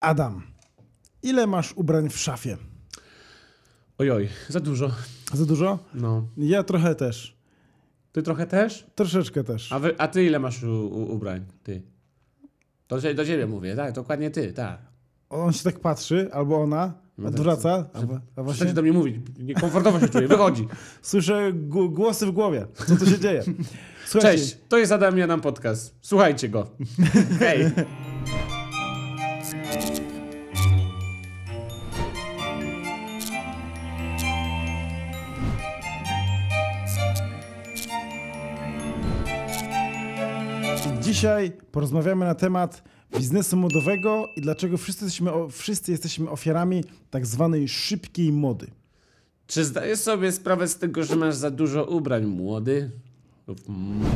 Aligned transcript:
Adam, 0.00 0.42
ile 1.22 1.46
masz 1.46 1.72
ubrań 1.72 2.08
w 2.08 2.18
szafie? 2.18 2.56
Ojoj, 3.98 4.28
za 4.48 4.60
dużo. 4.60 4.90
Za 5.32 5.46
dużo? 5.46 5.78
No. 5.94 6.28
Ja 6.36 6.62
trochę 6.62 6.94
też. 6.94 7.36
Ty 8.12 8.22
trochę 8.22 8.46
też? 8.46 8.86
Troszeczkę 8.94 9.44
też. 9.44 9.72
A, 9.72 9.78
wy, 9.78 9.98
a 9.98 10.08
ty 10.08 10.24
ile 10.24 10.38
masz 10.38 10.62
u, 10.62 10.86
u, 10.86 11.14
ubrań? 11.14 11.44
Ty. 11.62 11.82
To 12.86 13.00
do, 13.00 13.14
do 13.14 13.26
ciebie 13.26 13.46
mówię, 13.46 13.76
tak? 13.76 13.92
Dokładnie 13.92 14.30
ty, 14.30 14.52
tak. 14.52 14.78
On 15.30 15.52
się 15.52 15.64
tak 15.64 15.80
patrzy, 15.80 16.28
albo 16.32 16.62
ona, 16.62 16.92
No 17.18 17.30
tak, 17.30 17.40
odwraca, 17.40 17.70
a, 17.92 17.98
a 17.98 18.02
Właśnie 18.02 18.24
właśnie 18.42 18.72
do 18.74 18.82
mnie 18.82 18.92
mówić. 18.92 19.16
Niekomfortowo 19.38 20.00
się 20.00 20.08
czuję, 20.08 20.28
wychodzi. 20.28 20.68
słyszę 21.02 21.52
głosy 21.88 22.26
w 22.26 22.30
głowie. 22.30 22.66
Co 22.86 22.96
tu 22.96 23.06
się 23.06 23.18
dzieje? 23.18 23.42
Słuchajcie, 24.06 24.38
Cześć, 24.38 24.58
to 24.68 24.78
jest 24.78 24.92
Adam 24.92 25.18
Janam 25.18 25.40
Podcast. 25.40 25.94
Słuchajcie 26.00 26.48
go. 26.48 26.66
Hej. 27.40 27.72
Dzisiaj 41.20 41.52
porozmawiamy 41.72 42.24
na 42.24 42.34
temat 42.34 42.82
biznesu 43.18 43.56
modowego 43.56 44.28
i 44.36 44.40
dlaczego 44.40 44.76
wszyscy 44.76 45.04
jesteśmy, 45.04 45.30
wszyscy 45.50 45.92
jesteśmy 45.92 46.30
ofiarami 46.30 46.84
tak 47.10 47.26
zwanej 47.26 47.68
szybkiej 47.68 48.32
mody. 48.32 48.66
Czy 49.46 49.64
zdajesz 49.64 49.98
sobie 49.98 50.32
sprawę 50.32 50.68
z 50.68 50.78
tego, 50.78 51.04
że 51.04 51.16
masz 51.16 51.34
za 51.34 51.50
dużo 51.50 51.84
ubrań, 51.84 52.26
młody? 52.26 52.90
Lub 53.46 53.60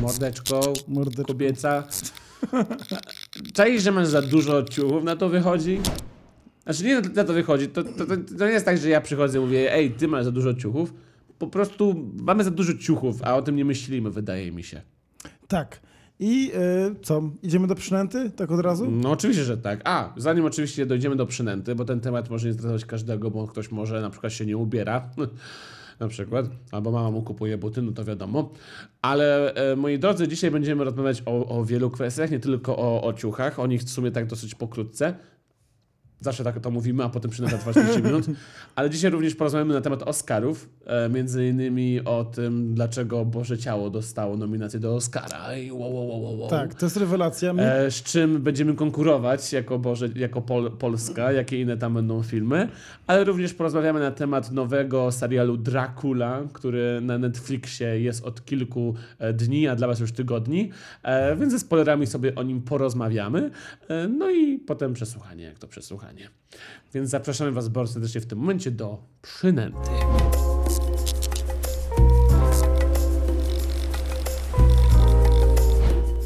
mordeczko, 0.02 0.72
Mordeczko. 0.88 1.24
kobieca? 1.24 1.84
Czaisz, 3.54 3.82
że 3.82 3.92
masz 3.92 4.08
za 4.08 4.22
dużo 4.22 4.62
ciuchów, 4.62 5.04
na 5.04 5.16
to 5.16 5.28
wychodzi? 5.28 5.80
Znaczy 6.62 6.84
nie 6.84 7.00
na 7.00 7.24
to 7.24 7.32
wychodzi, 7.32 7.68
to, 7.68 7.84
to, 7.84 8.06
to, 8.06 8.16
to 8.38 8.46
nie 8.46 8.52
jest 8.52 8.64
tak, 8.66 8.78
że 8.78 8.88
ja 8.88 9.00
przychodzę 9.00 9.38
i 9.38 9.40
mówię, 9.40 9.72
ej, 9.72 9.90
ty 9.90 10.08
masz 10.08 10.24
za 10.24 10.32
dużo 10.32 10.54
ciuchów. 10.54 10.94
Po 11.38 11.46
prostu 11.46 12.10
mamy 12.20 12.44
za 12.44 12.50
dużo 12.50 12.74
ciuchów, 12.74 13.22
a 13.22 13.36
o 13.36 13.42
tym 13.42 13.56
nie 13.56 13.64
myślimy, 13.64 14.10
wydaje 14.10 14.52
mi 14.52 14.62
się. 14.62 14.82
Tak. 15.48 15.80
I 16.20 16.52
y, 16.54 16.94
co? 17.02 17.22
Idziemy 17.42 17.66
do 17.66 17.74
przynęty? 17.74 18.30
Tak 18.30 18.50
od 18.50 18.60
razu? 18.60 18.90
No 18.90 19.10
oczywiście, 19.10 19.44
że 19.44 19.58
tak. 19.58 19.80
A, 19.84 20.12
zanim 20.16 20.44
oczywiście 20.44 20.86
dojdziemy 20.86 21.16
do 21.16 21.26
przynęty, 21.26 21.74
bo 21.74 21.84
ten 21.84 22.00
temat 22.00 22.30
może 22.30 22.46
nie 22.46 22.52
zdradzać 22.52 22.84
każdego, 22.84 23.30
bo 23.30 23.46
ktoś 23.46 23.70
może 23.70 24.00
na 24.00 24.10
przykład 24.10 24.32
się 24.32 24.46
nie 24.46 24.56
ubiera, 24.56 25.10
na 26.00 26.08
przykład, 26.08 26.46
albo 26.72 26.90
mama 26.90 27.10
mu 27.10 27.22
kupuje 27.22 27.58
buty, 27.58 27.82
no 27.82 27.92
to 27.92 28.04
wiadomo. 28.04 28.52
Ale 29.02 29.54
e, 29.54 29.76
moi 29.76 29.98
drodzy, 29.98 30.28
dzisiaj 30.28 30.50
będziemy 30.50 30.84
rozmawiać 30.84 31.22
o, 31.26 31.48
o 31.48 31.64
wielu 31.64 31.90
kwestiach, 31.90 32.30
nie 32.30 32.40
tylko 32.40 32.76
o, 32.76 33.02
o 33.02 33.12
ciuchach, 33.12 33.58
o 33.58 33.66
nich 33.66 33.82
w 33.82 33.90
sumie 33.90 34.10
tak 34.10 34.26
dosyć 34.26 34.54
pokrótce. 34.54 35.14
Zawsze 36.24 36.44
tak 36.44 36.60
to 36.60 36.70
mówimy, 36.70 37.04
a 37.04 37.08
potem 37.08 37.30
trwa 37.30 37.70
40 37.72 38.02
minut. 38.08 38.24
Ale 38.74 38.90
dzisiaj 38.90 39.10
również 39.10 39.34
porozmawiamy 39.34 39.74
na 39.74 39.80
temat 39.80 40.02
Oscarów, 40.02 40.68
e, 40.86 41.08
między 41.08 41.48
innymi 41.48 42.00
o 42.04 42.24
tym, 42.24 42.74
dlaczego 42.74 43.24
Boże 43.24 43.58
Ciało 43.58 43.90
dostało 43.90 44.36
nominację 44.36 44.80
do 44.80 44.94
Oscara. 44.94 45.48
Ej, 45.48 45.72
wow, 45.72 45.94
wow, 45.94 46.22
wow, 46.22 46.38
wow. 46.38 46.50
Tak, 46.50 46.74
to 46.74 46.86
jest 46.86 46.96
rewelacja. 46.96 47.52
E, 47.52 47.90
z 47.90 48.02
czym 48.02 48.42
będziemy 48.42 48.74
konkurować 48.74 49.52
jako, 49.52 49.78
Boże, 49.78 50.08
jako 50.14 50.42
Pol, 50.42 50.70
Polska, 50.70 51.32
jakie 51.32 51.60
inne 51.60 51.76
tam 51.76 51.94
będą 51.94 52.22
filmy, 52.22 52.68
ale 53.06 53.24
również 53.24 53.54
porozmawiamy 53.54 54.00
na 54.00 54.10
temat 54.10 54.52
nowego 54.52 55.12
serialu 55.12 55.56
Dracula, 55.56 56.42
który 56.52 57.00
na 57.00 57.18
Netflixie 57.18 58.00
jest 58.00 58.24
od 58.24 58.44
kilku 58.44 58.94
e, 59.18 59.32
dni, 59.32 59.68
a 59.68 59.76
dla 59.76 59.86
Was 59.86 60.00
już 60.00 60.12
tygodni, 60.12 60.70
e, 61.02 61.36
więc 61.36 61.52
ze 61.52 61.58
spoilerami 61.58 62.06
sobie 62.06 62.34
o 62.34 62.42
nim 62.42 62.62
porozmawiamy, 62.62 63.50
no 64.18 64.30
i 64.30 64.58
potem 64.58 64.94
przesłuchanie, 64.94 65.44
jak 65.44 65.58
to 65.58 65.68
przesłuchanie. 65.68 66.13
Więc 66.94 67.10
zapraszamy 67.10 67.52
Was 67.52 67.68
bardzo 67.68 67.92
serdecznie 67.92 68.20
w 68.20 68.26
tym 68.26 68.38
momencie 68.38 68.70
do 68.70 68.98
przynęty. 69.22 69.90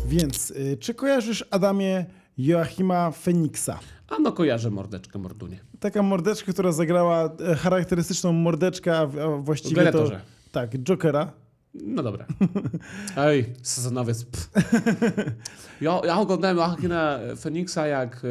Więc 0.06 0.50
y, 0.50 0.76
czy 0.80 0.94
kojarzysz 0.94 1.44
Adamie 1.50 2.06
Joachima 2.38 3.10
Feniksa? 3.10 3.78
A 4.08 4.18
no 4.18 4.32
kojarzę 4.32 4.70
mordeczkę, 4.70 5.18
mordunie. 5.18 5.58
Taka 5.80 6.02
mordeczka, 6.02 6.52
która 6.52 6.72
zagrała 6.72 7.24
e, 7.50 7.54
charakterystyczną 7.54 8.32
mordeczkę, 8.32 8.98
a, 8.98 9.06
w- 9.06 9.18
a 9.18 9.28
właściwie 9.36 9.74
to... 9.76 9.82
Gladiatorze. 9.82 10.20
Tak, 10.52 10.70
Jokera. 10.82 11.32
No 11.74 12.02
dobra. 12.02 12.26
Ej, 13.16 13.44
sezonowiec. 13.62 14.24
pff. 14.24 14.50
Ja, 15.80 16.00
ja 16.04 16.18
oglądałem 16.18 16.56
Joaquina 16.56 17.18
Feniksa, 17.40 17.86
jak 17.86 18.22
e, 18.24 18.28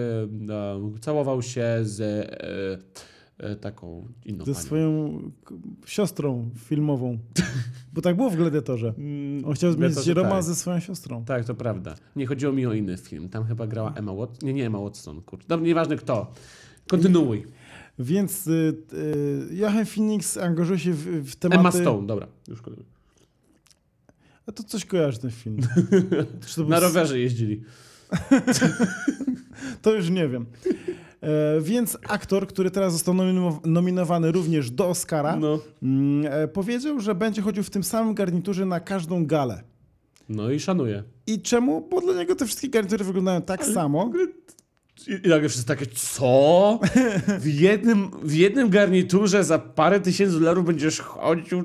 e, 0.54 1.00
całował 1.02 1.42
się 1.42 1.64
z 1.82 2.02
e, 2.02 3.48
e, 3.50 3.56
taką 3.56 4.08
inną 4.26 4.46
Ze 4.46 4.52
panią. 4.52 4.64
swoją 4.66 5.20
siostrą 5.86 6.50
filmową. 6.56 7.18
Bo 7.94 8.02
tak 8.02 8.16
było 8.16 8.30
w 8.30 8.36
Gladiatorze. 8.36 8.94
Mm, 8.98 9.46
On 9.46 9.54
chciał 9.54 9.72
zmienić 9.72 9.96
Gladiatorze, 9.96 10.28
romans 10.28 10.46
tak. 10.46 10.56
ze 10.56 10.62
swoją 10.62 10.80
siostrą. 10.80 11.26
Tak, 11.26 11.46
to 11.46 11.56
prawda. 11.56 11.96
Nie 12.16 12.26
chodziło 12.26 12.54
mi 12.54 12.66
o 12.66 12.74
inny 12.74 12.98
film. 12.98 13.30
Tam 13.30 13.46
chyba 13.46 13.68
grała 13.68 13.94
Emma 13.94 14.14
Watson. 14.14 14.48
Nie, 14.48 14.54
nie 14.54 14.66
Emma 14.66 14.80
Watson, 14.80 15.22
kurczę. 15.22 15.46
Dobra, 15.48 15.66
nieważne 15.66 15.96
kto. 15.98 16.32
Kontynuuj. 16.90 17.46
Więc 18.00 18.48
y, 18.48 18.76
y, 18.94 19.56
Joachim 19.56 19.86
Phoenix 19.86 20.38
angażuje 20.38 20.80
się 20.80 20.94
w, 20.94 21.32
w 21.32 21.36
tematy... 21.36 21.60
Emma 21.60 21.72
Stone, 21.72 22.08
dobra. 22.08 22.28
Już 22.48 22.62
kontynuuj. 22.62 22.97
A 24.48 24.52
to 24.52 24.64
coś 24.64 24.86
kojarzy 24.86 25.20
ten 25.20 25.32
film. 25.32 25.58
Na 26.68 26.80
rowerze 26.80 27.20
jeździli. 27.20 27.64
to 29.82 29.94
już 29.94 30.10
nie 30.10 30.28
wiem. 30.28 30.46
E, 31.22 31.62
więc 31.62 31.98
aktor, 32.08 32.48
który 32.48 32.72
teraz 32.72 32.94
został 32.94 33.14
nominow- 33.14 33.66
nominowany 33.66 34.32
również 34.32 34.72
do 34.72 34.88
Oscara, 34.90 35.36
No. 35.36 35.60
mm, 35.84 36.26
e, 36.34 36.48
powiedział, 36.48 37.00
że 37.00 37.16
będzie 37.16 37.42
chodził 37.42 37.64
w 37.64 37.70
tym 37.70 37.84
samym 37.84 38.14
garniturze 38.14 38.66
na 38.66 38.80
każdą 38.80 39.26
galę. 39.26 39.64
No 40.30 40.52
i 40.52 40.60
szanuję. 40.60 41.04
I 41.28 41.42
czemu? 41.42 41.88
Bo 41.92 42.02
dla 42.02 42.14
niego 42.14 42.36
te 42.36 42.46
wszystkie 42.46 42.70
garnitury 42.70 43.06
wyglądają 43.06 43.42
tak 43.42 43.66
samo. 43.66 44.12
I, 45.08 45.12
I 45.28 45.30
nagle 45.30 45.50
wszyscy 45.50 45.68
takie, 45.68 45.86
co? 45.86 46.80
W 47.40 47.46
jednym, 47.48 48.12
w 48.24 48.34
jednym 48.34 48.70
garniturze 48.70 49.44
za 49.44 49.60
parę 49.60 50.00
tysięcy 50.00 50.40
dolarów 50.40 50.66
będziesz 50.66 51.00
chodził? 51.00 51.64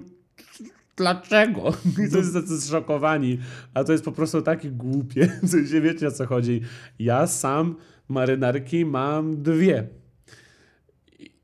Dlaczego? 0.97 1.75
I 2.07 2.11
to 2.11 2.19
jest 2.19 2.35
tacy 2.35 2.61
zszokowani. 2.61 3.39
A 3.75 3.85
to 3.85 3.93
jest 3.93 4.05
po 4.05 4.13
prostu 4.13 4.43
takie 4.43 4.71
głupie. 4.71 5.27
W 5.43 5.49
sensie 5.49 5.81
wiecie 5.81 6.09
o 6.09 6.11
co 6.11 6.27
chodzi. 6.27 6.61
Ja 6.99 7.27
sam 7.27 7.77
marynarki 8.09 8.85
mam 8.85 9.43
dwie. 9.43 9.89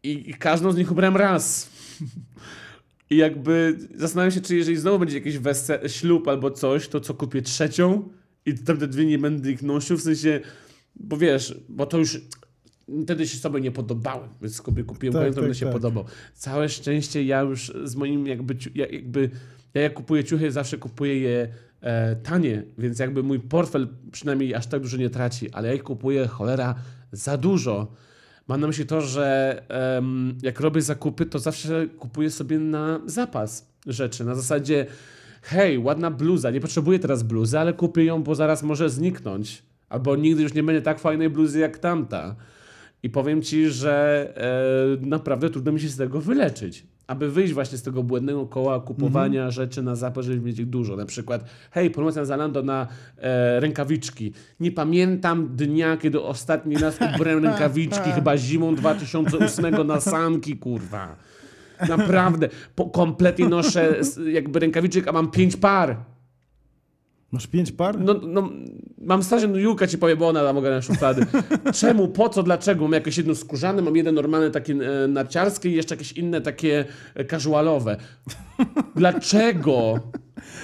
I, 0.02 0.30
i 0.30 0.34
każdą 0.34 0.72
z 0.72 0.76
nich 0.76 0.92
ubrałem 0.92 1.16
raz. 1.16 1.70
I 3.10 3.16
jakby 3.16 3.78
zastanawiam 3.94 4.30
się, 4.30 4.40
czy 4.40 4.56
jeżeli 4.56 4.76
znowu 4.76 4.98
będzie 4.98 5.18
jakiś 5.18 5.38
wese- 5.38 5.88
ślub 5.88 6.28
albo 6.28 6.50
coś, 6.50 6.88
to 6.88 7.00
co 7.00 7.14
kupię 7.14 7.42
trzecią 7.42 8.08
i 8.46 8.54
tamte 8.54 8.88
dwie 8.88 9.06
nie 9.06 9.18
będę 9.18 9.50
ich 9.50 9.62
nosił, 9.62 9.96
w 9.96 10.02
sensie, 10.02 10.40
bo 10.96 11.16
wiesz, 11.16 11.60
bo 11.68 11.86
to 11.86 11.98
już 11.98 12.20
wtedy 13.04 13.28
się 13.28 13.38
sobie 13.38 13.60
nie 13.60 13.70
podobałem, 13.70 14.28
więc 14.42 14.62
sobie 14.62 14.84
kupiłem, 14.84 15.14
Tak, 15.14 15.34
to 15.34 15.40
tak, 15.40 15.48
mi 15.48 15.54
się 15.56 15.66
tak. 15.66 15.72
podobał. 15.72 16.04
Całe 16.34 16.68
szczęście 16.68 17.24
ja 17.24 17.40
już 17.40 17.72
z 17.84 17.96
moim 17.96 18.26
jakby, 18.26 18.56
jakby 18.74 19.30
ja 19.74 19.82
jak 19.82 19.94
kupuję 19.94 20.24
ciuchy, 20.24 20.50
zawsze 20.52 20.78
kupuję 20.78 21.20
je 21.20 21.48
e, 21.80 22.16
tanie, 22.16 22.62
więc 22.78 22.98
jakby 22.98 23.22
mój 23.22 23.40
portfel 23.40 23.88
przynajmniej 24.12 24.54
aż 24.54 24.66
tak 24.66 24.82
dużo 24.82 24.96
nie 24.96 25.10
traci, 25.10 25.50
ale 25.50 25.68
ja 25.68 25.74
ich 25.74 25.82
kupuję 25.82 26.26
cholera 26.26 26.74
za 27.12 27.36
dużo. 27.36 27.92
Mam 28.48 28.60
na 28.60 28.66
myśli 28.66 28.86
to, 28.86 29.00
że 29.00 29.62
em, 29.68 30.38
jak 30.42 30.60
robię 30.60 30.82
zakupy, 30.82 31.26
to 31.26 31.38
zawsze 31.38 31.86
kupuję 31.86 32.30
sobie 32.30 32.58
na 32.58 33.00
zapas 33.06 33.68
rzeczy. 33.86 34.24
Na 34.24 34.34
zasadzie, 34.34 34.86
hej, 35.42 35.78
ładna 35.78 36.10
bluza, 36.10 36.50
nie 36.50 36.60
potrzebuję 36.60 36.98
teraz 36.98 37.22
bluzy, 37.22 37.58
ale 37.58 37.72
kupię 37.72 38.04
ją, 38.04 38.22
bo 38.22 38.34
zaraz 38.34 38.62
może 38.62 38.90
zniknąć. 38.90 39.62
Albo 39.88 40.16
nigdy 40.16 40.42
już 40.42 40.54
nie 40.54 40.62
będzie 40.62 40.82
tak 40.82 40.98
fajnej 40.98 41.30
bluzy 41.30 41.58
jak 41.58 41.78
tamta. 41.78 42.36
I 43.02 43.10
powiem 43.10 43.42
ci, 43.42 43.68
że 43.68 44.26
e, 45.02 45.06
naprawdę 45.06 45.50
trudno 45.50 45.72
mi 45.72 45.80
się 45.80 45.88
z 45.88 45.96
tego 45.96 46.20
wyleczyć. 46.20 46.86
Aby 47.06 47.30
wyjść 47.30 47.52
właśnie 47.52 47.78
z 47.78 47.82
tego 47.82 48.02
błędnego 48.02 48.46
koła 48.46 48.80
kupowania 48.80 49.50
rzeczy 49.50 49.82
na 49.82 49.96
zapas, 49.96 50.24
żeby 50.24 50.40
mieć 50.40 50.58
ich 50.58 50.66
dużo. 50.66 50.96
Na 50.96 51.06
przykład, 51.06 51.44
hej, 51.70 51.90
promocja 51.90 52.24
Zalando 52.24 52.62
na 52.62 52.86
e, 53.18 53.60
rękawiczki. 53.60 54.32
Nie 54.60 54.72
pamiętam 54.72 55.56
dnia, 55.56 55.96
kiedy 55.96 56.22
ostatni 56.22 56.76
raz 56.76 56.98
ubrałem 57.14 57.44
rękawiczki, 57.48 58.10
chyba 58.10 58.36
zimą 58.36 58.74
2008 58.74 59.86
na 59.86 60.00
sanki, 60.00 60.56
kurwa. 60.56 61.16
Naprawdę. 61.88 62.48
Po, 62.74 62.84
kompletnie 62.84 63.48
noszę 63.48 64.00
jakby 64.32 64.58
rękawiczek, 64.58 65.08
a 65.08 65.12
mam 65.12 65.30
pięć 65.30 65.56
par. 65.56 65.96
Masz 67.32 67.46
pięć 67.46 67.72
par? 67.72 68.00
No, 68.00 68.14
no, 68.14 68.50
mam 68.98 69.22
stażę, 69.22 69.48
no 69.48 69.56
Julka 69.56 69.86
ci 69.86 69.98
powie, 69.98 70.16
bo 70.16 70.28
ona 70.28 70.42
tam 70.42 70.56
ogarnia 70.56 70.82
szuflady. 70.82 71.26
Czemu, 71.74 72.08
po 72.08 72.28
co, 72.28 72.42
dlaczego? 72.42 72.82
Mam 72.82 72.92
jakieś 72.92 73.16
jedno 73.16 73.34
skórzane, 73.34 73.82
mam 73.82 73.96
jeden 73.96 74.14
normalny 74.14 74.50
takie 74.50 74.72
e, 75.04 75.08
narciarskie 75.08 75.70
i 75.70 75.72
jeszcze 75.72 75.94
jakieś 75.94 76.12
inne 76.12 76.40
takie 76.40 76.84
e, 77.14 77.24
casualowe. 77.24 77.96
Dlaczego? 78.96 80.00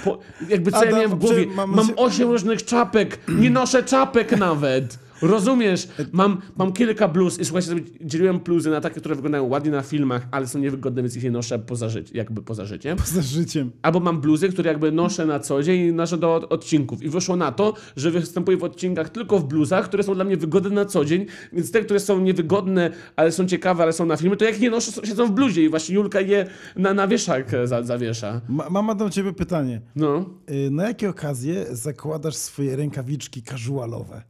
Po, 0.05 0.19
jakby 0.49 0.71
co 0.71 0.77
ja 0.77 0.83
Adam, 0.83 0.95
miałem 0.95 1.11
w 1.11 1.15
głowie, 1.15 1.47
mam 1.67 1.91
osiem 1.97 2.31
różnych 2.31 2.65
czapek, 2.65 3.19
nie 3.29 3.51
noszę 3.51 3.83
czapek 3.83 4.39
nawet. 4.39 5.04
Rozumiesz? 5.23 5.89
Mam, 6.13 6.39
mam 6.57 6.73
kilka 6.73 7.09
bluz 7.09 7.39
i 7.39 7.45
słuchajcie, 7.45 7.71
dzieliłem 8.01 8.39
bluzy 8.39 8.71
na 8.71 8.81
takie, 8.81 9.01
które 9.01 9.15
wyglądają 9.15 9.45
ładnie 9.49 9.71
na 9.71 9.83
filmach, 9.83 10.27
ale 10.31 10.47
są 10.47 10.59
niewygodne, 10.59 11.03
więc 11.03 11.17
ich 11.17 11.23
nie 11.25 11.31
noszę 11.31 11.59
poza 11.59 11.89
życiem, 11.89 12.17
jakby 12.17 12.43
poza 12.43 12.65
życiem. 12.65 12.97
Poza 13.05 13.23
życiem. 13.23 13.71
Albo 13.83 14.01
mam 14.01 14.21
bluzy, 14.21 14.49
które 14.49 14.71
jakby 14.71 14.93
noszę 14.93 15.27
na 15.27 15.41
co 15.41 15.63
dzień 15.63 15.81
i 15.81 15.93
noszę 15.93 16.19
do 16.19 16.35
od- 16.35 16.53
odcinków. 16.53 17.03
I 17.03 17.09
wyszło 17.09 17.37
na 17.37 17.53
to, 17.53 17.75
że 17.97 18.11
występuję 18.11 18.57
w 18.57 18.65
odcinkach 18.65 19.09
tylko 19.09 19.39
w 19.39 19.45
bluzach, 19.45 19.85
które 19.85 20.03
są 20.03 20.15
dla 20.15 20.25
mnie 20.25 20.37
wygodne 20.37 20.71
na 20.71 20.85
co 20.85 21.05
dzień, 21.05 21.27
więc 21.53 21.71
te, 21.71 21.81
które 21.81 22.01
są 22.01 22.21
niewygodne, 22.21 22.91
ale 23.17 23.33
są 23.33 23.47
ciekawe, 23.47 23.83
ale 23.83 23.93
są 23.93 24.07
na 24.07 24.17
filmie, 24.17 24.37
to 24.37 24.45
jak 24.45 24.61
nie 24.61 24.71
noszę, 24.71 24.93
siedzą 25.05 25.27
w 25.27 25.31
bluzie 25.33 25.65
i 25.65 25.69
właśnie 25.69 25.95
Julka 25.95 26.21
je 26.21 26.47
na, 26.77 26.95
na 26.95 27.09
wieszak 27.09 27.55
e, 27.55 27.67
za, 27.67 27.83
zawiesza. 27.83 28.41
Ma, 28.49 28.71
mam 28.83 28.97
do 28.97 29.11
ciebie 29.11 29.33
pytanie. 29.33 29.81
No. 29.97 30.31
Y, 30.51 30.71
Na 30.71 30.89
jakie 30.89 31.09
okazje 31.11 31.67
zakładasz 31.71 32.35
swoje 32.37 32.77
rękawiczki 32.77 33.43
casualowe? 33.43 34.23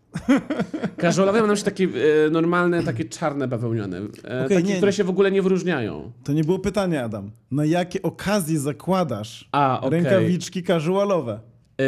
Mam 1.26 1.37
na 1.37 1.46
myśli 1.46 1.64
takie 1.64 1.84
e, 2.26 2.31
normalne, 2.31 2.82
takie 2.82 3.05
czarne 3.05 3.49
bawełnione. 3.49 3.96
E, 3.99 4.44
Okej, 4.44 4.56
takie, 4.56 4.69
nie. 4.69 4.76
które 4.76 4.93
się 4.93 5.05
w 5.05 5.11
ogóle 5.11 5.31
nie 5.31 5.43
wyróżniają. 5.43 6.12
To 6.25 6.32
nie 6.32 6.44
było 6.44 6.58
pytanie, 6.58 7.02
Adam. 7.05 7.31
Na 7.50 7.64
jakie 7.64 8.02
okazje 8.02 8.58
zakładasz 8.58 9.49
A, 9.52 9.81
okej. 9.81 9.90
rękawiczki 10.02 10.62
casualowe? 10.62 11.40
Yy, 11.78 11.84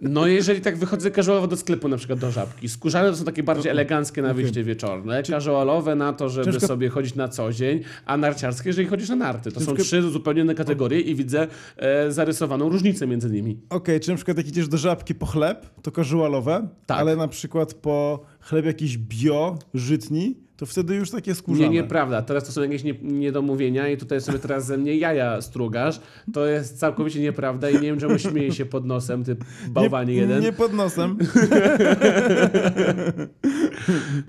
no 0.00 0.26
jeżeli 0.26 0.60
tak 0.60 0.76
wychodzę 0.76 1.10
casualowo 1.10 1.46
do 1.46 1.56
sklepu, 1.56 1.88
na 1.88 1.96
przykład 1.96 2.18
do 2.18 2.30
żabki. 2.30 2.68
Skórzane 2.68 3.10
to 3.10 3.16
są 3.16 3.24
takie 3.24 3.42
bardziej 3.42 3.70
eleganckie 3.72 4.22
na 4.22 4.34
wyjście 4.34 4.64
wieczorne. 4.64 5.22
Casualowe 5.22 5.94
na 5.94 6.12
to, 6.12 6.28
żeby 6.28 6.52
Ciężko- 6.52 6.66
sobie 6.66 6.88
chodzić 6.88 7.14
na 7.14 7.28
co 7.28 7.52
dzień, 7.52 7.80
a 8.06 8.16
narciarskie, 8.16 8.68
jeżeli 8.68 8.88
chodzisz 8.88 9.08
na 9.08 9.16
narty. 9.16 9.52
To 9.52 9.60
są 9.60 9.66
Ciężko- 9.66 9.82
trzy 9.82 10.02
zupełnie 10.02 10.42
inne 10.42 10.54
kategorie 10.54 11.00
i 11.00 11.14
widzę 11.14 11.46
e, 11.76 12.12
zarysowaną 12.12 12.68
różnicę 12.68 13.06
między 13.06 13.30
nimi. 13.30 13.58
Okej, 13.70 14.00
czy 14.00 14.10
na 14.10 14.16
przykład 14.16 14.36
jak 14.36 14.46
idziesz 14.48 14.68
do 14.68 14.78
żabki 14.78 15.14
po 15.14 15.26
chleb, 15.26 15.66
to 15.82 15.90
casualowe, 15.90 16.68
Tak. 16.86 16.98
ale 16.98 17.16
na 17.16 17.28
przykład 17.28 17.74
po 17.74 18.20
chleb 18.40 18.66
jakiś 18.66 18.98
bio, 18.98 19.58
żytni, 19.74 20.36
to 20.60 20.66
wtedy 20.66 20.94
już 20.94 21.10
takie 21.10 21.34
skórzane. 21.34 21.68
Nie, 21.68 21.74
nieprawda. 21.74 22.22
Teraz 22.22 22.44
to 22.44 22.52
są 22.52 22.62
jakieś 22.62 22.84
nie, 22.84 22.94
niedomówienia 23.02 23.88
i 23.88 23.96
tutaj 23.96 24.20
sobie 24.20 24.38
teraz 24.38 24.66
ze 24.66 24.78
mnie 24.78 24.96
jaja 24.96 25.42
strugasz. 25.42 26.00
To 26.32 26.46
jest 26.46 26.78
całkowicie 26.78 27.20
nieprawda 27.20 27.70
i 27.70 27.74
nie 27.74 27.80
wiem, 27.80 28.00
czemu 28.00 28.18
śmieje 28.18 28.52
się 28.52 28.66
pod 28.66 28.86
nosem, 28.86 29.24
ty 29.24 29.36
bałwanie 29.68 30.14
nie, 30.14 30.20
jeden. 30.20 30.42
Nie 30.42 30.52
pod 30.52 30.72
nosem. 30.72 31.18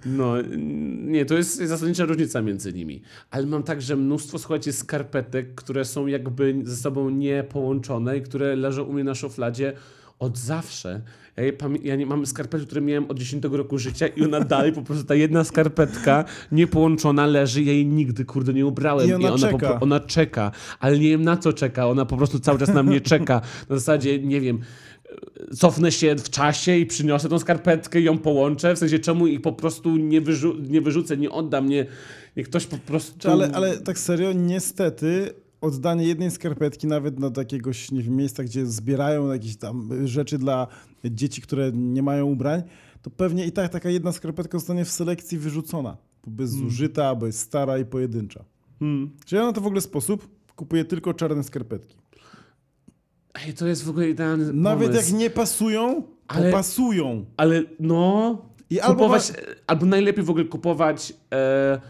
No, 0.05 0.33
nie, 1.05 1.25
to 1.25 1.35
jest 1.37 1.57
zasadnicza 1.57 2.05
różnica 2.05 2.41
między 2.41 2.73
nimi. 2.73 3.01
Ale 3.31 3.45
mam 3.45 3.63
także 3.63 3.95
mnóstwo, 3.95 4.39
słuchajcie, 4.39 4.73
skarpetek, 4.73 5.55
które 5.55 5.85
są 5.85 6.07
jakby 6.07 6.55
ze 6.63 6.75
sobą 6.75 7.09
niepołączone 7.09 8.17
i 8.17 8.21
które 8.21 8.55
leżą 8.55 8.83
u 8.83 8.93
mnie 8.93 9.03
na 9.03 9.15
szufladzie 9.15 9.73
od 10.21 10.37
zawsze. 10.37 11.01
Ja, 11.37 11.43
je 11.43 11.53
ja 11.83 11.95
nie 11.95 12.05
mam 12.05 12.25
skarpety, 12.25 12.65
które 12.65 12.81
miałem 12.81 13.05
od 13.11 13.19
10 13.19 13.43
roku 13.51 13.77
życia 13.77 14.07
i 14.07 14.23
ona 14.23 14.39
dalej 14.39 14.73
po 14.73 14.81
prostu 14.81 15.03
ta 15.03 15.15
jedna 15.15 15.43
skarpetka 15.43 16.25
niepołączona 16.51 17.25
leży, 17.25 17.63
ja 17.63 17.73
jej 17.73 17.85
nigdy 17.85 18.25
kurde 18.25 18.53
nie 18.53 18.65
ubrałem. 18.65 19.09
I 19.09 19.13
ona 19.13 19.29
po, 19.31 19.37
czeka. 19.37 19.57
pro- 19.57 19.79
ona 19.79 19.99
czeka, 19.99 20.51
ale 20.79 20.99
nie 20.99 21.09
wiem 21.09 21.23
na 21.23 21.37
co 21.37 21.53
czeka, 21.53 21.87
ona 21.87 22.05
po 22.05 22.17
prostu 22.17 22.39
cały 22.39 22.59
czas 22.59 22.73
na 22.73 22.83
mnie 22.83 23.01
czeka. 23.01 23.41
Na 23.69 23.75
zasadzie, 23.75 24.19
nie 24.19 24.41
wiem, 24.41 24.59
cofnę 25.57 25.91
się 25.91 26.15
w 26.15 26.29
czasie 26.29 26.77
i 26.77 26.85
przyniosę 26.85 27.29
tą 27.29 27.39
skarpetkę 27.39 28.01
i 28.01 28.03
ją 28.03 28.17
połączę, 28.17 28.75
w 28.75 28.79
sensie 28.79 28.99
czemu 28.99 29.27
ich 29.27 29.41
po 29.41 29.51
prostu 29.53 29.97
nie, 29.97 30.21
wyrzu- 30.21 30.69
nie 30.69 30.81
wyrzucę, 30.81 31.17
nie 31.17 31.29
oddam, 31.31 31.69
nie, 31.69 31.85
niech 32.37 32.49
ktoś 32.49 32.65
po 32.65 32.77
prostu... 32.77 33.31
Ale, 33.31 33.51
ale 33.53 33.77
tak 33.77 33.99
serio, 33.99 34.33
niestety 34.33 35.33
oddanie 35.61 36.07
jednej 36.07 36.31
skarpetki 36.31 36.87
nawet 36.87 37.19
na 37.19 37.31
jakiegoś, 37.37 37.91
nie 37.91 38.03
wiem, 38.03 38.15
miejsca, 38.15 38.43
gdzie 38.43 38.65
zbierają 38.65 39.31
jakieś 39.31 39.57
tam 39.57 39.89
rzeczy 40.07 40.37
dla 40.37 40.67
dzieci, 41.05 41.41
które 41.41 41.71
nie 41.71 42.03
mają 42.03 42.25
ubrań, 42.25 42.63
to 43.01 43.09
pewnie 43.09 43.45
i 43.45 43.51
tak 43.51 43.71
taka 43.71 43.89
jedna 43.89 44.11
skarpetka 44.11 44.57
zostanie 44.59 44.85
w 44.85 44.91
selekcji 44.91 45.37
wyrzucona, 45.37 45.97
bo 46.27 46.43
jest 46.43 46.53
zużyta, 46.53 47.15
bo 47.15 47.25
jest 47.25 47.39
stara 47.39 47.77
i 47.77 47.85
pojedyncza. 47.85 48.45
Hmm. 48.79 49.11
Czy 49.25 49.35
ja 49.35 49.45
na 49.45 49.53
to 49.53 49.61
w 49.61 49.65
ogóle 49.65 49.81
sposób 49.81 50.27
kupuję 50.55 50.85
tylko 50.85 51.13
czarne 51.13 51.43
skarpetki. 51.43 51.97
Ej, 53.33 53.53
to 53.53 53.67
jest 53.67 53.83
w 53.83 53.89
ogóle 53.89 54.09
idealny 54.09 54.53
Nawet 54.53 54.89
pomysł. 54.89 55.11
jak 55.11 55.19
nie 55.19 55.29
pasują, 55.29 56.03
Ale- 56.27 56.51
pasują. 56.51 57.25
Ale 57.37 57.63
no... 57.79 58.37
I 58.69 58.79
albo 58.79 58.95
kupować, 58.95 59.33
albo 59.67 59.85
najlepiej 59.85 60.23
w 60.23 60.29
ogóle 60.29 60.45
kupować 60.45 61.13
e, 61.33 61.81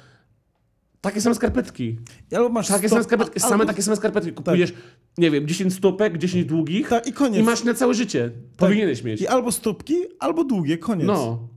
takie 1.02 1.22
same 1.22 1.36
skarpetki. 1.36 1.98
Albo 2.36 2.50
masz 2.50 2.68
Takie 2.68 2.88
stop- 2.88 2.90
same 2.90 3.04
skarpetki, 3.04 3.40
albo- 3.40 3.50
same 3.50 3.66
takie 3.66 3.82
same 3.82 3.98
skarpetki. 3.98 4.32
Kupujesz, 4.34 4.74
nie 5.18 5.32
wiem, 5.32 5.48
10 5.48 5.74
stópek, 5.74 6.18
10 6.18 6.46
długich 6.46 6.90
Tak, 6.90 7.08
i 7.08 7.14
koniec. 7.14 7.40
i 7.42 7.44
masz 7.44 7.64
na 7.64 7.74
całe 7.74 7.94
życie. 7.94 8.32
Powinieneś 8.58 9.04
mieć. 9.04 9.22
I 9.22 9.28
albo 9.28 9.52
stópki, 9.52 9.96
albo 10.20 10.44
długie, 10.44 10.78
koniec. 10.78 11.08
No, 11.08 11.50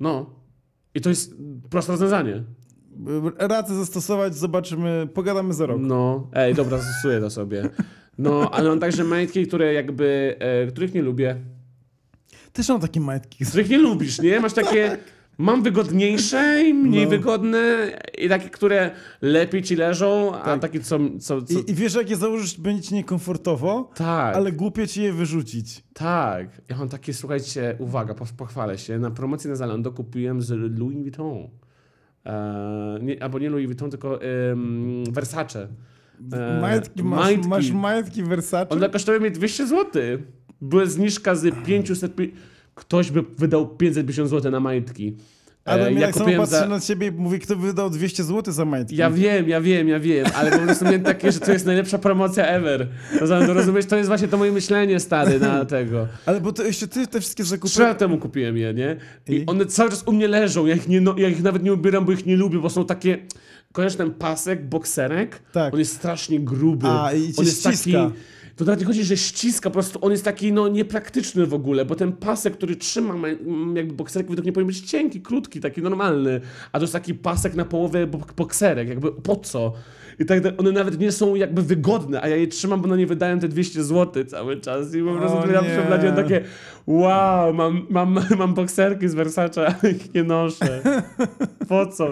no. 0.00 0.30
I 0.94 1.00
to 1.00 1.08
jest 1.08 1.34
proste 1.70 1.92
rozwiązanie. 1.92 2.42
Radzę 3.38 3.74
zastosować, 3.74 4.34
zobaczymy, 4.36 5.08
pogadamy 5.14 5.54
za 5.54 5.66
rok. 5.66 5.78
No, 5.80 6.30
ej, 6.32 6.54
dobra, 6.54 6.78
zastosuję 6.78 7.20
to 7.20 7.30
sobie. 7.30 7.68
No, 8.18 8.50
ale 8.50 8.68
mam 8.68 8.80
także 8.80 9.04
majtki, 9.04 9.46
które 9.46 9.72
jakby, 9.74 10.36
e, 10.38 10.66
których 10.66 10.94
nie 10.94 11.02
lubię. 11.02 11.36
Też 12.52 12.68
mam 12.68 12.80
takie 12.80 13.00
majtki. 13.00 13.44
Których 13.44 13.70
nie 13.70 13.78
lubisz, 13.78 14.20
nie? 14.20 14.40
Masz 14.40 14.52
takie, 14.52 14.96
mam 15.38 15.62
wygodniejsze 15.62 16.62
i 16.68 16.74
mniej 16.74 17.04
No. 17.04 17.10
wygodne 17.10 17.90
i 18.18 18.28
takie, 18.28 18.50
które 18.50 18.90
lepiej 19.22 19.62
ci 19.62 19.76
leżą, 19.76 20.34
a 20.34 20.44
Tak. 20.44 20.60
takie, 20.60 20.80
co... 20.80 20.98
co, 21.20 21.42
co 21.42 21.58
I, 21.60 21.70
I 21.70 21.74
wiesz, 21.74 21.94
jak 21.94 22.10
je 22.10 22.16
założysz, 22.16 22.60
będzie 22.60 22.82
ci 22.82 22.94
niekomfortowo, 22.94 23.90
tak, 23.94 24.36
ale 24.36 24.52
głupio 24.52 24.86
ci 24.86 25.02
je 25.02 25.12
wyrzucić. 25.12 25.84
tak. 25.92 26.48
Ja 26.68 26.76
mam 26.76 26.88
takie, 26.88 27.14
słuchajcie, 27.14 27.76
uwaga, 27.78 28.14
poch- 28.14 28.36
pochwalę 28.36 28.78
się. 28.78 28.98
Na 28.98 29.10
promocji 29.10 29.50
na 29.50 29.56
Zalando 29.56 29.92
kupiłem 29.92 30.42
z 30.42 30.78
Louis 30.78 30.96
Vuitton. 30.98 31.48
E, 32.26 32.98
nie, 33.02 33.22
albo 33.22 33.38
nie 33.38 33.50
Louis 33.50 33.66
Vuitton, 33.66 33.90
tylko 33.90 34.20
em, 34.22 35.04
Versace. 35.10 35.68
E, 36.32 36.60
majtki, 36.60 37.02
masz, 37.02 37.20
majtki. 37.24 37.48
masz 37.48 37.70
majtki 37.70 38.22
Versace? 38.22 38.70
One 38.74 38.88
kosztowały 38.90 39.20
mnie 39.20 39.30
200 39.30 39.66
zł. 39.66 40.02
Była 40.60 40.86
zniżka 40.86 41.34
z 41.34 41.54
500... 41.66 42.12
Ktoś 42.74 43.10
by 43.10 43.22
wydał 43.38 43.68
550 43.68 44.30
zł 44.30 44.52
na 44.52 44.60
majtki. 44.60 45.16
E, 45.66 45.70
Ale 45.70 45.92
ja 45.92 46.06
tak 46.06 46.14
samo 46.14 46.36
patrzę 46.36 46.58
za- 46.58 46.68
na 46.68 46.80
ciebie 46.80 47.06
i 47.06 47.10
mówię, 47.10 47.38
kto 47.38 47.56
wydał 47.56 47.90
200 47.90 48.24
zł 48.24 48.54
za 48.54 48.64
majtki. 48.64 48.96
Ja 48.96 49.10
wiem, 49.10 49.48
ja 49.48 49.60
wiem, 49.60 49.88
ja 49.88 50.00
wiem, 50.00 50.26
ale 50.34 50.50
po 50.50 50.58
prostu 50.58 50.84
miałem 50.84 51.02
takie, 51.02 51.32
że 51.32 51.40
to 51.40 51.52
jest 51.52 51.66
najlepsza 51.66 51.98
promocja 51.98 52.46
ever. 52.46 52.88
To 53.18 53.54
rozumiesz, 53.54 53.86
to 53.86 53.96
jest 53.96 54.08
właśnie 54.08 54.28
to 54.28 54.36
moje 54.36 54.52
myślenie 54.52 55.00
stary 55.00 55.40
na 55.40 55.64
tego. 55.64 56.08
Ale 56.26 56.40
bo 56.40 56.52
to 56.52 56.62
jeszcze 56.62 56.88
ty 56.88 57.06
te 57.06 57.20
wszystkie 57.20 57.44
zakupy... 57.44 57.68
Trzy 57.68 57.82
lata 57.82 57.94
temu 57.94 58.18
kupiłem 58.18 58.56
je, 58.56 58.74
nie? 58.74 58.96
I 59.28 59.34
I? 59.34 59.46
one 59.46 59.66
cały 59.66 59.90
czas 59.90 60.02
u 60.06 60.12
mnie 60.12 60.28
leżą. 60.28 60.66
Ja 60.66 60.74
ich, 60.74 60.88
nie, 60.88 61.00
no, 61.00 61.14
ja 61.18 61.28
ich 61.28 61.42
nawet 61.42 61.62
nie 61.62 61.72
ubieram, 61.72 62.04
bo 62.04 62.12
ich 62.12 62.26
nie 62.26 62.36
lubię, 62.36 62.58
bo 62.58 62.70
są 62.70 62.84
takie. 62.86 63.18
Kojarzysz 63.72 63.96
ten 63.98 64.10
pasek, 64.14 64.68
bokserek? 64.68 65.42
Tak. 65.52 65.72
On 65.74 65.78
jest 65.78 65.94
strasznie 65.94 66.40
gruby. 66.40 66.86
A, 66.88 67.12
i 67.12 67.32
cię 67.32 67.38
on 67.38 67.44
jest 67.44 67.60
ściska. 67.60 68.04
taki. 68.04 68.14
To 68.56 68.64
nawet 68.64 68.80
nie 68.80 68.86
chodzi, 68.86 69.04
że 69.04 69.16
ściska, 69.16 69.70
po 69.70 69.74
prostu 69.74 69.98
on 70.02 70.12
jest 70.12 70.24
taki 70.24 70.52
no, 70.52 70.68
niepraktyczny 70.68 71.46
w 71.46 71.54
ogóle, 71.54 71.84
bo 71.84 71.94
ten 71.94 72.12
pasek, 72.12 72.52
który 72.56 72.76
trzyma 72.76 73.14
ma- 73.16 73.28
m, 73.28 73.76
jakby 73.76 73.94
bokserek, 73.94 74.28
według 74.28 74.44
mnie 74.44 74.52
powinien 74.52 74.66
być 74.66 74.80
cienki, 74.80 75.20
krótki, 75.20 75.60
taki 75.60 75.82
normalny, 75.82 76.40
a 76.72 76.78
to 76.78 76.82
jest 76.82 76.92
taki 76.92 77.14
pasek 77.14 77.54
na 77.54 77.64
połowę 77.64 78.06
bok- 78.06 78.32
bokserek, 78.36 78.88
jakby 78.88 79.12
po 79.12 79.36
co? 79.36 79.72
I 80.18 80.24
tak 80.24 80.38
one 80.58 80.72
nawet 80.72 80.98
nie 80.98 81.12
są 81.12 81.34
jakby 81.34 81.62
wygodne, 81.62 82.22
a 82.22 82.28
ja 82.28 82.36
je 82.36 82.46
trzymam, 82.46 82.80
bo 82.82 82.88
na 82.88 82.96
nie 82.96 83.06
wydają 83.06 83.38
te 83.38 83.48
200 83.48 83.84
zł 83.84 84.24
cały 84.24 84.60
czas 84.60 84.94
i 84.94 85.02
po 85.02 85.14
prostu 85.14 85.38
O 85.38 85.46
ja 86.04 86.12
takie 86.12 86.44
wow, 86.86 87.54
mam, 87.54 87.86
mam, 87.90 88.18
mam 88.38 88.54
bokserki 88.54 89.08
z 89.08 89.14
Versace, 89.14 89.66
a 89.82 89.88
ich 89.88 90.14
nie 90.14 90.24
noszę. 90.24 90.82
Po 91.68 91.86
co? 91.86 92.08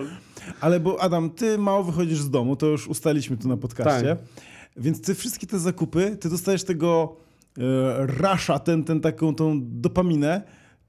Ale 0.60 0.80
bo 0.80 1.00
Adam, 1.02 1.30
ty 1.30 1.58
mało 1.58 1.84
wychodzisz 1.84 2.18
z 2.18 2.30
domu, 2.30 2.56
to 2.56 2.66
już 2.66 2.88
ustaliśmy 2.88 3.36
tu 3.36 3.48
na 3.48 3.56
podcaście. 3.56 4.08
Tak. 4.08 4.51
Więc 4.76 5.02
ty 5.02 5.14
wszystkie 5.14 5.46
te 5.46 5.58
zakupy, 5.58 6.16
ty 6.20 6.28
dostajesz 6.30 6.64
tego 6.64 7.16
e, 7.58 7.62
rasza, 8.06 8.58
ten, 8.58 8.84
ten 8.84 9.00
taką 9.00 9.34
tą 9.34 9.60
dopaminę 9.62 10.42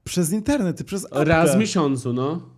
przez 0.04 0.32
internet, 0.32 0.76
ty 0.76 0.84
przez 0.84 1.04
apkę. 1.04 1.24
Raz 1.24 1.54
w 1.56 1.58
miesiącu, 1.58 2.12
no. 2.12 2.54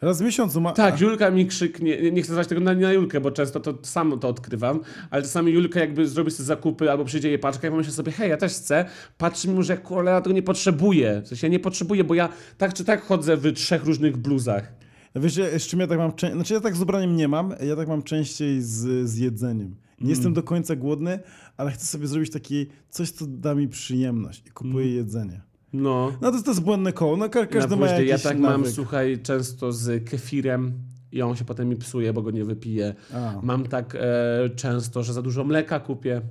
Raz 0.00 0.22
w 0.22 0.24
miesiącu. 0.24 0.60
Ma... 0.60 0.72
Tak, 0.72 1.00
Julka 1.00 1.30
mi 1.30 1.46
krzyknie, 1.46 2.12
nie- 2.12 2.22
chcę 2.22 2.32
zwać 2.32 2.48
tego 2.48 2.60
na, 2.60 2.74
na 2.74 2.92
Julkę, 2.92 3.20
bo 3.20 3.30
często 3.30 3.60
to 3.60 3.78
sam 3.82 4.20
to 4.20 4.28
odkrywam, 4.28 4.80
ale 5.10 5.22
czasami 5.22 5.52
Julka 5.52 5.80
jakby 5.80 6.08
zrobi 6.08 6.30
sobie 6.30 6.46
zakupy 6.46 6.90
albo 6.90 7.04
przyjdzie 7.04 7.28
jej 7.28 7.38
paczka 7.38 7.68
i 7.68 7.70
pomyślę 7.70 7.92
sobie, 7.92 8.12
hej, 8.12 8.30
ja 8.30 8.36
też 8.36 8.52
chcę, 8.52 8.84
patrzy 9.18 9.48
mi, 9.48 9.64
że 9.64 9.76
cholera 9.76 10.20
tego 10.20 10.34
nie 10.34 10.42
potrzebuję, 10.42 11.22
w 11.24 11.28
sensie 11.28 11.46
ja 11.46 11.50
nie 11.50 11.60
potrzebuję, 11.60 12.04
bo 12.04 12.14
ja 12.14 12.28
tak 12.58 12.74
czy 12.74 12.84
tak 12.84 13.02
chodzę 13.02 13.36
w 13.36 13.52
trzech 13.52 13.84
różnych 13.84 14.16
bluzach. 14.16 14.72
Wiesz, 15.14 15.34
z 15.58 15.66
czym 15.66 15.80
ja 15.80 15.86
tak 15.86 15.98
mam? 15.98 16.12
Znaczy 16.32 16.54
ja 16.54 16.60
tak 16.60 16.76
z 16.76 16.82
ubraniem 16.82 17.16
nie 17.16 17.28
mam, 17.28 17.54
ja 17.66 17.76
tak 17.76 17.88
mam 17.88 18.02
częściej 18.02 18.62
z, 18.62 19.08
z 19.08 19.16
jedzeniem. 19.16 19.74
Nie 20.00 20.04
Mm. 20.04 20.10
jestem 20.10 20.32
do 20.32 20.42
końca 20.42 20.76
głodny, 20.76 21.18
ale 21.56 21.70
chcę 21.70 21.86
sobie 21.86 22.06
zrobić 22.06 22.30
takie 22.32 22.66
coś, 22.90 23.10
co 23.10 23.26
da 23.26 23.54
mi 23.54 23.68
przyjemność 23.68 24.42
i 24.46 24.50
kupuję 24.50 24.84
Mm. 24.86 24.96
jedzenie. 24.96 25.40
No. 25.72 26.12
No 26.20 26.32
to, 26.32 26.42
to 26.42 26.50
jest 26.50 26.62
błędne 26.62 26.92
koło, 26.92 27.16
no 27.16 27.28
ka- 27.28 27.46
każdy 27.46 27.76
ma 27.76 27.86
jakiś 27.86 28.08
Ja 28.08 28.18
tak 28.18 28.38
mam, 28.38 28.60
nawyk. 28.60 28.74
słuchaj, 28.74 29.18
często 29.22 29.72
z 29.72 30.08
kefirem 30.10 30.72
i 31.12 31.22
on 31.22 31.36
się 31.36 31.44
potem 31.44 31.68
mi 31.68 31.76
psuje, 31.76 32.12
bo 32.12 32.22
go 32.22 32.30
nie 32.30 32.44
wypiję. 32.44 32.94
A. 33.14 33.34
Mam 33.42 33.66
tak 33.66 33.94
e, 34.00 34.50
często, 34.56 35.02
że 35.02 35.12
za 35.12 35.22
dużo 35.22 35.44
mleka 35.44 35.80
kupię. 35.80 36.22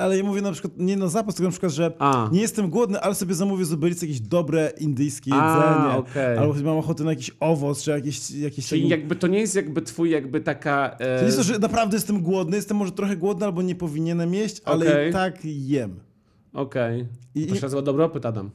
Ale 0.00 0.18
ja 0.18 0.24
mówię 0.24 0.42
na 0.42 0.52
przykład 0.52 0.72
nie 0.76 0.96
na 0.96 1.08
zapas, 1.08 1.34
tylko 1.34 1.46
na 1.48 1.50
przykład, 1.50 1.72
że 1.72 1.92
A. 1.98 2.28
nie 2.32 2.40
jestem 2.40 2.70
głodny, 2.70 3.00
ale 3.00 3.14
sobie 3.14 3.34
zamówię 3.34 3.64
z 3.64 3.72
Uber 3.72 3.90
Eats 3.90 4.02
jakieś 4.02 4.20
dobre 4.20 4.72
indyjskie 4.80 5.30
A, 5.34 5.54
jedzenie. 5.56 5.96
okej. 5.98 6.38
Albo 6.38 6.54
mam 6.54 6.78
ochotę 6.78 7.04
na 7.04 7.10
jakiś 7.10 7.30
owoc, 7.40 7.82
czy 7.82 7.90
jakieś... 7.90 8.30
jakieś 8.30 8.66
Czyli 8.66 8.80
taki- 8.82 8.90
jakby 8.90 9.16
to 9.16 9.26
nie 9.26 9.38
jest 9.40 9.54
jakby 9.54 9.82
twój 9.82 10.10
jakby 10.10 10.40
taka... 10.40 10.96
To 10.98 11.04
E, 11.04 11.18
nie 11.20 11.24
jest 11.26 11.36
to, 11.36 11.42
że 11.42 11.58
naprawdę 11.58 11.96
jestem 11.96 12.22
głodny, 12.22 12.56
jestem 12.56 12.76
może 12.76 12.92
trochę 12.92 13.16
głodny, 13.16 13.46
albo 13.46 13.62
nie 13.62 13.74
powinienem 13.74 14.34
jeść, 14.34 14.60
ale 14.64 14.90
Okej. 14.90 15.10
i 15.10 15.12
tak 15.12 15.38
jem. 15.44 16.00
Okej. 16.52 17.06
I- 17.34 17.46
To 17.46 17.54
się 17.54 17.62
nazywa 17.62 17.82
dobropyt, 17.82 18.26
Adam. 18.26 18.50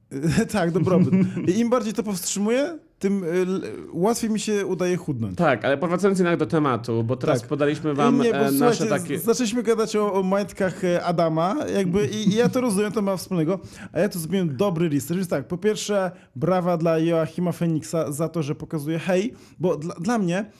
tak, 0.52 0.70
dobrobyt. 0.70 1.14
I 1.48 1.58
im 1.58 1.70
bardziej 1.70 1.92
to 1.92 2.02
powstrzymuję, 2.02 2.78
tym 2.98 3.24
y, 3.24 3.46
łatwiej 3.92 4.30
mi 4.30 4.40
się 4.40 4.66
udaje 4.66 4.96
chudnąć. 4.96 5.38
Tak, 5.38 5.64
ale 5.64 5.78
powracając 5.78 6.18
jednak 6.18 6.38
do 6.38 6.46
tematu, 6.46 7.04
bo 7.04 7.16
teraz 7.16 7.40
Tak. 7.40 7.48
podaliśmy 7.48 7.94
wam 7.94 8.20
nie, 8.20 8.32
bo 8.32 8.38
e, 8.38 8.50
nasze 8.50 8.86
takie... 8.86 9.18
zaczęliśmy 9.18 9.62
gadać 9.62 9.96
o, 9.96 10.12
o 10.12 10.22
majtkach 10.22 10.84
e, 10.84 11.04
Adama, 11.04 11.56
jakby 11.74 12.06
i, 12.06 12.28
i 12.28 12.34
ja 12.34 12.48
to 12.48 12.60
rozumiem, 12.60 12.92
to 12.92 13.02
ma 13.02 13.16
wspólnego, 13.16 13.58
a 13.92 14.00
ja 14.00 14.08
tu 14.08 14.18
zrobiłem 14.18 14.56
dobry 14.56 14.88
research. 14.88 15.16
Więc 15.16 15.28
tak, 15.28 15.48
po 15.48 15.58
pierwsze, 15.58 16.10
brawa 16.36 16.76
dla 16.76 16.98
Joachima 16.98 17.52
Feniksa 17.52 18.12
za 18.12 18.28
to, 18.28 18.42
że 18.42 18.54
pokazuje 18.54 18.98
hej, 18.98 19.34
bo 19.58 19.76
dla, 19.76 19.94
dla 19.94 20.18
mnie 20.18 20.50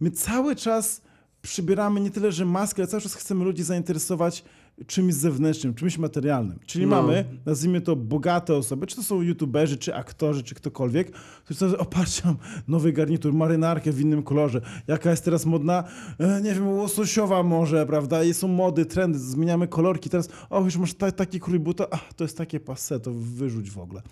my 0.00 0.10
cały 0.10 0.56
czas 0.56 1.02
przybieramy 1.42 2.00
nie 2.00 2.10
tyle, 2.10 2.32
że 2.32 2.44
maskę, 2.44 2.82
ale 2.82 2.86
cały 2.86 3.00
czas 3.00 3.14
chcemy 3.14 3.44
ludzi 3.44 3.62
zainteresować 3.62 4.44
czymś 4.86 5.14
zewnętrznym, 5.14 5.74
czymś 5.74 5.98
materialnym. 5.98 6.58
Czyli 6.66 6.86
No. 6.86 6.96
mamy, 6.96 7.24
nazwijmy 7.46 7.80
to 7.80 7.96
bogate 7.96 8.54
osoby, 8.56 8.86
czy 8.86 8.96
to 8.96 9.02
są 9.02 9.22
youtuberzy, 9.22 9.76
czy 9.76 9.94
aktorzy, 9.94 10.42
czy 10.42 10.54
ktokolwiek, 10.54 11.10
którzy 11.44 11.60
sobie, 11.60 11.78
o 11.78 11.84
patrz, 11.84 12.24
mam 12.24 12.36
nowy 12.68 12.92
garnitur, 12.92 13.32
marynarkę 13.34 13.92
w 13.92 14.00
innym 14.00 14.22
kolorze, 14.22 14.60
jaka 14.86 15.10
jest 15.10 15.24
teraz 15.24 15.46
modna, 15.46 15.84
e, 16.18 16.40
nie 16.42 16.54
wiem, 16.54 16.68
łososiowa 16.68 17.42
może, 17.42 17.86
prawda, 17.86 18.24
i 18.24 18.34
są 18.34 18.48
mody, 18.48 18.86
trendy, 18.86 19.18
zmieniamy 19.18 19.68
kolorki, 19.68 20.10
teraz, 20.10 20.28
o, 20.50 20.64
już 20.64 20.76
masz 20.76 20.94
ta, 20.94 21.12
taki 21.12 21.40
krój 21.40 21.58
buta, 21.58 21.86
a, 21.90 21.96
to 22.16 22.24
jest 22.24 22.38
takie 22.38 22.60
passe, 22.60 23.00
to 23.00 23.12
wyrzuć 23.14 23.70
w 23.70 23.78
ogóle. 23.78 24.02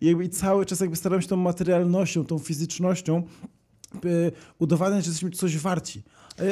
I 0.00 0.06
jakby 0.06 0.24
i 0.24 0.28
cały 0.28 0.66
czas 0.66 0.80
jakby 0.80 0.96
staramy 0.96 1.22
się 1.22 1.28
tą 1.28 1.36
materialnością, 1.36 2.24
tą 2.24 2.38
fizycznością 2.38 3.22
y, 4.04 4.32
udowadniać, 4.58 5.04
że 5.04 5.10
jesteśmy 5.10 5.30
coś 5.30 5.58
warci. 5.58 6.02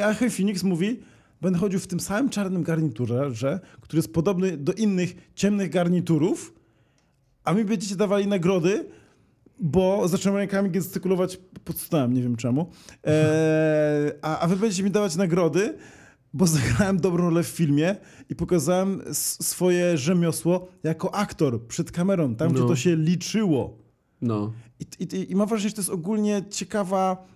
A 0.02 0.06
Achim 0.08 0.30
Phoenix 0.30 0.62
mówi, 0.62 1.00
będę 1.42 1.58
chodził 1.58 1.80
w 1.80 1.86
tym 1.86 2.00
samym 2.00 2.30
czarnym 2.30 2.62
garniturze, 2.62 3.60
który 3.80 3.98
jest 3.98 4.12
podobny 4.12 4.56
do 4.56 4.72
innych 4.72 5.14
ciemnych 5.34 5.70
garniturów, 5.70 6.54
a 7.44 7.52
mi 7.52 7.64
będziecie 7.64 7.96
dawali 7.96 8.26
nagrody, 8.26 8.84
bo 9.60 10.08
zacząłem 10.08 10.38
rękami 10.38 10.70
gestykulować 10.70 11.38
pod 11.64 11.78
stołem, 11.78 12.12
nie 12.12 12.22
wiem 12.22 12.36
czemu. 12.36 12.70
Eee, 13.04 14.12
a, 14.22 14.38
a 14.38 14.46
wy 14.48 14.56
będziecie 14.56 14.82
mi 14.82 14.90
dawać 14.90 15.16
nagrody, 15.16 15.74
bo 16.34 16.46
zagrałem 16.46 17.00
dobrą 17.00 17.24
rolę 17.24 17.42
w 17.42 17.46
filmie 17.46 17.96
i 18.30 18.34
pokazałem 18.34 19.02
swoje 19.42 19.98
rzemiosło 19.98 20.68
jako 20.82 21.14
aktor 21.14 21.66
przed 21.66 21.90
kamerą, 21.92 22.34
tam 22.34 22.52
gdzie 22.52 22.60
No. 22.62 22.68
to 22.68 22.76
się 22.76 22.96
liczyło. 22.96 23.78
No. 24.20 24.52
I, 24.80 25.04
i, 25.04 25.32
I 25.32 25.36
mam 25.36 25.48
wrażenie, 25.48 25.68
że 25.68 25.74
to 25.74 25.80
jest 25.80 25.90
ogólnie 25.90 26.42
ciekawa 26.50 27.26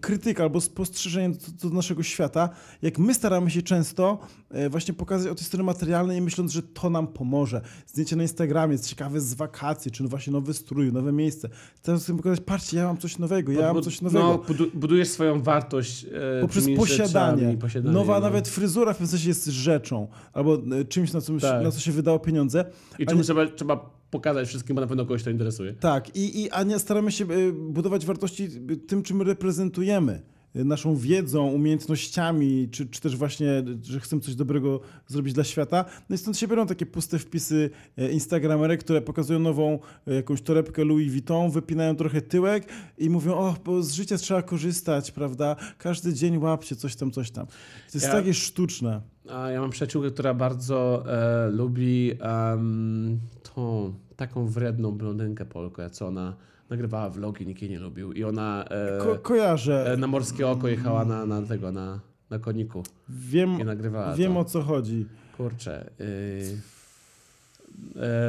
krytyka 0.00 0.42
albo 0.42 0.60
spostrzeżenie 0.60 1.30
do, 1.60 1.68
do 1.68 1.74
naszego 1.74 2.02
świata, 2.02 2.48
jak 2.82 2.98
my 2.98 3.14
staramy 3.14 3.50
się 3.50 3.62
często 3.62 4.18
e, 4.50 4.68
właśnie 4.70 4.94
pokazać 4.94 5.32
o 5.32 5.34
tej 5.34 5.44
stronie 5.44 5.64
materialnej, 5.64 6.20
myśląc, 6.20 6.52
że 6.52 6.62
to 6.62 6.90
nam 6.90 7.06
pomoże. 7.06 7.60
Zdjęcie 7.86 8.16
na 8.16 8.22
Instagramie 8.22 8.72
jest 8.72 8.88
ciekawe 8.88 9.20
z 9.20 9.34
wakacji, 9.34 9.90
czy 9.90 10.04
właśnie 10.04 10.32
nowy 10.32 10.54
strój, 10.54 10.92
nowe 10.92 11.12
miejsce. 11.12 11.48
Teraz 11.82 12.02
chcę 12.02 12.16
pokazać, 12.16 12.40
patrzcie, 12.40 12.76
ja 12.76 12.86
mam 12.86 12.96
coś 12.98 13.18
nowego, 13.18 13.52
ja 13.52 13.72
mam 13.72 13.82
coś 13.82 14.00
nowego. 14.00 14.24
No, 14.28 14.38
budu- 14.54 14.70
budujesz 14.74 15.08
swoją 15.08 15.42
wartość 15.42 16.04
e, 16.04 16.40
Poprzez 16.40 16.66
posiadanie. 16.76 17.56
posiadanie. 17.56 17.94
Nowa 17.94 18.14
no. 18.14 18.20
nawet 18.20 18.48
fryzura 18.48 18.92
w 18.92 18.96
pewnym 18.96 19.10
sensie 19.10 19.28
jest 19.28 19.46
rzeczą, 19.46 20.08
albo 20.32 20.54
e, 20.80 20.84
czymś, 20.84 21.12
na, 21.12 21.20
co, 21.20 21.32
Tak. 21.38 21.64
na 21.64 21.70
co 21.70 21.80
się 21.80 21.92
wydało 21.92 22.18
pieniądze. 22.18 22.64
I 22.98 23.06
czemu 23.06 23.18
nie- 23.18 23.24
trzeba, 23.24 23.46
trzeba 23.46 23.90
pokazać 24.14 24.48
wszystkim, 24.48 24.74
bo 24.76 24.80
na 24.80 24.86
pewno 24.86 25.04
kogoś 25.04 25.22
to 25.22 25.30
interesuje. 25.30 25.72
Tak, 25.74 26.16
i, 26.16 26.42
i, 26.42 26.50
a 26.50 26.62
nie 26.62 26.78
staramy 26.78 27.12
się 27.12 27.24
y, 27.30 27.52
budować 27.52 28.06
wartości 28.06 28.48
y, 28.70 28.76
tym, 28.76 29.02
czym 29.02 29.22
reprezentujemy. 29.22 30.22
Y, 30.56 30.64
Naszą 30.64 30.96
wiedzą, 30.96 31.46
umiejętnościami, 31.46 32.68
czy, 32.70 32.86
czy 32.86 33.00
też 33.00 33.16
właśnie, 33.16 33.64
że 33.82 34.00
chcemy 34.00 34.22
coś 34.22 34.34
dobrego 34.34 34.80
zrobić 35.06 35.34
dla 35.34 35.44
świata. 35.44 35.84
No 36.08 36.14
i 36.14 36.18
stąd 36.18 36.38
się 36.38 36.48
biorą 36.48 36.66
takie 36.66 36.86
puste 36.86 37.18
wpisy 37.18 37.70
e, 37.98 38.10
instagramerek, 38.12 38.80
które 38.84 39.02
pokazują 39.02 39.38
nową 39.38 39.78
e, 40.06 40.14
jakąś 40.14 40.42
torebkę 40.42 40.84
Louis 40.84 41.10
Vuitton, 41.12 41.50
wypinają 41.50 41.96
trochę 41.96 42.20
tyłek 42.20 42.68
i 42.98 43.10
mówią, 43.10 43.34
o, 43.34 43.54
bo 43.64 43.82
z 43.82 43.92
życia 43.92 44.16
trzeba 44.18 44.42
korzystać, 44.42 45.10
prawda? 45.10 45.56
Każdy 45.78 46.14
dzień 46.14 46.38
łapcie 46.38 46.76
coś 46.76 46.96
tam, 46.96 47.10
coś 47.10 47.30
tam. 47.30 47.46
To 47.46 47.52
jest 47.94 48.06
Ja- 48.06 48.12
takie 48.12 48.34
sztuczne. 48.34 49.00
A 49.30 49.50
ja 49.50 49.60
mam 49.60 49.70
przyjaciółkę, 49.70 50.10
która 50.10 50.34
bardzo 50.34 51.04
e, 51.08 51.50
lubi 51.50 52.12
em, 52.20 53.20
tą 53.54 53.94
taką 54.16 54.46
wredną 54.46 54.92
blondynkę 54.92 55.44
Polkę, 55.44 55.90
co 55.90 56.06
ona 56.06 56.36
nagrywała 56.70 57.10
vlogi, 57.10 57.46
nikt 57.46 57.62
jej 57.62 57.70
nie 57.70 57.78
lubił. 57.78 58.12
I 58.12 58.24
ona 58.24 58.64
e, 58.64 58.98
Ko 59.04 59.18
kojarzę, 59.18 59.92
e, 59.92 59.96
na 59.96 60.06
Morskie 60.06 60.48
Oko 60.48 60.68
jechała 60.68 61.04
na, 61.04 61.26
na 61.26 61.42
tego, 61.42 61.72
na, 61.72 62.00
na 62.30 62.38
koniku 62.38 62.82
wiem, 63.08 63.60
i 63.60 63.64
nagrywała 63.64 64.14
wiem 64.14 64.32
to. 64.34 64.38
o 64.40 64.44
co 64.44 64.62
chodzi. 64.62 65.06
Kurczę. 65.36 65.90
Y, 66.00 66.58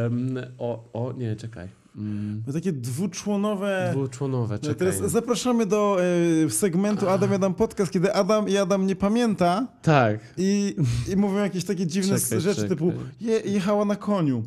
em, 0.06 0.38
o, 0.58 0.84
o, 0.94 1.14
nie, 1.18 1.36
czekaj. 1.36 1.68
Mm, 1.98 2.44
To 2.46 2.54
takie 2.54 2.72
dwuczłonowe... 2.72 3.90
dwuczłonowe, 3.94 4.56
No 4.56 4.60
czekaj. 4.62 4.76
Teraz 4.76 5.12
zapraszamy 5.12 5.66
do 5.66 5.98
e, 6.46 6.50
segmentu 6.50 7.10
Adam 7.10 7.34
Adam 7.34 7.54
Podcast, 7.54 7.92
kiedy 7.92 8.14
Adam 8.14 8.50
i 8.50 8.58
Adam 8.58 8.88
nie 8.88 8.96
pamięta 8.96 9.68
Tak. 9.82 10.20
i, 10.38 10.76
i 11.14 11.16
mówią 11.16 11.36
jakieś 11.38 11.66
takie 11.66 11.88
dziwne 11.88 12.20
Czekaj, 12.20 12.42
rzeczy 12.42 12.56
czekaj. 12.62 12.70
typu 12.70 12.94
je, 13.22 13.40
jechała 13.40 13.86
na 13.86 13.96
koniu. 13.96 14.44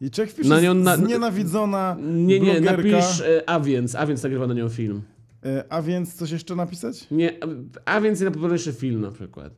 I 0.00 0.10
Czech 0.10 0.34
pisze 0.34 0.48
Na 0.48 0.60
nią 0.60 0.74
na- 0.74 0.96
znienawidzona 0.96 1.96
Nie, 2.00 2.40
nie, 2.40 2.52
blogerka. 2.60 2.76
napisz 2.76 3.20
e, 3.20 3.42
A 3.48 3.60
więc, 3.60 3.94
A 3.94 4.06
więc 4.06 4.22
nagrywa 4.22 4.46
na 4.46 4.54
nią 4.54 4.68
film. 4.68 5.02
E, 5.46 5.64
a 5.68 5.82
więc 5.82 6.14
coś 6.14 6.30
jeszcze 6.30 6.56
napisać? 6.56 7.06
Nie, 7.10 7.32
A 7.84 8.00
więc 8.00 8.20
najpopularniejszy 8.20 8.72
film 8.72 9.00
na 9.00 9.10
przykład. 9.10 9.52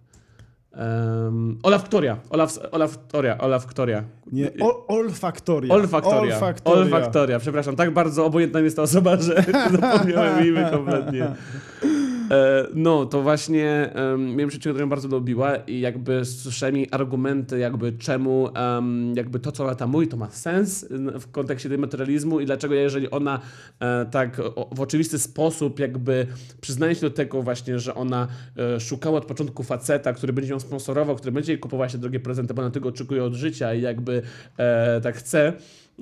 Um, 0.76 1.58
Olaf 1.62 1.84
Ktoria. 1.84 2.16
Olaf, 2.30 2.58
Olaf 2.70 2.98
Ktoria. 2.98 3.38
Olaf 3.38 3.66
Ktoria. 3.66 4.04
Nie, 4.32 4.50
olfaktoria. 4.88 5.74
Olfaktoria. 5.74 6.34
Olfaktoria. 6.34 6.82
Olfaktoria. 6.82 7.38
Przepraszam, 7.38 7.76
tak 7.76 7.90
bardzo 7.94 8.24
obojętna 8.26 8.60
jest 8.60 8.76
ta 8.76 8.82
osoba, 8.82 9.16
że 9.16 9.44
zapomniałem 9.80 10.46
imię 10.46 10.68
kompletnie. 10.70 11.32
E, 12.32 12.66
no, 12.74 13.06
to 13.06 13.22
właśnie 13.22 13.90
um, 13.94 14.26
miałem 14.26 14.48
przyjaciółkę, 14.48 14.74
która 14.74 14.86
bardzo 14.86 15.08
lubiła 15.08 15.56
i 15.56 15.80
jakby 15.80 16.24
słyszałem 16.24 16.76
jej 16.76 16.88
argumenty, 16.90 17.58
jakby 17.58 17.92
czemu 17.92 18.48
em, 18.54 19.14
jakby 19.16 19.40
to, 19.40 19.52
co 19.52 19.64
ona 19.64 19.74
tam 19.74 19.90
mówi, 19.90 20.08
to 20.08 20.16
ma 20.16 20.30
sens 20.30 20.86
w 21.20 21.30
kontekście 21.30 21.68
tego 21.68 21.80
materializmu 21.80 22.40
i 22.40 22.46
dlaczego 22.46 22.74
jeżeli 22.74 23.10
ona 23.10 23.40
e, 23.80 24.06
tak 24.10 24.40
w 24.72 24.80
oczywisty 24.80 25.18
sposób 25.18 25.78
jakby 25.78 26.26
przyznaje 26.60 26.94
się 26.94 27.00
do 27.00 27.10
tego 27.10 27.42
właśnie, 27.42 27.78
że 27.78 27.94
ona 27.94 28.28
e, 28.56 28.80
szukała 28.80 29.18
od 29.18 29.24
początku 29.24 29.62
faceta, 29.62 30.12
który 30.12 30.32
będzie 30.32 30.52
ją 30.52 30.60
sponsorował, 30.60 31.16
który 31.16 31.32
będzie 31.32 31.52
jej 31.52 31.60
kupował 31.60 31.88
się 31.88 31.98
drogie 31.98 32.20
prezenty, 32.20 32.54
bo 32.54 32.62
ona 32.62 32.70
tego 32.70 32.88
oczekuje 32.88 33.24
od 33.24 33.34
życia 33.34 33.74
i 33.74 33.80
jakby 33.80 34.22
e, 34.56 35.00
tak 35.00 35.16
chce, 35.16 35.52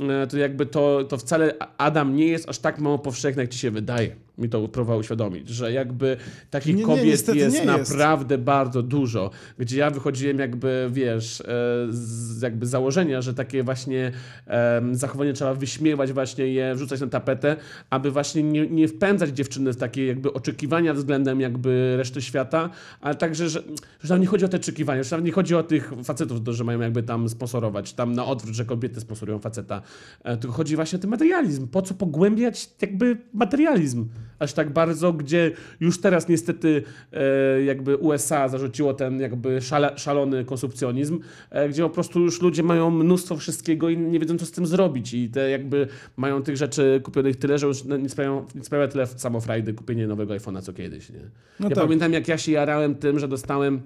e, 0.01 0.27
to 0.27 0.39
jakby 0.39 0.67
to, 0.67 1.05
to 1.05 1.19
wcale 1.19 1.55
Adam 1.79 2.17
nie 2.17 2.27
jest 2.27 2.49
aż 2.49 2.59
tak 2.59 2.79
mało 2.79 2.99
powszechny, 2.99 3.43
jak 3.43 3.51
ci 3.51 3.59
się 3.59 3.71
wydaje. 3.71 4.30
Mi 4.41 4.49
to 4.49 4.69
próbował 4.69 4.99
uświadomić, 4.99 5.49
że 5.49 5.73
jakby 5.73 6.17
takich 6.51 6.77
Nie, 6.77 6.83
kobiet 6.85 7.05
jest 7.05 7.29
nie 7.29 7.41
jest. 7.41 7.65
naprawdę 7.65 8.39
bardzo 8.39 8.83
dużo, 8.83 9.31
gdzie 9.59 9.79
ja 9.79 9.91
wychodziłem 9.91 10.39
jakby, 10.39 10.89
wiesz, 10.93 11.41
e, 11.41 11.45
z 11.91 12.43
jakby 12.43 12.67
założenia, 12.67 13.23
że 13.23 13.35
takie 13.35 13.63
właśnie 13.63 14.13
em, 14.47 14.95
zachowania 14.95 15.33
trzeba 15.33 15.55
wyśmiewać, 15.55 16.13
właśnie 16.13 16.47
je 16.47 16.75
wrzucać 16.75 17.01
na 17.01 17.07
tapetę, 17.07 17.57
aby 17.91 18.11
właśnie 18.11 18.43
nie, 18.43 18.67
nie 18.67 18.89
wpędzać 18.89 19.31
dziewczyny 19.31 19.73
w 19.73 19.77
takie 19.77 20.07
jakby 20.07 20.33
oczekiwania 20.33 20.95
względem 20.95 21.41
jakby 21.41 21.95
reszty 21.97 22.23
świata, 22.23 22.71
ale 23.01 23.15
także, 23.15 23.49
że, 23.49 23.63
że 24.03 24.09
tam 24.09 24.21
nie 24.21 24.27
chodzi 24.27 24.45
o 24.45 24.49
te 24.49 24.57
oczekiwania, 24.57 25.03
że 25.03 25.11
tam 25.11 25.25
nie 25.25 25.33
chodzi 25.33 25.55
o 25.55 25.63
tych 25.63 25.93
facetów, 26.05 26.41
że 26.49 26.65
mają 26.65 26.81
jakby 26.81 27.03
tam 27.03 27.29
sponsorować, 27.29 27.93
tam 27.93 28.13
na 28.13 28.25
odwrót, 28.25 28.55
że 28.55 28.65
kobiety 28.65 29.01
sponsorują 29.01 29.39
faceta, 29.39 29.83
e, 30.25 30.37
tylko 30.37 30.57
chodzi 30.57 30.77
właśnie 30.77 30.99
o 30.99 31.01
ten 31.01 31.11
materializm. 31.11 31.69
Po 31.69 31.83
co 31.83 31.95
pogłębiać 31.95 32.71
jakby 32.83 33.17
materializm? 33.33 34.09
Aż 34.41 34.53
tak 34.53 34.73
bardzo, 34.73 35.13
gdzie 35.13 35.53
już 35.81 36.01
teraz 36.01 36.29
niestety 36.29 36.83
e, 37.13 37.63
jakby 37.63 37.97
USA 37.97 38.49
zarzuciło 38.49 38.95
ten 38.95 39.21
jakby 39.21 39.61
szale, 39.61 39.99
szalony 39.99 40.45
konsumpcjonizm, 40.45 41.21
e, 41.51 41.69
gdzie 41.69 41.83
po 41.83 41.91
prostu 41.91 42.21
już 42.21 42.43
ludzie 42.43 42.63
mają 42.63 42.91
mnóstwo 42.91 43.37
wszystkiego 43.37 43.89
i 43.89 43.99
nie 43.99 44.19
wiedzą 44.19 44.39
co 44.39 44.47
z 44.47 44.51
tym 44.51 44.67
zrobić 44.67 45.15
i 45.15 45.29
te 45.29 45.51
jakby 45.51 45.89
mają 46.17 46.43
tych 46.43 46.57
rzeczy 46.57 47.01
kupionych 47.05 47.37
tyle, 47.37 47.59
że 47.59 47.67
już 47.67 47.85
nie, 47.85 48.09
sprawiają, 48.09 48.47
nie 48.55 48.65
sprawia 48.65 48.89
tyle 48.89 49.07
samo 49.07 49.41
frajdy 49.41 49.75
kupienie 49.75 50.07
nowego 50.07 50.35
iPhone'a 50.35 50.63
co 50.63 50.73
kiedyś, 50.73 51.11
nie? 51.11 51.21
No 51.61 51.69
ja 51.69 51.75
tak. 51.75 51.85
pamiętam 51.85 52.13
jak 52.13 52.29
ja 52.29 52.39
się 52.39 52.53
jarałem 52.53 52.95
tym, 52.95 53.19
że 53.19 53.29
dostałem 53.29 53.81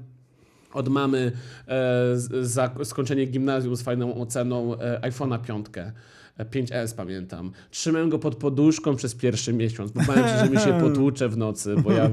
od 0.73 0.89
mamy 0.89 1.33
e, 1.69 2.17
za 2.43 2.71
skończenie 2.85 3.27
gimnazjum 3.27 3.77
z 3.77 3.83
fajną 3.83 4.15
oceną 4.15 4.79
e, 4.79 5.01
iPhone'a 5.01 5.41
piątkę. 5.41 5.93
5S 6.39 6.95
pamiętam. 6.95 7.53
Trzymałem 7.71 8.09
go 8.09 8.19
pod 8.19 8.37
poduszką 8.37 8.97
przez 8.97 9.15
pierwszy 9.15 9.53
miesiąc, 9.53 9.93
bo 9.93 10.01
bałem 10.01 10.29
się, 10.29 10.39
że 10.39 10.51
mi 10.51 10.59
się 10.59 10.81
potłucze 10.89 11.29
w 11.29 11.37
nocy, 11.37 11.77
bo 11.77 11.93
ja 11.93 12.11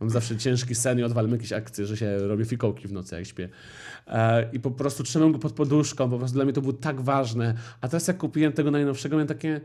mam 0.00 0.10
zawsze 0.10 0.36
ciężki 0.36 0.74
sen 0.74 0.98
i 0.98 1.02
odwalam 1.02 1.32
jakieś 1.32 1.52
akcje, 1.52 1.86
że 1.86 1.96
się 1.96 2.18
robię 2.18 2.44
fikołki 2.44 2.88
w 2.88 2.92
nocy, 2.92 3.14
jak 3.14 3.26
śpię. 3.26 3.48
E, 4.06 4.50
I 4.52 4.60
po 4.60 4.70
prostu 4.70 5.02
trzymałem 5.02 5.32
go 5.32 5.38
pod 5.38 5.52
poduszką, 5.52 6.10
po 6.10 6.18
prostu 6.18 6.34
dla 6.34 6.44
mnie 6.44 6.52
to 6.52 6.60
było 6.60 6.72
tak 6.72 7.00
ważne. 7.00 7.54
A 7.80 7.88
teraz 7.88 8.08
jak 8.08 8.18
kupiłem 8.18 8.52
tego 8.52 8.70
najnowszego, 8.70 9.16
miałem 9.16 9.28
takie, 9.28 9.60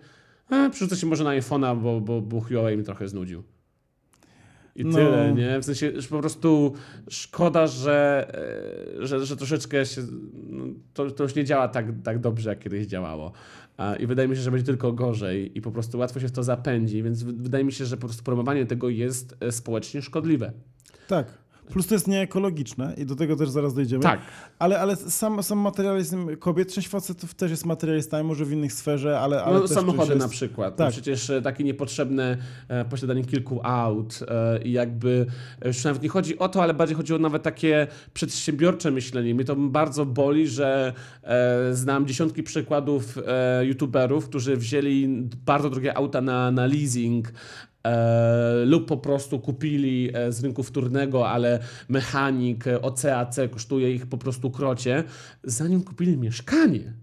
e, 0.52 0.70
przerzucę 0.70 0.98
się 0.98 1.08
może 1.08 1.24
na 1.24 1.30
iPhone'a, 1.30 1.82
bo, 1.82 2.02
bo, 2.02 2.22
bo 2.22 2.42
Huawei 2.42 2.78
mi 2.78 2.84
trochę 2.84 3.08
znudził. 3.08 3.44
I 4.76 4.86
No. 4.86 4.96
tyle, 4.96 5.34
nie? 5.34 5.60
W 5.60 5.66
sensie, 5.66 5.92
że 5.96 6.08
po 6.08 6.20
prostu 6.20 6.74
szkoda, 7.10 7.68
że, 7.68 8.28
e, 9.00 9.08
że, 9.08 9.26
że 9.26 9.38
troszeczkę 9.38 9.86
się, 9.86 10.02
no, 10.50 10.66
to, 10.94 11.12
to 11.12 11.24
już 11.24 11.36
nie 11.36 11.44
działa 11.46 11.68
tak, 11.68 11.86
tak 12.04 12.20
dobrze, 12.20 12.50
jak 12.50 12.60
kiedyś 12.60 12.88
działało. 12.88 13.32
A, 13.78 13.96
I 13.96 14.08
wydaje 14.08 14.28
mi 14.28 14.36
się, 14.36 14.42
że 14.42 14.52
będzie 14.52 14.66
tylko 14.66 14.94
gorzej 14.94 15.58
i 15.58 15.62
po 15.62 15.72
prostu 15.72 15.98
łatwo 15.98 16.20
się 16.20 16.28
w 16.28 16.32
to 16.32 16.44
zapędzi, 16.44 17.04
więc 17.04 17.24
wydaje 17.24 17.64
mi 17.64 17.72
się, 17.72 17.86
że 17.86 17.98
po 17.98 18.08
prostu 18.08 18.24
promowanie 18.24 18.66
tego 18.66 18.90
jest 18.90 19.38
e, 19.40 19.52
społecznie 19.52 20.02
szkodliwe. 20.02 20.52
Tak. 21.08 21.28
Plus 21.70 21.88
to 21.88 21.96
jest 21.96 22.08
nieekologiczne 22.08 22.94
i 22.98 23.06
do 23.06 23.16
tego 23.16 23.36
też 23.36 23.50
zaraz 23.50 23.74
dojdziemy. 23.74 24.04
Tak. 24.04 24.20
Ale, 24.60 24.80
ale 24.80 24.96
sam, 24.96 25.44
sam 25.44 25.60
materializm 25.60 26.38
kobiet, 26.38 26.74
część 26.74 26.88
facetów 26.88 27.34
też 27.34 27.52
jest 27.52 27.66
materialistami, 27.66 28.28
może 28.28 28.46
w 28.46 28.52
innych 28.52 28.74
sferze, 28.74 29.20
ale, 29.20 29.44
ale 29.44 29.60
No, 29.60 29.68
samochody 29.68 30.08
część 30.08 30.20
na 30.20 30.26
jest... 30.26 30.36
przykład. 30.36 30.76
Tak. 30.76 30.88
No, 30.88 30.92
przecież 30.92 31.30
e, 31.30 31.42
takie 31.42 31.64
niepotrzebne 31.64 32.38
e, 32.68 32.86
posiadanie 32.86 33.26
kilku 33.26 33.60
aut 33.64 34.20
e, 34.28 34.64
i 34.64 34.72
jakby 34.72 35.26
już 35.66 35.84
nawet 35.84 36.04
nie 36.04 36.10
chodzi 36.10 36.40
o 36.40 36.50
to, 36.50 36.64
ale 36.64 36.74
bardziej 36.74 36.98
chodzi 36.98 37.14
o 37.14 37.18
nawet 37.18 37.44
takie 37.44 37.88
przedsiębiorcze 38.14 38.92
myślenie. 38.92 39.36
Mnie 39.36 39.46
to 39.46 39.56
bardzo 39.56 40.06
boli, 40.06 40.48
że 40.48 40.94
znam 41.72 42.08
dziesiątki 42.08 42.44
przykładów 42.44 43.18
youtuberów, 43.62 44.30
którzy 44.30 44.58
wzięli 44.58 45.30
bardzo 45.46 45.70
drogie 45.70 45.98
auta 45.98 46.22
na, 46.22 46.52
na 46.52 46.66
leasing 46.66 47.32
e, 47.86 48.66
lub 48.66 48.86
po 48.88 48.98
prostu 48.98 49.40
kupili 49.40 50.10
e, 50.14 50.32
z 50.32 50.44
rynku 50.44 50.64
wtórnego, 50.64 51.30
ale 51.30 51.60
mechanik 51.90 52.68
e, 52.68 52.82
OCAC 52.82 53.38
kosztuje 53.52 53.92
ich 53.94 54.06
po 54.08 54.18
prostu 54.18 54.52
krocie, 54.52 55.04
zanim 55.44 55.84
kupili 55.84 56.18
mieszkanie. 56.18 56.94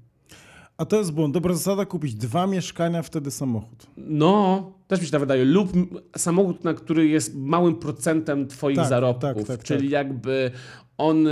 A 0.77 0.85
to 0.85 0.99
jest 0.99 1.13
błąd. 1.13 1.35
Dobra 1.35 1.55
zasada 1.55 1.85
kupić 1.85 2.15
dwa 2.15 2.47
mieszkania, 2.47 3.03
wtedy 3.03 3.31
samochód. 3.31 3.87
No, 3.97 4.73
też 4.89 5.01
mi 5.01 5.07
się 5.07 5.13
tak 5.13 5.21
wydaje. 5.21 5.45
Lub 5.45 5.73
samochód, 6.17 6.65
na 6.65 6.75
który 6.75 7.09
jest 7.09 7.35
małym 7.37 7.75
procentem 7.77 8.47
twoich 8.49 8.77
Tak, 8.77 8.89
zarobków. 8.89 9.47
tak, 9.49 9.57
tak, 9.57 9.63
czyli 9.67 9.83
tak. 9.83 9.91
jakby 9.93 10.51
on 10.99 11.27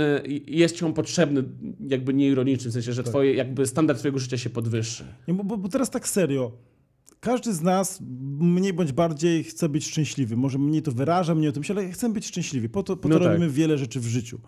jest 0.47 0.75
ci 0.75 0.85
on 0.85 0.93
potrzebny, 0.93 1.43
jakby 1.87 2.13
nieironicznie, 2.13 2.69
w 2.69 2.73
sensie, 2.73 2.93
że 2.93 3.03
Tak. 3.03 3.09
twoje, 3.09 3.33
jakby 3.33 3.67
standard 3.67 3.99
twojego 3.99 4.19
życia 4.19 4.37
się 4.37 4.49
podwyższy. 4.49 5.03
Nie, 5.27 5.33
bo, 5.33 5.57
bo 5.57 5.69
teraz 5.69 5.89
tak 5.89 6.07
serio. 6.07 6.51
Każdy 7.21 7.53
z 7.53 7.61
nas 7.61 7.99
mniej 8.39 8.73
bądź 8.73 8.91
bardziej 8.91 9.43
chce 9.43 9.69
być 9.69 9.87
szczęśliwy. 9.87 10.37
Może 10.37 10.57
mniej 10.57 10.81
to 10.81 10.91
wyraża, 10.91 11.35
mniej 11.35 11.49
o 11.49 11.51
tym 11.51 11.59
myśli, 11.61 11.77
ale 11.77 11.91
chcę 11.91 12.13
być 12.13 12.25
szczęśliwi. 12.25 12.69
Po 12.69 12.83
to, 12.83 12.97
po 12.97 13.09
No 13.09 13.15
to 13.15 13.19
tak. 13.19 13.27
robimy 13.33 13.49
wiele 13.49 13.77
rzeczy 13.77 13.99
w 13.99 14.05
życiu. 14.05 14.39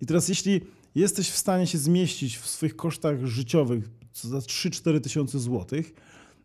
I 0.00 0.06
teraz 0.06 0.28
jeśli 0.28 0.60
jesteś 0.94 1.30
w 1.30 1.36
stanie 1.36 1.66
się 1.66 1.78
zmieścić 1.78 2.36
w 2.36 2.48
swoich 2.48 2.76
kosztach 2.76 3.26
życiowych 3.26 3.90
za 4.14 4.38
3-4 4.38 5.00
tysiące 5.00 5.38
złotych, 5.38 5.94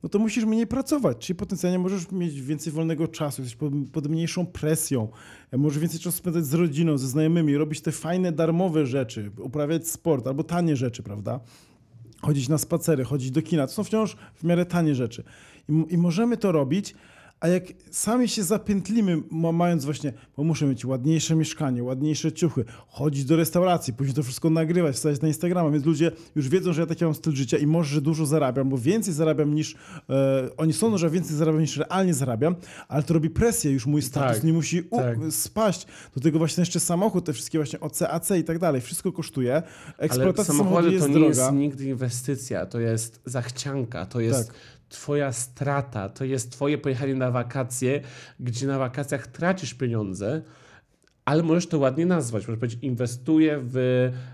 no 0.04 0.10
to 0.10 0.20
musisz 0.20 0.46
mniej 0.46 0.68
pracować, 0.68 1.18
czyli 1.18 1.38
potencjalnie 1.38 1.80
możesz 1.80 2.12
mieć 2.12 2.42
więcej 2.42 2.74
wolnego 2.74 3.08
czasu, 3.08 3.42
jesteś 3.42 3.56
pod, 3.58 3.74
pod 3.92 4.08
mniejszą 4.08 4.46
presją, 4.46 5.08
możesz 5.58 5.80
więcej 5.80 6.00
czasu 6.00 6.18
spędzać 6.18 6.46
z 6.46 6.54
rodziną, 6.54 6.98
ze 6.98 7.08
znajomymi, 7.08 7.58
robić 7.58 7.82
te 7.82 7.92
fajne, 7.92 8.32
darmowe 8.32 8.86
rzeczy, 8.86 9.32
uprawiać 9.40 9.88
sport 9.88 10.28
albo 10.28 10.44
tanie 10.44 10.76
rzeczy, 10.76 11.04
prawda? 11.04 11.40
Chodzić 12.22 12.50
na 12.50 12.58
spacery, 12.58 13.04
chodzić 13.04 13.32
do 13.32 13.42
kina. 13.42 13.68
To 13.68 13.74
są 13.74 13.84
wciąż 13.84 14.16
w 14.36 14.44
miarę 14.44 14.66
tanie 14.66 14.96
rzeczy. 14.96 15.24
I, 15.70 15.94
i 15.94 15.98
możemy 15.98 16.38
to 16.38 16.52
robić, 16.52 16.96
a 17.40 17.48
jak 17.48 17.64
sami 17.92 18.28
się 18.28 18.44
zapętlimy, 18.44 19.18
ma- 19.32 19.52
mając 19.52 19.86
właśnie, 19.86 20.14
bo 20.38 20.44
muszę 20.44 20.66
mieć 20.66 20.86
ładniejsze 20.86 21.36
mieszkanie, 21.36 21.84
ładniejsze 21.84 22.32
ciuchy, 22.32 22.66
chodzić 22.88 23.26
do 23.26 23.36
restauracji, 23.36 23.94
później 23.94 24.16
to 24.16 24.24
wszystko 24.24 24.50
nagrywać, 24.50 24.96
wstawiać 24.96 25.22
na 25.22 25.28
Instagrama, 25.28 25.70
więc 25.72 25.86
ludzie 25.86 26.12
już 26.36 26.50
wiedzą, 26.50 26.74
że 26.74 26.82
ja 26.82 26.88
taki 26.88 27.06
mam 27.06 27.14
styl 27.16 27.34
życia 27.36 27.58
i 27.58 27.68
może, 27.68 27.96
że 27.96 28.02
dużo 28.02 28.26
zarabiam, 28.26 28.70
bo 28.70 28.78
więcej 28.78 29.14
zarabiam 29.14 29.56
niż, 29.56 29.76
e, 30.10 30.50
oni 30.58 30.74
sądzą, 30.74 30.98
że 30.98 31.10
więcej 31.10 31.36
zarabiam 31.38 31.62
niż 31.62 31.78
realnie 31.78 32.14
zarabiam, 32.14 32.56
ale 32.88 33.04
to 33.04 33.14
robi 33.14 33.30
presję, 33.30 33.72
już 33.72 33.86
mój 33.86 34.02
status 34.02 34.36
Tak, 34.38 34.44
nie 34.44 34.54
musi 34.54 34.84
tak. 34.84 35.18
spaść. 35.30 35.88
Do 36.16 36.22
tego 36.22 36.38
właśnie 36.38 36.62
jeszcze 36.62 36.80
samochód, 36.80 37.26
te 37.26 37.34
wszystkie 37.34 37.58
właśnie 37.58 37.80
OCAC 37.80 38.32
i 38.32 38.44
tak 38.44 38.60
dalej, 38.60 38.82
wszystko 38.82 39.12
kosztuje. 39.12 39.56
Ale 39.56 39.64
Eksploatacja 39.98 40.44
samochodu 40.54 40.70
samochody 40.76 40.94
jest 40.94 41.06
to 41.06 41.10
nie 41.10 41.14
droga. 41.14 41.28
jest 41.28 41.52
nigdy 41.54 41.86
inwestycja, 41.86 42.66
to 42.66 42.80
jest 42.80 43.22
zachcianka, 43.26 44.06
to 44.06 44.20
jest 44.20 44.48
Tak. 44.48 44.56
Twoja 44.90 45.32
strata, 45.32 46.10
to 46.10 46.26
jest 46.26 46.52
twoje 46.52 46.78
pojechanie 46.78 47.16
na 47.16 47.32
wakacje, 47.32 48.02
gdzie 48.40 48.68
na 48.68 48.78
wakacjach 48.78 49.28
tracisz 49.28 49.74
pieniądze, 49.74 50.42
ale 51.28 51.44
możesz 51.44 51.68
to 51.68 51.80
ładnie 51.80 52.06
nazwać. 52.06 52.48
Możesz 52.48 52.60
powiedzieć, 52.60 52.80
inwestuję 52.82 53.60
w 53.64 53.78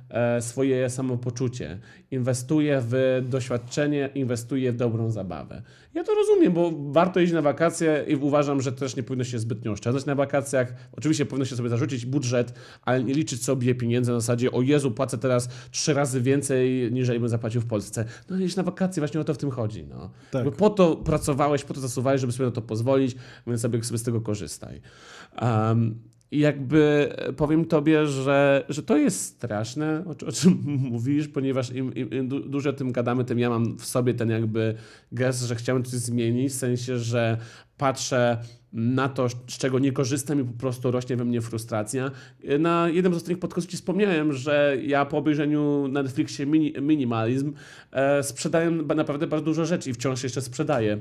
e, 0.09 0.41
swoje 0.41 0.89
samopoczucie, 0.89 1.79
inwestuję 2.11 2.81
w 2.87 3.23
doświadczenie, 3.29 4.09
inwestuję 4.15 4.71
w 4.71 4.75
dobrą 4.75 5.11
zabawę. 5.11 5.61
Ja 5.93 6.03
to 6.03 6.13
rozumiem, 6.13 6.53
bo 6.53 6.71
warto 6.91 7.19
iść 7.19 7.33
na 7.33 7.41
wakacje 7.41 8.05
i 8.07 8.15
uważam, 8.15 8.61
że 8.61 8.71
też 8.71 8.95
nie 8.95 9.03
powinno 9.03 9.23
się 9.23 9.39
zbytnio 9.39 9.71
oszczędzać 9.71 10.05
na 10.05 10.15
wakacjach. 10.15 10.73
Oczywiście 10.91 11.25
powinno 11.25 11.45
się 11.45 11.55
sobie 11.55 11.69
zarzucić 11.69 12.05
budżet, 12.05 12.53
ale 12.81 13.03
nie 13.03 13.13
liczyć 13.13 13.43
sobie 13.43 13.75
pieniędzy 13.75 14.11
na 14.11 14.19
zasadzie, 14.19 14.51
o 14.51 14.61
Jezu, 14.61 14.91
płacę 14.91 15.17
teraz 15.17 15.49
trzy 15.71 15.93
razy 15.93 16.21
więcej, 16.21 16.91
niż 16.91 17.07
bym 17.07 17.29
zapłacił 17.29 17.61
w 17.61 17.65
Polsce. 17.65 18.05
No 18.29 18.37
iść 18.37 18.55
na 18.55 18.63
wakacje, 18.63 19.01
właśnie 19.01 19.19
o 19.19 19.23
to 19.23 19.33
w 19.33 19.37
tym 19.37 19.51
chodzi. 19.51 19.85
No. 19.85 20.11
Tak. 20.31 20.51
Po 20.51 20.69
to 20.69 20.95
pracowałeś, 20.95 21.63
po 21.63 21.73
to 21.73 21.79
zasuwałeś, 21.79 22.21
żeby 22.21 22.33
sobie 22.33 22.45
na 22.45 22.55
to 22.55 22.61
pozwolić, 22.61 23.15
więc 23.47 23.61
sobie, 23.61 23.83
sobie 23.83 23.97
z 23.97 24.03
tego 24.03 24.21
korzystaj. 24.21 24.81
Um, 25.41 26.12
i 26.33 26.39
jakby 26.39 27.09
e, 27.17 27.33
powiem 27.33 27.65
tobie, 27.65 28.07
że, 28.07 28.65
że 28.69 28.83
to 28.83 28.97
jest 28.97 29.25
straszne, 29.25 30.03
o, 30.05 30.27
o 30.27 30.31
czym 30.31 30.59
mówisz, 30.91 31.27
ponieważ 31.27 31.71
im, 31.71 31.93
im, 31.95 32.09
im 32.09 32.27
du- 32.27 32.49
dłużej 32.49 32.69
o 32.69 32.75
tym 32.75 32.91
gadamy, 32.91 33.25
tym 33.25 33.39
ja 33.39 33.49
mam 33.49 33.77
w 33.77 33.85
sobie 33.85 34.13
ten 34.13 34.29
jakby 34.29 34.75
gest, 35.11 35.43
że 35.43 35.55
chciałem 35.55 35.83
coś 35.83 35.99
zmienić, 35.99 36.51
w 36.51 36.55
sensie, 36.55 36.97
że 36.97 37.37
patrzę 37.77 38.37
na 38.73 39.09
to, 39.09 39.29
z 39.29 39.57
czego 39.57 39.79
nie 39.79 39.91
korzystam 39.91 40.41
i 40.41 40.43
po 40.43 40.53
prostu 40.59 40.91
rośnie 40.91 41.15
we 41.17 41.25
mnie 41.25 41.41
frustracja. 41.41 42.11
Na 42.59 42.89
jednym 42.89 43.13
z 43.13 43.17
ostatnich 43.17 43.39
podcastów 43.39 43.71
ci 43.71 43.77
wspomniałem, 43.77 44.33
że 44.33 44.77
ja 44.85 45.05
po 45.05 45.17
obejrzeniu 45.17 45.87
na 45.87 46.03
Netflixie 46.03 46.45
mini, 46.45 46.73
Minimalizm 46.81 47.53
e, 47.91 48.23
sprzedaję 48.23 48.71
ba- 48.71 48.95
naprawdę 48.95 49.27
bardzo 49.27 49.45
dużo 49.45 49.65
rzeczy 49.65 49.89
i 49.89 49.93
wciąż 49.93 50.23
jeszcze 50.23 50.41
sprzedaję. 50.41 50.97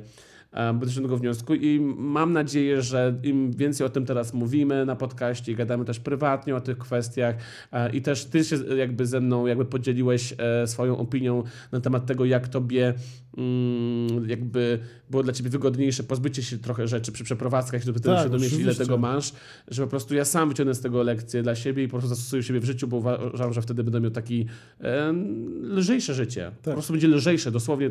E, 0.52 0.74
do 0.74 1.02
tego 1.02 1.16
wniosku 1.16 1.54
i 1.54 1.80
mam 1.96 2.32
nadzieję, 2.32 2.82
że 2.82 3.14
im 3.22 3.52
więcej 3.52 3.86
o 3.86 3.90
tym 3.90 4.06
teraz 4.06 4.34
mówimy 4.34 4.86
na 4.86 4.96
podcaście 4.96 5.52
i 5.52 5.54
gadamy 5.54 5.84
też 5.84 6.00
prywatnie 6.00 6.56
o 6.56 6.60
tych 6.60 6.78
kwestiach 6.78 7.36
e, 7.72 7.90
i 7.90 8.02
też 8.02 8.24
ty 8.24 8.44
się 8.44 8.56
jakby 8.76 9.06
ze 9.06 9.20
mną 9.20 9.46
jakby 9.46 9.64
podzieliłeś 9.64 10.34
e, 10.38 10.66
swoją 10.66 10.96
opinią 10.96 11.42
na 11.72 11.80
temat 11.80 12.06
tego, 12.06 12.24
jak 12.24 12.48
tobie 12.48 12.94
mm, 13.36 14.28
jakby 14.28 14.78
było 15.10 15.22
dla 15.22 15.32
ciebie 15.32 15.50
wygodniejsze 15.50 16.02
pozbycie 16.02 16.42
się 16.42 16.58
trochę 16.58 16.88
rzeczy 16.88 17.12
przy 17.12 17.24
przeprowadzkach, 17.24 17.82
żeby 17.82 18.00
Tak, 18.00 18.24
się 18.24 18.30
domyślić, 18.30 18.60
ile 18.60 18.74
tego 18.74 18.98
masz, 18.98 19.32
że 19.68 19.82
po 19.82 19.88
prostu 19.88 20.14
ja 20.14 20.24
sam 20.24 20.48
wyciągnę 20.48 20.74
z 20.74 20.80
tego 20.80 21.02
lekcję 21.02 21.42
dla 21.42 21.54
siebie 21.54 21.84
i 21.84 21.88
po 21.88 21.90
prostu 21.90 22.08
zastosuję 22.08 22.42
siebie 22.42 22.60
w 22.60 22.64
życiu, 22.64 22.88
bo 22.88 22.96
uważam, 22.96 23.52
że 23.52 23.62
wtedy 23.62 23.84
będę 23.84 24.00
miał 24.00 24.10
taki 24.10 24.46
e, 24.80 25.12
lżejsze 25.62 26.14
życie. 26.14 26.50
Po 26.58 26.64
Tak. 26.64 26.74
prostu 26.74 26.92
będzie 26.92 27.08
lżejsze, 27.08 27.50
dosłownie, 27.50 27.90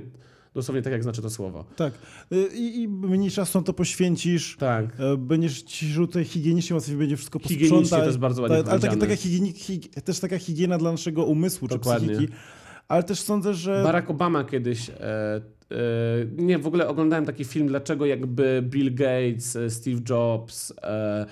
dosłownie 0.54 0.82
tak 0.82 0.94
jak 0.94 1.04
znaczy 1.04 1.22
to 1.22 1.30
słowo. 1.30 1.66
Tak. 1.76 1.94
Y, 2.34 2.48
I, 2.54 2.82
i 2.82 2.88
mniej 2.88 3.32
czasu 3.32 3.60
na 3.60 3.64
to 3.66 3.74
poświęcisz. 3.74 4.58
Tak. 4.60 4.86
e, 5.00 5.18
Będziesz 5.18 5.62
ci 5.62 5.96
tutaj 5.96 6.26
higienicznie 6.26 6.76
łatwiej 6.76 6.98
będzie 6.98 7.18
wszystko 7.18 7.40
Higienicznie 7.40 7.70
posprzątać. 7.80 8.00
to 8.00 8.06
jest 8.10 8.20
bardzo 8.20 8.42
ładnie 8.42 8.58
Ale 8.58 8.80
taka, 8.80 8.96
taka 8.96 9.16
higieni, 9.16 9.52
hig, 9.54 10.02
też 10.04 10.20
taka 10.20 10.38
higiena 10.40 10.78
dla 10.78 10.92
naszego 10.92 11.26
umysłu 11.26 11.68
Dokładnie. 11.68 12.08
czy 12.10 12.14
psychiki. 12.16 12.34
Ale 12.88 13.04
też 13.04 13.20
sądzę, 13.22 13.54
że... 13.54 13.84
Barack 13.84 14.10
Obama 14.10 14.44
kiedyś. 14.44 14.90
E, 14.90 15.42
nie, 16.38 16.60
w 16.60 16.68
ogóle 16.68 16.88
oglądałem 16.88 17.26
taki 17.26 17.46
film, 17.46 17.68
dlaczego 17.68 18.06
jakby 18.06 18.64
Bill 18.66 18.96
Gates, 18.96 19.56
e, 19.56 19.70
Steve 19.70 20.02
Jobs, 20.10 20.74
e, 20.84 21.26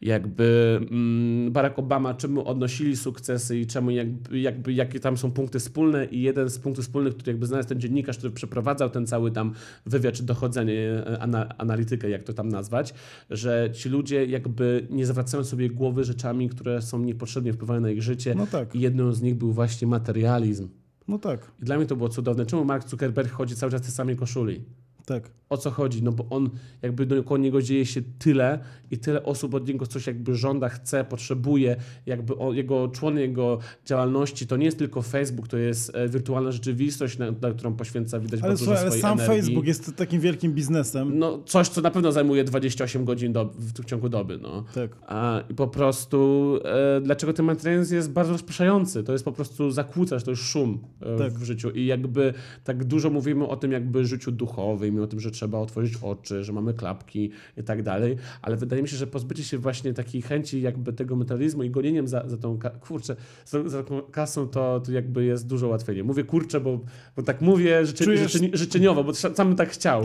jakby 0.00 0.80
mm, 0.90 1.52
Barack 1.52 1.78
Obama, 1.78 2.14
czemu 2.14 2.48
odnosili 2.48 2.96
sukcesy 2.96 3.58
i 3.58 3.66
czemu 3.66 3.90
jakby, 3.90 4.40
jakby 4.40 4.72
jakie 4.72 5.00
tam 5.00 5.16
są 5.16 5.30
punkty 5.30 5.58
wspólne 5.58 6.04
i 6.04 6.22
jeden 6.22 6.50
z 6.50 6.58
punktów 6.58 6.84
wspólnych, 6.84 7.14
który 7.14 7.32
jakby 7.32 7.46
znalazł 7.46 7.68
ten 7.68 7.80
dziennikarz, 7.80 8.18
który 8.18 8.32
przeprowadzał 8.32 8.90
ten 8.90 9.06
cały 9.06 9.30
tam 9.30 9.52
wywiad 9.86 10.14
czy 10.14 10.22
dochodzenie, 10.22 11.02
e, 11.06 11.18
ana, 11.18 11.48
analitykę, 11.58 12.10
jak 12.10 12.22
to 12.22 12.32
tam 12.32 12.48
nazwać, 12.48 12.94
że 13.30 13.70
ci 13.72 13.88
ludzie 13.88 14.26
jakby 14.26 14.86
nie 14.90 15.06
zwracają 15.06 15.44
sobie 15.44 15.70
głowy 15.70 16.04
rzeczami, 16.04 16.48
które 16.48 16.82
są 16.82 16.98
niepotrzebnie 16.98 17.52
wpływają 17.52 17.80
na 17.80 17.90
ich 17.90 18.02
życie 18.02 18.34
No 18.34 18.46
tak, 18.46 18.74
i 18.74 18.80
jedną 18.80 19.12
z 19.12 19.22
nich 19.22 19.34
był 19.34 19.52
właśnie 19.52 19.88
materializm. 19.88 20.83
No 21.08 21.18
tak, 21.18 21.52
I 21.62 21.64
dla 21.64 21.76
mnie 21.76 21.86
to 21.86 21.96
było 21.96 22.08
cudowne. 22.08 22.46
Czemu 22.46 22.64
Mark 22.64 22.88
Zuckerberg 22.88 23.32
chodzi 23.32 23.56
cały 23.56 23.72
czas 23.72 23.80
w 23.80 23.84
tej 23.84 23.92
samej 23.94 24.16
koszuli? 24.16 24.64
tak. 25.06 25.30
O 25.54 25.56
co 25.56 25.70
chodzi, 25.70 26.02
no 26.02 26.12
bo 26.12 26.26
on 26.30 26.50
jakby 26.82 27.06
dookoła 27.06 27.38
niego 27.38 27.62
dzieje 27.62 27.86
się 27.86 28.02
tyle 28.18 28.58
i 28.90 28.98
tyle 28.98 29.22
osób 29.22 29.54
od 29.54 29.68
niego 29.68 29.86
coś 29.86 30.06
jakby 30.06 30.34
żąda, 30.34 30.68
chce, 30.68 31.04
potrzebuje, 31.04 31.76
jakby 32.06 32.36
o, 32.36 32.52
jego 32.52 32.88
człon 32.88 33.18
jego 33.18 33.58
działalności 33.86 34.46
to 34.46 34.56
nie 34.56 34.64
jest 34.64 34.78
tylko 34.78 35.02
Facebook, 35.02 35.48
to 35.48 35.56
jest 35.56 35.94
e, 35.94 36.08
wirtualna 36.08 36.52
rzeczywistość, 36.52 37.18
na, 37.18 37.26
na 37.30 37.52
którą 37.52 37.74
poświęca 37.74 38.20
widać 38.20 38.40
Ale, 38.40 38.48
bardzo 38.48 38.64
słuchaj, 38.64 38.84
dużo 38.84 38.92
ale 38.92 39.00
sam 39.00 39.20
energii. 39.20 39.42
Facebook 39.42 39.66
jest 39.66 39.96
takim 39.96 40.20
wielkim 40.20 40.52
biznesem. 40.52 41.18
No 41.18 41.42
coś, 41.46 41.68
co 41.68 41.80
na 41.80 41.90
pewno 41.90 42.12
zajmuje 42.12 42.44
28 42.44 43.04
godzin 43.04 43.32
do, 43.32 43.44
w, 43.44 43.72
w 43.72 43.84
ciągu 43.84 44.08
doby, 44.08 44.38
no. 44.42 44.64
Tak. 44.74 44.90
A, 45.06 45.42
I 45.50 45.54
po 45.54 45.68
prostu 45.68 46.58
e, 46.64 47.00
dlaczego 47.00 47.32
ten 47.32 47.46
materializm 47.46 47.94
jest 47.94 48.12
bardzo 48.12 48.32
rozpraszający? 48.32 49.04
To 49.04 49.12
jest 49.12 49.24
po 49.24 49.32
prostu 49.32 49.70
zakłócać, 49.70 50.24
to 50.24 50.30
jest 50.30 50.42
szum 50.42 50.78
e, 51.00 51.18
Tak. 51.18 51.32
w 51.32 51.44
życiu. 51.44 51.70
I 51.70 51.86
jakby 51.86 52.34
tak 52.64 52.84
dużo 52.84 53.10
mówimy 53.10 53.46
o 53.48 53.56
tym 53.56 53.72
jakby 53.72 54.04
życiu 54.06 54.32
duchowym 54.32 54.96
i 54.96 55.00
o 55.00 55.06
tym, 55.06 55.20
że 55.20 55.30
trzeba 55.30 55.43
otworzyć 55.52 55.96
oczy, 56.02 56.44
że 56.44 56.52
mamy 56.52 56.74
klapki 56.74 57.30
i 57.56 57.62
tak 57.62 57.82
dalej, 57.82 58.16
ale 58.42 58.56
wydaje 58.56 58.82
mi 58.82 58.88
się, 58.88 58.96
że 58.96 59.06
pozbycie 59.06 59.44
się 59.44 59.58
właśnie 59.58 59.94
takiej 59.94 60.22
chęci 60.22 60.62
jakby 60.62 60.92
tego 60.92 61.16
materializmu 61.16 61.62
i 61.62 61.70
gonieniem 61.70 62.08
za, 62.08 62.28
za 62.28 62.36
tą, 62.36 62.58
kurczę, 62.80 63.16
za, 63.46 63.68
za 63.68 63.82
tą 63.82 64.02
kasą 64.02 64.48
to, 64.48 64.80
to 64.80 64.92
jakby 64.92 65.24
jest 65.24 65.46
dużo 65.46 65.68
łatwiej. 65.68 66.04
Mówię 66.04 66.24
kurczę, 66.24 66.60
bo, 66.60 66.80
bo 67.16 67.22
tak 67.22 67.40
mówię 67.40 67.86
życzeń, 67.86 68.06
Czujesz- 68.06 68.28
życzeń, 68.32 68.50
życzeniowo, 68.52 69.04
bo 69.04 69.14
sam 69.14 69.48
bym 69.48 69.56
tak 69.56 69.68
chciał. 69.70 70.02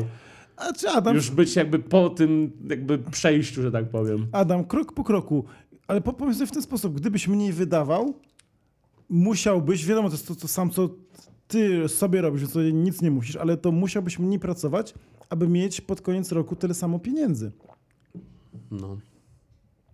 Adam, 0.96 1.16
Już 1.16 1.32
być 1.32 1.56
jakby 1.56 1.80
po 1.80 2.10
tym 2.10 2.52
jakby 2.70 2.98
przejściu, 2.98 3.62
że 3.62 3.72
tak 3.72 3.90
powiem. 3.90 4.28
Adam, 4.32 4.66
krok 4.66 4.94
po 4.94 5.04
kroku, 5.04 5.46
ale 5.88 6.02
po- 6.02 6.14
pomyśl 6.14 6.38
sobie 6.40 6.48
w 6.48 6.52
ten 6.52 6.62
sposób, 6.62 6.96
gdybyś 7.00 7.28
mniej 7.28 7.54
wydawał, 7.54 8.14
musiałbyś, 9.10 9.86
wiadomo, 9.86 10.10
to 10.10 10.16
jest 10.16 10.28
to, 10.28 10.36
to 10.36 10.48
sam, 10.48 10.70
co 10.70 10.90
ty 11.48 11.88
sobie 11.90 12.22
robisz, 12.22 12.52
to 12.54 12.62
nic 12.62 13.02
nie 13.02 13.12
musisz, 13.12 13.36
ale 13.36 13.58
to 13.58 13.72
musiałbyś 13.72 14.20
mniej 14.20 14.40
pracować, 14.40 14.94
aby 15.30 15.48
mieć 15.48 15.82
pod 15.82 16.02
koniec 16.02 16.32
roku 16.32 16.56
tyle 16.56 16.74
samo 16.74 17.00
pieniędzy. 17.00 17.52
No. 18.72 18.98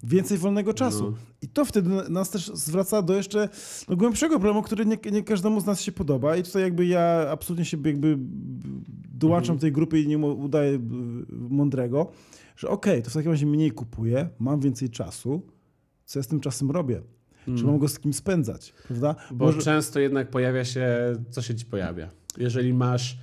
Więcej 0.04 0.38
wolnego 0.38 0.74
czasu. 0.74 1.12
No. 1.12 1.17
I 1.41 1.48
to 1.48 1.65
wtedy 1.65 1.89
nas 2.10 2.30
też 2.30 2.48
zwraca 2.54 3.02
do 3.02 3.15
jeszcze 3.15 3.50
no, 3.89 3.95
głębszego 3.95 4.36
problemu, 4.39 4.62
który 4.62 4.86
nie, 4.86 4.98
nie 5.12 5.24
każdemu 5.24 5.62
z 5.62 5.65
nas 5.65 5.82
się 5.82 5.91
podoba. 5.91 6.38
I 6.38 6.43
tutaj 6.43 6.62
jakby 6.62 6.86
ja 6.86 7.28
absolutnie 7.32 7.65
się 7.65 7.78
jakby 7.86 8.17
dołączam 9.13 9.54
Mhm. 9.54 9.60
tej 9.60 9.71
grupy 9.71 10.02
i 10.02 10.08
nie 10.08 10.17
udaję 10.17 10.71
y, 10.74 10.80
mądrego, 11.32 12.12
że 12.58 12.69
okej, 12.69 13.04
to 13.04 13.10
w 13.10 13.13
takim 13.13 13.32
razie 13.32 13.45
mniej 13.45 13.71
kupuję, 13.71 14.30
mam 14.39 14.60
więcej 14.60 14.89
czasu, 14.89 15.41
co 16.06 16.19
ja 16.19 16.24
z 16.24 16.28
tym 16.28 16.39
czasem 16.39 16.71
robię? 16.71 17.02
Czy 17.58 17.63
mam 17.65 17.80
go 17.80 17.88
z 17.88 18.00
kim 18.00 18.13
spędzać, 18.13 18.74
prawda? 18.88 19.10
Mm. 19.10 19.38
Bo 19.38 19.45
Może- 19.45 19.62
często 19.62 20.00
jednak 20.00 20.30
pojawia 20.30 20.65
się, 20.65 20.88
co 21.30 21.41
się 21.41 21.56
ci 21.56 21.65
pojawia. 21.65 22.10
Jeżeli 22.38 22.74
masz 22.74 23.17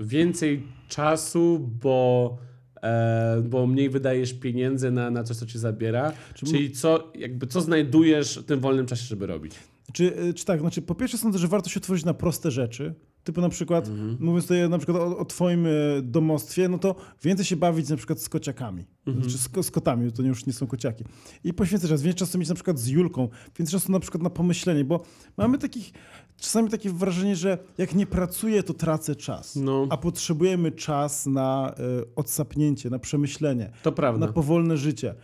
więcej 0.00 0.62
czasu, 0.88 1.70
bo, 1.82 2.38
e, 2.82 3.42
bo 3.48 3.66
mniej 3.66 3.90
wydajesz 3.90 4.34
pieniędzy 4.34 4.90
na, 4.90 5.10
na 5.10 5.24
coś, 5.24 5.36
co 5.36 5.46
ci 5.46 5.58
zabiera, 5.58 6.12
Czy 6.34 6.46
czyli 6.46 6.70
co, 6.70 7.12
jakby, 7.14 7.46
co 7.46 7.60
znajdujesz 7.60 8.38
w 8.38 8.44
tym 8.44 8.60
wolnym 8.60 8.86
czasie, 8.86 9.04
żeby 9.04 9.26
robić. 9.26 9.54
Czy, 9.92 10.18
y, 10.22 10.34
czy 10.34 10.44
tak, 10.44 10.60
znaczy 10.60 10.82
po 10.82 10.94
pierwsze 10.94 11.18
sądzę, 11.18 11.38
że 11.38 11.48
warto 11.48 11.70
się 11.70 11.80
otworzyć 11.80 12.04
na 12.04 12.14
proste 12.14 12.50
rzeczy, 12.50 12.94
typu 13.28 13.40
na 13.40 13.48
przykład, 13.48 13.88
Mhm. 13.88 14.16
mówiąc 14.20 14.44
tutaj 14.44 14.68
na 14.68 14.78
przykład 14.78 14.96
o, 15.02 15.18
o 15.18 15.24
twoim 15.24 15.66
y, 15.66 16.00
domostwie, 16.02 16.68
no 16.68 16.78
to 16.78 16.94
więcej 17.24 17.46
się 17.46 17.56
bawić 17.56 17.88
na 17.88 17.96
przykład 17.96 18.20
z 18.20 18.28
kociakami, 18.28 18.84
Mhm. 19.06 19.28
czy 19.30 19.38
z, 19.38 19.48
ko- 19.48 19.62
z 19.62 19.70
kotami, 19.70 20.12
to 20.12 20.22
już 20.22 20.46
nie 20.46 20.52
są 20.52 20.66
kociaki. 20.66 21.04
I 21.44 21.54
poświęcać 21.54 21.90
czas, 21.90 22.02
więcej 22.02 22.18
czasu 22.18 22.38
mieć 22.38 22.48
na 22.48 22.54
przykład 22.54 22.78
z 22.78 22.86
Julką, 22.86 23.28
więcej 23.58 23.80
czasu 23.80 23.92
na 23.92 24.00
przykład 24.00 24.22
na 24.22 24.30
pomyślenie, 24.30 24.84
bo 24.84 25.02
mamy 25.36 25.58
takich, 25.58 25.92
czasami 26.36 26.70
takie 26.70 26.90
wrażenie, 26.90 27.36
że 27.36 27.58
jak 27.78 27.94
nie 27.94 28.06
pracuję, 28.06 28.62
to 28.62 28.74
tracę 28.74 29.16
czas, 29.16 29.56
No. 29.56 29.86
a 29.90 29.96
potrzebujemy 29.96 30.72
czas 30.72 31.26
na 31.26 31.74
y, 32.02 32.14
odsapnięcie, 32.16 32.90
na 32.90 32.98
przemyślenie, 32.98 33.70
To 33.82 33.92
prawda. 33.92 34.26
na 34.26 34.32
powolne 34.32 34.76
życie. 34.76 35.14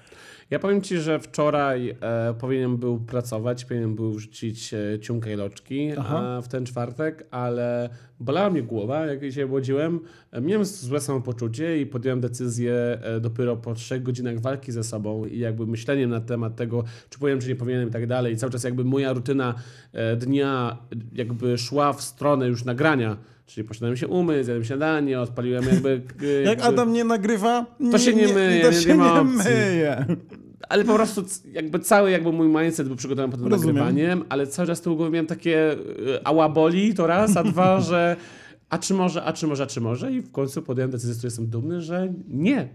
Ja 0.50 0.58
powiem 0.58 0.82
ci, 0.82 0.98
że 0.98 1.18
wczoraj 1.18 1.96
e, 2.00 2.34
powinien 2.40 2.76
był 2.76 3.00
pracować, 3.00 3.64
powinien 3.64 3.94
był 3.94 4.12
wrzucić 4.12 4.74
e, 4.74 4.98
ciunkę 5.00 5.32
i 5.32 5.36
loczki 5.36 5.92
Aha. 5.98 6.38
e, 6.38 6.42
w 6.42 6.48
ten 6.48 6.66
czwartek, 6.66 7.26
ale 7.30 7.90
bolała 8.20 8.50
mnie 8.50 8.62
głowa, 8.62 9.06
jak 9.06 9.32
się 9.32 9.46
łodziłem. 9.46 10.00
E, 10.32 10.40
miałem 10.40 10.64
złe 10.64 11.00
samopoczucie 11.00 11.80
i 11.80 11.86
podjąłem 11.86 12.20
decyzję 12.20 12.74
e, 13.02 13.20
dopiero 13.20 13.56
po 13.56 13.74
trzech 13.74 14.02
godzinach 14.02 14.40
walki 14.40 14.72
ze 14.72 14.84
sobą 14.84 15.24
i 15.24 15.38
jakby 15.38 15.66
myśleniem 15.66 16.10
na 16.10 16.20
temat 16.20 16.56
tego, 16.56 16.84
czy 17.10 17.18
powiem, 17.18 17.40
czy 17.40 17.48
nie 17.48 17.56
powinienem 17.56 17.88
i 17.88 17.92
tak 17.92 18.06
dalej. 18.06 18.32
I 18.34 18.36
cały 18.36 18.52
czas 18.52 18.64
jakby 18.64 18.84
moja 18.84 19.12
rutyna 19.12 19.54
e, 19.92 20.16
dnia 20.16 20.78
jakby 21.12 21.58
szła 21.58 21.92
w 21.92 22.02
stronę 22.02 22.46
już 22.46 22.64
nagrania. 22.64 23.16
Czyli 23.46 23.68
poszedłem 23.68 23.96
się 23.96 24.08
umyć, 24.08 24.44
zjadłem 24.44 24.64
śniadanie, 24.64 25.20
odpaliłem 25.20 25.64
jakby... 25.64 26.02
e, 26.22 26.42
Jak 26.50 26.60
Adam 26.62 26.92
nie 26.92 27.04
nagrywa, 27.04 27.66
To 27.92 27.98
się 27.98 28.14
nie 28.14 28.28
myje, 28.28 28.62
to 28.62 28.70
nie- 28.70 28.76
się 28.76 28.96
nie 28.96 29.24
myje. 29.24 30.06
Ale 30.68 30.84
po 30.84 30.94
prostu 30.94 31.24
jakby 31.52 31.78
cały 31.78 32.10
jakby 32.10 32.32
mój 32.32 32.48
mindset 32.64 32.86
był 32.86 32.96
przygotowany 32.96 33.32
pod 33.32 33.40
Rozumiem. 33.50 33.76
nagrywaniem, 33.76 34.24
ale 34.28 34.46
cały 34.46 34.68
czas 34.68 34.80
tyłu 34.80 34.96
głowy 34.96 35.10
miałem 35.10 35.26
takie 35.26 35.72
y, 35.72 35.78
ała 36.24 36.48
boli, 36.48 36.94
to 36.94 37.06
raz, 37.06 37.36
a 37.36 37.44
dwa, 37.44 37.80
że 37.90 38.16
a 38.68 38.78
czy 38.78 38.94
może, 38.94 39.24
a 39.24 39.32
czy 39.32 39.46
może, 39.46 39.62
a 39.62 39.66
czy 39.66 39.80
może 39.80 40.12
i 40.12 40.20
w 40.20 40.30
końcu 40.32 40.62
podjąłem 40.62 40.90
decyzję, 40.90 41.14
z 41.14 41.18
której 41.18 41.28
jestem 41.30 41.46
dumny, 41.46 41.80
że 41.80 42.12
nie. 42.28 42.68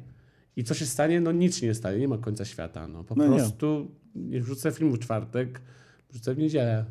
I 0.55 0.63
co 0.63 0.73
się 0.73 0.85
stanie? 0.85 1.21
No 1.21 1.31
nic 1.31 1.57
się 1.57 1.67
nie 1.67 1.73
stanie, 1.73 1.99
nie 1.99 2.07
ma 2.07 2.17
końca 2.17 2.45
świata. 2.45 2.87
No 2.87 3.03
po 3.03 3.15
No 3.15 3.25
prostu 3.35 3.91
nie 4.15 4.41
wrzucę 4.41 4.71
filmu 4.71 4.95
w 4.95 4.99
czwartek, 4.99 5.61
wrzucę 6.09 6.33
w 6.33 6.37
niedzielę. 6.37 6.85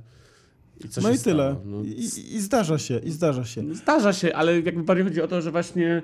I 0.85 0.89
co 0.89 1.01
No 1.01 1.09
się 1.09 1.15
i 1.15 1.19
tyle. 1.19 1.51
Stało? 1.51 1.63
No, 1.65 1.83
I, 1.83 2.35
I 2.37 2.41
zdarza 2.41 2.79
się, 2.79 2.99
i 2.99 3.11
zdarza 3.11 3.45
się. 3.45 3.75
Zdarza 3.75 4.13
się, 4.13 4.35
ale 4.35 4.61
jakby 4.61 4.83
bardziej 4.83 5.05
chodzi 5.05 5.23
o 5.23 5.29
to, 5.29 5.43
że 5.43 5.51
właśnie 5.51 6.03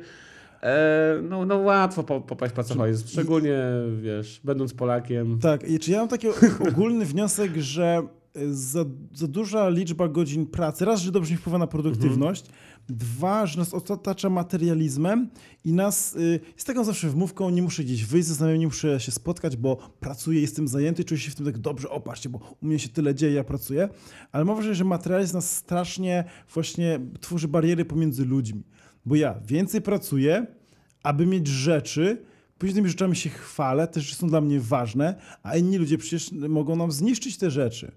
e, 0.62 1.18
no, 1.22 1.46
no 1.46 1.56
łatwo 1.58 2.02
po, 2.02 2.20
popaść 2.20 2.54
pracować, 2.54 2.96
szczególnie 3.06 3.58
wiesz, 4.02 4.40
będąc 4.44 4.74
Polakiem. 4.74 5.38
Tak, 5.38 5.70
i 5.70 5.78
czy 5.78 5.90
ja 5.90 5.98
mam 5.98 6.08
taki 6.08 6.26
ogólny 6.68 7.04
wniosek, 7.04 7.56
że 7.56 8.02
y, 8.36 8.54
za, 8.54 8.84
za 9.14 9.26
duża 9.26 9.68
liczba 9.68 10.08
godzin 10.08 10.46
pracy, 10.46 10.84
raz, 10.84 11.00
że 11.00 11.12
dobrze 11.12 11.30
nie 11.30 11.38
wpływa 11.38 11.58
na 11.58 11.66
produktywność, 11.66 12.44
dwa, 12.88 13.46
że 13.46 13.58
nas 13.58 13.74
otacza 13.74 14.30
materializmem 14.30 15.30
i 15.64 15.72
nas, 15.72 16.16
y, 16.16 16.40
jest 16.54 16.66
taką 16.66 16.84
zawsze 16.84 17.08
wmówką, 17.08 17.50
nie 17.50 17.62
muszę 17.62 17.84
gdzieś 17.84 18.04
wyjść 18.04 18.28
ze 18.28 18.34
znajomymi, 18.34 18.60
nie 18.60 18.66
muszę 18.66 19.00
się 19.00 19.12
spotkać, 19.12 19.56
bo 19.56 19.76
pracuję, 20.00 20.40
jestem 20.40 20.68
zajęty, 20.68 21.04
czuję 21.04 21.20
się 21.20 21.30
w 21.30 21.34
tym 21.34 21.46
tak 21.46 21.58
dobrze, 21.58 21.90
o 21.90 22.00
patrzcie, 22.00 22.28
bo 22.28 22.56
u 22.62 22.66
mnie 22.66 22.78
się 22.78 22.88
tyle 22.88 23.14
dzieje, 23.14 23.32
ja 23.32 23.44
pracuję, 23.44 23.88
ale 24.32 24.44
mam 24.44 24.56
wrażenie, 24.56 24.74
że 24.74 24.84
materializm 24.84 25.34
nas 25.34 25.56
strasznie 25.56 26.24
właśnie 26.54 27.00
tworzy 27.20 27.48
bariery 27.48 27.84
pomiędzy 27.84 28.24
ludźmi, 28.24 28.62
bo 29.06 29.16
ja 29.16 29.40
więcej 29.46 29.82
pracuję, 29.82 30.46
aby 31.02 31.26
mieć 31.26 31.46
rzeczy, 31.46 32.22
później 32.58 32.74
tymi 32.74 32.88
rzeczami 32.88 33.16
się 33.16 33.30
chwalę, 33.30 33.88
te 33.88 34.00
rzeczy 34.00 34.16
są 34.16 34.28
dla 34.28 34.40
mnie 34.40 34.60
ważne, 34.60 35.14
a 35.42 35.56
inni 35.56 35.78
ludzie 35.78 35.98
przecież 35.98 36.32
mogą 36.32 36.76
nam 36.76 36.92
zniszczyć 36.92 37.38
te 37.38 37.50
rzeczy. 37.50 37.92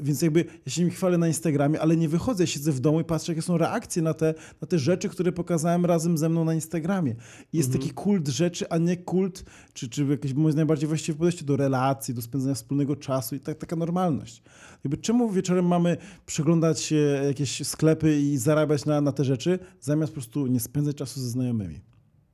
Więc 0.00 0.22
jakby 0.22 0.44
ja 0.66 0.72
się 0.72 0.80
nimi 0.80 0.90
chwalę 0.90 1.18
na 1.18 1.28
Instagramie, 1.28 1.80
ale 1.80 1.96
nie 1.96 2.08
wychodzę, 2.08 2.42
ja 2.42 2.46
siedzę 2.46 2.72
w 2.72 2.80
domu 2.80 3.00
i 3.00 3.04
patrzę, 3.04 3.32
jakie 3.32 3.42
są 3.42 3.58
reakcje 3.58 4.02
na 4.02 4.14
te, 4.14 4.34
na 4.60 4.66
te 4.66 4.78
rzeczy, 4.78 5.08
które 5.08 5.32
pokazałem 5.32 5.86
razem 5.86 6.18
ze 6.18 6.28
mną 6.28 6.44
na 6.44 6.54
Instagramie. 6.54 7.14
I 7.52 7.56
jest 7.56 7.72
taki 7.72 7.90
kult 7.90 8.28
rzeczy, 8.28 8.68
a 8.68 8.78
nie 8.78 8.96
kult, 8.96 9.44
czy, 9.72 9.88
czy 9.88 10.04
jakieś 10.04 10.34
moje 10.34 10.54
najbardziej 10.54 10.88
właściwe 10.88 11.18
podejście 11.18 11.44
do 11.44 11.56
relacji, 11.56 12.14
do 12.14 12.22
spędzania 12.22 12.54
wspólnego 12.54 12.96
czasu 12.96 13.34
i 13.34 13.40
tak, 13.40 13.58
taka 13.58 13.76
normalność. 13.76 14.42
Jakby 14.84 14.96
czemu 14.96 15.30
wieczorem 15.30 15.66
mamy 15.66 15.96
przeglądać 16.26 16.92
jakieś 17.26 17.66
sklepy 17.66 18.20
i 18.20 18.36
zarabiać 18.36 18.84
na, 18.84 19.00
na 19.00 19.12
te 19.12 19.24
rzeczy, 19.24 19.58
zamiast 19.80 20.12
po 20.12 20.14
prostu 20.14 20.46
nie 20.46 20.60
spędzać 20.60 20.96
czasu 20.96 21.20
ze 21.20 21.28
znajomymi? 21.28 21.80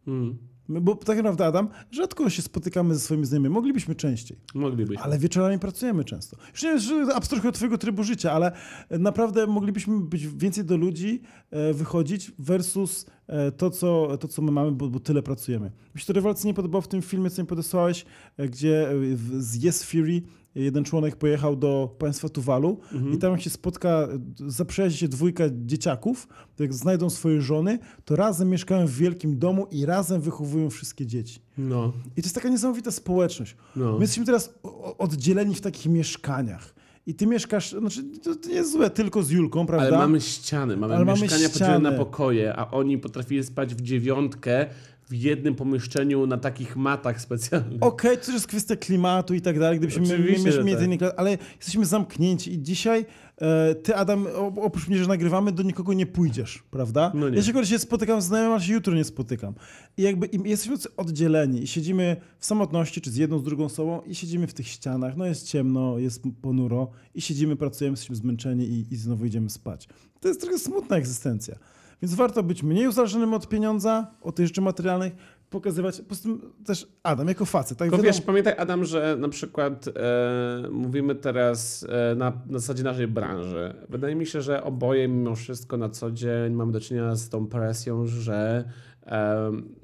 Mm, 0.06 0.38
My, 0.72 0.80
Bo 0.80 0.94
tak 0.94 1.16
naprawdę, 1.16 1.46
Adam, 1.46 1.68
rzadko 1.90 2.30
się 2.30 2.42
spotykamy 2.42 2.94
ze 2.94 3.00
swoimi 3.00 3.26
znajomymi. 3.26 3.54
Moglibyśmy 3.54 3.94
częściej, 3.94 4.36
moglibyśmy. 4.54 5.04
ale 5.04 5.18
wieczorami 5.18 5.58
pracujemy 5.58 6.04
często. 6.04 6.36
Już 6.52 6.62
nie 6.62 6.78
że 6.78 7.14
abstrahuję 7.14 7.48
od 7.48 7.54
twojego 7.54 7.78
trybu 7.78 8.04
życia, 8.04 8.32
ale 8.32 8.52
naprawdę 8.90 9.46
moglibyśmy 9.46 10.00
być 10.00 10.28
więcej 10.28 10.64
do 10.64 10.76
ludzi, 10.76 11.22
e, 11.50 11.72
wychodzić 11.74 12.32
versus 12.38 13.06
e, 13.06 13.21
to, 13.56 13.70
co, 13.70 14.18
to, 14.20 14.28
co 14.28 14.42
my 14.42 14.52
mamy, 14.52 14.72
bo, 14.72 14.88
bo 14.88 15.00
tyle 15.00 15.22
pracujemy. 15.22 15.70
Mi 15.94 16.00
się 16.00 16.06
to 16.06 16.12
rewelacyjnie 16.12 16.54
podobało 16.54 16.82
w 16.82 16.88
tym 16.88 17.02
filmie, 17.02 17.30
co 17.30 17.42
mi 17.42 17.48
podesłałeś, 17.48 18.04
e, 18.36 18.48
gdzie 18.48 18.90
e, 18.90 18.94
z 19.38 19.64
Yes 19.64 19.84
Fury 19.84 20.22
jeden 20.54 20.84
członek 20.84 21.16
pojechał 21.16 21.56
do 21.56 21.96
państwa 21.98 22.28
Tuwalu 22.28 22.80
i 23.14 23.18
tam 23.18 23.32
jak 23.32 23.40
się 23.40 23.50
spotka, 23.50 24.08
zaprzyjaźni 24.46 24.98
się 24.98 25.08
dwójka 25.08 25.44
dzieciaków, 25.50 26.28
to 26.56 26.62
jak 26.62 26.74
znajdą 26.74 27.10
swoje 27.10 27.40
żony, 27.40 27.78
to 28.04 28.16
razem 28.16 28.50
mieszkają 28.50 28.86
w 28.86 28.90
wielkim 28.90 29.38
domu 29.38 29.66
i 29.70 29.86
razem 29.86 30.20
wychowują 30.20 30.70
wszystkie 30.70 31.06
dzieci. 31.06 31.40
No, 31.58 31.92
I 32.16 32.22
to 32.22 32.26
jest 32.26 32.34
taka 32.34 32.48
niesamowita 32.48 32.90
społeczność. 32.90 33.56
no. 33.76 33.92
My 33.92 34.00
jesteśmy 34.00 34.26
teraz 34.26 34.54
oddzieleni 34.98 35.54
w 35.54 35.60
takich 35.60 35.92
mieszkaniach. 35.92 36.74
I 37.06 37.14
ty 37.14 37.26
mieszkasz, 37.26 37.72
znaczy 37.72 38.04
to 38.22 38.34
to 38.34 38.48
nie 38.48 38.54
jest 38.54 38.72
złe, 38.72 38.90
tylko 38.90 39.22
z 39.22 39.30
Julką, 39.30 39.66
prawda? 39.66 39.86
Ale 39.86 39.98
mamy 39.98 40.20
ściany, 40.20 40.76
mamy 40.76 40.94
Ale 40.94 41.04
mamy 41.04 41.20
mieszkania 41.22 41.48
podzielone 41.48 41.78
na 41.78 41.90
ściany. 41.90 41.98
pokoje, 41.98 42.56
a 42.56 42.70
oni 42.70 42.98
potrafili 42.98 43.44
spać 43.44 43.74
w 43.74 43.80
dziewiątkę 43.80 44.66
w 45.08 45.14
jednym 45.14 45.54
pomieszczeniu 45.54 46.26
na 46.26 46.36
takich 46.36 46.76
matach 46.76 47.20
specjalnych. 47.20 47.82
Okej, 47.82 48.18
to 48.18 48.24
też 48.24 48.34
jest 48.34 48.46
kwestia 48.46 48.76
klimatu 48.76 49.34
i 49.34 49.40
tak 49.40 49.58
dalej, 49.58 49.78
gdybyśmy 49.78 50.02
mieli, 50.02 50.64
mieli 50.64 50.98
tak. 50.98 51.14
ale 51.16 51.38
jesteśmy 51.56 51.86
zamknięci 51.86 52.52
i 52.54 52.62
dzisiaj 52.62 53.06
e, 53.40 53.74
ty, 53.74 53.96
Adam, 53.96 54.26
oprócz 54.56 54.88
mnie, 54.88 54.98
że 54.98 55.06
nagrywamy, 55.06 55.52
do 55.52 55.62
nikogo 55.62 55.92
nie 55.92 56.06
pójdziesz, 56.06 56.62
prawda? 56.70 57.12
No 57.14 57.28
nie. 57.28 57.36
Ja 57.36 57.42
się 57.42 57.52
kiedyś 57.52 57.80
spotykam 57.80 58.22
z 58.22 58.24
znajomym, 58.24 58.52
ale 58.52 58.62
się 58.62 58.72
jutro 58.72 58.94
nie 58.94 59.04
spotykam. 59.04 59.54
I 59.96 60.02
jakby 60.02 60.26
i 60.26 60.48
jesteśmy 60.48 60.76
oddzieleni 60.96 61.62
i 61.62 61.66
siedzimy 61.66 62.16
w 62.38 62.46
samotności, 62.46 63.00
czy 63.00 63.10
z 63.10 63.16
jedną, 63.16 63.38
z 63.38 63.44
drugą 63.44 63.64
osobą 63.64 64.00
i 64.06 64.14
siedzimy 64.14 64.46
w 64.46 64.54
tych 64.54 64.68
ścianach, 64.68 65.16
no 65.16 65.26
jest 65.26 65.48
ciemno, 65.48 65.98
jest 65.98 66.22
ponuro 66.42 66.90
i 67.14 67.20
siedzimy, 67.20 67.56
pracujemy, 67.56 67.92
jesteśmy 67.92 68.16
zmęczeni 68.16 68.64
i, 68.64 68.94
i 68.94 68.96
znowu 68.96 69.24
idziemy 69.24 69.50
spać. 69.50 69.88
To 70.20 70.28
jest 70.28 70.40
trochę 70.40 70.58
smutna 70.58 70.96
egzystencja. 70.96 71.56
Więc 72.02 72.14
warto 72.14 72.42
być 72.42 72.62
mniej 72.62 72.88
uzależnionym 72.88 73.34
od 73.34 73.48
pieniądza, 73.48 74.06
od 74.20 74.34
tych 74.34 74.46
rzeczy 74.46 74.60
materialnych, 74.60 75.12
pokazywać, 75.50 75.98
po 75.98 76.04
prostu 76.04 76.38
też 76.64 76.86
Adam, 77.02 77.28
jako 77.28 77.44
facet, 77.44 77.78
tak 77.78 77.90
Tylko 77.90 78.04
wiesz, 78.04 78.20
pamiętaj 78.20 78.54
Adam, 78.58 78.84
że 78.84 79.16
na 79.18 79.28
przykład 79.28 79.88
e, 79.88 80.68
mówimy 80.70 81.14
teraz 81.14 81.86
e, 81.88 82.14
na, 82.14 82.32
na 82.46 82.58
zasadzie 82.58 82.84
naszej 82.84 83.08
branży. 83.08 83.74
Wydaje 83.88 84.14
mi 84.14 84.26
się, 84.26 84.42
że 84.42 84.64
oboje 84.64 85.08
mimo 85.08 85.34
wszystko 85.34 85.76
na 85.76 85.88
co 85.88 86.10
dzień 86.10 86.52
mamy 86.52 86.72
do 86.72 86.80
czynienia 86.80 87.14
z 87.14 87.28
tą 87.28 87.46
presją, 87.46 88.06
że, 88.06 88.64
em, 89.02 89.74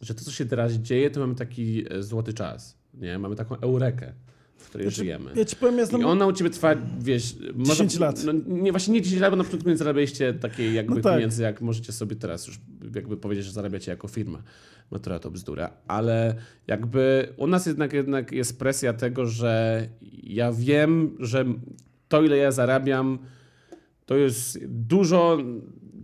że 0.00 0.14
to, 0.14 0.24
co 0.24 0.30
się 0.30 0.46
teraz 0.46 0.72
dzieje, 0.72 1.10
to 1.10 1.20
mamy 1.20 1.34
taki 1.34 1.84
e, 1.90 2.02
złoty 2.02 2.34
czas. 2.34 2.78
Nie? 2.94 3.18
Mamy 3.18 3.36
taką 3.36 3.60
eurekę, 3.60 4.12
w 4.56 4.68
której 4.68 4.84
Ja 4.84 4.90
ci- 4.90 4.96
żyjemy. 4.96 5.30
Ja 5.34 5.44
ci 5.44 5.56
powiem, 5.56 5.78
ja 5.78 5.86
znam... 5.86 6.00
I 6.00 6.04
ona 6.04 6.26
u 6.26 6.32
ciebie 6.32 6.50
trwa, 6.50 6.74
wiesz... 7.00 7.36
10 7.56 7.98
lat. 7.98 8.24
No, 8.24 8.32
nie, 8.46 8.70
właśnie 8.72 8.94
nie 8.94 9.02
10 9.02 9.20
lat, 9.22 9.30
bo 9.30 9.36
na 9.36 9.44
początku 9.44 9.68
nie 9.70 9.76
zarabialiście 9.76 10.34
takiej 10.34 10.74
jakby 10.74 10.94
No 10.94 11.00
tak. 11.00 11.14
pieniędzy, 11.14 11.42
jak 11.42 11.60
możecie 11.60 11.92
sobie 11.92 12.16
teraz 12.16 12.46
już 12.46 12.60
jakby 12.94 13.16
powiedzieć, 13.16 13.44
że 13.44 13.52
zarabiacie 13.52 13.90
jako 13.90 14.08
firma. 14.08 14.42
Matura 14.90 15.18
to 15.18 15.30
bzdura. 15.30 15.70
Ale 15.86 16.34
jakby 16.66 17.28
u 17.36 17.46
nas 17.46 17.66
jednak, 17.66 17.92
jednak 17.92 18.32
jest 18.32 18.58
presja 18.58 18.92
tego, 18.92 19.26
że 19.26 19.88
ja 20.22 20.52
wiem, 20.52 21.16
że 21.20 21.44
to, 22.08 22.22
ile 22.22 22.36
ja 22.36 22.52
zarabiam, 22.52 23.18
to 24.06 24.16
jest 24.16 24.58
dużo... 24.66 25.38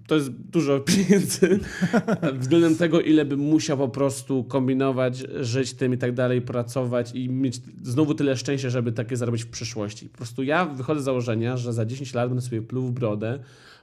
To 0.07 0.15
jest 0.15 0.31
dużo 0.31 0.81
pieniędzy 0.81 1.61
względem 2.41 2.77
tego, 2.77 3.01
ile 3.01 3.25
bym 3.25 3.41
musiał 3.41 3.79
po 3.79 3.89
prostu 3.89 4.45
kombinować, 4.45 5.25
żyć 5.41 5.75
tym 5.75 5.95
i 5.95 5.99
tak 5.99 6.15
dalej, 6.15 6.43
pracować 6.43 7.15
i 7.15 7.29
mieć 7.29 7.61
znowu 7.83 8.15
tyle 8.15 8.37
szczęścia, 8.37 8.71
żeby 8.71 8.93
takie 8.93 9.17
zarobić 9.17 9.45
w 9.45 9.51
przyszłości. 9.51 10.09
Po 10.09 10.17
prostu 10.17 10.43
ja 10.43 10.67
wychodzę 10.67 11.01
z 11.01 11.05
założenia, 11.05 11.57
że 11.57 11.73
za 11.73 11.87
10 11.87 12.15
lat 12.15 12.29
będę 12.29 12.43
sobie 12.43 12.63
pluł 12.63 12.87
w 12.87 12.93
brodę, 12.93 13.39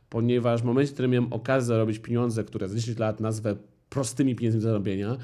ponieważ 0.09 0.61
w 0.61 0.65
momencie, 0.65 0.91
w 0.91 0.93
którym 0.93 1.11
miałem 1.11 1.33
okazję 1.33 1.67
zarobić 1.67 1.99
pieniądze, 1.99 2.43
które 2.43 2.69
za 2.69 2.75
10 2.75 2.97
lat 2.97 3.19
nazwę 3.19 3.55
prostymi 3.89 4.35
pieniędzmi 4.35 4.61
zarobienia, 4.61 5.17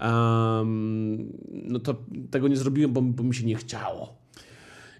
um, 0.00 1.32
no 1.50 1.78
to 1.78 1.94
tego 2.30 2.48
nie 2.48 2.56
zrobiłem, 2.56 2.92
bo, 2.92 3.02
bo 3.02 3.22
mi 3.22 3.34
się 3.34 3.46
nie 3.46 3.56
chciało. 3.56 4.18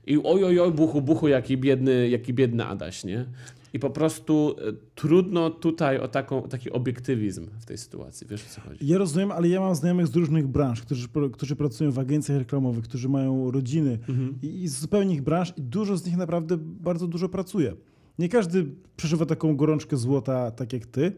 I 0.07 0.17
oj, 0.25 0.45
oj, 0.45 0.61
oj, 0.61 0.73
buchu, 0.73 1.03
buchu, 1.03 1.29
jaki 1.29 1.59
biedny, 1.59 2.09
jaki 2.09 2.35
biedny 2.35 2.67
Adaś, 2.67 3.05
nie? 3.05 3.27
I 3.73 3.79
po 3.79 3.91
prostu 3.91 4.57
e, 4.59 4.73
trudno 4.95 5.51
tutaj 5.51 5.99
o 5.99 6.09
taką, 6.09 6.43
taki 6.43 6.71
obiektywizm 6.71 7.47
w 7.61 7.65
tej 7.65 7.79
sytuacji. 7.79 8.27
Wiesz 8.31 8.45
o 8.47 8.49
co 8.49 8.61
chodzi? 8.61 8.87
Ja 8.87 8.99
rozumiem, 8.99 9.33
ale 9.33 9.49
ja 9.49 9.61
mam 9.61 9.75
znajomych 9.75 10.07
z 10.07 10.17
różnych 10.17 10.49
branż, 10.49 10.83
którzy, 10.83 11.09
którzy 11.33 11.57
pracują 11.57 11.91
w 11.91 11.99
agencjach 11.99 12.39
reklamowych, 12.39 12.85
którzy 12.85 13.09
mają 13.09 13.51
rodziny 13.51 13.99
Mhm. 14.09 14.39
i, 14.43 14.69
z 14.69 14.79
zupełnie 14.81 15.11
innych 15.11 15.23
branż 15.25 15.53
i 15.57 15.63
dużo 15.63 15.97
z 15.97 16.07
nich 16.07 16.17
naprawdę 16.17 16.57
bardzo 16.61 17.07
dużo 17.07 17.29
pracuje. 17.29 17.75
Nie 18.19 18.29
każdy 18.29 18.67
przeżywa 18.97 19.27
taką 19.27 19.57
gorączkę 19.57 19.97
złota 19.97 20.51
tak 20.51 20.73
jak 20.73 20.87
ty, 20.87 21.13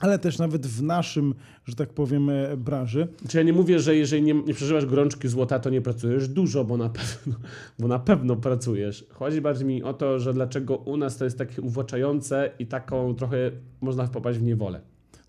ale 0.00 0.18
też 0.18 0.38
nawet 0.38 0.66
w 0.66 0.82
naszym, 0.82 1.34
że 1.64 1.76
tak 1.76 1.92
powiem, 1.92 2.30
e, 2.30 2.56
branży. 2.56 3.08
Czy 3.28 3.36
ja 3.36 3.42
nie 3.42 3.52
mówię, 3.52 3.80
że 3.80 3.96
jeżeli 3.96 4.22
nie, 4.22 4.34
nie 4.34 4.54
przeżywasz 4.54 4.86
gorączki 4.86 5.28
złota, 5.28 5.58
to 5.58 5.70
nie 5.70 5.80
pracujesz 5.80 6.28
dużo, 6.28 6.64
bo 6.64 6.76
na 6.76 6.88
pewno, 6.88 7.34
bo 7.78 7.88
na 7.88 7.98
pewno 7.98 8.36
pracujesz. 8.36 9.06
Chodzi 9.10 9.40
bardziej 9.40 9.66
mi 9.66 9.82
o 9.82 9.94
to, 9.94 10.18
że 10.18 10.34
dlaczego 10.34 10.76
u 10.76 10.96
nas 10.96 11.16
to 11.16 11.24
jest 11.24 11.38
takie 11.38 11.62
uwłaczające 11.62 12.50
i 12.58 12.66
taką 12.66 13.14
trochę 13.14 13.50
można 13.80 14.08
popaść 14.08 14.38
w 14.38 14.42
niewolę. 14.42 14.80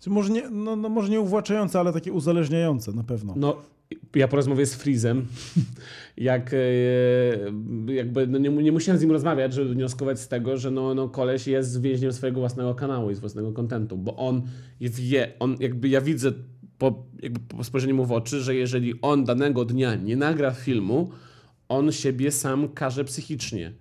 Może 0.06 0.32
nie, 0.32 0.50
no, 0.50 0.76
no 0.76 0.88
może 0.88 1.08
nie 1.08 1.20
uwłaczające, 1.20 1.80
ale 1.80 1.92
takie 1.92 2.12
uzależniające 2.12 2.92
na 2.92 3.04
pewno. 3.04 3.34
No, 3.36 3.56
ja 4.14 4.28
po 4.28 4.36
rozmowie 4.36 4.66
z 4.66 4.74
Freezem, 4.74 5.26
jak 6.16 6.54
e, 6.54 6.58
jakby 7.92 8.26
no 8.26 8.38
nie, 8.38 8.50
nie 8.50 8.72
musiałem 8.72 8.98
z 8.98 9.02
nim 9.02 9.12
rozmawiać, 9.12 9.54
żeby 9.54 9.74
wnioskować 9.74 10.20
z 10.20 10.28
tego, 10.28 10.56
że 10.56 10.70
no, 10.70 10.94
no 10.94 11.08
koleś 11.08 11.46
jest 11.46 11.80
więźniem 11.80 12.12
swojego 12.12 12.40
własnego 12.40 12.74
kanału 12.74 13.10
i 13.10 13.14
z 13.14 13.20
własnego 13.20 13.52
kontentu, 13.52 13.96
bo 13.96 14.16
on 14.16 14.42
wie, 14.80 15.32
on 15.38 15.56
jakby 15.60 15.88
ja 15.88 16.00
widzę 16.00 16.32
po, 16.78 17.06
jakby 17.22 17.40
po 17.40 17.64
spojrzeniu 17.64 17.94
mu 17.94 18.04
w 18.04 18.12
oczy, 18.12 18.40
że 18.40 18.54
jeżeli 18.54 18.94
on 19.02 19.24
danego 19.24 19.64
dnia 19.64 19.94
nie 19.94 20.16
nagra 20.16 20.50
filmu, 20.50 21.10
on 21.68 21.92
siebie 21.92 22.30
sam 22.30 22.68
karze 22.68 23.04
psychicznie. 23.04 23.72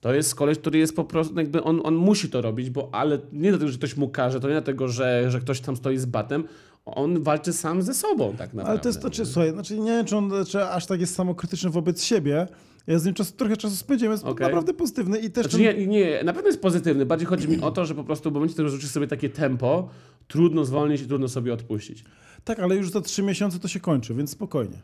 To 0.00 0.14
jest 0.14 0.34
koleś, 0.34 0.58
który 0.58 0.78
jest 0.78 0.96
po 0.96 1.04
prostu, 1.04 1.38
jakby 1.38 1.62
on, 1.62 1.80
on 1.84 1.94
musi 1.94 2.30
to 2.30 2.40
robić, 2.40 2.70
bo 2.70 2.88
ale 2.92 3.18
nie 3.32 3.50
dlatego, 3.50 3.70
że 3.70 3.78
ktoś 3.78 3.96
mu 3.96 4.08
każe, 4.08 4.40
to 4.40 4.48
nie 4.48 4.54
dlatego, 4.54 4.88
że, 4.88 5.30
że 5.30 5.40
ktoś 5.40 5.60
tam 5.60 5.76
stoi 5.76 5.98
z 5.98 6.06
batem, 6.06 6.44
on 6.84 7.22
walczy 7.22 7.52
sam 7.52 7.82
ze 7.82 7.94
sobą 7.94 8.30
tak 8.30 8.38
naprawdę. 8.38 8.70
Ale 8.70 8.78
to 8.78 8.88
jest 8.88 9.02
to, 9.02 9.10
czy, 9.10 9.26
słuchaj, 9.26 9.52
znaczy 9.52 9.78
nie 9.78 9.90
wiem, 9.90 10.06
czy 10.06 10.16
on 10.16 10.32
czy 10.48 10.64
aż 10.64 10.86
tak 10.86 11.00
jest 11.00 11.14
samokrytyczny 11.14 11.70
wobec 11.70 12.02
siebie. 12.02 12.46
Ja 12.86 12.98
z 12.98 13.04
nim 13.04 13.14
czas, 13.14 13.32
trochę 13.32 13.56
czasu 13.56 13.76
spędziłem, 13.76 14.12
jest 14.12 14.24
Okej. 14.24 14.46
naprawdę 14.46 14.74
pozytywny 14.74 15.18
i 15.18 15.30
też 15.30 15.46
Znaczy 15.46 15.58
nie, 15.62 15.86
nie, 15.86 16.24
na 16.24 16.32
pewno 16.32 16.48
jest 16.48 16.60
pozytywny. 16.60 17.06
Bardziej 17.06 17.26
chodzi 17.26 17.48
mi 17.48 17.60
o 17.60 17.70
to, 17.70 17.84
że 17.84 17.94
po 17.94 18.04
prostu 18.04 18.30
w 18.30 18.32
momencie, 18.32 18.52
w 18.52 18.54
którym 18.54 18.70
rzucisz 18.70 18.90
sobie 18.90 19.06
takie 19.06 19.30
tempo, 19.30 19.88
trudno 20.28 20.64
zwolnić 20.64 21.02
i 21.02 21.06
trudno 21.06 21.28
sobie 21.28 21.52
odpuścić. 21.52 22.04
Tak, 22.44 22.60
ale 22.60 22.76
już 22.76 22.90
za 22.90 23.00
trzy 23.00 23.22
miesiące 23.22 23.58
to 23.58 23.68
się 23.68 23.80
kończy, 23.80 24.14
więc 24.14 24.30
spokojnie. 24.30 24.78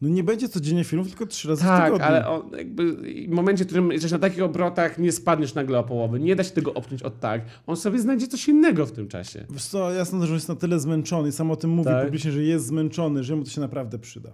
No 0.00 0.08
nie 0.08 0.24
będzie 0.24 0.48
codziennie 0.48 0.84
filmów, 0.84 1.08
tylko 1.08 1.26
trzy 1.26 1.48
razy 1.48 1.62
w 1.62 1.66
Tak, 1.66 1.84
tygodniu. 1.84 2.06
ale 2.06 2.28
on, 2.28 2.50
jakby 2.58 2.92
w 3.26 3.28
momencie, 3.28 3.64
w 3.64 3.66
którym 3.66 3.92
jesteś 3.92 4.12
na 4.12 4.18
takich 4.18 4.42
obrotach, 4.42 4.98
nie 4.98 5.12
spadniesz 5.12 5.54
nagle 5.54 5.78
o 5.78 5.84
połowę. 5.84 6.18
Nie 6.20 6.36
da 6.36 6.44
się 6.44 6.50
tego 6.50 6.74
opchnąć 6.74 7.02
od 7.02 7.20
tak. 7.20 7.42
On 7.66 7.76
sobie 7.76 7.98
znajdzie 7.98 8.26
coś 8.28 8.48
innego 8.48 8.86
w 8.86 8.92
tym 8.92 9.08
czasie. 9.08 9.46
Wiesz 9.50 9.64
co, 9.64 9.92
ja 9.92 10.04
sądzę, 10.04 10.26
że 10.26 10.34
jest 10.34 10.48
na 10.48 10.54
tyle 10.56 10.80
zmęczony 10.80 11.28
i 11.28 11.32
sam 11.32 11.50
o 11.50 11.56
tym 11.56 11.70
mówi 11.70 11.88
Tak. 11.88 12.04
publicznie, 12.04 12.32
że 12.32 12.42
jest 12.42 12.66
zmęczony, 12.66 13.24
że 13.24 13.36
mu 13.36 13.44
to 13.44 13.50
się 13.50 13.60
naprawdę 13.60 13.98
przyda. 13.98 14.30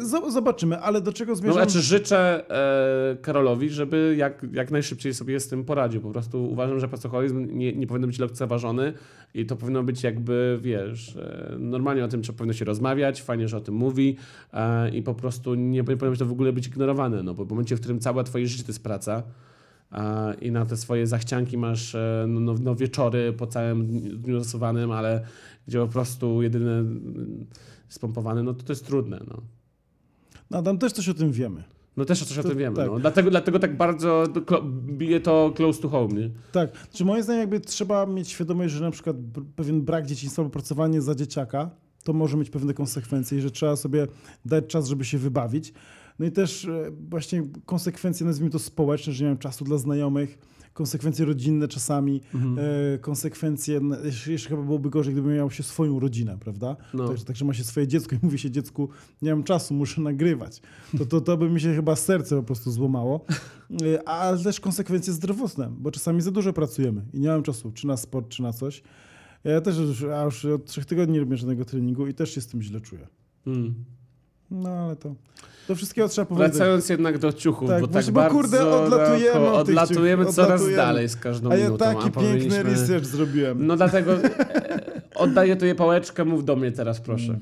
Z- 0.00 0.32
Zobaczymy, 0.32 0.78
ale 0.78 1.00
do 1.00 1.12
czego 1.12 1.32
No, 1.32 1.36
zmierzam? 1.36 1.62
znaczy 1.62 1.80
życzę 1.82 2.50
e, 3.12 3.16
Karolowi, 3.16 3.70
żeby 3.70 4.14
jak, 4.18 4.46
jak 4.52 4.70
najszybciej 4.70 5.14
sobie 5.14 5.40
z 5.40 5.48
tym 5.48 5.64
poradził. 5.64 6.00
Po 6.00 6.10
prostu 6.10 6.50
uważam, 6.50 6.80
że 6.80 6.88
pracoholizm 6.88 7.58
nie, 7.58 7.72
nie 7.72 7.86
powinien 7.86 8.10
być 8.10 8.18
lekceważony 8.18 8.92
i 9.34 9.46
to 9.46 9.56
powinno 9.56 9.82
być 9.82 10.02
jakby, 10.02 10.58
wiesz, 10.62 11.16
e, 11.16 11.56
normalnie 11.58 12.04
o 12.04 12.08
tym 12.08 12.22
trzeba 12.22 12.38
powinno 12.38 12.52
się 12.52 12.64
rozmawiać, 12.64 13.22
fajnie, 13.22 13.48
że 13.48 13.56
o 13.56 13.60
tym 13.60 13.74
mówi 13.74 14.16
e, 14.52 14.90
i 14.90 15.02
po 15.02 15.14
prostu 15.14 15.54
nie, 15.54 15.64
nie 15.82 15.84
powinno 15.84 16.16
to 16.16 16.26
w 16.26 16.32
ogóle 16.32 16.52
być 16.52 16.66
ignorowane, 16.66 17.22
no 17.22 17.34
bo 17.34 17.44
w 17.44 17.50
momencie, 17.50 17.76
w 17.76 17.80
którym 17.80 18.00
całe 18.00 18.24
twoje 18.24 18.46
życie 18.46 18.62
to 18.64 18.68
jest 18.68 18.82
praca 18.82 19.22
i 20.40 20.50
na 20.52 20.66
te 20.66 20.76
swoje 20.76 21.06
zachcianki 21.06 21.58
masz 21.58 21.94
e, 21.94 22.24
no, 22.28 22.40
no, 22.40 22.54
no 22.60 22.74
wieczory 22.74 23.32
po 23.32 23.46
całym 23.46 23.86
dniu 24.22 24.38
zasuwanym, 24.40 24.90
ale 24.90 25.20
gdzie 25.68 25.78
po 25.78 25.88
prostu 25.88 26.42
jedyne 26.42 26.84
spompowane, 27.92 28.42
no 28.42 28.54
to 28.54 28.62
to 28.62 28.72
jest 28.72 28.86
trudne, 28.86 29.20
no. 29.28 29.42
No 30.50 30.58
Adam, 30.58 30.78
też 30.78 30.92
coś 30.92 31.08
o 31.08 31.14
tym 31.14 31.32
wiemy. 31.32 31.64
No 31.96 32.04
też 32.04 32.24
coś 32.24 32.38
o 32.38 32.42
To- 32.42 32.48
tym 32.48 32.58
wiemy. 32.58 32.76
tak. 32.76 32.86
No. 32.86 32.98
Dlatego, 33.00 33.30
dlatego 33.30 33.58
tak 33.58 33.76
bardzo 33.76 34.24
bije 34.86 35.20
to 35.20 35.52
close 35.56 35.82
to 35.82 35.88
home, 35.88 36.14
nie? 36.14 36.30
Tak, 36.52 36.88
czy 36.92 37.04
moim 37.04 37.22
zdaniem 37.22 37.40
jakby 37.40 37.60
trzeba 37.60 38.06
mieć 38.06 38.28
świadomość, 38.28 38.74
że 38.74 38.84
na 38.84 38.90
przykład 38.90 39.16
pewien 39.56 39.82
brak 39.82 40.06
dzieciństwa, 40.06 40.44
pracowanie 40.44 41.02
za 41.02 41.14
dzieciaka, 41.14 41.70
to 42.04 42.12
może 42.12 42.36
mieć 42.36 42.50
pewne 42.50 42.74
konsekwencje 42.74 43.38
i 43.38 43.40
że 43.40 43.50
trzeba 43.50 43.76
sobie 43.76 44.06
dać 44.44 44.66
czas, 44.66 44.88
żeby 44.88 45.04
się 45.04 45.18
wybawić. 45.18 45.72
No 46.18 46.26
i 46.26 46.30
też 46.32 46.64
e, 46.64 46.90
właśnie 47.10 47.42
konsekwencje, 47.66 48.26
nazwijmy 48.26 48.50
to 48.50 48.58
społeczne, 48.58 49.12
że 49.12 49.24
nie 49.24 49.30
mam 49.30 49.38
czasu 49.38 49.64
dla 49.64 49.78
znajomych, 49.78 50.38
konsekwencje 50.72 51.24
rodzinne 51.24 51.68
czasami, 51.68 52.20
e, 52.94 52.98
konsekwencje, 52.98 53.80
jeszcze, 54.04 54.32
jeszcze 54.32 54.48
chyba 54.48 54.62
byłoby 54.62 54.90
gorzej, 54.90 55.12
gdyby 55.12 55.34
miał 55.34 55.50
się 55.50 55.62
swoją 55.62 56.00
rodzinę, 56.00 56.38
prawda? 56.40 56.76
No. 56.94 57.08
Także, 57.08 57.24
także 57.24 57.44
ma 57.44 57.54
się 57.54 57.64
swoje 57.64 57.88
dziecko 57.88 58.16
i 58.16 58.18
mówi 58.26 58.38
się 58.38 58.50
dziecku, 58.50 58.88
nie 59.22 59.30
mam 59.30 59.44
czasu, 59.44 59.74
muszę 59.74 60.00
nagrywać. 60.00 60.62
To, 60.98 61.06
to, 61.06 61.20
to 61.20 61.36
by 61.36 61.50
mi 61.50 61.60
się 61.60 61.74
chyba 61.74 61.96
serce 61.96 62.36
po 62.36 62.42
prostu 62.42 62.70
złomało. 62.70 63.24
E, 63.82 64.08
Ale 64.08 64.38
też 64.38 64.60
konsekwencje 64.60 65.12
zdrowotne, 65.12 65.72
bo 65.78 65.90
czasami 65.90 66.20
za 66.22 66.30
dużo 66.30 66.52
pracujemy 66.52 67.02
i 67.12 67.20
nie 67.20 67.28
mam 67.28 67.42
czasu, 67.42 67.72
czy 67.72 67.86
na 67.86 67.96
sport, 67.96 68.28
czy 68.28 68.42
na 68.42 68.52
coś. 68.52 68.82
Ja 69.44 69.60
też 69.60 69.78
już, 69.78 70.02
a 70.02 70.24
już 70.24 70.44
od 70.44 70.66
trzech 70.66 70.86
tygodni 70.86 71.14
nie 71.14 71.20
robię 71.20 71.36
żadnego 71.36 71.64
treningu 71.64 72.06
i 72.06 72.14
też 72.14 72.34
się 72.34 72.40
z 72.40 72.46
tym 72.46 72.62
źle 72.62 72.80
czuję. 72.80 73.08
Mm. 73.46 73.74
No 74.52 74.68
ale 74.70 74.96
to, 74.96 75.14
do 75.68 75.74
wszystkiego 75.74 76.08
trzeba 76.08 76.26
powiedzieć. 76.26 76.52
Wracając 76.52 76.88
jednak 76.88 77.18
do 77.18 77.32
ciuchów, 77.32 77.68
Tak, 77.68 77.80
bo 77.80 77.88
tak 77.88 78.04
bo 78.06 78.12
bardzo 78.12 78.34
kurde, 78.36 78.68
odlatujemy 78.76 79.50
od 79.50 79.68
odlatujemy 79.68 80.22
ciuchów, 80.22 80.34
coraz 80.36 80.48
odlatujemy. 80.50 80.76
dalej 80.76 81.08
z 81.08 81.16
każdą 81.16 81.50
A 81.50 81.56
ja 81.56 81.64
minutą. 81.64 81.84
taki 81.84 82.02
piękny 82.02 82.12
powinniśmy- 82.12 82.62
research 82.62 83.04
zrobiłem. 83.06 83.66
No 83.66 83.76
dlatego 83.76 84.12
e, 84.14 84.30
oddaję 85.14 85.56
tobie 85.56 85.74
pałeczkę, 85.74 86.24
mów 86.24 86.44
do 86.44 86.56
mnie 86.56 86.72
teraz, 86.72 87.00
proszę. 87.00 87.38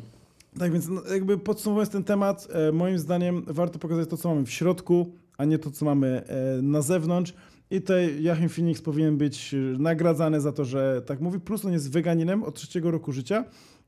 Tak 0.59 0.73
więc 0.73 0.89
no, 0.89 1.03
jakby 1.13 1.39
podsumowując 1.39 1.91
ten 1.91 2.05
temat, 2.05 2.49
e, 2.69 2.73
moim 2.73 2.99
zdaniem 2.99 3.43
warto 3.47 3.79
pokazać 3.79 4.09
to, 4.09 4.17
co 4.17 4.29
mamy 4.29 4.47
w 4.47 4.51
środku, 4.51 5.13
a 5.39 5.45
nie 5.45 5.59
to, 5.59 5.71
co 5.71 5.85
mamy 5.85 6.23
e, 6.59 6.63
na 6.63 6.83
zewnątrz. 6.83 7.35
I 7.71 7.81
tutaj 7.81 8.23
Joachim 8.23 8.49
Phoenix 8.49 8.83
powinien 8.83 9.17
być 9.17 9.55
nagradzany 9.79 10.41
za 10.41 10.53
to, 10.53 10.65
że 10.65 11.03
tak 11.07 11.21
mówi. 11.21 11.41
Plus 11.41 11.65
on 11.65 11.73
jest 11.73 11.93
weganinem 11.93 12.43
od 12.43 12.55
trzeciego 12.55 12.91
roku 12.91 13.13
życia 13.13 13.45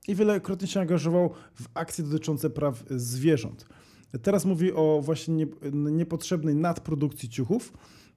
i 0.09 0.15
wielokrotnie 0.15 0.69
się 0.69 0.81
angażował 0.81 1.31
w 1.55 1.67
akcje 1.75 2.05
dotyczące 2.05 2.51
praw 2.51 2.85
zwierząt. 2.91 3.67
Teraz 4.23 4.45
mówi 4.45 4.73
o 4.73 5.01
właśnie 5.05 5.35
nie, 5.35 5.47
niepotrzebnej 5.73 6.55
nadprodukcji 6.55 7.29
ciuchów. 7.29 7.73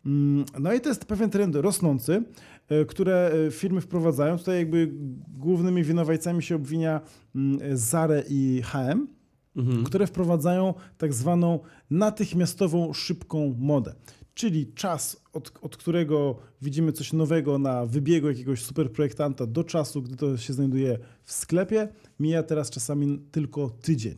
Mm, 0.06 0.46
No 0.60 0.74
i 0.74 0.82
to 0.82 0.90
jest 0.90 1.06
pewien 1.06 1.30
trend 1.30 1.56
rosnący, 1.56 2.24
e, 2.70 2.86
które 2.86 3.32
e, 3.48 3.52
firmy 3.52 3.82
wprowadzają. 3.82 4.38
Tutaj 4.38 4.58
jakby 4.58 4.92
głównymi 5.38 5.84
winowajcami 5.84 6.44
się 6.44 6.56
obwinia 6.56 7.02
mm, 7.36 7.78
Zare 7.78 8.24
i 8.30 8.62
H&M, 8.66 9.08
Mhm. 9.56 9.84
które 9.84 10.08
wprowadzają 10.08 10.74
tak 10.98 11.14
zwaną 11.14 11.60
natychmiastową, 11.90 12.94
szybką 12.94 13.56
modę. 13.60 13.94
Czyli 14.36 14.74
czas, 14.74 15.22
od, 15.34 15.52
od 15.62 15.78
którego 15.78 16.36
widzimy 16.62 16.92
coś 16.92 17.14
nowego 17.14 17.58
na 17.58 17.86
wybiegu 17.86 18.28
jakiegoś 18.28 18.62
superprojektanta 18.64 19.46
do 19.48 19.64
czasu, 19.64 20.02
gdy 20.02 20.16
to 20.16 20.38
się 20.38 20.54
znajduje 20.54 21.00
w 21.24 21.32
sklepie, 21.34 21.88
mija 22.20 22.44
teraz 22.44 22.70
czasami 22.70 23.20
tylko 23.32 23.70
tydzień. 23.70 24.16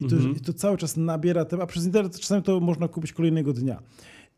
I 0.00 0.06
to, 0.06 0.16
Mhm. 0.16 0.36
i 0.36 0.40
to 0.40 0.52
cały 0.52 0.76
czas 0.76 0.96
nabiera 0.96 1.44
tempo, 1.44 1.62
a 1.62 1.66
przez 1.66 1.84
internet 1.84 2.18
czasami 2.20 2.42
to 2.42 2.60
można 2.60 2.88
kupić 2.88 3.12
kolejnego 3.12 3.52
dnia. 3.52 3.82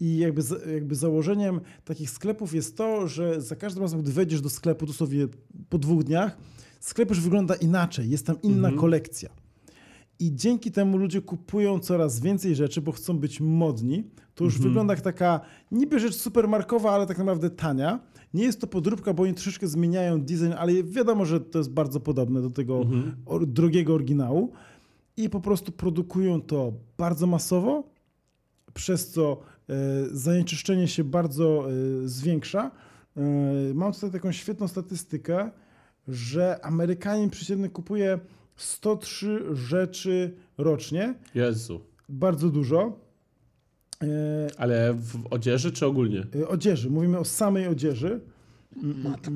I 0.01 0.19
jakby, 0.19 0.43
jakby 0.75 0.95
założeniem 0.95 1.61
takich 1.85 2.11
sklepów 2.11 2.55
jest 2.55 2.77
to, 2.77 3.09
że 3.09 3.41
za 3.41 3.57
każdym 3.57 3.83
razem, 3.83 4.03
gdy 4.03 4.13
wejdziesz 4.13 4.41
do 4.41 4.51
sklepu, 4.51 4.87
dosłownie 4.87 5.29
po 5.69 5.79
dwóch 5.79 6.05
dniach, 6.05 6.37
sklep 6.81 7.09
już 7.09 7.21
wygląda 7.21 7.55
inaczej, 7.55 8.11
jest 8.11 8.27
tam 8.27 8.43
inna 8.43 8.69
Mhm. 8.69 8.77
kolekcja. 8.77 9.31
I 10.21 10.35
dzięki 10.35 10.71
temu 10.73 10.99
ludzie 10.99 11.23
kupują 11.23 11.79
coraz 11.79 12.21
więcej 12.21 12.55
rzeczy, 12.55 12.81
bo 12.83 12.93
chcą 12.93 13.19
być 13.19 13.41
modni. 13.41 14.05
To 14.35 14.45
już 14.45 14.55
Mhm. 14.55 14.71
wygląda 14.71 14.93
jak 14.95 15.01
taka 15.01 15.41
niby 15.73 16.01
rzecz 16.01 16.15
supermarkowa, 16.15 16.91
ale 16.91 17.07
tak 17.07 17.19
naprawdę 17.19 17.51
tania. 17.51 18.01
Nie 18.35 18.45
jest 18.45 18.61
to 18.61 18.67
podróbka, 18.67 19.15
bo 19.15 19.23
oni 19.23 19.35
troszeczkę 19.35 19.67
zmieniają 19.69 20.21
design, 20.21 20.53
ale 20.59 20.83
wiadomo, 20.85 21.25
że 21.25 21.41
to 21.41 21.59
jest 21.59 21.71
bardzo 21.71 22.01
podobne 22.01 22.43
do 22.43 22.51
tego 22.51 22.77
Mhm. 22.81 23.17
or- 23.27 23.47
drogiego 23.47 23.95
oryginału. 23.95 24.53
I 25.17 25.31
po 25.31 25.41
prostu 25.41 25.73
produkują 25.73 26.43
to 26.43 26.73
bardzo 26.99 27.27
masowo, 27.27 27.85
przez 28.75 29.11
co 29.11 29.41
e, 29.69 29.75
zanieczyszczenie 30.13 30.89
się 30.89 31.05
bardzo 31.05 31.67
e, 31.71 32.09
zwiększa. 32.09 32.71
E, 33.17 33.21
mam 33.75 33.93
tutaj 33.93 34.11
taką 34.11 34.33
świetną 34.33 34.69
statystykę, 34.69 35.51
że 36.09 36.65
Amerykanin 36.65 37.31
przeciętny 37.31 37.69
kupuje 37.69 38.19
103 38.59 39.45
rzeczy 39.57 40.35
rocznie, 40.59 41.15
Jezu. 41.35 41.81
bardzo 42.09 42.49
dużo. 42.51 43.01
E, 44.03 44.07
Ale 44.57 44.95
w 44.95 45.27
odzieży 45.31 45.73
czy 45.73 45.87
ogólnie? 45.87 46.27
e, 46.41 46.49
odzieży, 46.49 46.91
mówimy 46.91 47.19
o 47.19 47.25
samej 47.25 47.67
odzieży. 47.69 48.21
Matko. 48.83 49.31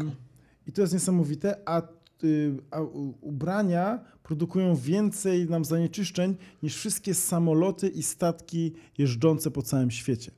I 0.66 0.72
to 0.72 0.80
jest 0.80 0.92
niesamowite, 0.94 1.56
a, 1.68 1.82
y, 2.24 2.54
a 2.70 2.80
ubrania 3.20 4.04
produkują 4.22 4.76
więcej 4.76 5.46
nam 5.50 5.64
zanieczyszczeń 5.64 6.37
niż 6.62 6.76
wszystkie 6.76 7.14
samoloty 7.14 7.88
i 7.88 8.02
statki 8.02 8.72
jeżdżące 8.98 9.50
po 9.50 9.62
całym 9.62 9.90
świecie. 9.90 10.30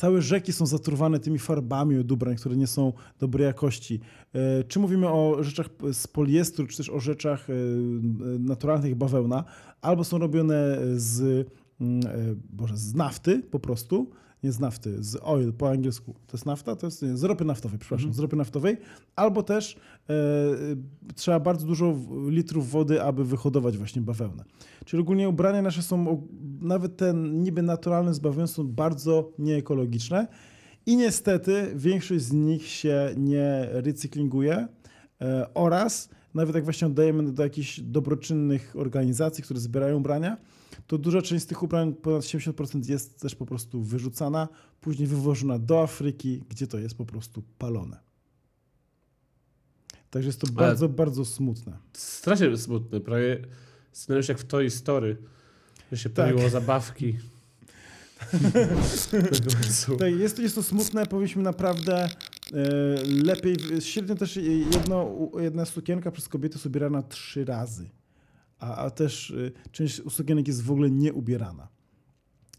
Całe 0.00 0.22
rzeki 0.22 0.52
są 0.52 0.66
zatruwane 0.66 1.18
tymi 1.18 1.38
farbami 1.38 1.98
od 1.98 2.06
które 2.38 2.56
nie 2.56 2.66
są 2.66 2.92
dobrej 3.18 3.46
jakości. 3.46 4.00
E, 4.34 4.64
Czy 4.64 4.78
mówimy 4.78 5.08
o 5.08 5.36
rzeczach 5.40 5.68
z 5.92 6.06
poliestru, 6.06 6.66
czy 6.66 6.76
też 6.76 6.90
o 6.90 7.00
rzeczach 7.00 7.50
e, 7.50 7.52
e, 7.52 7.56
naturalnych 8.38 8.94
bawełna, 8.94 9.44
albo 9.80 10.04
są 10.04 10.18
robione 10.18 10.78
z, 10.96 11.48
mm, 11.80 12.00
Boże, 12.50 12.76
z 12.76 12.94
nafty 12.94 13.42
po 13.50 13.60
prostu, 13.60 14.10
nie 14.42 14.52
z 14.52 14.60
nafty, 14.60 15.04
z 15.04 15.16
oil 15.22 15.52
po 15.52 15.70
angielsku. 15.70 16.14
To 16.26 16.36
jest 16.36 16.46
nafta? 16.46 16.76
To 16.76 16.86
jest 16.86 17.02
nie, 17.02 17.16
z 17.16 17.24
ropy 17.24 17.44
naftowej, 17.44 17.78
przepraszam, 17.78 18.12
z 18.12 18.18
ropy 18.18 18.36
naftowej. 18.36 18.76
Albo 19.16 19.42
też 19.42 19.76
e, 19.76 20.12
e, 20.12 20.16
trzeba 21.14 21.40
bardzo 21.40 21.66
dużo 21.66 21.96
litrów 22.28 22.70
wody, 22.70 23.02
aby 23.02 23.24
wyhodować 23.24 23.78
właśnie 23.78 24.02
bawełnę. 24.02 24.44
Czyli 24.84 25.00
ogólnie 25.00 25.28
ubrania 25.28 25.62
nasze 25.62 25.82
są, 25.82 26.28
nawet 26.60 26.96
te 26.96 27.14
niby 27.14 27.62
naturalne 27.62 28.14
z 28.14 28.18
bawełny 28.18 28.48
są 28.48 28.68
bardzo 28.68 29.32
nieekologiczne 29.38 30.26
i 30.86 30.96
niestety 30.96 31.72
większość 31.74 32.24
z 32.24 32.32
nich 32.32 32.66
się 32.66 33.14
nie 33.16 33.68
recyklinguje 33.70 34.68
e, 35.20 35.54
oraz 35.54 36.08
nawet 36.34 36.54
jak 36.54 36.64
właśnie 36.64 36.86
oddajemy 36.86 37.32
do 37.32 37.42
jakichś 37.42 37.80
dobroczynnych 37.80 38.74
organizacji, 38.78 39.44
które 39.44 39.60
zbierają 39.60 39.96
ubrania, 39.96 40.36
to 40.90 40.98
duża 40.98 41.22
część 41.22 41.44
z 41.44 41.46
tych 41.46 41.62
ubrań, 41.62 41.94
ponad 41.94 42.22
70% 42.22 42.90
jest 42.90 43.20
też 43.20 43.34
po 43.34 43.46
prostu 43.46 43.82
wyrzucana, 43.82 44.48
później 44.80 45.08
wywożona 45.08 45.58
do 45.58 45.82
Afryki, 45.82 46.42
gdzie 46.48 46.66
to 46.66 46.78
jest 46.78 46.94
po 46.94 47.04
prostu 47.06 47.42
palone. 47.58 48.00
Także 50.10 50.28
jest 50.28 50.40
to 50.40 50.46
Ale- 50.46 50.56
bardzo, 50.56 50.88
bardzo 50.88 51.24
smutne. 51.24 51.78
Strasznie 51.92 52.56
smutny. 52.56 53.00
Prawie 53.00 53.44
scenariusz 53.92 54.28
jak 54.28 54.38
w 54.38 54.44
Toy 54.44 54.70
Story. 54.70 55.16
Że 55.92 55.98
się 55.98 56.10
Tak. 56.10 56.26
paliło 56.26 56.50
zabawki. 56.50 57.16
Tak, 59.98 60.12
jest, 60.18 60.38
jest 60.38 60.54
to 60.54 60.62
smutne, 60.62 61.06
powinniśmy 61.06 61.42
naprawdę 61.42 62.04
e, 62.04 62.08
lepiej. 63.24 63.56
Średnio 63.80 64.14
też 64.14 64.36
jedno, 64.36 65.28
jedna 65.40 65.64
sukienka 65.64 66.10
przez 66.10 66.28
kobietę 66.28 66.54
jest 66.54 66.66
ubierana 66.66 67.02
trzy 67.02 67.44
razy, 67.44 67.90
a, 68.60 68.76
a 68.76 68.90
też 68.90 69.30
e, 69.30 69.70
część 69.72 70.02
sukienek 70.10 70.48
jest 70.48 70.62
w 70.62 70.70
ogóle 70.70 70.90
nie 70.90 71.12
ubierana. 71.12 71.68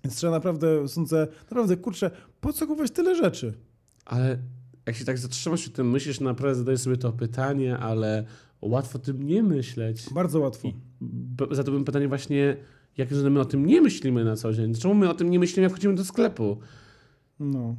Więc 0.03 0.15
trzeba 0.15 0.33
naprawdę, 0.33 0.87
sądzę, 0.87 1.27
naprawdę, 1.49 1.77
kurczę, 1.77 2.11
po 2.41 2.53
co 2.53 2.67
kupować 2.67 2.91
tyle 2.91 3.15
rzeczy? 3.15 3.53
Ale 4.05 4.37
jak 4.85 4.95
się 4.95 5.05
tak 5.05 5.17
zatrzymasz 5.17 5.61
przy 5.61 5.69
tym, 5.69 5.89
myślisz, 5.89 6.19
naprawdę 6.19 6.55
zadajesz 6.55 6.81
sobie 6.81 6.97
to 6.97 7.11
pytanie, 7.11 7.77
ale 7.77 8.25
łatwo 8.61 8.99
o 8.99 9.01
tym 9.01 9.23
nie 9.23 9.43
myśleć. 9.43 10.05
Bardzo 10.13 10.39
łatwo. 10.39 10.67
I 10.67 10.73
b- 11.01 11.47
zadałbym 11.51 11.83
pytanie 11.85 12.07
właśnie, 12.07 12.57
jak 12.97 13.13
że 13.13 13.29
my 13.29 13.39
o 13.39 13.45
tym 13.45 13.65
nie 13.65 13.81
myślimy 13.81 14.23
na 14.23 14.35
co 14.35 14.53
dzień? 14.53 14.73
Czemu 14.75 14.93
my 14.93 15.09
o 15.09 15.13
tym 15.13 15.29
nie 15.29 15.39
myślimy, 15.39 15.63
jak 15.63 15.71
wchodzimy 15.71 15.95
do 15.95 16.05
sklepu? 16.05 16.57
No. 17.39 17.75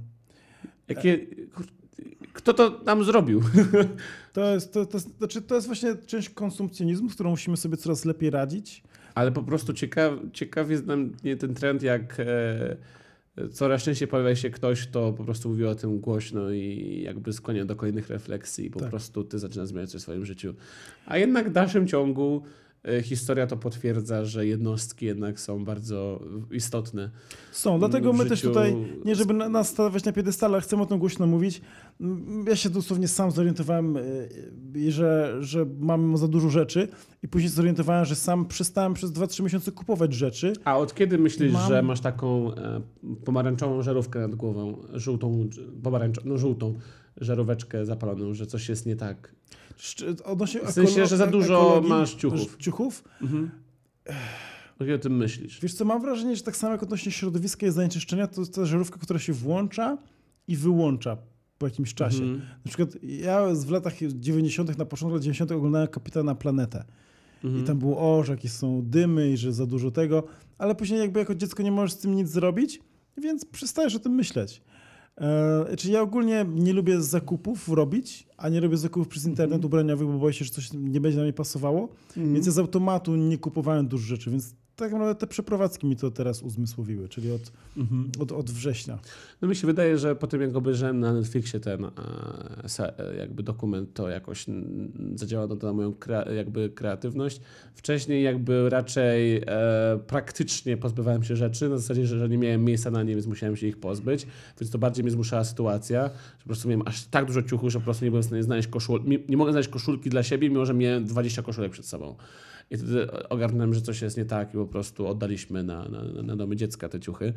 Jakie, 0.89 1.27
kto 2.33 2.55
to 2.55 2.81
nam 2.85 3.05
zrobił? 3.05 3.42
To 4.33 4.55
jest, 4.55 4.73
to, 4.73 4.87
to, 4.87 4.97
jest- 4.97 5.18
znaczy, 5.18 5.42
to 5.42 5.55
jest 5.55 5.66
właśnie 5.66 5.95
część 6.07 6.31
konsumpcjonizmu, 6.31 7.11
z 7.11 7.14
którą 7.14 7.31
musimy 7.31 7.57
sobie 7.57 7.77
coraz 7.77 8.05
lepiej 8.05 8.31
radzić. 8.31 8.83
Ale 9.14 9.33
po 9.33 9.42
prostu 9.42 9.73
ciekaw, 9.73 10.12
ciekaw 10.33 10.71
jest 10.71 10.85
dla 10.85 10.97
mnie 10.97 11.37
ten 11.37 11.55
trend, 11.55 11.83
jak 11.83 12.21
e, 12.21 12.77
coraz 13.53 13.83
częściej 13.83 14.09
pojawia 14.09 14.37
się 14.37 14.51
ktoś, 14.51 14.87
kto 14.87 15.12
po 15.12 15.25
prostu 15.25 15.49
mówi 15.49 15.64
o 15.64 15.75
tym 15.75 16.01
głośno 16.01 16.51
i 16.51 17.01
jakby 17.05 17.33
skłania 17.33 17.64
do 17.64 17.77
kolejnych 17.77 18.09
refleksji 18.09 18.66
i 18.66 18.71
po 18.71 18.81
Tak. 18.81 18.90
prostu 18.90 19.25
ty 19.25 19.38
zaczynasz 19.38 19.68
zmieniać 19.68 19.90
coś 19.90 20.01
w 20.01 20.03
swoim 20.03 20.25
życiu. 20.27 20.55
A 21.07 21.18
jednak 21.18 21.49
w 21.49 21.53
dalszym 21.53 21.87
ciągu 21.87 22.42
historia 23.03 23.47
to 23.47 23.57
potwierdza, 23.57 24.25
że 24.25 24.47
jednostki 24.47 25.07
jednak 25.07 25.40
są 25.40 25.64
bardzo 25.64 26.21
istotne. 26.51 27.11
Są, 27.53 27.79
dlatego 27.79 28.12
my 28.12 28.27
też 28.27 28.40
tutaj, 28.42 28.77
nie 29.05 29.14
żeby 29.14 29.35
na- 29.35 29.49
nas 29.49 29.68
stawiać 29.68 30.05
na 30.05 30.12
piedestale, 30.12 30.55
ale 30.55 30.62
chcemy 30.62 30.83
o 30.83 30.87
tym 30.87 30.99
głośno 30.99 31.27
mówić. 31.27 31.61
Mm, 32.01 32.45
Ja 32.49 32.57
się 32.57 32.71
dosłownie 32.71 33.09
sam 33.09 33.31
zorientowałem, 33.31 33.97
y, 33.97 34.90
że, 34.92 35.37
że 35.40 35.66
mam 35.81 36.16
za 36.16 36.29
dużo 36.29 36.51
rzeczy 36.51 36.88
i 37.23 37.29
później 37.29 37.51
zorientowałem, 37.51 38.05
że 38.05 38.14
sam 38.14 38.47
przestałem 38.47 38.95
przez 38.95 39.11
2-3 39.12 39.42
miesiące 39.42 39.73
kupować 39.73 40.14
rzeczy. 40.14 40.53
A 40.64 40.79
od 40.79 40.95
kiedy 40.95 41.18
myślisz, 41.18 41.53
Mam- 41.53 41.68
że 41.68 41.83
masz 41.83 42.01
taką 42.01 42.55
e, 42.55 42.81
pomarańczową 43.25 43.83
żarówkę 43.83 44.18
nad 44.21 44.35
głową, 44.35 44.77
żółtą, 44.95 45.49
pomarańczową, 45.83 46.29
no 46.29 46.38
żółtą 46.38 46.75
żaróweczkę 47.16 47.87
zapaloną, 47.87 48.35
że 48.35 48.47
coś 48.47 48.68
jest 48.68 48.87
nie 48.87 48.97
tak? 48.97 49.35
Odnośnie 50.25 50.61
W 50.61 50.71
sensie, 50.71 51.07
że 51.07 51.16
za 51.16 51.27
dużo 51.27 51.83
masz 51.88 52.14
ciuchów. 52.14 52.57
ciuchów. 52.57 53.05
Mhm. 53.23 53.51
Kiedy 54.79 54.95
o 54.95 54.99
tym 54.99 55.16
myślisz? 55.16 55.61
Wiesz 55.61 55.75
co, 55.75 55.85
mam 55.85 56.03
wrażenie, 56.03 56.37
że 56.37 56.42
tak 56.42 56.57
samo 56.57 56.73
jak 56.73 56.83
odnośnie 56.83 57.12
środowiska 57.12 57.66
i 57.66 57.71
zanieczyszczenia, 57.71 58.27
to 58.27 58.40
jest 58.40 58.55
ta 58.55 58.64
żarówka, 58.66 58.99
która 59.01 59.18
się 59.18 59.33
włącza 59.33 59.99
i 60.49 60.57
wyłącza 60.57 61.16
po 61.59 61.66
jakimś 61.66 61.95
czasie. 61.95 62.23
Mhm. 62.23 62.38
Na 62.38 62.68
przykład 62.68 62.88
ja 63.03 63.47
w 63.55 63.71
latach 63.71 63.95
90., 64.14 64.79
na 64.79 64.85
początku 64.85 65.14
lat 65.14 65.23
90. 65.23 65.53
oglądałem 65.53 65.88
Kapitana 65.88 66.35
Planetę. 66.35 66.85
Mhm. 67.45 67.64
I 67.64 67.66
tam 67.66 67.79
było, 67.79 68.18
o, 68.18 68.25
że 68.25 68.33
jakieś 68.33 68.53
są 68.53 68.83
dymy 68.85 69.31
i 69.33 69.37
że 69.37 69.53
za 69.53 69.66
dużo 69.66 69.90
tego, 69.90 70.25
ale 70.59 70.75
później 70.75 71.01
jakby 71.01 71.18
jako 71.18 71.35
dziecko 71.35 71.62
nie 71.62 71.73
możesz 71.73 71.92
z 71.92 71.99
tym 71.99 72.16
nic 72.16 72.29
zrobić, 72.29 72.81
więc 73.18 73.45
przestajesz 73.45 73.95
o 73.95 73.99
tym 73.99 74.12
myśleć. 74.12 74.62
E, 75.20 75.77
czyli 75.77 75.94
ja 75.94 76.03
ogólnie 76.03 76.46
nie 76.55 76.72
lubię 76.72 77.03
zakupów 77.03 77.68
robić, 77.68 78.27
a 78.37 78.48
nie 78.48 78.61
robię 78.61 78.77
zakupów 78.77 79.09
przez 79.09 79.25
internet 79.27 79.55
Mhm. 79.57 79.66
ubraniowych, 79.66 80.07
bo 80.09 80.18
boję 80.18 80.33
się, 80.35 80.44
że 80.44 80.51
coś 80.51 80.72
nie 80.72 81.01
będzie 81.01 81.18
na 81.18 81.25
mnie 81.25 81.33
pasowało, 81.33 81.88
Mhm. 82.16 82.35
więc 82.35 82.46
ja 82.46 82.53
z 82.53 82.59
automatu 82.59 83.16
nie 83.16 83.38
kupowałem 83.38 83.88
dużo 83.88 84.07
rzeczy, 84.07 84.31
więc 84.31 84.55
tak 84.83 84.92
naprawdę 84.92 85.14
te 85.14 85.27
przeprowadzki 85.27 85.87
mi 85.87 85.97
to 85.97 86.11
teraz 86.11 86.42
uzmysłowiły, 86.42 87.09
czyli 87.09 87.33
od, 87.33 87.53
od, 88.21 88.33
od 88.33 88.51
września. 88.51 88.99
No 89.42 89.49
mi 89.49 89.57
się 89.57 89.66
wydaje, 89.66 89.99
że 89.99 90.16
po 90.16 90.27
tym 90.27 90.40
jak 90.40 90.57
obejrzałem 90.57 91.01
na 91.01 91.12
Netflixie 91.12 91.61
ten 91.61 91.85
e, 91.85 91.90
e, 92.79 93.16
jakby 93.16 93.42
dokument, 93.42 93.95
to 93.95 94.09
jakoś 94.09 94.47
zadziałało 95.14 95.57
to 95.57 95.66
na 95.66 95.73
moją 95.73 95.92
krea- 95.92 96.33
jakby 96.33 96.71
kreatywność. 96.71 97.40
Wcześniej 97.75 98.23
jakby 98.23 98.71
raczej 98.71 99.42
e, 99.47 99.99
praktycznie 100.07 100.77
pozbywałem 100.77 101.25
się 101.25 101.37
rzeczy, 101.37 101.68
na 101.68 101.79
zasadzie, 101.79 102.07
że, 102.07 102.18
że 102.18 102.29
nie 102.29 102.38
miałem 102.38 102.64
miejsca 102.64 102.90
na 102.90 103.03
nie, 103.03 103.14
więc 103.14 103.27
musiałem 103.27 103.57
się 103.57 103.66
ich 103.66 103.81
pozbyć, 103.81 104.27
więc 104.61 104.73
to 104.73 104.79
bardziej 104.79 105.05
mnie 105.05 105.12
zmuszała 105.12 105.45
sytuacja, 105.45 106.05
że 106.39 106.43
po 106.43 106.47
prostu 106.47 106.68
miałem 106.68 106.89
aż 106.89 107.07
tak 107.07 107.26
dużo 107.26 107.43
ciuchów, 107.43 107.70
że 107.72 107.78
po 107.78 107.85
prostu 107.85 108.05
nie 108.05 108.11
byłem 108.11 108.22
w 108.22 108.26
stanie 108.26 108.43
znaleźć 108.43 108.68
koszul, 108.68 109.01
nie, 109.05 109.18
nie 109.28 109.37
mogę 109.37 109.53
znaleźć 109.53 109.70
koszulki 109.70 110.11
dla 110.11 110.22
siebie, 110.22 110.51
mimo 110.51 110.66
że 110.66 110.74
miałem 110.74 111.05
20 111.05 111.43
koszulek 111.43 111.72
przed 111.72 111.87
sobą. 111.87 112.14
I 112.73 112.77
wtedy 112.77 113.29
ogarnąłem, 113.29 113.75
że 113.75 113.81
coś 113.81 114.03
jest 114.03 114.16
nie 114.16 114.25
tak 114.25 114.55
i 114.55 114.57
po 114.57 114.66
prostu 114.66 115.07
oddaliśmy 115.07 115.62
na, 115.62 115.89
na, 115.89 116.23
na 116.23 116.37
domy 116.37 116.57
dziecka 116.57 116.89
te 116.89 117.01
ciuchy. 117.01 117.33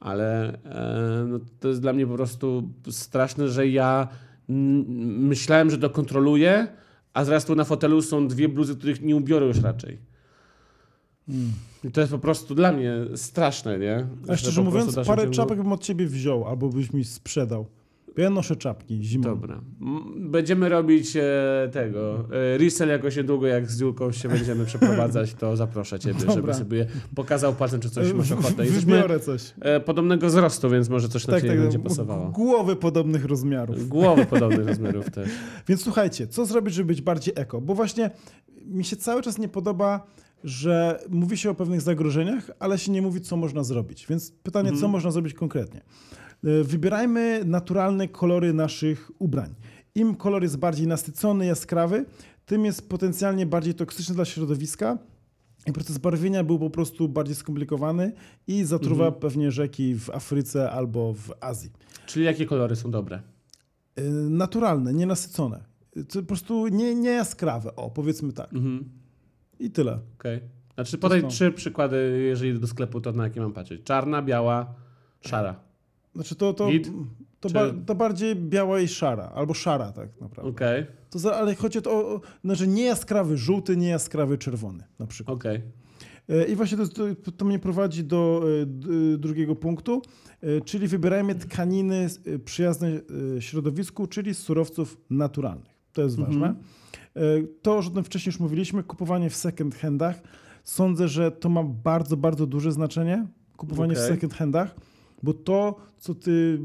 Ale 0.00 0.58
e, 0.64 1.26
no, 1.28 1.38
to 1.60 1.68
jest 1.68 1.80
dla 1.80 1.92
mnie 1.92 2.06
po 2.06 2.14
prostu 2.14 2.72
straszne, 2.90 3.48
że 3.48 3.68
ja 3.68 4.08
myślałem, 4.48 5.70
że 5.70 5.78
to 5.78 5.90
kontroluję, 5.90 6.68
a 7.14 7.24
zaraz 7.24 7.44
tu 7.44 7.54
na 7.54 7.64
fotelu 7.64 8.02
są 8.02 8.28
dwie 8.28 8.48
bluzy, 8.48 8.76
których 8.76 9.02
nie 9.02 9.16
ubiorę 9.16 9.46
już 9.46 9.60
raczej. 9.60 9.98
I 11.84 11.90
to 11.92 12.00
jest 12.00 12.12
po 12.12 12.18
prostu 12.18 12.54
dla 12.54 12.72
mnie 12.72 12.94
straszne, 13.14 13.78
nie? 13.78 14.06
A 14.28 14.36
szczerze 14.36 14.62
mówiąc, 14.62 14.96
parę 15.06 15.30
czapek 15.30 15.58
bym 15.58 15.72
od 15.72 15.82
ciebie 15.82 16.06
wziął, 16.06 16.48
albo 16.48 16.68
byś 16.68 16.92
mi 16.92 17.04
sprzedał. 17.04 17.66
Ja 18.16 18.30
noszę 18.30 18.56
czapki 18.56 19.04
zimą. 19.04 19.22
Dobra. 19.24 19.60
Będziemy 20.16 20.68
robić 20.68 21.16
e, 21.16 21.22
tego. 21.72 22.24
E, 22.54 22.58
resell 22.58 22.88
jakoś 22.88 23.16
niedługo, 23.16 23.46
jak 23.46 23.70
z 23.70 23.80
Julką 23.80 24.12
się 24.12 24.28
będziemy 24.28 24.64
przeprowadzać, 24.64 25.34
to 25.34 25.56
zaproszę 25.56 25.98
ciebie, 25.98 26.20
żeby 26.20 26.34
Dobra. 26.34 26.54
sobie 26.54 26.86
pokazał 27.14 27.54
palcem, 27.54 27.80
czy 27.80 27.90
coś 27.90 28.12
masz 28.12 28.32
ochotę. 28.32 28.64
Jesteśmy 28.64 29.20
coś. 29.20 29.54
e, 29.60 29.80
podobnego 29.80 30.26
wzrostu, 30.26 30.70
więc 30.70 30.88
może 30.88 31.08
coś 31.08 31.26
na 31.26 31.32
Tak, 31.32 31.42
ciebie 31.42 31.54
tak, 31.54 31.62
będzie 31.62 31.78
pasowało. 31.78 32.30
głowy 32.30 32.76
podobnych 32.76 33.24
rozmiarów. 33.24 33.88
Głowy 33.88 34.26
podobnych 34.36 34.66
rozmiarów 34.68 35.10
też. 35.10 35.28
Więc 35.68 35.82
słuchajcie, 35.82 36.26
co 36.26 36.46
zrobić, 36.46 36.74
żeby 36.74 36.86
być 36.86 37.02
bardziej 37.02 37.34
eko? 37.36 37.60
Bo 37.60 37.74
właśnie 37.74 38.10
mi 38.66 38.84
się 38.84 38.96
cały 38.96 39.22
czas 39.22 39.38
nie 39.38 39.48
podoba, 39.48 40.06
że 40.44 40.98
mówi 41.10 41.36
się 41.36 41.50
o 41.50 41.54
pewnych 41.54 41.80
zagrożeniach, 41.80 42.50
ale 42.58 42.78
się 42.78 42.92
nie 42.92 43.02
mówi, 43.02 43.20
co 43.20 43.36
można 43.36 43.64
zrobić. 43.64 44.06
Więc 44.06 44.30
pytanie, 44.42 44.68
Mhm. 44.68 44.80
co 44.80 44.88
można 44.88 45.10
zrobić 45.10 45.34
konkretnie? 45.34 45.80
E, 46.44 46.64
Wybierajmy 46.64 47.42
naturalne 47.44 48.08
kolory 48.08 48.52
naszych 48.52 49.10
ubrań. 49.18 49.54
Im 49.94 50.14
kolor 50.14 50.42
jest 50.42 50.56
bardziej 50.58 50.86
nasycony, 50.86 51.46
jaskrawy, 51.46 52.04
tym 52.46 52.64
jest 52.64 52.88
potencjalnie 52.88 53.46
bardziej 53.46 53.74
toksyczny 53.74 54.14
dla 54.14 54.24
środowiska 54.24 54.98
i 55.66 55.72
proces 55.72 55.98
barwienia 55.98 56.44
był 56.44 56.58
po 56.58 56.70
prostu 56.70 57.08
bardziej 57.08 57.34
skomplikowany 57.36 58.12
i 58.46 58.64
zatruwa 58.64 59.04
Mhm. 59.06 59.20
pewnie 59.20 59.50
rzeki 59.50 59.94
w 59.94 60.10
Afryce 60.10 60.70
albo 60.70 61.14
w 61.14 61.32
Azji. 61.40 61.70
Czyli 62.06 62.24
jakie 62.24 62.46
kolory 62.46 62.76
są 62.76 62.90
dobre? 62.90 63.22
Y, 63.98 64.02
naturalne, 64.30 64.92
nienasycone. 64.92 65.64
To 66.08 66.20
po 66.20 66.26
prostu 66.26 66.68
nie, 66.68 66.94
nie 66.94 67.10
jaskrawe, 67.10 67.76
o 67.76 67.90
powiedzmy 67.90 68.32
tak. 68.32 68.52
Mhm. 68.52 68.84
I 69.58 69.70
tyle. 69.70 69.98
Okej. 70.18 70.40
Znaczy 70.74 70.98
podaj 70.98 71.28
trzy 71.28 71.52
przykłady, 71.52 72.24
jeżeli 72.26 72.60
do 72.60 72.66
sklepu, 72.66 73.00
to 73.00 73.12
na 73.12 73.24
jakie 73.24 73.40
mam 73.40 73.52
patrzeć? 73.52 73.82
Czarna, 73.84 74.22
biała, 74.22 74.74
szara. 75.20 75.54
Znaczy 76.14 76.34
to, 76.34 76.52
to, 76.54 76.68
Git? 76.68 76.90
to, 77.40 77.48
Czy- 77.48 77.54
ba, 77.54 77.60
to 77.86 77.94
bardziej 77.94 78.36
biała 78.36 78.80
i 78.80 78.88
szara, 78.88 79.32
albo 79.34 79.54
szara 79.54 79.92
tak 79.92 80.20
naprawdę. 80.20 80.50
Okej, 80.50 80.86
To 81.10 81.18
za, 81.18 81.34
ale 81.36 81.54
chodzi 81.54 81.78
o 81.78 81.82
to, 81.82 81.90
o, 81.92 82.20
znaczy 82.44 82.68
nie 82.68 82.84
jaskrawy 82.84 83.36
żółty, 83.36 83.76
nie 83.76 83.88
jaskrawy 83.88 84.38
czerwony 84.38 84.84
na 84.98 85.06
przykład. 85.06 85.36
okej. 85.36 85.62
E, 86.28 86.44
I 86.44 86.56
właśnie 86.56 86.78
to, 86.78 86.86
to, 87.14 87.32
to 87.32 87.44
mnie 87.44 87.58
prowadzi 87.58 88.04
do 88.04 88.42
e, 88.62 88.66
d- 88.66 89.18
drugiego 89.18 89.56
punktu, 89.56 90.02
e, 90.40 90.60
czyli 90.60 90.88
wybierajmy 90.88 91.34
tkaniny 91.34 92.06
e, 92.26 92.38
przyjazne 92.38 92.88
e, 93.36 93.42
środowisku, 93.42 94.06
czyli 94.06 94.34
z 94.34 94.38
surowców 94.38 95.00
naturalnych. 95.10 95.72
To 95.92 96.02
jest 96.02 96.18
Mhm. 96.18 96.40
ważne. 96.40 96.54
E, 97.16 97.20
To, 97.62 97.76
o 97.78 97.82
czym 97.82 98.04
wcześniej 98.04 98.30
już 98.32 98.40
mówiliśmy, 98.40 98.82
kupowanie 98.82 99.30
w 99.30 99.36
second 99.36 99.74
handach. 99.74 100.22
Sądzę, 100.64 101.08
że 101.08 101.30
to 101.30 101.48
ma 101.48 101.62
bardzo, 101.64 102.16
bardzo 102.16 102.46
duże 102.46 102.72
znaczenie, 102.72 103.26
kupowanie 103.56 103.94
w 103.94 103.98
Okej. 103.98 104.08
second 104.08 104.34
handach, 104.34 104.74
bo 105.22 105.34
to, 105.34 105.76
co 105.98 106.14
ty 106.14 106.58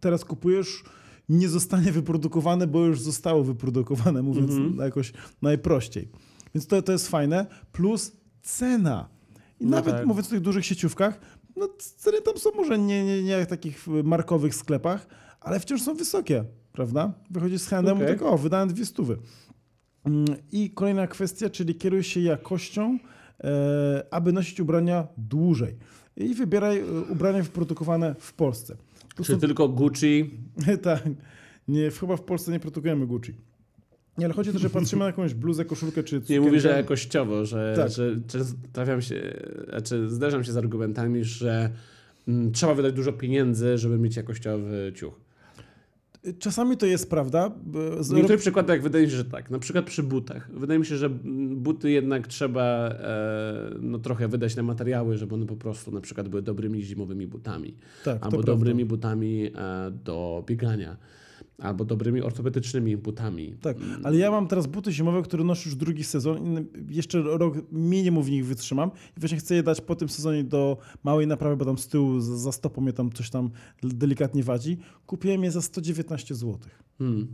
teraz 0.00 0.24
kupujesz, 0.24 0.84
nie 1.28 1.48
zostanie 1.48 1.92
wyprodukowane, 1.92 2.66
bo 2.66 2.84
już 2.86 3.00
zostało 3.00 3.44
wyprodukowane, 3.44 4.22
mówiąc 4.22 4.50
Mhm. 4.50 4.78
jakoś 4.78 5.12
najprościej. 5.42 6.08
Więc 6.54 6.66
to, 6.66 6.82
to 6.82 6.92
jest 6.92 7.08
fajne. 7.08 7.46
Plus 7.72 8.12
cena. 8.42 9.08
I 9.60 9.64
No 9.64 9.70
nawet 9.70 9.94
tak. 9.94 10.06
mówiąc 10.06 10.26
o 10.26 10.30
tych 10.30 10.40
dużych 10.40 10.66
sieciówkach, 10.66 11.20
no 11.56 11.68
ceny 11.96 12.20
tam 12.22 12.38
są 12.38 12.50
może 12.56 12.78
nie, 12.78 13.04
nie, 13.04 13.22
nie 13.22 13.30
jak 13.30 13.46
w 13.46 13.50
takich 13.50 13.86
markowych 14.04 14.54
sklepach, 14.54 15.06
ale 15.40 15.60
wciąż 15.60 15.82
są 15.82 15.94
wysokie, 15.94 16.44
prawda? 16.72 17.12
Wychodzisz 17.30 17.60
z 17.60 17.68
handem, 17.68 17.96
okay. 17.96 18.08
tak 18.08 18.22
o, 18.22 18.38
wydałem 18.38 18.68
dwie 18.68 18.86
stówy. 18.86 19.18
Mm, 20.04 20.24
I 20.52 20.70
kolejna 20.70 21.06
kwestia, 21.06 21.50
czyli 21.50 21.74
kieruj 21.74 22.02
się 22.02 22.20
jakością, 22.20 22.98
aby 24.10 24.32
nosić 24.32 24.60
ubrania 24.60 25.06
dłużej. 25.18 25.76
I 26.16 26.34
wybieraj 26.34 26.78
e, 26.78 26.84
ubrania 27.12 27.42
wyprodukowane 27.42 28.14
w 28.18 28.32
Polsce. 28.32 28.76
To 29.16 29.24
Czy 29.24 29.32
są- 29.32 29.38
tylko 29.40 29.68
Gucci? 29.68 30.30
tak. 30.82 31.02
Nie, 31.68 31.90
chyba 31.90 32.16
w 32.16 32.22
Polsce 32.22 32.52
nie 32.52 32.60
produkujemy 32.60 33.06
Gucci. 33.06 33.34
Nie, 34.18 34.24
ale 34.24 34.34
chodzi 34.34 34.50
o 34.50 34.52
to, 34.52 34.58
że 34.58 34.70
patrzymy 34.70 35.00
na 35.00 35.06
jakąś 35.06 35.34
bluzę, 35.34 35.64
koszulkę 35.64 36.02
czy 36.02 36.14
Nie 36.14 36.20
cukierkę. 36.20 36.46
mówi, 36.46 36.60
że 36.60 36.68
jakościowo, 36.68 37.44
że, 37.46 37.72
Tak. 37.76 37.90
że 37.90 38.16
często 38.26 38.54
trafiam 38.72 39.02
się, 39.02 39.34
znaczy 39.68 40.08
zderzam 40.08 40.44
się 40.44 40.52
z 40.52 40.56
argumentami, 40.56 41.24
że 41.24 41.70
mm, 42.28 42.52
trzeba 42.52 42.74
wydać 42.74 42.94
dużo 42.94 43.12
pieniędzy, 43.12 43.78
żeby 43.78 43.98
mieć 43.98 44.16
jakościowy 44.16 44.92
ciuch. 44.96 45.20
Czasami 46.38 46.76
to 46.76 46.86
jest 46.86 47.10
prawda. 47.10 47.50
W 48.00 48.12
niektórych 48.12 48.40
przykładach 48.40 48.82
wydaje 48.82 49.04
mi 49.04 49.10
się, 49.10 49.16
że 49.16 49.24
tak. 49.24 49.50
Na 49.50 49.58
przykład 49.58 49.84
przy 49.84 50.02
butach. 50.02 50.50
Wydaje 50.54 50.80
mi 50.80 50.86
się, 50.86 50.96
że 50.96 51.10
buty 51.10 51.90
jednak 51.90 52.26
trzeba 52.26 52.88
e, 52.88 53.70
no, 53.80 53.98
trochę 53.98 54.28
wydać 54.28 54.56
na 54.56 54.62
materiały, 54.62 55.16
żeby 55.16 55.34
one 55.34 55.46
po 55.46 55.56
prostu 55.56 55.90
na 55.90 56.00
przykład 56.00 56.28
były 56.28 56.42
dobrymi 56.42 56.82
zimowymi 56.82 57.26
butami. 57.26 57.74
tak, 58.04 58.18
albo 58.24 58.42
dobrymi 58.42 58.84
butami 58.84 59.50
e, 59.54 59.90
do 60.04 60.44
biegania. 60.46 60.96
Albo 61.58 61.84
dobrymi 61.84 62.22
ortopedycznymi 62.22 62.96
butami. 62.96 63.54
Tak, 63.60 63.76
ale 64.02 64.16
ja 64.16 64.30
mam 64.30 64.48
teraz 64.48 64.66
buty 64.66 64.92
zimowe, 64.92 65.22
które 65.22 65.44
noszę 65.44 65.68
już 65.68 65.76
drugi 65.76 66.04
sezon 66.04 66.66
jeszcze 66.88 67.22
rok 67.22 67.54
minimum 67.72 68.22
w 68.22 68.30
nich 68.30 68.46
wytrzymam 68.46 68.90
i 69.16 69.20
właśnie 69.20 69.38
chcę 69.38 69.54
je 69.54 69.62
dać 69.62 69.80
po 69.80 69.96
tym 69.96 70.08
sezonie 70.08 70.44
do 70.44 70.78
małej 71.04 71.26
naprawy, 71.26 71.56
bo 71.56 71.64
tam 71.64 71.78
z 71.78 71.88
tyłu 71.88 72.20
za 72.20 72.52
stopą 72.52 72.80
mnie 72.80 72.92
tam 72.92 73.12
coś 73.12 73.30
tam 73.30 73.50
delikatnie 73.82 74.42
wadzi. 74.42 74.78
Kupiłem 75.06 75.44
je 75.44 75.50
za 75.50 75.62
119 75.62 76.34
zł 76.34 76.58
Hmm. 76.98 77.26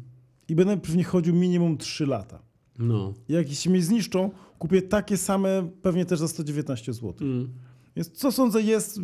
i 0.48 0.54
będę 0.54 0.78
nich 0.96 1.08
chodził 1.08 1.34
minimum 1.34 1.78
3 1.78 2.06
lata. 2.06 2.42
No. 2.78 3.14
Jak 3.28 3.48
się 3.48 3.70
mi 3.70 3.82
zniszczą, 3.82 4.30
kupię 4.58 4.82
takie 4.82 5.16
same 5.16 5.70
pewnie 5.82 6.04
też 6.04 6.18
za 6.18 6.28
119 6.28 6.92
zł. 6.92 7.14
Mm. 7.20 7.48
Więc 7.96 8.10
co 8.10 8.32
sądzę 8.32 8.62
jest 8.62 9.00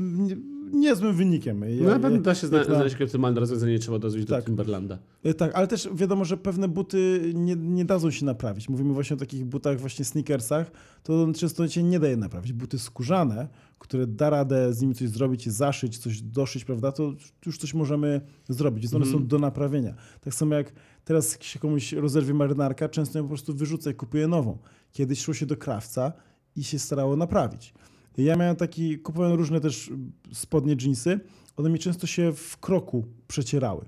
niezłym 0.72 1.14
wynikiem. 1.16 1.62
Ja, 1.62 1.84
No 1.84 1.90
na 1.90 1.98
pewno 1.98 2.20
da 2.20 2.34
się 2.34 2.46
zna- 2.46 2.58
na- 2.58 2.64
znaleźć 2.64 3.02
optymalne 3.02 3.40
rozwiązanie, 3.40 3.78
trzeba 3.78 3.98
dozwolić 3.98 4.26
do 4.28 4.34
Tak. 4.36 4.44
Timberlanda. 4.44 4.98
E, 5.24 5.34
Tak, 5.34 5.54
ale 5.54 5.66
też 5.66 5.88
wiadomo, 5.94 6.24
że 6.24 6.36
pewne 6.36 6.68
buty 6.68 7.32
nie, 7.34 7.56
nie 7.56 7.84
dadzą 7.84 8.10
się 8.10 8.24
naprawić. 8.24 8.68
Mówimy 8.68 8.94
właśnie 8.94 9.14
o 9.16 9.18
takich 9.18 9.44
butach, 9.44 9.80
właśnie 9.80 10.04
sneakersach, 10.04 10.70
to 11.02 11.26
często 11.36 11.68
się 11.68 11.82
nie 11.82 12.00
daje 12.00 12.16
naprawić. 12.16 12.52
Buty 12.52 12.78
skórzane, 12.78 13.48
które 13.78 14.06
da 14.06 14.30
radę 14.30 14.72
z 14.74 14.80
nimi 14.82 14.94
coś 14.94 15.08
zrobić, 15.08 15.48
zaszyć, 15.48 15.98
coś 15.98 16.22
doszyć, 16.22 16.64
prawda, 16.64 16.92
to 16.92 17.12
już 17.46 17.58
coś 17.58 17.74
możemy 17.74 18.20
zrobić, 18.48 18.82
więc 18.82 18.94
one 18.94 19.04
Mhm. 19.04 19.22
są 19.22 19.28
do 19.28 19.38
naprawienia. 19.38 19.94
Tak 20.20 20.34
samo 20.34 20.54
jak 20.54 20.72
teraz 21.04 21.38
się 21.40 21.58
komuś 21.58 21.92
rozerwie 21.92 22.34
marynarka, 22.34 22.88
często 22.88 23.18
ją 23.18 23.24
po 23.24 23.28
prostu 23.28 23.54
wyrzuca 23.54 23.90
i 23.90 23.94
kupuje 23.94 24.28
nową. 24.28 24.58
Kiedyś 24.92 25.20
szło 25.20 25.34
się 25.34 25.46
do 25.46 25.56
krawca 25.56 26.12
i 26.56 26.64
się 26.64 26.78
starało 26.78 27.16
naprawić. 27.16 27.74
Ja 28.18 28.36
miałem 28.36 28.56
taki, 28.56 28.98
kupowałem 28.98 29.36
różne 29.36 29.60
też 29.60 29.90
spodnie, 30.32 30.76
jeansy, 30.82 31.20
one 31.56 31.70
mi 31.70 31.78
często 31.78 32.06
się 32.06 32.32
w 32.32 32.56
kroku 32.56 33.04
przecierały. 33.28 33.84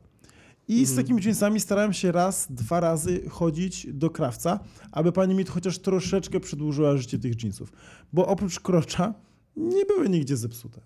I 0.68 0.86
z 0.86 0.90
Mhm. 0.90 1.06
takimi 1.06 1.22
jeansami 1.24 1.60
starałem 1.60 1.92
się 1.92 2.12
raz, 2.12 2.46
dwa 2.50 2.80
razy 2.80 3.28
chodzić 3.28 3.86
do 3.92 4.10
krawca, 4.10 4.60
aby 4.92 5.12
pani 5.12 5.34
mi 5.34 5.44
chociaż 5.44 5.78
troszeczkę 5.78 6.40
przedłużyła 6.40 6.96
życie 6.96 7.18
tych 7.18 7.42
jeansów. 7.42 7.72
Bo 8.12 8.26
oprócz 8.26 8.60
krocza 8.60 9.14
nie 9.56 9.84
były 9.86 10.08
nigdzie 10.08 10.36
zepsute. 10.36 10.80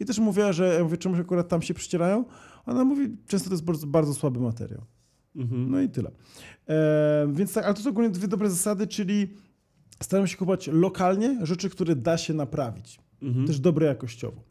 I 0.00 0.04
też 0.04 0.18
mówiła, 0.18 0.52
że 0.52 0.74
ja 0.74 0.84
mówię, 0.84 0.96
czemu 0.96 1.16
akurat 1.16 1.48
tam 1.48 1.62
się 1.62 1.74
przycierają? 1.74 2.24
Ona 2.66 2.84
mówi, 2.84 3.16
często 3.26 3.48
to 3.48 3.54
jest 3.54 3.64
bardzo, 3.64 3.86
bardzo 3.86 4.14
słaby 4.14 4.40
materiał. 4.40 4.82
Mhm. 5.36 5.70
No 5.70 5.80
i 5.80 5.88
tyle. 5.88 6.10
E, 6.68 7.32
więc 7.32 7.52
tak, 7.52 7.64
ale 7.64 7.74
to 7.74 7.82
są 7.82 7.90
ogólnie 7.90 8.10
dwie 8.10 8.28
dobre 8.28 8.50
zasady, 8.50 8.86
czyli 8.86 9.28
staram 10.02 10.26
się 10.26 10.36
kupować 10.36 10.68
lokalnie 10.72 11.38
rzeczy, 11.42 11.70
które 11.70 11.96
da 11.96 12.18
się 12.18 12.34
naprawić. 12.34 13.00
Mhm. 13.22 13.46
Też 13.46 13.60
dobre 13.60 13.86
jakościowo. 13.86 14.42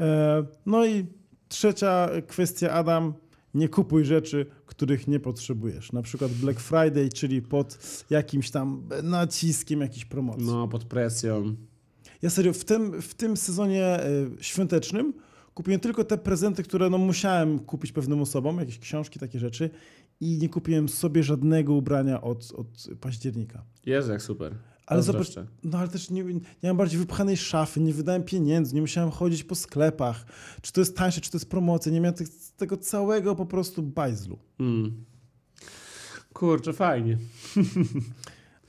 E, 0.00 0.44
no 0.66 0.86
i 0.86 1.06
trzecia 1.48 2.08
kwestia, 2.26 2.70
Adam, 2.70 3.14
nie 3.54 3.68
kupuj 3.68 4.04
rzeczy, 4.04 4.46
których 4.66 5.08
nie 5.08 5.20
potrzebujesz. 5.20 5.92
Na 5.92 6.02
przykład 6.02 6.32
Black 6.32 6.60
Friday, 6.60 7.08
czyli 7.08 7.42
pod 7.42 7.78
jakimś 8.10 8.50
tam 8.50 8.88
naciskiem 9.02 9.80
jakiejś 9.80 10.04
promocji. 10.04 10.46
No, 10.46 10.68
pod 10.68 10.84
presją. 10.84 11.56
Ja 12.22 12.30
serio, 12.30 12.52
w 12.52 12.64
tym, 12.64 13.02
w 13.02 13.14
tym 13.14 13.36
sezonie 13.36 14.00
y, 14.40 14.44
świątecznym 14.44 15.12
kupiłem 15.54 15.80
tylko 15.80 16.04
te 16.04 16.18
prezenty, 16.18 16.62
które 16.62 16.90
no, 16.90 16.98
musiałem 16.98 17.58
kupić 17.58 17.92
pewnym 17.92 18.20
osobom, 18.20 18.58
jakieś 18.58 18.78
książki, 18.78 19.18
takie 19.18 19.38
rzeczy 19.38 19.70
i 20.20 20.38
nie 20.38 20.48
kupiłem 20.48 20.88
sobie 20.88 21.22
żadnego 21.22 21.74
ubrania 21.74 22.20
od, 22.20 22.52
od 22.56 22.88
października. 23.00 23.62
Jezu, 23.86 24.12
jak 24.12 24.22
super. 24.22 24.54
Ale 24.90 25.02
zobacz, 25.02 25.28
no 25.64 25.78
ale 25.78 25.88
też 25.88 26.10
nie, 26.10 26.24
nie 26.24 26.40
mam 26.62 26.76
bardziej 26.76 26.98
wypchanej 26.98 27.36
szafy, 27.36 27.80
nie 27.80 27.94
wydałem 27.94 28.22
pieniędzy, 28.22 28.74
nie 28.74 28.80
musiałem 28.80 29.10
chodzić 29.10 29.44
po 29.44 29.54
sklepach, 29.54 30.26
czy 30.62 30.72
to 30.72 30.80
jest 30.80 30.96
tańsze, 30.96 31.20
czy 31.20 31.30
to 31.30 31.36
jest 31.36 31.50
promocja, 31.50 31.92
nie 31.92 32.00
miałem 32.00 32.14
tych, 32.14 32.28
tego 32.56 32.76
całego 32.76 33.36
po 33.36 33.46
prostu 33.46 33.82
bajzlu. 33.82 34.38
Mm. 34.60 35.04
Kurczę, 36.32 36.72
fajnie. 36.72 37.18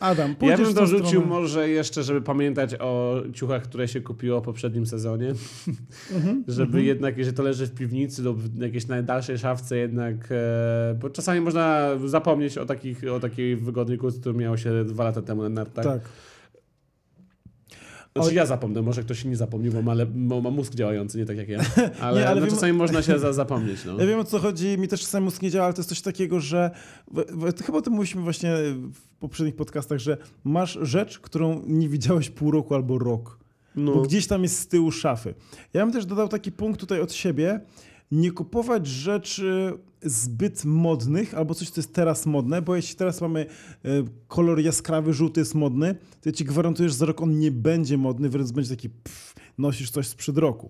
Adam, 0.02 0.36
Ja 0.42 0.58
bym 0.58 0.74
dorzucił 0.74 1.08
stronę? 1.08 1.28
może 1.28 1.70
jeszcze, 1.70 2.04
żeby 2.04 2.22
pamiętać 2.22 2.76
o 2.80 3.22
ciuchach, 3.34 3.64
które 3.64 3.88
się 3.88 4.02
kupiło 4.02 4.42
w 4.42 4.44
poprzednim 4.44 4.86
sezonie. 4.86 5.34
Mhm, 6.12 6.44
Żeby 6.48 6.64
mhm. 6.64 6.86
jednak, 6.86 7.18
jeżeli 7.18 7.38
to 7.38 7.44
leży 7.44 7.68
w 7.68 7.72
piwnicy 7.72 8.22
lub 8.22 8.42
w 8.42 8.62
jakiejś 8.62 8.88
najdalszej 8.88 9.38
szafce 9.38 9.78
jednak, 9.78 10.16
e, 10.32 10.96
bo 11.02 11.10
czasami 11.10 11.42
można 11.42 11.90
zapomnieć 12.06 12.58
o, 12.58 12.66
takich, 12.66 13.04
o 13.12 13.20
takiej 13.20 13.56
wygodnej 13.56 13.98
kurtce, 13.98 14.20
którą 14.20 14.36
miało 14.36 14.58
się 14.58 14.86
dwa 14.86 15.04
lata 15.04 15.22
temu 15.22 15.44
na 15.44 15.50
nartach. 15.50 15.86
Tak. 15.86 16.02
Znaczy 18.16 18.34
ja 18.36 18.46
zapomnę, 18.46 18.82
może 18.82 19.04
ktoś 19.04 19.26
nie 19.26 19.36
zapomniał, 19.36 19.74
bo 19.74 19.82
ma, 19.82 19.94
le, 19.94 20.06
bo 20.06 20.42
ma 20.42 20.50
mózg 20.50 20.74
działający, 20.76 21.18
nie 21.18 21.26
tak 21.26 21.38
jak 21.38 21.50
ja. 21.50 21.60
Ale, 22.02 22.20
Nie, 22.22 22.28
ale 22.28 22.40
no, 22.42 22.46
wiem- 22.48 22.56
czasami 22.56 22.74
można 22.74 23.02
się 23.02 23.20
za, 23.20 23.34
zapomnieć. 23.44 23.86
No. 23.86 23.98
Ja 24.00 24.06
wiem 24.06 24.20
o 24.20 24.24
co 24.24 24.40
chodzi, 24.40 24.78
mi 24.78 24.88
też 24.88 25.02
czasami 25.02 25.24
mózg 25.26 25.42
nie 25.42 25.52
działa, 25.52 25.66
ale 25.66 25.74
to 25.74 25.80
jest 25.80 25.90
coś 25.90 26.02
takiego, 26.02 26.40
że 26.40 26.72
chyba 27.66 27.78
o 27.78 27.82
tym 27.82 27.94
mówiliśmy 27.94 28.22
właśnie 28.22 28.54
w 28.94 29.02
poprzednich 29.20 29.56
podcastach, 29.56 30.00
że 30.00 30.18
masz 30.44 30.80
rzecz, 30.82 31.20
którą 31.20 31.62
nie 31.68 31.90
widziałeś 31.90 32.30
pół 32.30 32.52
roku 32.52 32.76
albo 32.76 33.00
rok, 33.00 33.38
No. 33.76 33.94
bo 33.94 34.02
gdzieś 34.02 34.28
tam 34.28 34.44
jest 34.44 34.60
z 34.60 34.68
tyłu 34.68 34.92
szafy. 34.92 35.34
Ja 35.74 35.86
bym 35.86 35.94
też 35.94 36.06
dodał 36.06 36.28
taki 36.28 36.52
punkt 36.52 36.80
tutaj 36.80 37.02
od 37.02 37.14
siebie, 37.14 37.60
nie 38.12 38.32
kupować 38.32 38.88
rzeczy 38.88 39.74
zbyt 40.04 40.66
modnych, 40.66 41.34
albo 41.34 41.56
coś, 41.56 41.70
co 41.70 41.82
jest 41.82 41.94
teraz 41.94 42.26
modne, 42.26 42.62
bo 42.62 42.76
jeśli 42.76 42.96
teraz 42.96 43.22
mamy 43.22 43.46
e, 43.86 43.90
kolor 44.28 44.60
jaskrawy, 44.60 45.14
żółty 45.14 45.42
jest 45.42 45.56
modny, 45.56 45.96
to 45.96 46.30
ja 46.30 46.32
ci 46.32 46.46
gwarantuję, 46.46 46.90
że 46.90 46.96
za 46.96 47.06
rok 47.06 47.22
on 47.22 47.40
nie 47.40 47.52
będzie 47.52 47.98
modny, 47.98 48.30
wręcz 48.30 48.52
będzie 48.52 48.70
taki 48.70 48.90
pff, 48.90 49.36
nosisz 49.58 49.92
coś 49.92 50.08
sprzed 50.08 50.38
roku. 50.38 50.70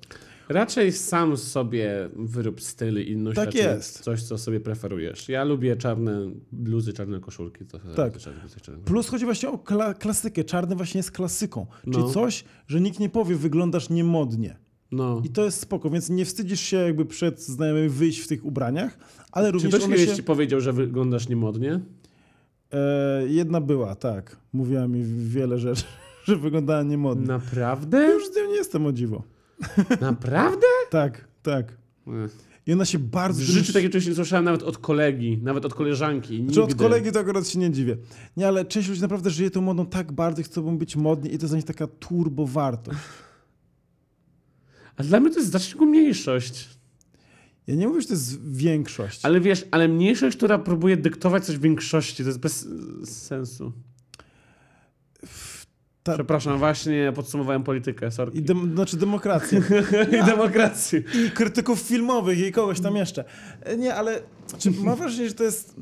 Raczej 0.50 0.92
sam 0.92 1.38
sobie 1.38 2.10
wyrób 2.16 2.62
styl 2.62 3.06
i 3.08 3.18
noś 3.18 3.36
Tak 3.36 3.56
jest. 3.56 4.00
coś, 4.00 4.24
co 4.24 4.38
sobie 4.38 4.60
preferujesz. 4.60 5.30
Ja 5.30 5.44
lubię 5.44 5.76
czarne 5.76 6.32
bluzy, 6.52 6.94
czarne 6.94 7.20
koszulki. 7.20 7.66
To 7.66 7.80
Tak. 7.96 8.18
Czarne. 8.18 8.84
Plus 8.86 9.08
chodzi 9.08 9.26
właśnie 9.26 9.50
o 9.50 9.56
kla- 9.58 9.98
klasykę. 9.98 10.44
Czarny 10.44 10.76
właśnie 10.76 11.00
jest 11.00 11.12
klasyką. 11.12 11.66
No. 11.86 11.94
Czyli 12.00 12.14
coś, 12.14 12.44
że 12.68 12.82
nikt 12.82 13.00
nie 13.00 13.10
powie, 13.10 13.36
wyglądasz 13.36 13.90
niemodnie. 13.90 14.58
No. 14.92 15.22
I 15.26 15.30
to 15.30 15.46
jest 15.46 15.60
spoko, 15.60 15.90
więc 15.90 16.10
nie 16.10 16.26
wstydzisz 16.26 16.62
się 16.62 16.78
jakby 16.78 17.06
przed 17.06 17.42
znajomymi 17.42 17.90
wyjść 17.90 18.20
w 18.20 18.28
tych 18.28 18.46
ubraniach, 18.46 18.98
ale 19.32 19.48
Czy 19.48 19.52
również 19.52 19.72
ktoś 19.72 19.84
one 19.84 19.96
kiedyś 19.96 20.10
się... 20.10 20.16
ci 20.16 20.24
powiedział, 20.24 20.60
że 20.60 20.74
wyglądasz 20.74 21.30
niemodnie? 21.30 21.80
E, 22.72 23.24
jedna 23.28 23.62
była, 23.62 23.96
tak. 23.96 24.38
Mówiła 24.54 24.88
mi 24.88 25.04
wiele 25.04 25.60
rzeczy, 25.60 25.84
że 26.28 26.36
wyglądała 26.36 26.84
niemodnie. 26.84 27.28
Naprawdę? 27.28 28.12
Już 28.14 28.28
z 28.28 28.36
nią 28.36 28.48
nie 28.48 28.56
jestem 28.56 28.86
o 28.86 28.92
dziwo. 28.92 29.24
Naprawdę? 30.02 30.68
Tak, 30.90 31.28
tak. 31.44 31.78
Ech. 32.26 32.52
I 32.68 32.74
ona 32.74 32.86
się 32.86 33.00
bardzo... 33.00 33.42
W 33.42 33.46
życiu 33.46 33.74
takiego 33.74 33.92
czegoś 33.92 34.08
nie 34.08 34.16
słyszałem 34.16 34.46
nawet 34.46 34.64
od 34.64 34.78
kolegi, 34.78 35.40
nawet 35.44 35.66
od 35.66 35.74
koleżanki. 35.74 36.44
Znaczy 36.44 36.64
od 36.64 36.76
kolegi 36.76 37.12
to 37.12 37.20
akurat 37.20 37.48
się 37.48 37.60
nie 37.60 37.72
dziwię. 37.72 37.98
Nie, 38.38 38.48
ale 38.48 38.66
część 38.66 38.90
ludzi 38.90 39.02
naprawdę 39.02 39.30
żyje 39.30 39.52
tą 39.52 39.62
modą 39.62 39.86
tak 39.86 40.12
bardzo, 40.12 40.44
chcą 40.44 40.78
być 40.78 40.96
modni 40.96 41.34
i 41.34 41.38
to 41.38 41.44
jest 41.44 41.54
dla 41.54 41.58
nich 41.58 41.66
taka 41.66 41.88
turbo 41.88 42.46
wartość. 45.02 45.08
A 45.08 45.10
dla 45.10 45.20
mnie 45.20 45.30
to 45.30 45.40
jest 45.40 45.50
znacznie 45.52 45.86
mniejszość. 45.86 46.70
Ja 47.68 47.76
nie 47.76 47.88
mówię, 47.88 48.02
że 48.02 48.08
to 48.08 48.14
jest 48.14 48.52
większość. 48.52 49.20
Ale 49.26 49.40
wiesz, 49.42 49.66
ale 49.72 49.88
mniejszość, 49.88 50.38
która 50.38 50.60
próbuje 50.60 50.98
dyktować 50.98 51.46
coś 51.46 51.58
większości, 51.58 52.24
to 52.24 52.30
jest 52.30 52.40
bez 52.40 52.68
sensu. 53.06 53.72
Ta- 56.04 56.14
Przepraszam, 56.14 56.58
właśnie 56.60 57.12
podsumowałem 57.16 57.64
politykę, 57.64 58.12
sorry. 58.12 58.32
I 58.34 58.42
dem, 58.42 58.72
znaczy 58.76 58.98
demokrację. 58.98 59.62
I 60.22 60.26
demokrację. 60.26 61.04
I 61.28 61.32
krytyków 61.32 61.80
filmowych 61.80 62.40
i 62.40 62.52
kogoś 62.52 62.80
tam 62.80 62.96
jeszcze. 62.96 63.24
E, 63.64 63.78
Nie, 63.78 63.96
ale 63.96 64.22
czy 64.60 64.72
mam 64.72 64.96
wrażenie, 64.98 65.28
że 65.30 65.36
to 65.36 65.44
jest... 65.44 65.76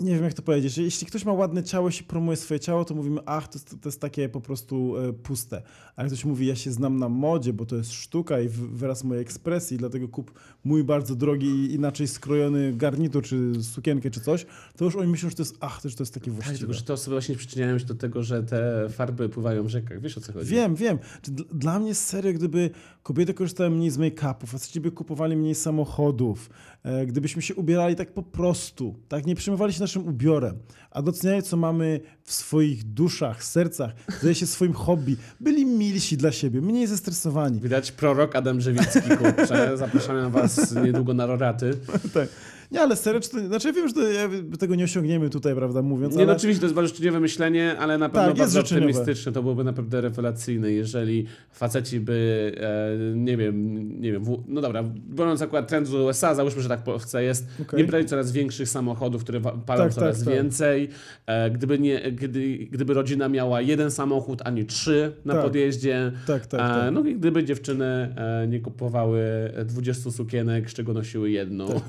Nie 0.00 0.14
wiem, 0.14 0.24
jak 0.24 0.34
to 0.34 0.42
powiedzieć. 0.42 0.78
Jeśli 0.78 1.06
ktoś 1.06 1.24
ma 1.24 1.32
ładne 1.32 1.64
ciało 1.64 1.88
i 1.88 1.92
się 1.92 2.04
promuje 2.04 2.36
swoje 2.36 2.60
ciało, 2.60 2.84
to 2.84 2.94
mówimy, 2.94 3.20
ach, 3.26 3.48
to 3.48 3.58
jest, 3.58 3.70
to 3.82 3.88
jest 3.88 4.00
takie 4.00 4.28
po 4.28 4.40
prostu 4.40 4.96
e, 4.96 5.12
puste. 5.12 5.62
A 5.96 6.02
jak 6.02 6.12
ktoś 6.12 6.24
mówi, 6.24 6.46
ja 6.46 6.56
się 6.56 6.72
znam 6.72 6.98
na 6.98 7.08
modzie, 7.08 7.52
bo 7.52 7.66
to 7.66 7.76
jest 7.76 7.92
sztuka 7.92 8.40
i 8.40 8.48
wy- 8.48 8.68
wyraz 8.68 9.04
mojej 9.04 9.22
ekspresji, 9.22 9.76
dlatego 9.76 10.08
kup 10.08 10.32
mój 10.64 10.84
bardzo 10.84 11.14
drogi 11.14 11.46
i 11.46 11.74
inaczej 11.74 12.08
skrojony 12.08 12.72
garnitur, 12.72 13.22
czy 13.24 13.52
sukienkę, 13.62 14.10
czy 14.10 14.20
coś, 14.20 14.46
to 14.76 14.84
już 14.84 14.96
oni 14.96 15.10
myślą, 15.10 15.30
że 15.30 15.36
to 15.36 15.42
jest, 15.42 15.56
ach, 15.60 15.82
to, 15.82 15.88
że 15.88 15.96
to 15.96 16.02
jest 16.02 16.14
takie 16.14 16.26
Tak, 16.26 16.34
właściwe. 16.34 16.58
tylko 16.58 16.72
że 16.74 16.82
te 16.82 16.92
osoby 16.92 17.14
właśnie 17.14 17.34
przyczyniają 17.34 17.78
się 17.78 17.84
do 17.86 17.94
tego, 17.94 18.22
że 18.22 18.42
te 18.42 18.88
farby 18.90 19.28
pływają 19.28 19.62
w 19.64 19.68
rzekach. 19.68 20.00
Wiesz 20.00 20.18
o 20.18 20.20
co 20.20 20.32
chodzi? 20.32 20.50
Wiem, 20.50 20.74
wiem. 20.74 20.98
Dla 21.52 21.78
mnie 21.78 21.94
serio, 21.94 22.32
gdyby 22.32 22.70
kobiety 23.02 23.34
korzystały 23.34 23.70
mniej 23.70 23.90
z 23.90 23.98
make-upu, 23.98 24.46
faceci 24.46 24.80
by 24.80 24.90
kupowali 24.90 25.36
mniej 25.36 25.54
samochodów, 25.54 26.50
gdybyśmy 27.06 27.42
się 27.42 27.54
ubierali 27.54 27.96
tak 27.96 28.12
po 28.12 28.22
prostu, 28.22 28.94
tak 29.08 29.26
nie 29.26 29.34
przejmowali 29.34 29.72
się 29.72 29.80
naszym 29.80 30.08
ubiorem, 30.08 30.58
a 30.90 31.02
doceniali, 31.02 31.42
co 31.42 31.56
mamy 31.56 32.00
w 32.22 32.32
swoich 32.32 32.84
duszach, 32.84 33.44
sercach, 33.44 33.92
zdaje 34.20 34.34
się 34.34 34.46
swoim 34.46 34.72
hobby, 34.72 35.16
byli 35.40 35.66
milsi 35.66 36.16
dla 36.16 36.32
siebie, 36.32 36.60
mniej 36.60 36.86
zestresowani. 36.86 37.60
Widać 37.60 37.92
prorok 37.92 38.36
Adam 38.36 38.60
Żywicki, 38.60 39.00
kurczę. 39.00 39.76
Zapraszamy 39.76 40.30
was 40.30 40.74
niedługo 40.74 41.14
na 41.14 41.26
roraty. 41.26 41.70
tak. 42.14 42.28
Nie, 42.72 42.80
ale 42.80 42.96
serio, 42.96 43.20
czy 43.20 43.30
to, 43.30 43.46
znaczy 43.46 43.68
ja 43.68 43.74
wiem, 43.74 43.88
że 43.88 43.94
to, 43.94 44.00
ja, 44.02 44.28
tego 44.58 44.74
nie 44.74 44.84
osiągniemy 44.84 45.30
tutaj, 45.30 45.54
prawda, 45.54 45.82
mówiąc, 45.82 46.14
Nie, 46.14 46.18
no 46.24 46.30
ale... 46.30 46.36
oczywiście 46.36 46.60
to 46.60 46.66
jest 46.66 46.74
bardzo 46.74 46.94
życzeniowe 46.94 47.20
myślenie, 47.20 47.78
ale 47.78 47.98
na 47.98 48.08
pewno 48.08 48.28
Tak, 48.28 48.36
bardzo 48.38 48.60
optymistyczne. 48.60 49.32
To 49.32 49.42
byłoby 49.42 49.64
naprawdę 49.64 50.00
rewelacyjne, 50.00 50.72
jeżeli 50.72 51.26
faceci 51.52 52.00
by, 52.00 52.52
e, 52.60 53.16
nie 53.16 53.36
wiem, 53.36 53.76
nie 54.00 54.12
wiem, 54.12 54.24
w, 54.24 54.42
no 54.48 54.60
dobra, 54.60 54.84
biorąc 55.10 55.42
akurat 55.42 55.68
trend 55.68 55.86
z 55.88 55.94
USA, 55.94 56.34
załóżmy, 56.34 56.62
że 56.62 56.68
tak 56.68 56.80
w 56.80 56.82
Polsce 56.84 57.22
jest, 57.24 57.46
Okej. 57.62 57.78
nie 57.78 57.84
brali 57.84 58.04
coraz 58.04 58.32
większych 58.32 58.68
samochodów, 58.68 59.24
które 59.24 59.40
palą 59.40 59.84
Tak, 59.84 59.94
coraz 59.94 60.16
tak, 60.18 60.24
tak. 60.24 60.34
więcej. 60.34 60.88
E, 61.26 61.50
gdyby, 61.50 61.78
nie, 61.78 62.12
gdy, 62.12 62.58
gdyby 62.70 62.94
rodzina 62.94 63.28
miała 63.28 63.60
jeden 63.60 63.90
samochód, 63.90 64.42
a 64.44 64.50
nie 64.50 64.64
trzy 64.64 65.12
na 65.24 65.34
Tak. 65.34 65.42
podjeździe. 65.42 66.12
Tak, 66.26 66.46
tak, 66.46 66.60
E, 66.60 66.64
tak. 66.64 66.94
no 66.94 67.00
i 67.04 67.14
gdyby 67.16 67.44
dziewczyny 67.44 67.84
e, 67.84 68.46
nie 68.48 68.60
kupowały 68.60 69.22
20 69.64 70.10
sukienek, 70.10 70.70
z 70.70 70.74
czego 70.74 70.92
nosiły 70.92 71.30
jedną. 71.30 71.66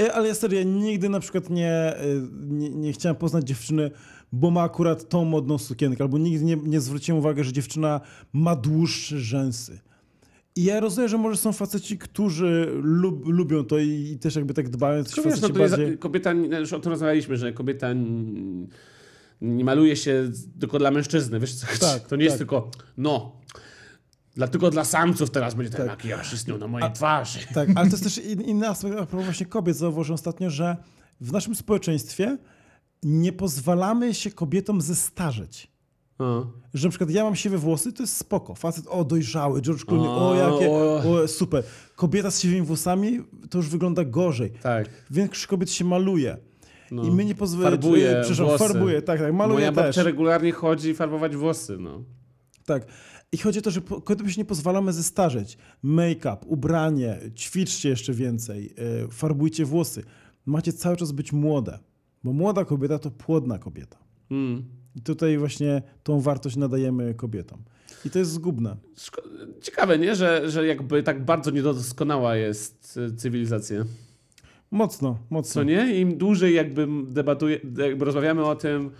Ej, 0.00 0.10
Ale 0.10 0.28
ja 0.28 0.34
serio, 0.34 0.58
ja 0.58 0.64
nigdy 0.64 1.08
na 1.08 1.20
przykład 1.20 1.50
nie, 1.50 1.94
y, 2.04 2.22
nie, 2.48 2.70
nie 2.70 2.92
chciałem 2.92 3.16
poznać 3.16 3.46
dziewczyny, 3.48 3.90
bo 4.32 4.50
ma 4.50 4.62
akurat 4.62 5.08
tą 5.08 5.24
modną 5.24 5.58
sukienkę, 5.58 6.04
albo 6.04 6.18
nigdy 6.18 6.44
nie, 6.44 6.56
nie 6.56 6.80
zwróciłem 6.80 7.18
uwagi, 7.18 7.44
że 7.44 7.52
dziewczyna 7.52 8.00
ma 8.32 8.56
dłuższe 8.56 9.18
rzęsy. 9.18 9.78
I 10.56 10.64
ja 10.64 10.80
rozumiem, 10.80 11.08
że 11.08 11.18
może 11.18 11.36
są 11.36 11.52
faceci, 11.52 11.98
którzy 11.98 12.70
lub, 12.82 13.28
lubią 13.28 13.64
to 13.64 13.78
i, 13.78 13.88
i 13.88 14.18
też 14.18 14.36
jakby 14.36 14.54
tak 14.54 14.68
dbają, 14.68 15.04
Tylko 15.04 15.30
wiesz, 15.30 15.40
no 15.40 15.48
to 15.48 15.62
jest, 15.62 15.76
bardziej... 15.76 15.98
kobieta, 15.98 16.32
już 16.32 16.72
o 16.72 16.80
tym 16.80 16.92
rozmawialiśmy, 16.92 17.36
że 17.36 17.52
kobieta 17.52 17.88
nie 19.40 19.64
maluje 19.64 19.96
się 19.96 20.30
tylko 20.60 20.78
dla 20.78 20.90
mężczyzny, 20.90 21.40
wiesz 21.40 21.54
co? 21.54 21.66
Tak, 21.80 22.06
To 22.06 22.16
nie 22.16 22.24
jest 22.24 22.34
tak. 22.34 22.38
tylko, 22.38 22.70
no, 22.96 23.32
dla, 24.34 24.48
tylko 24.48 24.70
dla 24.70 24.84
samców 24.84 25.30
teraz 25.30 25.54
będzie 25.54 25.70
ten 25.70 25.86
Tak. 25.86 25.96
makijaż 25.98 26.32
istniał 26.32 26.58
na 26.58 26.66
mojej 26.66 26.92
twarzy. 26.92 27.38
Tak, 27.54 27.68
ale 27.74 27.90
to 27.90 27.96
jest 27.96 28.04
też 28.04 28.18
in, 28.18 28.40
inny 28.40 28.68
aspekt, 28.68 28.96
a 28.98 29.06
propos 29.06 29.24
właśnie 29.24 29.46
kobiet, 29.46 29.76
zauważyłem 29.76 30.14
ostatnio, 30.14 30.50
że 30.50 30.76
w 31.20 31.32
naszym 31.32 31.54
społeczeństwie 31.54 32.38
nie 33.02 33.32
pozwalamy 33.32 34.14
się 34.14 34.30
kobietom 34.30 34.80
zestarzeć. 34.80 35.70
Że 36.74 36.86
na 36.88 36.90
przykład 36.90 37.10
ja 37.10 37.24
mam 37.24 37.36
siwe 37.36 37.58
włosy, 37.58 37.92
to 37.92 38.02
jest 38.02 38.16
spoko. 38.16 38.54
Facet, 38.54 38.84
o 38.88 39.04
dojrzały, 39.04 39.60
George 39.62 39.84
Clooney, 39.84 40.08
o 40.08 40.28
O, 40.30 40.34
jakie, 40.34 40.70
o. 40.70 41.02
o 41.22 41.28
super. 41.28 41.64
Kobieta 41.96 42.30
z 42.30 42.40
siwymi 42.40 42.62
włosami, 42.62 43.20
to 43.50 43.58
już 43.58 43.68
wygląda 43.68 44.04
gorzej. 44.04 44.50
Tak. 44.62 44.88
Większość 45.10 45.46
kobiet 45.46 45.70
się 45.70 45.84
maluje. 45.84 46.36
No. 46.90 47.02
I 47.02 47.10
my 47.10 47.24
nie 47.24 47.34
pozwalamy... 47.34 47.76
Farbuje 47.76 48.18
Przepraszam, 48.22 48.46
włosy. 48.46 48.64
farbuje, 48.64 49.02
tak, 49.02 49.20
tak, 49.20 49.32
maluje 49.34 49.54
Moja 49.58 49.72
też. 49.72 49.84
babcia 49.84 50.02
regularnie 50.02 50.52
chodzi 50.52 50.94
farbować 50.94 51.36
włosy, 51.36 51.76
no. 51.78 52.02
Tak. 52.66 52.86
I 53.32 53.38
chodzi 53.38 53.58
o 53.58 53.62
to, 53.62 53.70
że 53.70 53.80
kobietom 53.80 54.30
się 54.30 54.40
nie 54.40 54.44
pozwalamy 54.44 54.92
zestarzeć. 54.92 55.58
Make-up, 55.84 56.36
ubranie, 56.46 57.18
ćwiczcie 57.36 57.88
jeszcze 57.88 58.12
więcej, 58.12 58.74
yy, 59.02 59.08
farbujcie 59.10 59.64
włosy. 59.64 60.04
Macie 60.46 60.72
cały 60.72 60.96
czas 60.96 61.12
być 61.12 61.32
młode, 61.32 61.78
bo 62.24 62.32
młoda 62.32 62.64
kobieta 62.64 62.98
to 62.98 63.10
płodna 63.10 63.58
kobieta. 63.58 63.98
Mm. 64.30 64.64
I 64.94 65.00
tutaj 65.00 65.38
właśnie 65.38 65.82
tą 66.02 66.20
wartość 66.20 66.56
nadajemy 66.56 67.14
kobietom. 67.14 67.62
I 68.04 68.10
to 68.10 68.18
jest 68.18 68.30
zgubne. 68.30 68.76
Ciekawe, 69.62 69.98
nie? 69.98 70.16
Że, 70.16 70.50
że 70.50 70.66
jakby 70.66 71.02
tak 71.02 71.24
bardzo 71.24 71.50
niedoskonała 71.50 72.36
jest 72.36 72.98
e, 73.06 73.16
cywilizacja. 73.16 73.84
Mocno, 74.70 75.18
mocno. 75.30 75.52
Co 75.52 75.62
nie? 75.62 76.00
Im 76.00 76.18
dłużej 76.18 76.54
jakby 76.54 76.88
debatuje, 77.08 77.60
jakby 77.78 78.04
rozmawiamy 78.04 78.44
o 78.44 78.56
tym, 78.56 78.86
e, 78.86 78.90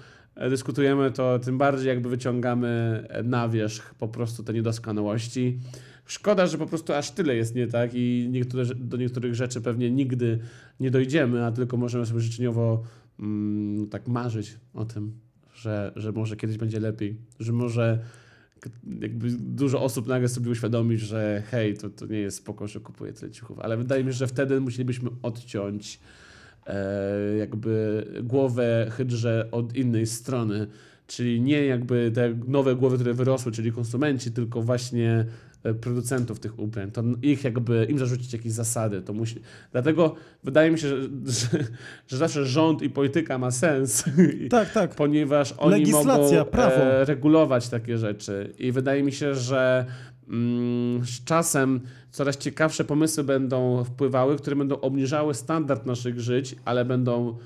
dyskutujemy, 0.50 1.10
to 1.10 1.38
tym 1.38 1.58
bardziej 1.58 1.88
jakby 1.88 2.08
wyciągamy 2.08 3.04
na 3.24 3.48
wierzch 3.48 3.94
po 3.94 4.08
prostu 4.08 4.42
te 4.42 4.52
niedoskonałości. 4.52 5.58
Szkoda, 6.06 6.46
że 6.46 6.58
po 6.58 6.66
prostu 6.66 6.92
aż 6.92 7.10
tyle 7.10 7.36
jest 7.36 7.54
nie 7.54 7.66
tak 7.66 7.90
i 7.94 8.28
niektóre, 8.30 8.64
do 8.74 8.96
niektórych 8.96 9.34
rzeczy 9.34 9.60
pewnie 9.60 9.90
nigdy 9.90 10.38
nie 10.80 10.90
dojdziemy, 10.90 11.44
a 11.44 11.52
tylko 11.52 11.76
możemy 11.76 12.06
sobie 12.06 12.20
życzeniowo 12.20 12.82
mm, 13.20 13.88
tak 13.88 14.08
marzyć 14.08 14.56
o 14.74 14.84
tym, 14.84 15.12
że, 15.54 15.92
że 15.96 16.12
może 16.12 16.36
kiedyś 16.36 16.56
będzie 16.56 16.80
lepiej, 16.80 17.16
że 17.40 17.52
może 17.52 17.98
jakby 19.00 19.30
dużo 19.30 19.82
osób 19.82 20.06
nagle 20.06 20.28
sobie 20.28 20.50
uświadomi, 20.50 20.98
że 20.98 21.42
hej, 21.50 21.76
to, 21.76 21.90
to 21.90 22.06
nie 22.06 22.18
jest 22.18 22.36
spoko, 22.36 22.66
że 22.66 22.80
kupuję 22.80 23.12
tyle 23.12 23.32
ciuchów, 23.32 23.58
ale 23.58 23.76
wydaje 23.76 24.04
mi 24.04 24.12
się, 24.12 24.18
że 24.18 24.26
wtedy 24.26 24.60
musielibyśmy 24.60 25.10
odciąć 25.22 25.96
e, 25.96 26.19
jakby 27.38 28.04
głowę 28.22 28.86
hydrze 28.90 29.48
od 29.52 29.76
innej 29.76 30.06
strony, 30.06 30.66
czyli 31.06 31.40
nie 31.40 31.66
jakby 31.66 32.10
te 32.14 32.34
nowe 32.48 32.74
głowy, 32.76 32.96
które 32.96 33.14
wyrosły, 33.14 33.52
czyli 33.52 33.72
konsumenci, 33.72 34.32
tylko 34.32 34.62
właśnie 34.62 35.24
e, 35.64 35.74
producentów 35.74 36.40
tych 36.40 36.58
ubrań, 36.58 36.90
to 36.90 37.02
ich 37.22 37.44
jakby, 37.44 37.86
im 37.90 37.98
zarzucić 37.98 38.32
jakieś 38.32 38.52
zasady, 38.52 39.02
to 39.02 39.12
musi, 39.12 39.40
dlatego 39.72 40.14
wydaje 40.44 40.70
mi 40.70 40.78
się, 40.78 40.88
że, 40.88 40.96
że, 41.26 41.64
że 42.08 42.16
zawsze 42.16 42.46
rząd 42.46 42.82
i 42.82 42.90
polityka 42.90 43.38
ma 43.38 43.50
sens, 43.50 44.04
Tak, 44.50 44.72
tak. 44.72 44.94
ponieważ 44.94 45.54
oni 45.58 45.70
Legislacja, 45.72 46.38
mogą 46.38 46.50
prawo. 46.50 46.76
e, 46.76 47.04
regulować 47.04 47.68
takie 47.68 47.98
rzeczy. 47.98 48.52
I 48.58 48.72
wydaje 48.72 49.02
mi 49.02 49.12
się, 49.12 49.34
że 49.34 49.86
z 51.02 51.24
czasem 51.24 51.80
coraz 52.10 52.36
ciekawsze 52.36 52.84
pomysły 52.84 53.24
będą 53.24 53.84
wpływały, 53.84 54.36
które 54.36 54.56
będą 54.56 54.80
obniżały 54.80 55.34
standard 55.34 55.86
naszych 55.86 56.20
żyć, 56.20 56.56
ale 56.64 56.84
będą 56.84 57.38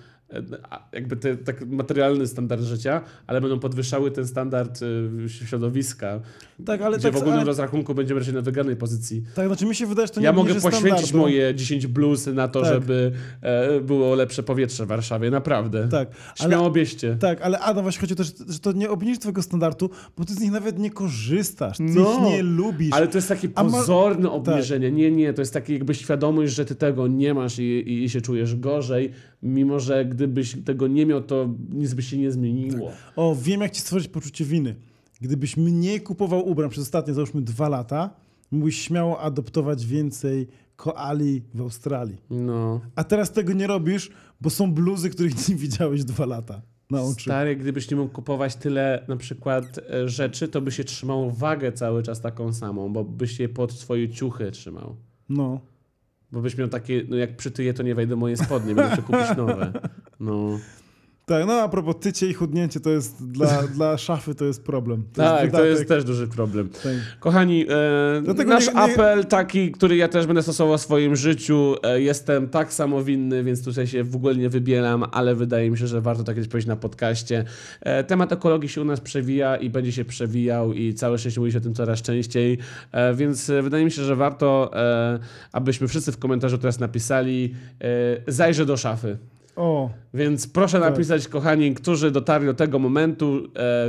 jakby 0.93 1.17
te, 1.17 1.37
tak 1.37 1.67
materialny 1.69 2.27
standard 2.27 2.63
życia, 2.63 3.01
ale 3.27 3.41
będą 3.41 3.59
podwyższały 3.59 4.11
ten 4.11 4.27
standard 4.27 4.81
e, 5.25 5.29
środowiska, 5.29 6.21
Tak, 6.67 6.83
ale 6.83 6.99
gdzie 6.99 7.09
tak, 7.09 7.15
w 7.15 7.17
ogólnym 7.17 7.39
ale, 7.39 7.47
rozrachunku 7.47 7.95
będziemy 7.95 8.21
raczej 8.21 8.35
na 8.35 8.41
wygranej 8.41 8.77
pozycji. 8.77 9.23
tak, 9.35 9.47
znaczy 9.47 9.67
mi 9.67 9.75
się 9.75 9.87
wydaje, 9.87 10.07
że 10.07 10.13
to 10.13 10.21
nie 10.21 10.25
Ja 10.27 10.33
mogę 10.33 10.55
poświęcić 10.55 10.81
standardu. 10.81 11.19
moje 11.19 11.55
10 11.55 11.87
blues 11.87 12.27
na 12.27 12.49
to, 12.49 12.63
Tak. 12.63 12.73
żeby 12.75 13.13
e, 13.43 13.81
było 13.81 14.15
lepsze 14.15 14.43
powietrze 14.43 14.85
w 14.85 14.89
Warszawie, 14.89 15.31
naprawdę. 15.31 15.89
Tak, 15.89 16.09
Śmiało 16.35 16.73
ale, 16.75 17.17
tak, 17.17 17.43
ale 17.43 17.59
Adam, 17.61 17.83
właśnie 17.83 18.01
chodzi 18.01 18.13
o 18.13 18.17
to, 18.17 18.25
że, 18.25 18.59
to 18.63 18.73
nie 18.73 18.91
obniży 18.91 19.21
twojego 19.21 19.43
standardu, 19.43 19.91
bo 20.19 20.25
ty 20.25 20.35
z 20.35 20.41
nich 20.41 20.53
nawet 20.53 20.79
nie 20.79 20.91
korzystasz, 20.91 21.77
ty 21.77 21.83
No, 21.85 22.13
ich 22.15 22.21
nie 22.33 22.43
lubisz. 22.43 22.93
Ale 22.93 23.09
to 23.09 23.19
jest 23.19 23.29
takie 23.29 23.49
A 23.55 23.65
ma- 23.65 23.71
Tak. 23.71 23.81
pozorne 23.81 24.31
obniżenie. 24.31 24.93
Nie, 24.93 25.11
nie, 25.11 25.33
to 25.33 25.43
jest 25.43 25.53
takie 25.53 25.73
jakby 25.73 25.95
świadomość, 25.95 26.55
że 26.55 26.65
ty 26.65 26.75
tego 26.75 27.07
nie 27.09 27.35
masz 27.35 27.59
i, 27.59 27.63
i, 27.63 28.05
i 28.05 28.11
się 28.11 28.21
czujesz 28.21 28.57
gorzej, 28.57 29.11
mimo 29.43 29.81
że 29.81 30.05
gdybyś 30.27 30.57
tego 30.65 30.87
nie 30.87 31.07
miał, 31.07 31.23
to 31.23 31.55
nic 31.71 31.95
by 31.95 32.03
się 32.03 32.19
nie 32.19 32.33
zmieniło. 32.33 32.93
O, 33.17 33.37
wiem 33.43 33.61
jak 33.61 33.71
ci 33.71 33.81
stworzyć 33.81 34.09
poczucie 34.09 34.45
winy. 34.45 34.75
Gdybyś 35.21 35.57
mniej 35.57 36.01
kupował 36.01 36.49
ubrań 36.49 36.71
przez 36.71 36.83
ostatnie, 36.83 37.15
załóżmy, 37.15 37.43
dwa 37.43 37.69
lata, 37.69 38.11
mógłbyś 38.51 38.79
śmiało 38.79 39.21
adoptować 39.21 39.87
więcej 39.87 40.47
koali 40.77 41.43
w 41.55 41.61
Australii. 41.61 42.17
No. 42.31 42.81
A 42.97 43.05
teraz 43.05 43.33
tego 43.33 43.53
nie 43.53 43.67
robisz, 43.67 44.11
bo 44.41 44.51
są 44.51 44.73
bluzy, 44.73 45.11
których 45.11 45.49
nie 45.49 45.55
widziałeś 45.55 46.05
dwa 46.05 46.27
lata 46.27 46.63
na 46.91 47.03
oczy. 47.03 47.23
Stary, 47.23 47.57
gdybyś 47.57 47.91
nie 47.91 47.97
mógł 47.97 48.13
kupować 48.13 48.57
tyle 48.57 49.05
na 49.09 49.17
przykład 49.17 49.81
e, 49.91 50.09
rzeczy, 50.09 50.49
to 50.49 50.61
by 50.61 50.73
się 50.73 50.85
trzymał 50.85 51.31
wagę 51.31 51.73
cały 51.73 52.03
czas 52.03 52.21
taką 52.21 52.53
samą, 52.53 52.93
bo 52.93 53.05
byś 53.05 53.41
je 53.41 53.49
pod 53.49 53.73
swoje 53.73 54.09
ciuchy 54.09 54.51
trzymał. 54.51 54.97
No. 55.29 55.61
Bo 56.33 56.41
byś 56.41 56.59
miał 56.59 56.69
takie, 56.69 57.05
no 57.09 57.17
jak 57.17 57.37
przytyję, 57.37 57.75
to 57.75 57.83
nie 57.83 57.95
wejdę 57.95 58.17
moje 58.17 58.37
spodnie, 58.37 58.75
będę 58.75 58.91
musiał 58.91 59.05
kupić 59.05 59.37
nowe. 59.37 59.73
No. 60.21 60.59
Tak, 61.27 61.47
no 61.47 61.53
a 61.53 61.69
propos 61.69 61.95
tycie 62.01 62.29
i 62.29 62.35
chudnięcie, 62.35 62.81
to 62.81 62.91
jest 62.91 63.31
dla, 63.31 63.63
dla 63.77 63.99
szafy 63.99 64.35
to 64.35 64.45
jest 64.45 64.65
problem. 64.65 65.03
To 65.13 65.23
tak, 65.23 65.41
to 65.41 65.47
wydatek. 65.47 65.71
jest 65.71 65.89
też 65.89 66.05
duży 66.05 66.29
problem. 66.29 66.69
Tak. 66.69 66.93
Kochani, 67.21 67.67
e, 67.69 68.45
nasz 68.45 68.67
nie- 68.67 68.73
nie- 68.73 68.81
apel 68.81 69.25
taki, 69.25 69.73
który 69.73 69.97
ja 69.97 70.09
też 70.09 70.27
będę 70.27 70.43
stosował 70.43 70.79
w 70.79 70.81
swoim 70.81 71.17
życiu, 71.17 71.75
e, 71.83 72.01
jestem 72.01 72.49
tak 72.49 72.73
samo 72.73 73.03
winny, 73.05 73.45
więc 73.45 73.65
tutaj 73.65 73.87
się 73.87 74.05
w 74.05 74.17
ogóle 74.17 74.35
nie 74.37 74.49
wybieram, 74.49 75.05
ale 75.13 75.35
wydaje 75.35 75.71
mi 75.71 75.79
się, 75.79 75.87
że 75.87 76.01
warto 76.01 76.25
tak 76.25 76.35
kiedyś 76.35 76.49
powiedzieć 76.51 76.69
na 76.69 76.77
podcaście. 76.77 77.45
E, 77.81 78.05
temat 78.05 78.33
ekologii 78.33 78.69
się 78.69 78.81
u 78.81 78.85
nas 78.85 79.01
przewija 79.01 79.57
i 79.57 79.71
będzie 79.71 79.93
się 79.93 80.05
przewijał 80.05 80.73
i 80.73 80.95
całe 80.95 81.19
szczęście 81.19 81.41
mówi 81.41 81.53
się 81.53 81.59
o 81.59 81.61
tym 81.61 81.75
coraz 81.75 82.03
częściej, 82.03 82.59
e, 82.93 83.15
więc 83.15 83.51
wydaje 83.63 83.85
mi 83.85 83.91
się, 83.91 84.03
że 84.03 84.17
warto, 84.17 84.71
e, 84.75 85.19
abyśmy 85.53 85.89
wszyscy 85.89 86.13
w 86.13 86.19
komentarzu 86.19 86.59
teraz 86.59 86.79
napisali 86.81 87.55
e, 87.81 88.33
zajrzę 88.33 88.67
do 88.67 88.77
szafy. 88.77 89.19
O, 89.57 89.91
Więc 90.15 90.47
proszę 90.47 90.81
Tak. 90.81 90.91
napisać, 90.91 91.29
kochani, 91.29 91.75
którzy 91.75 92.11
dotarli 92.11 92.47
do 92.47 92.55
tego 92.55 92.79
momentu, 92.79 93.41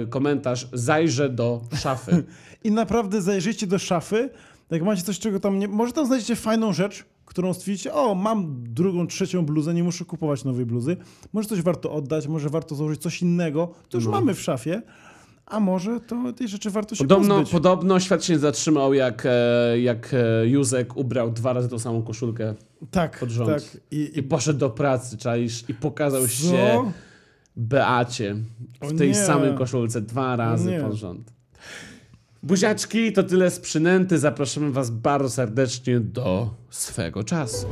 e, 0.01 0.05
komentarz 0.05 0.67
zajrzę 0.73 1.29
do 1.29 1.61
szafy. 1.75 2.23
i 2.63 2.71
naprawdę 2.71 3.21
zajrzyjcie 3.21 3.67
do 3.67 3.79
szafy, 3.79 4.29
jak 4.71 4.81
macie 4.83 5.01
coś, 5.01 5.19
czego 5.19 5.39
tam 5.39 5.59
nie... 5.59 5.67
Może 5.67 5.93
tam 5.93 6.05
znajdziecie 6.05 6.35
fajną 6.35 6.73
rzecz, 6.73 7.05
którą 7.25 7.53
stwierdzicie, 7.53 7.93
o, 7.93 8.15
mam 8.15 8.63
drugą, 8.63 9.07
trzecią 9.07 9.45
bluzę, 9.45 9.73
nie 9.73 9.83
muszę 9.83 10.05
kupować 10.05 10.43
nowej 10.43 10.65
bluzy. 10.65 10.97
Może 11.33 11.49
coś 11.49 11.61
warto 11.61 11.91
oddać, 11.93 12.27
może 12.27 12.49
warto 12.49 12.75
założyć 12.75 13.01
coś 13.01 13.21
innego, 13.21 13.73
to 13.89 13.97
już 13.97 14.05
No. 14.05 14.11
mamy 14.11 14.33
w 14.33 14.41
szafie, 14.41 14.81
a 15.45 15.59
może 15.59 15.99
to 15.99 16.33
tej 16.33 16.47
rzeczy 16.47 16.69
warto 16.69 16.95
się 16.95 17.03
Podobno, 17.03 17.35
pozbyć. 17.35 17.51
podobno 17.51 17.99
świat 17.99 18.23
się 18.25 18.39
zatrzymał, 18.39 18.93
jak, 18.93 19.23
e, 19.25 19.79
jak 19.79 20.11
e, 20.13 20.47
Józek 20.47 20.97
ubrał 20.97 21.31
dwa 21.31 21.53
razy 21.53 21.69
tą 21.69 21.79
samą 21.79 22.01
koszulkę 22.03 22.53
tak, 22.91 23.19
pod 23.19 23.29
rząd. 23.29 23.49
tak. 23.49 23.81
I, 23.91 24.11
i 24.19 24.23
poszedł 24.23 24.59
do 24.59 24.69
pracy, 24.69 25.17
czaisz, 25.17 25.63
i 25.69 25.73
pokazał 25.73 26.21
Co? 26.21 26.27
się 26.27 26.91
Beacie 27.57 28.35
w 28.81 28.93
O 28.93 28.97
tej 28.97 29.07
nie. 29.07 29.15
samej 29.15 29.55
koszulce 29.55 30.01
dwa 30.01 30.35
razy 30.35 30.79
pod 30.81 30.93
rząd. 30.93 31.33
Buziaczki, 32.43 33.13
to 33.13 33.23
tyle 33.23 33.51
z 33.51 33.59
przynęty. 33.59 34.19
Zapraszamy 34.19 34.71
Was 34.71 34.89
bardzo 34.89 35.29
serdecznie 35.29 35.99
do 35.99 36.49
swego 36.69 37.23
czasu. 37.23 37.67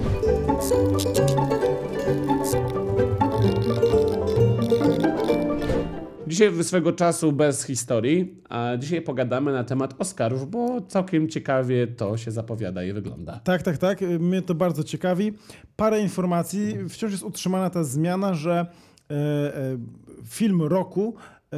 Dzisiaj 6.34 6.64
swego 6.64 6.94
czasu 6.94 7.32
bez 7.32 7.64
historii, 7.64 8.42
a 8.50 8.78
dzisiaj 8.78 9.02
pogadamy 9.02 9.54
na 9.54 9.64
temat 9.64 9.96
Oscarów, 10.00 10.50
bo 10.52 10.82
całkiem 10.82 11.30
ciekawie 11.30 11.88
to 11.88 12.18
się 12.18 12.32
zapowiada 12.32 12.84
i 12.84 12.94
wygląda. 12.94 13.40
Tak, 13.44 13.62
tak, 13.62 13.78
tak. 13.78 14.02
Mnie 14.20 14.42
to 14.42 14.56
bardzo 14.56 14.84
ciekawi. 14.84 15.34
Parę 15.76 16.02
informacji. 16.02 16.76
Wciąż 16.90 17.12
jest 17.12 17.24
utrzymana 17.24 17.70
ta 17.70 17.84
zmiana, 17.84 18.34
że 18.34 18.52
e, 18.52 19.14
e, 19.14 19.78
film 20.26 20.62
roku 20.62 21.16
e, 21.54 21.58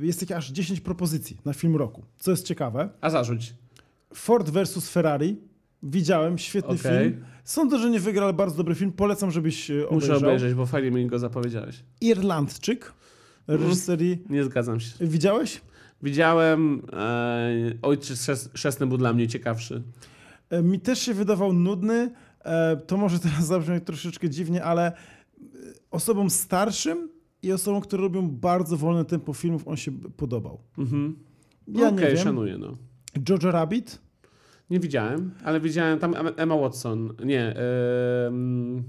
jest 0.00 0.20
takie 0.20 0.36
aż 0.36 0.50
10 0.50 0.80
propozycji 0.80 1.36
na 1.44 1.52
film 1.52 1.76
roku. 1.76 2.02
Co 2.18 2.30
jest 2.30 2.46
ciekawe. 2.46 2.88
A 3.00 3.10
zarzuć. 3.10 3.54
Ford 4.14 4.50
vs 4.50 4.90
Ferrari. 4.90 5.36
Widziałem, 5.82 6.38
świetny 6.38 6.74
Okej. 6.74 7.10
film. 7.10 7.24
Sądzę, 7.44 7.78
że 7.78 7.90
nie 7.90 8.00
wygra, 8.00 8.24
ale 8.24 8.32
bardzo 8.32 8.56
dobry 8.56 8.74
film. 8.74 8.92
Polecam, 8.92 9.30
żebyś 9.30 9.70
obejrzał. 9.70 9.94
Muszę 9.94 10.16
obejrzeć, 10.16 10.54
bo 10.54 10.66
fajnie 10.66 10.90
mi 10.90 11.06
go 11.06 11.18
zapowiedziałeś. 11.18 11.84
Irlandczyk. 12.00 12.97
Reżyserii. 13.48 14.22
Nie 14.30 14.44
zgadzam 14.44 14.80
się. 14.80 15.06
Widziałeś? 15.06 15.60
Widziałem, 16.02 16.82
e, 16.92 17.52
Ojciec 17.82 18.26
Chrzestny 18.54 18.86
był 18.86 18.98
dla 18.98 19.12
mnie 19.12 19.28
ciekawszy. 19.28 19.82
E, 20.50 20.62
Mi 20.62 20.80
też 20.80 20.98
się 20.98 21.14
wydawał 21.14 21.52
nudny. 21.52 22.10
E, 22.44 22.76
To 22.76 22.96
może 22.96 23.18
teraz 23.18 23.46
zabrzmi 23.46 23.80
troszeczkę 23.80 24.30
dziwnie, 24.30 24.64
ale 24.64 24.86
e, 24.86 24.94
osobom 25.90 26.30
starszym 26.30 27.08
i 27.42 27.52
osobom, 27.52 27.80
które 27.80 28.02
robią 28.02 28.28
bardzo 28.30 28.76
wolne 28.76 29.04
tempo 29.04 29.32
filmów, 29.32 29.68
on 29.68 29.76
się 29.76 29.92
podobał. 30.16 30.58
Mhm. 30.78 31.16
Ja 31.68 31.88
Okej, 31.88 32.16
szanuję, 32.18 32.58
no. 32.58 32.76
Jojo 33.28 33.50
Rabbit? 33.52 33.98
Nie 34.70 34.80
widziałem, 34.80 35.30
ale 35.44 35.60
widziałem 35.60 35.98
tam 35.98 36.14
Em- 36.14 36.34
Emma 36.36 36.56
Watson. 36.56 37.12
Nie, 37.24 37.50
y, 37.50 37.54
d- 37.54 38.82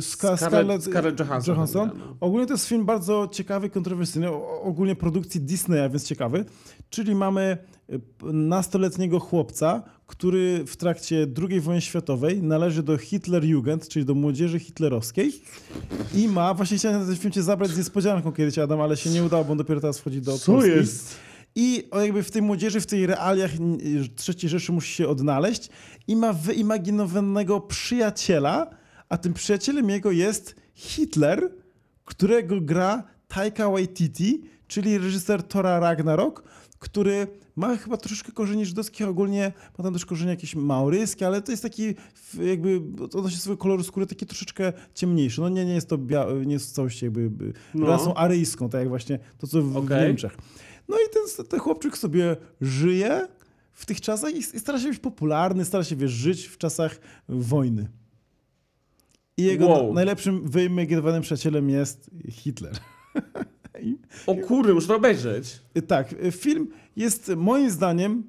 Ska- 0.00 0.36
Scarlett, 0.36 0.84
Scarlett 0.84 1.20
Johansson. 1.20 1.54
Johansson. 1.54 1.90
no. 1.98 2.16
Ogólnie 2.20 2.46
to 2.46 2.54
jest 2.54 2.66
film 2.66 2.84
bardzo 2.84 3.28
ciekawy, 3.32 3.70
kontrowersyjny, 3.70 4.30
ogólnie 4.62 4.96
produkcji 4.96 5.40
Disneya, 5.40 5.90
więc 5.90 6.04
ciekawy. 6.04 6.44
Czyli 6.90 7.14
mamy 7.14 7.58
y, 7.92 8.00
nastoletniego 8.32 9.20
chłopca, 9.20 9.82
który 10.06 10.64
w 10.66 10.76
trakcie 10.76 11.26
II 11.50 11.60
wojny 11.60 11.80
światowej 11.80 12.42
należy 12.42 12.82
do 12.82 12.98
Hitlerjugend, 12.98 13.88
czyli 13.88 14.04
do 14.04 14.14
młodzieży 14.14 14.58
hitlerowskiej 14.58 15.32
i 16.14 16.28
ma, 16.28 16.54
właśnie 16.54 16.76
chciałem 16.78 17.06
ten 17.06 17.16
film 17.16 17.32
cię 17.32 17.42
zabrać 17.42 17.70
z 17.70 17.78
niespodzianką 17.78 18.32
kiedyś, 18.32 18.58
Adam, 18.58 18.80
ale 18.80 18.96
się 18.96 19.10
nie 19.10 19.24
udało, 19.24 19.44
bo 19.44 19.52
on 19.52 19.58
dopiero 19.58 19.80
teraz 19.80 19.98
wchodzi 19.98 20.20
do 20.20 20.38
Co 20.38 20.52
Polski. 20.52 20.70
jest? 20.70 21.16
I 21.54 21.88
jakby 22.02 22.22
w 22.22 22.30
tej 22.30 22.42
młodzieży, 22.42 22.80
w 22.80 22.86
tej 22.86 23.06
realiach 23.06 23.50
III 24.28 24.48
Rzeszy 24.48 24.72
musi 24.72 24.94
się 24.94 25.08
odnaleźć 25.08 25.68
i 26.08 26.16
ma 26.16 26.32
wyimaginowanego 26.32 27.60
przyjaciela, 27.60 28.70
a 29.12 29.18
tym 29.18 29.34
przyjacielem 29.34 29.90
jego 29.90 30.10
jest 30.10 30.54
Hitler, 30.74 31.52
którego 32.04 32.60
gra 32.60 33.02
Taika 33.28 33.70
Waititi, 33.70 34.42
czyli 34.66 34.98
reżyser 34.98 35.42
Tora 35.42 35.80
Ragnarok, 35.80 36.42
który 36.78 37.26
ma 37.56 37.76
chyba 37.76 37.96
troszeczkę 37.96 38.32
korzeni 38.32 38.66
żydowskich, 38.66 39.08
ogólnie 39.08 39.52
ma 39.78 39.84
tam 39.84 39.92
też 39.92 40.06
korzenie 40.06 40.30
jakieś 40.30 40.54
maoryskie, 40.54 41.26
ale 41.26 41.42
to 41.42 41.50
jest 41.52 41.62
taki 41.62 41.94
w- 42.14 42.38
jakby 42.44 42.80
odnośnie 43.04 43.38
swojego 43.38 43.62
koloru 43.62 43.82
skóry 43.82 44.06
taki 44.06 44.26
troszeczkę 44.26 44.72
ciemniejszy. 44.94 45.40
No 45.40 45.48
nie, 45.48 45.64
nie 45.64 45.74
jest 45.74 45.88
to 45.88 45.98
bia- 45.98 46.46
nie 46.46 46.52
jest 46.52 46.70
w 46.70 46.72
całości 46.72 47.04
jakby 47.04 47.30
no. 47.74 47.86
Rasą 47.86 48.14
aryjską, 48.14 48.68
tak 48.68 48.80
jak 48.80 48.88
właśnie 48.88 49.18
to, 49.38 49.46
co 49.46 49.62
w, 49.62 49.72
w 49.72 49.76
Okej. 49.76 50.06
Niemczech. 50.06 50.36
No 50.88 50.96
i 50.96 51.04
ten, 51.12 51.46
ten 51.46 51.60
chłopczyk 51.60 51.98
sobie 51.98 52.36
żyje 52.60 53.28
w 53.72 53.86
tych 53.86 54.00
czasach 54.00 54.32
i, 54.34 54.38
i 54.38 54.42
stara 54.42 54.80
się 54.80 54.88
być 54.88 54.98
popularny, 54.98 55.64
stara 55.64 55.84
się, 55.84 55.96
wiesz, 55.96 56.10
żyć 56.12 56.46
w 56.46 56.58
czasach 56.58 57.00
wojny. 57.28 57.88
I 59.36 59.42
jego 59.42 59.66
Wow. 59.68 59.86
na, 59.88 59.92
najlepszym 59.94 60.48
wyimaginowanym 60.48 61.22
przyjacielem 61.22 61.70
jest 61.70 62.10
Hitler. 62.30 62.72
O 64.26 64.34
kurde, 64.34 64.74
muszę 64.74 64.86
to 64.88 64.96
obejrzeć. 64.96 65.60
y, 65.78 65.82
tak, 65.82 66.12
y, 66.12 66.32
film 66.32 66.68
jest 66.96 67.32
moim 67.36 67.70
zdaniem 67.70 68.22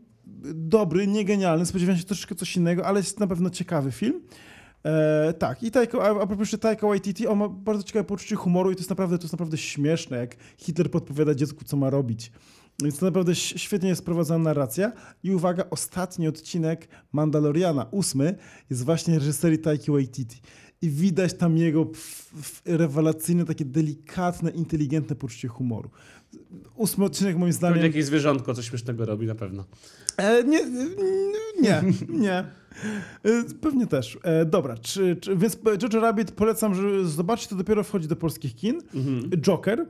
dobry, 0.53 1.07
nie 1.07 1.25
genialny, 1.25 1.65
spodziewałem 1.65 1.99
się 1.99 2.05
troszeczkę 2.05 2.35
coś 2.35 2.55
innego, 2.57 2.85
ale 2.85 2.99
jest 2.99 3.19
na 3.19 3.27
pewno 3.27 3.49
ciekawy 3.49 3.91
film. 3.91 4.21
E, 4.85 5.33
tak, 5.33 5.63
i 5.63 5.71
Taika, 5.71 5.97
a, 5.97 6.09
a 6.09 6.27
propos 6.27 6.39
jeszcze 6.39 6.57
Taika 6.57 6.87
Waititi, 6.87 7.27
on 7.27 7.37
ma 7.37 7.49
bardzo 7.49 7.83
ciekawe 7.83 8.03
poczucie 8.05 8.35
humoru 8.35 8.71
i 8.71 8.75
to 8.75 8.79
jest 8.79 8.89
naprawdę, 8.89 9.17
to 9.17 9.23
jest 9.23 9.33
naprawdę 9.33 9.57
śmieszne, 9.57 10.17
jak 10.17 10.35
Hitler 10.57 10.91
podpowiada 10.91 11.35
dziecku, 11.35 11.65
co 11.65 11.77
ma 11.77 11.89
robić. 11.89 12.31
Więc 12.83 12.97
to 12.99 13.05
naprawdę 13.05 13.35
świetnie 13.35 13.89
jest 13.89 14.05
prowadzona 14.05 14.43
narracja. 14.43 14.91
I 15.23 15.31
uwaga, 15.31 15.63
ostatni 15.69 16.27
odcinek 16.27 16.87
Mandaloriana, 17.11 17.85
ósmy, 17.91 18.35
jest 18.69 18.85
właśnie 18.85 19.19
reżyserii 19.19 19.59
Taiki 19.59 19.91
Waititi. 19.91 20.41
I 20.83 20.89
widać 20.89 21.33
tam 21.33 21.57
jego 21.57 21.87
rewelacyjne, 22.65 23.45
takie 23.45 23.65
delikatne, 23.65 24.51
inteligentne 24.51 25.15
poczucie 25.15 25.47
humoru. 25.47 25.89
Ósmy 26.75 27.05
odcinek 27.05 27.37
moim 27.37 27.53
Pewnie 27.53 27.53
zdaniem... 27.53 27.83
jakieś 27.83 28.05
zwierzątko 28.05 28.53
coś 28.53 28.69
śmiesznego 28.69 29.05
robi 29.05 29.27
na 29.27 29.35
pewno. 29.35 29.65
E, 30.17 30.43
nie, 30.43 30.65
nie, 31.61 31.83
nie. 32.09 32.37
E, 32.37 32.45
Pewnie 33.61 33.87
też. 33.87 34.19
E, 34.23 34.45
dobra, 34.45 34.77
czy, 34.77 35.15
czy, 35.15 35.37
więc 35.37 35.57
Jojo 35.81 35.99
Rabbit 36.01 36.31
polecam, 36.31 36.75
że 36.75 37.05
zobaczcie, 37.07 37.49
to 37.49 37.55
dopiero 37.55 37.83
wchodzi 37.83 38.07
do 38.07 38.15
polskich 38.15 38.55
kin. 38.55 38.81
Joker. 39.37 39.85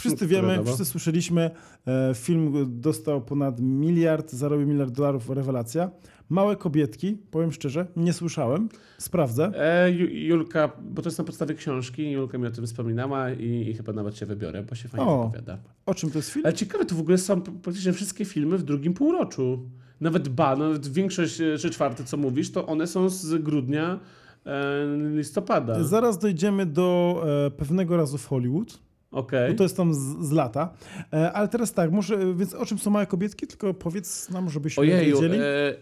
Wszyscy 0.00 0.24
No, 0.24 0.28
wiemy, 0.28 0.64
wszyscy 0.64 0.84
słyszeliśmy. 0.84 1.50
E, 1.86 2.14
film 2.14 2.66
dostał 2.80 3.22
ponad 3.22 3.60
miliard, 3.60 4.32
zarobił 4.32 4.66
miliard 4.66 4.90
dolarów, 4.90 5.30
rewelacja. 5.30 5.90
Małe 6.28 6.56
kobietki, 6.56 7.18
powiem 7.30 7.52
szczerze, 7.52 7.86
nie 7.96 8.12
słyszałem. 8.12 8.68
Sprawdzę. 8.98 9.52
E, 9.54 9.90
Ju- 9.92 10.10
Julka, 10.28 10.72
bo 10.82 11.02
to 11.02 11.08
jest 11.08 11.18
na 11.18 11.24
podstawie 11.24 11.54
książki, 11.54 12.10
Julka 12.10 12.38
mi 12.38 12.46
o 12.46 12.50
tym 12.50 12.66
wspominała 12.66 13.30
i, 13.30 13.68
i 13.70 13.74
chyba 13.74 13.92
nawet 13.92 14.16
się 14.16 14.26
wybiorę, 14.26 14.62
bo 14.62 14.74
się 14.74 14.88
fajnie 14.88 15.06
O. 15.06 15.24
wypowiada. 15.24 15.58
O 15.86 15.94
czym 15.94 16.10
to 16.10 16.18
jest 16.18 16.30
film? 16.30 16.46
Ale 16.46 16.54
ciekawe, 16.54 16.84
to 16.84 16.94
w 16.94 17.00
ogóle 17.00 17.18
są 17.18 17.40
praktycznie 17.40 17.92
wszystkie 17.92 18.24
filmy 18.24 18.58
w 18.58 18.62
drugim 18.62 18.94
półroczu. 18.94 19.68
Nawet 20.00 20.28
ba, 20.28 20.56
nawet 20.56 20.88
większość, 20.88 21.40
e, 21.40 21.56
trzy 21.58 21.70
czwarte, 21.70 22.04
co 22.04 22.16
mówisz, 22.16 22.52
to 22.52 22.66
one 22.66 22.86
są 22.86 23.08
z 23.08 23.42
grudnia, 23.42 24.00
e, 24.46 24.86
listopada. 25.16 25.84
Zaraz 25.84 26.18
dojdziemy 26.18 26.66
do 26.66 27.22
e, 27.46 27.50
pewnego 27.50 27.96
razu 27.96 28.18
w 28.18 28.26
Hollywood. 28.26 28.78
Okej. 29.14 29.50
Bo 29.50 29.58
to 29.58 29.62
jest 29.62 29.76
tam 29.76 29.94
z, 29.94 29.98
z 30.28 30.30
lata. 30.32 30.72
E, 31.12 31.32
ale 31.32 31.48
teraz 31.48 31.72
tak, 31.72 31.92
może, 31.92 32.14
e, 32.14 32.34
więc 32.34 32.54
o 32.54 32.66
czym 32.66 32.78
są 32.78 32.90
małe 32.90 33.06
kobietki? 33.06 33.46
Tylko 33.46 33.74
powiedz 33.74 34.30
nam, 34.30 34.50
żebyśmy 34.50 34.80
Ojeju, 34.80 35.20
wiedzieli. 35.20 35.38
e, 35.42 35.74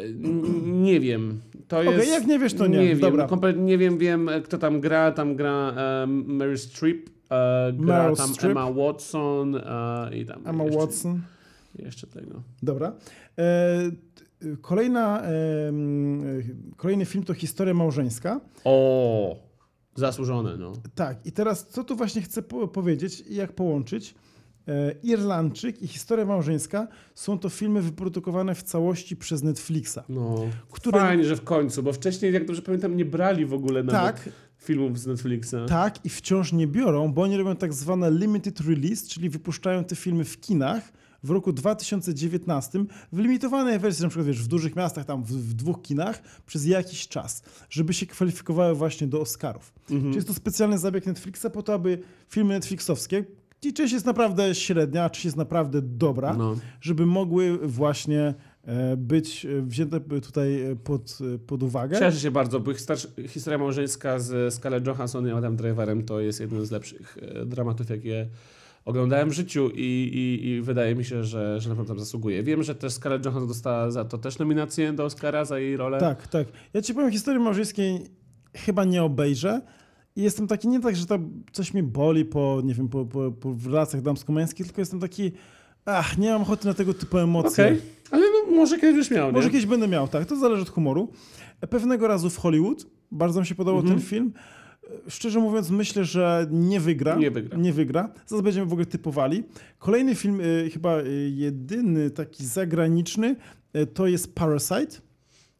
nie 0.64 1.00
wiem. 1.00 1.40
To 1.68 1.80
Okej, 1.80 1.96
jest... 1.96 2.10
jak 2.10 2.26
nie 2.26 2.38
wiesz, 2.38 2.54
to 2.54 2.66
nie. 2.66 2.78
Nie 2.78 2.88
wiem, 2.88 3.00
Dobra. 3.00 3.26
kompletnie 3.26 3.62
nie 3.62 3.78
wiem, 3.78 3.98
wiem 3.98 4.28
e, 4.28 4.40
kto 4.40 4.58
tam 4.58 4.80
gra. 4.80 5.12
Tam 5.12 5.36
gra 5.36 5.74
e, 5.76 6.06
Mary 6.06 6.58
Streep, 6.58 7.10
e, 7.30 7.72
gra 7.72 8.02
Meryl 8.02 8.16
tam 8.16 8.28
Streep. 8.34 8.50
Emma 8.50 8.72
Watson 8.72 9.56
e, 9.56 9.60
i 10.16 10.26
tam 10.26 10.46
Emma 10.46 10.64
jeszcze, 10.64 10.78
Watson. 10.80 11.20
Jeszcze 11.78 12.06
tego. 12.06 12.42
Dobra. 12.62 12.92
Kolejna, 14.60 15.22
kolejny 16.76 17.04
film 17.04 17.24
to 17.24 17.34
Historia 17.34 17.74
małżeńska. 17.74 18.40
O, 18.64 19.36
zasłużone, 19.94 20.56
no. 20.56 20.72
Tak, 20.94 21.26
i 21.26 21.32
teraz 21.32 21.66
co 21.68 21.84
tu 21.84 21.96
właśnie 21.96 22.22
chcę 22.22 22.42
po 22.42 22.68
powiedzieć 22.68 23.20
i 23.28 23.34
jak 23.34 23.52
połączyć? 23.52 24.14
E, 24.68 24.92
Irlandczyk 25.02 25.82
i 25.82 25.86
Historia 25.86 26.24
małżeńska 26.26 26.88
są 27.14 27.38
to 27.38 27.48
filmy 27.48 27.82
wyprodukowane 27.82 28.54
w 28.54 28.62
całości 28.62 29.16
przez 29.16 29.42
Netflixa. 29.42 29.98
no. 30.08 30.34
Które- 30.70 31.00
Fajnie, 31.00 31.24
że 31.24 31.36
w 31.36 31.44
końcu, 31.44 31.82
bo 31.82 31.92
wcześniej, 31.92 32.32
jak 32.34 32.46
dobrze 32.46 32.62
pamiętam, 32.62 32.96
nie 32.96 33.04
brali 33.04 33.46
w 33.46 33.54
ogóle 33.54 33.82
nawet 33.82 34.02
Tak, 34.16 34.28
filmów 34.58 34.98
z 34.98 35.06
Netflixa. 35.06 35.54
tak 35.68 36.04
i 36.04 36.08
wciąż 36.08 36.52
nie 36.52 36.66
biorą, 36.66 37.12
bo 37.12 37.22
oni 37.22 37.36
robią 37.36 37.56
tak 37.56 37.72
zwane 37.72 38.10
limited 38.10 38.60
release, 38.60 39.08
czyli 39.08 39.30
wypuszczają 39.30 39.84
te 39.84 39.96
filmy 39.96 40.24
w 40.24 40.40
kinach 40.40 40.92
w 41.22 41.30
roku 41.30 41.52
2019 41.52 42.84
w 43.12 43.18
limitowanej 43.18 43.78
wersji, 43.78 44.02
na 44.02 44.08
przykład 44.08 44.26
wiesz, 44.26 44.42
w 44.42 44.48
dużych 44.48 44.76
miastach, 44.76 45.04
tam 45.04 45.24
w, 45.24 45.32
w 45.32 45.54
dwóch 45.54 45.82
kinach 45.82 46.22
przez 46.46 46.66
jakiś 46.66 47.08
czas, 47.08 47.42
żeby 47.70 47.94
się 47.94 48.06
kwalifikowały 48.06 48.74
właśnie 48.74 49.06
do 49.06 49.20
Oscarów. 49.20 49.72
Mhm. 49.82 50.00
Czyli 50.02 50.14
jest 50.14 50.28
to 50.28 50.34
specjalny 50.34 50.78
zabieg 50.78 51.06
Netflixa 51.06 51.46
po 51.52 51.62
to, 51.62 51.74
aby 51.74 51.98
filmy 52.28 52.54
Netflixowskie, 52.54 53.24
gdzie 53.60 53.72
część 53.72 53.92
jest 53.92 54.06
naprawdę 54.06 54.54
średnia, 54.54 55.10
część 55.10 55.24
jest 55.24 55.36
naprawdę 55.36 55.82
dobra, 55.82 56.36
No. 56.36 56.56
żeby 56.80 57.06
mogły 57.06 57.58
właśnie 57.58 58.34
e, 58.64 58.96
być 58.96 59.46
e, 59.46 59.62
wzięte 59.62 60.00
tutaj 60.00 60.62
e, 60.62 60.76
pod, 60.76 61.18
pod 61.46 61.62
uwagę. 61.62 61.98
Cieszę 61.98 62.20
się 62.20 62.30
bardzo, 62.30 62.60
bo 62.60 62.72
historia 63.28 63.58
małżeńska 63.58 64.18
z 64.18 64.54
Scarlett 64.54 64.86
Johansson 64.86 65.28
i 65.28 65.30
Adam 65.30 65.56
Driverem 65.56 66.04
to 66.04 66.20
jest 66.20 66.40
jeden 66.40 66.66
z 66.66 66.70
lepszych 66.70 67.18
dramatów, 67.46 67.90
jakie 67.90 68.28
oglądałem 68.84 69.30
w 69.30 69.32
życiu 69.32 69.70
i, 69.74 69.80
i, 70.42 70.48
i 70.48 70.60
wydaje 70.60 70.94
mi 70.94 71.04
się, 71.04 71.24
że, 71.24 71.60
że 71.60 71.68
naprawdę 71.68 71.88
tam 71.88 71.98
zasługuje. 71.98 72.42
Wiem, 72.42 72.62
że 72.62 72.74
też 72.74 72.92
Scarlett 72.92 73.24
Johansson 73.24 73.48
dostała 73.48 73.90
za 73.90 74.04
to 74.04 74.18
też 74.18 74.38
nominację 74.38 74.92
do 74.92 75.04
Oscara 75.04 75.44
za 75.44 75.58
jej 75.58 75.76
rolę. 75.76 76.00
Tak, 76.00 76.26
tak. 76.28 76.46
Ja 76.74 76.82
ci 76.82 76.94
powiem, 76.94 77.10
historii 77.10 77.40
małżeńskiej 77.42 78.00
chyba 78.54 78.84
nie 78.84 79.02
obejrzę. 79.02 79.60
I 80.16 80.22
jestem 80.22 80.46
taki, 80.46 80.68
nie 80.68 80.80
tak, 80.80 80.96
że 80.96 81.06
to 81.06 81.18
coś 81.52 81.74
mnie 81.74 81.82
boli 81.82 82.24
po, 82.24 82.60
nie 82.64 82.74
wiem, 82.74 82.88
po, 82.88 83.04
po, 83.04 83.30
po 83.32 83.54
relacjach 83.66 84.02
damsko-męskich, 84.02 84.66
tylko 84.66 84.80
jestem 84.80 85.00
taki, 85.00 85.32
ach, 85.84 86.18
nie 86.18 86.30
mam 86.30 86.42
ochoty 86.42 86.66
na 86.66 86.74
tego 86.74 86.94
typu 86.94 87.18
emocje. 87.18 87.64
Okej, 87.64 87.80
ale 88.10 88.22
no, 88.22 88.56
może 88.56 88.78
kiedyś 88.78 88.96
już 88.96 89.10
miał, 89.10 89.32
Może 89.32 89.46
nie? 89.46 89.52
kiedyś 89.52 89.66
będę 89.66 89.88
miał, 89.88 90.08
tak, 90.08 90.26
to 90.26 90.36
zależy 90.36 90.62
od 90.62 90.68
humoru. 90.68 91.08
Pewnego 91.70 92.08
razu 92.08 92.30
w 92.30 92.36
Hollywood, 92.36 92.86
bardzo 93.10 93.40
mi 93.40 93.46
się 93.46 93.54
podobał 93.54 93.80
Mhm. 93.80 93.98
ten 94.00 94.08
film. 94.08 94.32
Szczerze 95.08 95.40
mówiąc, 95.40 95.70
myślę, 95.70 96.04
że 96.04 96.46
nie 96.50 96.80
wygra. 96.80 97.16
Nie 97.16 97.30
wygra. 97.30 97.58
Nie 97.58 97.72
wygra. 97.72 98.12
Zaraz 98.26 98.44
będziemy 98.44 98.66
w 98.66 98.72
ogóle 98.72 98.86
typowali. 98.86 99.44
Kolejny 99.78 100.14
film, 100.14 100.40
y, 100.40 100.70
chyba 100.72 101.00
y, 101.00 101.30
jedyny 101.34 102.10
taki 102.10 102.46
zagraniczny, 102.46 103.36
y, 103.76 103.86
to 103.86 104.06
jest 104.06 104.34
Parasite. 104.34 104.96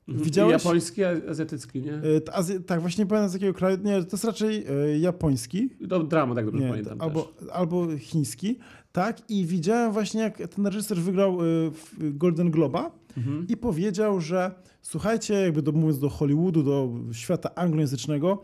Mhm. 0.08 0.24
Widziałeś? 0.24 0.52
Japoński, 0.64 1.04
azjatycki, 1.04 1.82
nie? 1.82 2.00
Azja, 2.32 2.60
tak, 2.66 2.80
właśnie 2.80 3.04
nie 3.04 3.08
pamiętam 3.08 3.28
z 3.30 3.32
jakiego 3.34 3.54
kraju. 3.54 3.76
Nie, 3.84 4.02
to 4.04 4.08
jest 4.12 4.24
raczej 4.24 4.66
japoński. 5.00 5.70
To 5.88 6.02
drama, 6.02 6.34
tak 6.34 6.44
dobrze 6.44 6.60
Nie, 6.62 6.68
pamiętam 6.70 7.00
albo, 7.00 7.22
też. 7.22 7.48
albo 7.52 7.96
chiński. 7.98 8.58
Tak, 8.92 9.30
i 9.30 9.46
widziałem 9.46 9.92
właśnie, 9.92 10.20
jak 10.20 10.36
ten 10.48 10.66
reżyser 10.66 10.98
wygrał 10.98 11.38
w 11.70 12.16
Golden 12.16 12.50
Globa 12.50 12.90
Mhm. 13.16 13.46
i 13.48 13.56
powiedział, 13.56 14.20
że 14.20 14.50
słuchajcie, 14.82 15.34
jakby 15.34 15.62
do, 15.62 15.72
mówiąc 15.72 15.98
do 15.98 16.08
Hollywoodu, 16.08 16.62
do 16.62 16.90
świata 17.12 17.54
anglojęzycznego, 17.54 18.42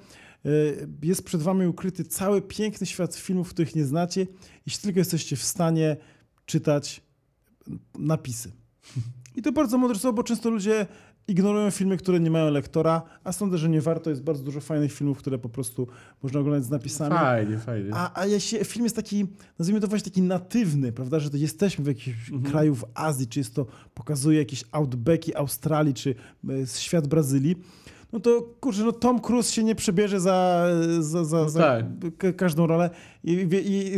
jest 1.03 1.23
przed 1.23 1.43
wami 1.43 1.67
ukryty 1.67 2.05
cały 2.05 2.43
piękny 2.43 2.87
świat 2.87 3.15
filmów, 3.17 3.51
których 3.51 3.75
nie 3.77 3.85
znacie, 3.85 4.27
jeśli 4.67 4.83
tylko 4.83 4.99
jesteście 5.01 5.37
w 5.37 5.43
stanie 5.43 5.97
czytać 6.47 7.01
napisy. 7.99 8.53
I 9.37 9.43
to 9.43 9.53
bardzo 9.53 9.79
mądre 9.79 9.99
słowo, 9.99 10.17
bo 10.17 10.23
często 10.23 10.51
ludzie 10.51 10.87
ignorują 11.29 11.71
filmy, 11.71 11.97
które 11.97 12.21
nie 12.21 12.31
mają 12.31 12.51
lektora, 12.51 13.03
a 13.25 13.33
sądzę, 13.33 13.59
że 13.59 13.69
nie 13.69 13.81
warto. 13.81 14.11
Jest 14.11 14.23
bardzo 14.23 14.43
dużo 14.43 14.61
fajnych 14.61 14.93
filmów, 14.93 15.19
które 15.19 15.39
po 15.39 15.49
prostu 15.49 15.89
można 16.23 16.41
oglądać 16.41 16.65
z 16.65 16.71
napisami. 16.71 17.15
Fajnie, 17.15 17.59
fajnie. 17.59 17.91
A, 17.95 18.21
a 18.21 18.27
jeśli 18.27 18.65
film 18.65 18.85
jest 18.85 18.97
taki, 18.97 19.27
nazwijmy 19.59 19.81
to 19.81 19.89
właśnie 19.89 20.11
taki 20.11 20.23
natywny, 20.23 20.93
prawda, 20.93 21.21
że 21.21 21.31
to 21.31 21.37
jesteśmy 21.37 21.85
w 21.85 21.87
jakimś 21.87 22.17
Mhm. 22.31 22.43
kraju 22.43 22.75
w 22.75 22.85
Azji, 22.95 23.27
czy 23.27 23.41
jest 23.41 23.55
to, 23.55 23.67
pokazuje 23.95 24.39
jakieś 24.39 24.65
outbacki 24.73 25.35
Australii, 25.35 25.95
czy 25.95 26.15
e, 26.49 26.67
świat 26.67 27.07
Brazylii, 27.07 27.57
no 28.13 28.21
to 28.21 28.43
kurczę, 28.61 28.83
no 28.85 28.93
Tom 28.93 29.21
Cruise 29.21 29.53
się 29.53 29.65
nie 29.65 29.75
przebierze 29.75 30.21
za, 30.21 30.67
za, 31.01 31.25
za, 31.25 31.49
za 31.49 31.61
tak. 31.61 31.85
ka- 32.19 32.33
każdą 32.33 32.67
rolę 32.67 32.91
i, 33.25 33.33
i, 33.33 33.95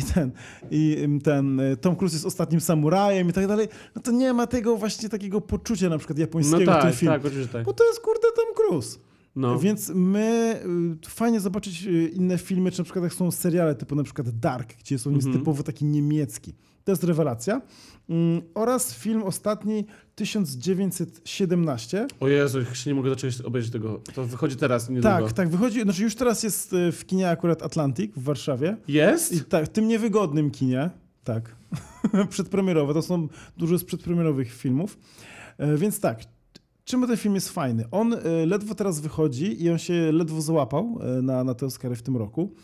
i, 0.00 0.02
ten, 0.14 0.30
i 0.70 1.08
ten 1.24 1.60
e, 1.60 1.76
Tom 1.76 1.96
Cruise 1.96 2.14
jest 2.16 2.26
ostatnim 2.26 2.60
samurajem 2.60 3.28
i 3.28 3.32
tak 3.32 3.46
dalej, 3.46 3.68
no 3.96 4.02
to 4.02 4.10
nie 4.12 4.32
ma 4.32 4.46
tego 4.46 4.76
właśnie 4.76 5.08
takiego 5.08 5.40
poczucia 5.40 5.88
na 5.88 5.98
przykład 5.98 6.18
No 6.18 6.22
japońskiego 6.22 6.58
w 6.72 6.74
tym 6.74 6.82
tak, 6.82 6.94
filmie. 6.94 7.14
tak, 7.14 7.26
oczywiście 7.26 7.52
tak. 7.52 7.64
Bo 7.64 7.72
to 7.72 7.84
jest 7.88 8.00
kurde 8.00 8.26
Tom 8.36 8.54
Cruise. 8.56 8.98
No. 9.36 9.58
Więc 9.58 9.92
my, 9.94 10.60
y, 11.06 11.08
fajnie 11.10 11.40
zobaczyć 11.40 11.86
y, 11.86 12.08
inne 12.08 12.38
filmy, 12.38 12.70
czy 12.70 12.78
na 12.80 12.84
przykład 12.84 13.02
jak 13.04 13.14
są 13.14 13.30
seriale 13.30 13.74
typu 13.74 13.94
na 13.94 14.02
przykład 14.02 14.30
Dark, 14.30 14.74
gdzie 14.78 14.98
są 14.98 15.10
Mhm. 15.10 15.32
typowo 15.32 15.62
taki 15.62 15.84
niemiecki. 15.84 16.54
To 16.84 16.92
jest 16.92 17.04
rewelacja. 17.04 17.60
Mm, 18.08 18.42
Oraz 18.54 18.94
film 18.94 19.22
ostatni 19.22 19.84
1917. 20.14 22.06
O 22.20 22.28
Jezu, 22.28 22.64
się 22.74 22.90
nie 22.90 22.94
mogę 22.94 23.10
zacząć 23.10 23.40
obejrzeć 23.40 23.72
tego. 23.72 24.00
To 24.14 24.24
wychodzi 24.24 24.56
teraz 24.56 24.88
niedługo. 24.90 25.08
Tak, 25.08 25.32
tak, 25.32 25.48
wychodzi, 25.48 25.82
znaczy 25.82 26.02
już 26.02 26.14
teraz 26.14 26.42
jest 26.42 26.72
y, 26.72 26.92
w 26.92 27.06
kinie 27.06 27.30
akurat 27.30 27.62
Atlantic 27.62 28.12
w 28.16 28.22
Warszawie. 28.22 28.76
Jest? 28.88 29.32
I 29.32 29.40
tak, 29.44 29.66
w 29.66 29.68
tym 29.68 29.88
niewygodnym 29.88 30.50
kinie. 30.50 30.90
Tak. 31.24 31.56
Przedpremierowe. 32.30 32.94
To 32.94 33.02
są 33.02 33.28
dużo 33.56 33.78
z 33.78 33.84
przedpremierowych 33.84 34.52
filmów. 34.54 34.98
E, 35.58 35.76
Więc 35.76 36.00
tak, 36.00 36.20
czym 36.84 37.06
ten 37.06 37.16
film 37.16 37.34
jest 37.34 37.48
fajny? 37.48 37.84
On 37.90 38.14
e, 38.14 38.18
ledwo 38.46 38.74
teraz 38.74 39.00
wychodzi 39.00 39.62
i 39.64 39.70
on 39.70 39.78
się 39.78 40.12
ledwo 40.12 40.40
załapał 40.42 40.98
e, 41.18 41.22
na, 41.22 41.44
na 41.44 41.54
te 41.54 41.66
Oscary 41.66 41.96
w 41.96 42.02
tym 42.02 42.16
roku. 42.16 42.54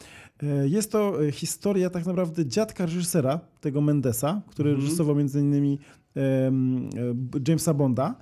E, 0.43 0.69
Jest 0.69 0.93
to 0.93 1.25
e, 1.27 1.33
historia 1.33 1.91
tak 1.91 2.07
naprawdę 2.07 2.47
dziadka 2.47 2.87
reżysera, 2.87 3.41
tego 3.61 3.81
Mendesa, 3.81 4.43
który 4.47 4.71
Mhm. 4.71 4.85
reżyserował 4.85 5.17
między 5.17 5.41
innymi 5.41 5.79
e, 6.17 6.53
Jamesa 7.49 7.75
Bonda. 7.75 8.15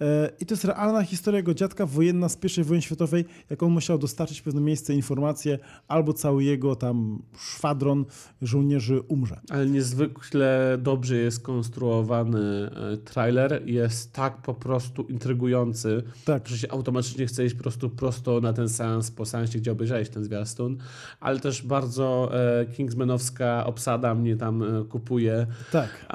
E, 0.00 0.30
I 0.40 0.46
to 0.46 0.54
jest 0.54 0.64
realna 0.64 1.02
historia 1.02 1.38
jego 1.38 1.54
dziadka 1.54 1.86
wojenna 1.86 2.28
z 2.28 2.38
I 2.58 2.62
wojny 2.64 2.82
światowej, 2.82 3.24
jak 3.50 3.62
on 3.62 3.70
musiał 3.72 3.98
dostarczyć 3.98 4.40
w 4.40 4.42
pewne 4.44 4.60
miejsce 4.60 4.94
informacje, 4.94 5.58
albo 5.88 6.12
cały 6.12 6.44
jego 6.44 6.76
tam 6.76 7.22
szwadron 7.38 8.04
żołnierzy 8.42 9.00
umrze. 9.00 9.40
Ale 9.50 9.66
niezwykle 9.66 10.78
dobrze 10.82 11.16
jest 11.16 11.40
konstruowany 11.42 12.70
e, 12.92 12.96
trailer. 12.96 13.62
Jest 13.68 14.12
tak 14.12 14.42
po 14.42 14.54
prostu 14.54 15.02
intrygujący, 15.02 16.02
Tak. 16.24 16.48
że 16.48 16.58
się 16.58 16.70
automatycznie 16.70 17.26
chce 17.26 17.46
iść 17.46 17.54
po 17.54 17.62
prostu 17.62 17.90
prosto 17.90 18.40
na 18.40 18.52
ten 18.52 18.68
seans 18.68 19.10
po 19.10 19.26
seansie, 19.26 19.58
gdzie 19.58 19.72
obejrzałeś 19.72 20.08
ten 20.08 20.24
zwiastun. 20.24 20.76
Ale 21.20 21.40
też 21.40 21.62
bardzo 21.62 22.30
e, 22.60 22.66
Kingsmanowska 22.66 23.66
obsada 23.66 24.14
mnie 24.14 24.36
tam 24.36 24.64
kupuje. 24.88 25.46
Tak. 25.72 26.06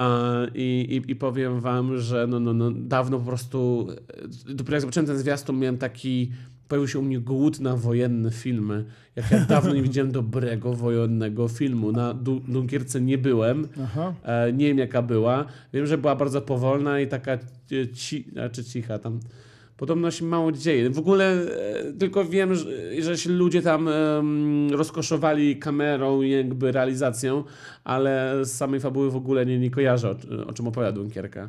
I, 0.54 1.02
i, 1.06 1.10
I 1.10 1.16
powiem 1.16 1.60
wam, 1.60 1.98
że 1.98 2.26
no, 2.26 2.40
no, 2.40 2.52
no, 2.52 2.70
dawno 2.70 3.18
po 3.18 3.24
prostu, 3.24 3.71
e, 4.48 4.54
dopiero 4.54 4.74
jak 4.74 4.80
zobaczyłem 4.80 5.06
ten 5.06 5.18
zwiastun, 5.18 5.58
miałem 5.58 5.78
taki, 5.78 6.32
pojawił 6.68 6.88
się 6.88 6.98
u 6.98 7.02
mnie 7.02 7.20
głód 7.20 7.60
na 7.60 7.76
wojenne 7.76 8.30
filmy. 8.30 8.84
Jak 9.16 9.30
ja 9.30 9.38
dawno 9.44 9.74
nie 9.74 9.82
widziałem 9.82 10.12
dobrego 10.12 10.74
wojennego 10.74 11.48
filmu. 11.48 11.92
Na 11.92 12.14
Du- 12.14 12.40
Dunkierce 12.48 13.00
nie 13.00 13.18
byłem, 13.18 13.68
e, 14.24 14.52
nie 14.52 14.66
wiem 14.66 14.78
jaka 14.78 15.02
była. 15.02 15.44
Wiem, 15.72 15.86
że 15.86 15.98
była 15.98 16.16
bardzo 16.16 16.40
powolna 16.42 17.00
i 17.00 17.06
taka 17.06 17.32
e, 17.32 17.38
ci, 17.94 18.28
znaczy 18.32 18.64
cicha 18.64 18.98
tam. 18.98 19.20
Podobno 19.76 20.10
się 20.10 20.24
mało 20.24 20.52
dzieje. 20.52 20.90
W 20.90 20.98
ogóle 20.98 21.32
e, 21.32 21.92
tylko 21.92 22.24
wiem, 22.24 22.54
że, 22.54 22.66
że 23.02 23.18
się 23.18 23.30
ludzie 23.30 23.62
tam 23.62 23.88
em, 23.88 24.70
rozkoszowali 24.70 25.56
kamerą 25.56 26.22
i 26.22 26.30
jakby 26.30 26.72
realizacją, 26.72 27.44
ale 27.84 28.38
z 28.44 28.52
samej 28.52 28.80
fabuły 28.80 29.10
w 29.10 29.16
ogóle 29.16 29.46
nie, 29.46 29.58
nie 29.58 29.70
kojarzę, 29.70 30.10
o, 30.10 30.46
o 30.46 30.52
czym 30.52 30.66
opowiada 30.68 30.92
Dunkierka. 30.92 31.48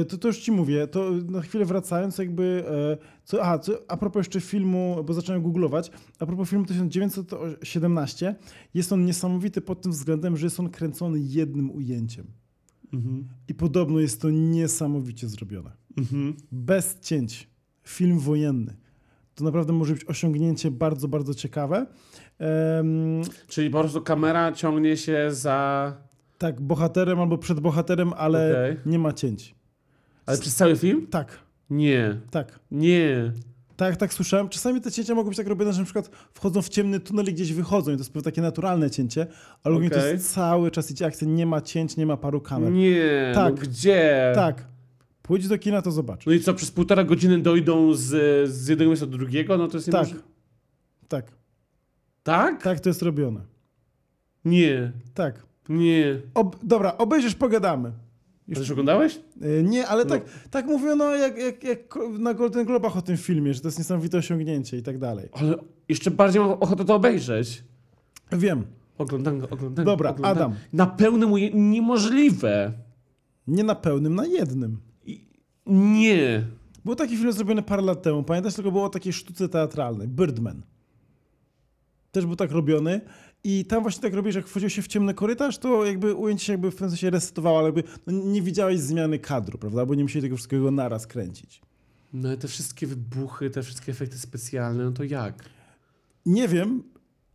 E, 0.00 0.04
To, 0.04 0.18
to 0.18 0.28
już 0.28 0.38
ci 0.38 0.52
mówię, 0.52 0.86
to 0.86 1.10
na 1.28 1.40
chwilę 1.40 1.64
wracając, 1.64 2.18
jakby. 2.18 2.64
e, 2.70 2.96
Co, 3.24 3.42
aha, 3.42 3.58
co, 3.58 3.72
a 3.88 3.96
propos 3.96 4.20
jeszcze 4.20 4.40
filmu, 4.40 5.04
bo 5.04 5.14
zacząłem 5.14 5.42
googlować. 5.42 5.90
A 6.18 6.26
propos 6.26 6.48
filmu 6.50 6.64
1917, 6.66 8.34
jest 8.74 8.92
on 8.92 9.04
niesamowity 9.04 9.60
pod 9.60 9.82
tym 9.82 9.92
względem, 9.92 10.36
że 10.36 10.46
jest 10.46 10.60
on 10.60 10.70
kręcony 10.70 11.18
jednym 11.20 11.70
ujęciem. 11.70 12.26
Mhm. 12.92 13.28
I 13.48 13.54
podobno 13.54 14.00
jest 14.00 14.20
to 14.22 14.30
niesamowicie 14.30 15.28
zrobione. 15.28 15.70
Mhm. 15.98 16.34
Bez 16.52 17.00
cięć. 17.00 17.48
Film 17.84 18.18
wojenny. 18.18 18.76
To 19.34 19.44
naprawdę 19.44 19.72
może 19.72 19.94
być 19.94 20.04
osiągnięcie 20.04 20.70
bardzo, 20.70 21.08
bardzo 21.08 21.34
ciekawe. 21.34 21.86
Em, 22.38 23.22
Czyli 23.48 23.70
po 23.70 23.80
prostu 23.80 24.02
kamera 24.02 24.52
ciągnie 24.52 24.96
się 24.96 25.28
za... 25.30 25.96
tak, 26.38 26.60
bohaterem 26.60 27.20
albo 27.20 27.38
przed 27.38 27.60
bohaterem, 27.60 28.12
ale 28.16 28.50
Okej. 28.50 28.76
nie 28.92 28.98
ma 28.98 29.12
cięć. 29.12 29.54
Ale 30.30 30.40
przez 30.40 30.56
cały 30.56 30.76
film? 30.76 31.06
Tak, 31.06 31.38
Nie. 31.70 32.20
tak. 32.30 32.60
Nie. 32.70 33.32
Tak, 33.76 33.96
tak 33.96 34.14
słyszałem. 34.14 34.48
Czasami 34.48 34.80
te 34.80 34.92
cięcia 34.92 35.14
mogą 35.14 35.28
być 35.28 35.36
tak 35.36 35.46
robione, 35.46 35.72
że 35.72 35.78
na 35.78 35.84
przykład 35.84 36.10
wchodzą 36.32 36.62
w 36.62 36.68
ciemny 36.68 37.00
tunel 37.00 37.26
i 37.28 37.34
gdzieś 37.34 37.52
wychodzą 37.52 37.90
i 37.90 37.94
to 37.94 38.00
jest 38.00 38.12
pewnie 38.12 38.24
takie 38.24 38.42
naturalne 38.42 38.90
cięcie, 38.90 39.26
ale 39.64 39.76
okay. 39.76 39.90
to 39.90 40.06
jest 40.06 40.34
cały 40.34 40.70
czas 40.70 40.90
idzie 40.90 41.06
akcja, 41.06 41.28
nie 41.28 41.46
ma 41.46 41.60
cięć, 41.60 41.96
nie 41.96 42.06
ma 42.06 42.16
paru 42.16 42.40
kamer. 42.40 42.72
Nie. 42.72 43.32
Tak. 43.34 43.54
No 43.54 43.62
gdzie? 43.62 44.32
Tak. 44.34 44.64
Pójdź 45.22 45.48
do 45.48 45.58
kina, 45.58 45.82
to 45.82 45.90
zobacz. 45.90 46.26
No 46.26 46.32
i 46.32 46.40
co, 46.40 46.54
przez 46.54 46.70
półtora 46.70 47.04
godziny 47.04 47.38
dojdą 47.38 47.94
z, 47.94 48.08
z 48.50 48.68
jednego 48.68 48.88
miejsca 48.88 49.06
do 49.06 49.18
drugiego? 49.18 49.58
No 49.58 49.68
to 49.68 49.76
jest 49.76 49.86
Tak. 49.86 49.94
niemożliwe. 49.94 50.22
Tak, 51.08 51.32
Tak? 52.22 52.62
tak 52.62 52.80
to 52.80 52.88
jest 52.88 53.02
robione. 53.02 53.40
Nie. 54.44 54.92
Tak. 55.14 55.42
Nie. 55.68 56.20
Ob 56.34 56.56
dobra, 56.62 56.96
obejrzysz, 56.98 57.34
pogadamy. 57.34 57.92
Już 58.58 58.70
oglądałeś? 58.70 59.20
Yy, 59.40 59.62
Nie, 59.62 59.86
ale 59.88 60.04
No. 60.04 60.10
tak, 60.10 60.24
tak 60.50 60.66
mówiono 60.66 61.14
jak, 61.14 61.38
jak, 61.38 61.64
jak 61.64 61.98
na 62.18 62.34
Golden 62.34 62.66
Globach 62.66 62.96
o 62.96 63.02
tym 63.02 63.16
filmie, 63.16 63.54
że 63.54 63.60
to 63.60 63.68
jest 63.68 63.78
niesamowite 63.78 64.18
osiągnięcie 64.18 64.76
i 64.78 64.82
tak 64.82 64.98
dalej. 64.98 65.28
Ale 65.32 65.54
jeszcze 65.88 66.10
bardziej 66.10 66.40
mam 66.42 66.50
ochotę 66.50 66.84
to 66.84 66.94
obejrzeć. 66.94 67.64
Wiem. 68.32 68.64
Oglądam 68.98 69.38
go, 69.38 69.48
oglądam 69.50 69.84
Dobra, 69.84 70.10
oglądam. 70.10 70.36
Adam. 70.36 70.54
Na 70.72 70.86
pełnym. 70.86 71.30
Niemożliwe. 71.54 72.72
Nie 73.46 73.64
na 73.64 73.74
pełnym, 73.74 74.14
na 74.14 74.26
jednym. 74.26 74.80
I- 75.06 75.24
Nie. 75.66 76.44
Był 76.84 76.94
taki 76.94 77.16
film 77.16 77.32
zrobiony 77.32 77.62
parę 77.62 77.82
lat 77.82 78.02
temu. 78.02 78.22
Pamiętasz, 78.22 78.54
tylko 78.54 78.72
było 78.72 78.84
o 78.84 78.88
takiej 78.88 79.12
sztuce 79.12 79.48
teatralnej. 79.48 80.08
Birdman. 80.08 80.62
Też 82.12 82.26
był 82.26 82.36
tak 82.36 82.50
robiony. 82.50 83.00
I 83.44 83.64
tam 83.64 83.82
właśnie 83.82 84.02
tak 84.02 84.14
robisz, 84.14 84.34
jak 84.34 84.46
wchodził 84.46 84.70
się 84.70 84.82
w 84.82 84.88
ciemny 84.88 85.14
korytarz, 85.14 85.58
to 85.58 85.84
jakby 85.84 86.14
ujęcie 86.14 86.44
się 86.44 86.52
jakby 86.52 86.70
w 86.70 86.74
pewnym 86.74 86.90
sensie 86.90 87.10
resetowało, 87.10 87.58
ale 87.58 87.66
jakby 87.66 87.82
no, 88.06 88.12
nie 88.12 88.42
widziałeś 88.42 88.80
zmiany 88.80 89.18
kadru, 89.18 89.58
prawda? 89.58 89.86
Bo 89.86 89.94
nie 89.94 90.02
musieli 90.02 90.22
tego 90.22 90.36
wszystkiego 90.36 90.70
naraz 90.70 91.06
kręcić. 91.06 91.60
No 92.12 92.28
ale 92.28 92.38
te 92.38 92.48
wszystkie 92.48 92.86
wybuchy, 92.86 93.50
te 93.50 93.62
wszystkie 93.62 93.92
efekty 93.92 94.18
specjalne, 94.18 94.84
no 94.84 94.92
to 94.92 95.04
jak? 95.04 95.44
Nie 96.26 96.48
wiem. 96.48 96.82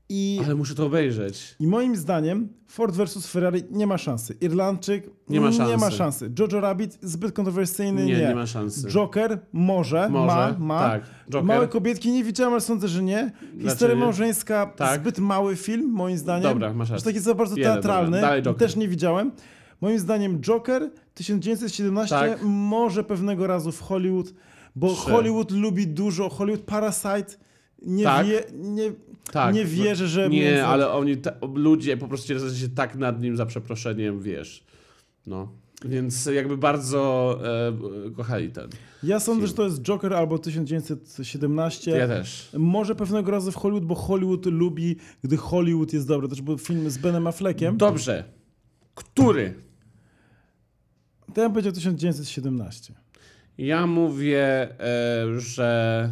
I, 0.10 0.40
Ale 0.46 0.56
muszę 0.56 0.76
to 0.76 0.86
obejrzeć. 0.86 1.56
I 1.60 1.68
moim 1.68 1.96
zdaniem 1.96 2.50
Ford 2.68 2.96
versus 2.96 3.28
Ferrari 3.28 3.64
nie 3.72 3.88
ma 3.88 3.98
szansy. 3.98 4.36
Irlandczyk 4.42 5.10
Nie 5.30 5.42
ma 5.42 5.50
Nie 5.50 5.58
ma 5.58 5.80
szansy. 5.80 5.98
szansy. 5.98 6.32
Jojo 6.40 6.62
Rabbit 6.62 6.98
zbyt 7.02 7.32
kontrowersyjny. 7.32 8.06
Nie, 8.06 8.14
Nie, 8.18 8.28
nie 8.28 8.36
ma 8.36 8.46
szansy. 8.46 8.88
Joker 8.88 9.40
może, 9.54 10.10
Może, 10.10 10.36
ma, 10.36 10.56
ma. 10.60 10.80
tak. 10.80 11.04
Joker. 11.30 11.44
Małe 11.44 11.68
kobietki 11.68 12.12
nie 12.12 12.24
widziałem, 12.24 12.54
ale 12.54 12.62
sądzę, 12.62 12.88
że 12.88 13.04
nie. 13.04 13.32
Historia 13.42 13.62
Dlaczego 13.64 13.94
nie? 13.94 14.00
małżeńska, 14.00 14.66
Tak. 14.76 15.02
zbyt 15.02 15.20
mały 15.20 15.56
film, 15.56 15.90
moim 15.92 16.18
zdaniem. 16.18 16.44
Dobra, 16.44 16.74
masz 16.74 16.90
rację. 16.90 17.06
taki 17.06 17.20
za 17.20 17.34
bardzo 17.36 17.56
Jeden, 17.58 17.74
teatralny. 17.74 18.22
Dalej 18.22 18.42
Joker. 18.44 18.60
Też 18.60 18.76
nie 18.76 18.88
widziałem. 18.88 19.32
Moim 19.82 20.00
zdaniem 20.00 20.42
Joker 20.42 20.92
1917 21.14 22.16
Tak. 22.16 22.40
może 22.44 23.04
pewnego 23.04 23.48
razu 23.48 23.72
w 23.72 23.82
Hollywood, 23.82 24.34
bo 24.76 24.94
Trzy. 24.94 25.12
Hollywood 25.12 25.52
lubi 25.52 25.88
dużo. 25.88 26.30
Hollywood 26.30 26.62
Parasite 26.66 27.26
nie 27.86 28.04
Tak. 28.04 28.28
wie, 28.28 28.44
nie, 28.54 28.92
Tak. 29.32 29.56
nie 29.56 29.66
wierzę, 29.66 30.08
że... 30.08 30.30
Nie, 30.30 30.40
między- 30.42 30.66
ale 30.66 30.92
oni, 30.92 31.18
ta, 31.18 31.32
ludzie 31.56 31.98
po 31.98 32.08
prostu 32.08 32.28
się 32.56 32.70
tak 32.76 32.96
nad 32.96 33.22
nim 33.22 33.38
za 33.38 33.46
przeproszeniem, 33.46 34.22
wiesz. 34.22 34.64
No. 35.28 35.52
Więc 35.86 36.26
jakby 36.26 36.58
bardzo 36.58 37.40
e, 38.08 38.12
kochali 38.12 38.50
ten. 38.52 38.70
Ja 39.04 39.20
sądzę, 39.20 39.40
film. 39.40 39.48
że 39.48 39.54
to 39.54 39.64
jest 39.64 39.82
Joker 39.82 40.14
albo 40.14 40.38
1917. 40.40 41.92
Ja 41.92 42.08
też. 42.08 42.50
Może 42.58 42.96
pewnego 42.96 43.32
razu 43.32 43.52
w 43.52 43.56
Hollywood, 43.56 43.86
bo 43.86 43.96
Hollywood 43.96 44.46
lubi, 44.46 44.96
gdy 45.24 45.38
Hollywood 45.38 45.94
jest 45.94 46.08
dobry. 46.08 46.28
To 46.28 46.36
też 46.36 46.42
był 46.42 46.58
film 46.58 46.90
z 46.90 46.98
Benem 46.98 47.28
Affleckiem. 47.28 47.78
Dobrze. 47.78 48.24
Który? 48.96 49.54
To 51.34 51.42
ja 51.42 51.48
bym 51.48 51.52
powiedział 51.54 51.74
1917. 51.74 52.94
Ja 53.58 53.88
mówię, 53.88 54.44
e, 54.80 55.40
że... 55.40 56.10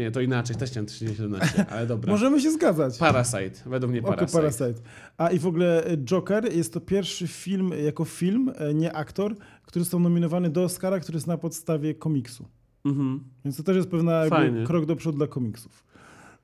Nie, 0.00 0.10
to 0.10 0.20
inaczej, 0.20 0.56
też 0.56 0.70
chciałem 0.70 0.86
1917, 0.86 1.66
ale 1.70 1.86
dobra. 1.86 2.10
Możemy 2.14 2.40
się 2.40 2.50
zgadzać. 2.50 2.98
Parasite, 2.98 3.50
według 3.66 3.92
mnie 3.92 4.02
Parasite. 4.02 4.32
Parasite. 4.32 4.74
A 5.16 5.30
i 5.30 5.38
w 5.38 5.46
ogóle 5.46 5.84
e, 5.84 5.96
Joker 5.96 6.52
jest 6.52 6.72
to 6.72 6.80
pierwszy 6.80 7.28
film 7.28 7.72
jako 7.84 8.04
film, 8.04 8.52
e, 8.56 8.74
nie 8.74 8.92
aktor, 8.92 9.34
który 9.64 9.84
został 9.84 10.00
nominowany 10.00 10.50
do 10.50 10.64
Oscara, 10.64 11.00
który 11.00 11.16
jest 11.16 11.26
na 11.26 11.38
podstawie 11.38 11.94
komiksu. 11.94 12.48
Mhm. 12.84 13.20
Więc 13.44 13.56
to 13.56 13.62
też 13.62 13.76
jest 13.76 13.88
pewna 13.88 14.24
krok 14.66 14.86
do 14.86 14.96
przodu 14.96 15.18
dla 15.18 15.26
komiksów. 15.26 15.84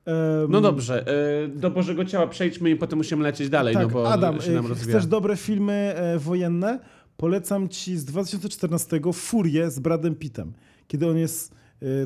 Em, 0.05 0.51
No 0.51 0.61
dobrze, 0.61 1.05
e, 1.07 1.47
do 1.47 1.71
Bożego 1.71 2.05
Ciała 2.05 2.27
przejdźmy 2.27 2.69
i 2.69 2.75
potem 2.75 2.97
musimy 2.97 3.23
lecieć 3.23 3.49
dalej, 3.49 3.73
tak, 3.73 3.83
no 3.83 3.89
bo 3.89 4.11
Adam, 4.11 4.41
się 4.41 4.51
nam 4.51 4.67
rozwija. 4.67 4.97
chcesz 4.97 5.07
dobre 5.07 5.37
filmy 5.37 5.73
e, 5.95 6.19
wojenne? 6.19 6.79
Polecam 7.17 7.69
ci 7.69 7.97
z 7.97 8.05
2014 8.05 8.99
Furię 9.13 9.71
z 9.71 9.79
Bradem 9.79 10.15
Pittem, 10.15 10.53
kiedy 10.87 11.07
on 11.07 11.17
jest 11.17 11.55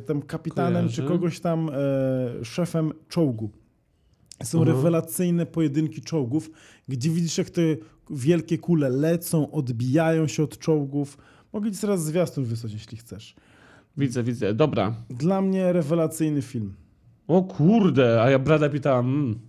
tam 0.05 0.21
kapitanem 0.21 0.73
Kojarzę. 0.73 1.01
czy 1.01 1.07
kogoś 1.07 1.39
tam 1.39 1.69
e, 1.69 2.45
szefem 2.45 2.91
czołgu. 3.07 3.49
Są 4.43 4.61
Aha. 4.61 4.71
rewelacyjne 4.71 5.45
pojedynki 5.45 6.01
czołgów, 6.01 6.51
gdzie 6.87 7.09
widzisz, 7.09 7.37
jak 7.37 7.49
te 7.49 7.61
wielkie 8.09 8.57
kule 8.57 8.89
lecą, 8.89 9.51
odbijają 9.51 10.27
się 10.27 10.43
od 10.43 10.57
czołgów. 10.57 11.17
Mogę 11.53 11.71
ci 11.71 11.81
teraz 11.81 12.05
zwiastun 12.05 12.43
wysłać, 12.43 12.73
jeśli 12.73 12.97
chcesz. 12.97 13.35
Widzę, 13.97 14.23
widzę, 14.23 14.53
dobra. 14.53 14.95
Dla 15.09 15.41
mnie 15.41 15.73
rewelacyjny 15.73 16.41
film. 16.41 16.73
O 17.27 17.41
kurde, 17.41 18.21
a 18.21 18.29
ja 18.29 18.39
Brada 18.39 18.69
pytałam. 18.69 19.05
Mm. 19.05 19.39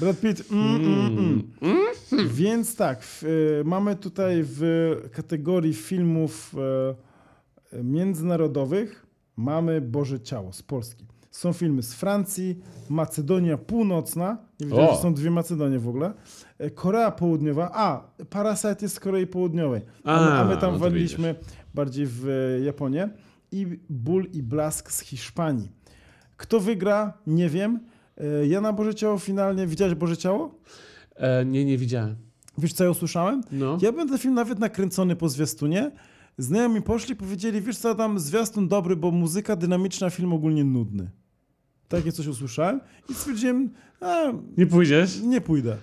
Brad 0.00 0.20
Pitt. 0.20 0.52
Mm, 0.52 0.76
mm, 0.76 1.42
mm. 1.62 2.28
Więc 2.28 2.76
tak, 2.76 3.02
w, 3.02 3.22
y, 3.22 3.62
mamy 3.64 3.96
tutaj 3.96 4.42
w 4.42 4.62
kategorii 5.12 5.74
filmów 5.74 6.54
e, 7.72 7.82
międzynarodowych 7.82 9.06
mamy 9.36 9.80
Boże 9.80 10.20
Ciało 10.20 10.52
z 10.52 10.62
Polski. 10.62 11.06
Są 11.30 11.52
filmy 11.52 11.82
z 11.82 11.94
Francji, 11.94 12.58
Macedonia 12.88 13.58
Północna, 13.58 14.38
nie 14.60 14.66
wiedziałem, 14.66 14.90
O. 14.90 14.94
że 14.94 15.02
są 15.02 15.14
dwie 15.14 15.30
Macedonie 15.30 15.78
w 15.78 15.88
ogóle, 15.88 16.12
e, 16.58 16.70
Korea 16.70 17.10
Południowa, 17.10 17.70
a 17.74 18.08
Parasite 18.30 18.76
jest 18.82 18.94
z 18.94 19.00
Korei 19.00 19.26
Południowej, 19.26 19.80
a, 20.04 20.20
my, 20.20 20.32
a 20.32 20.44
my 20.44 20.52
A, 20.54 20.56
tam 20.56 20.72
no 20.72 20.78
waliliśmy 20.78 21.34
bardziej 21.74 22.06
w 22.06 22.28
e, 22.28 22.60
Japonię 22.64 23.08
i 23.52 23.66
Ból 23.90 24.26
i 24.32 24.42
Blask 24.42 24.92
z 24.92 25.00
Hiszpanii. 25.00 25.68
Kto 26.36 26.60
wygra, 26.60 27.12
nie 27.26 27.48
wiem. 27.48 27.80
E, 28.18 28.46
Ja 28.46 28.60
na 28.60 28.72
Boże 28.72 28.94
Ciało 28.94 29.18
finalnie, 29.18 29.66
widziałeś 29.66 29.94
Boże 29.94 30.16
Ciało? 30.16 30.54
E, 31.16 31.44
nie, 31.44 31.64
nie 31.64 31.78
widziałem. 31.78 32.16
Wiesz 32.58 32.72
co 32.72 32.84
ja 32.84 32.90
usłyszałem? 32.90 33.40
No. 33.52 33.78
Ja 33.82 33.92
będę 33.92 34.18
film 34.18 34.34
nawet 34.34 34.58
nakręcony 34.58 35.16
po 35.16 35.28
zwiastunie. 35.28 35.90
Znajomi 36.42 36.82
poszli, 36.82 37.16
powiedzieli, 37.16 37.60
wiesz 37.60 37.78
co, 37.78 37.94
tam 37.94 38.18
zwiastun 38.18 38.68
dobry, 38.68 38.96
bo 38.96 39.10
muzyka 39.10 39.56
dynamiczna, 39.56 40.10
film 40.10 40.32
ogólnie 40.32 40.64
nudny. 40.64 41.10
Takie 41.88 42.12
coś 42.12 42.26
usłyszałem 42.26 42.80
i 43.10 43.14
stwierdziłem, 43.14 43.70
a, 44.00 44.32
Nie 44.56 44.66
pójdziesz? 44.66 45.20
nie 45.20 45.40
pójdę. 45.40 45.76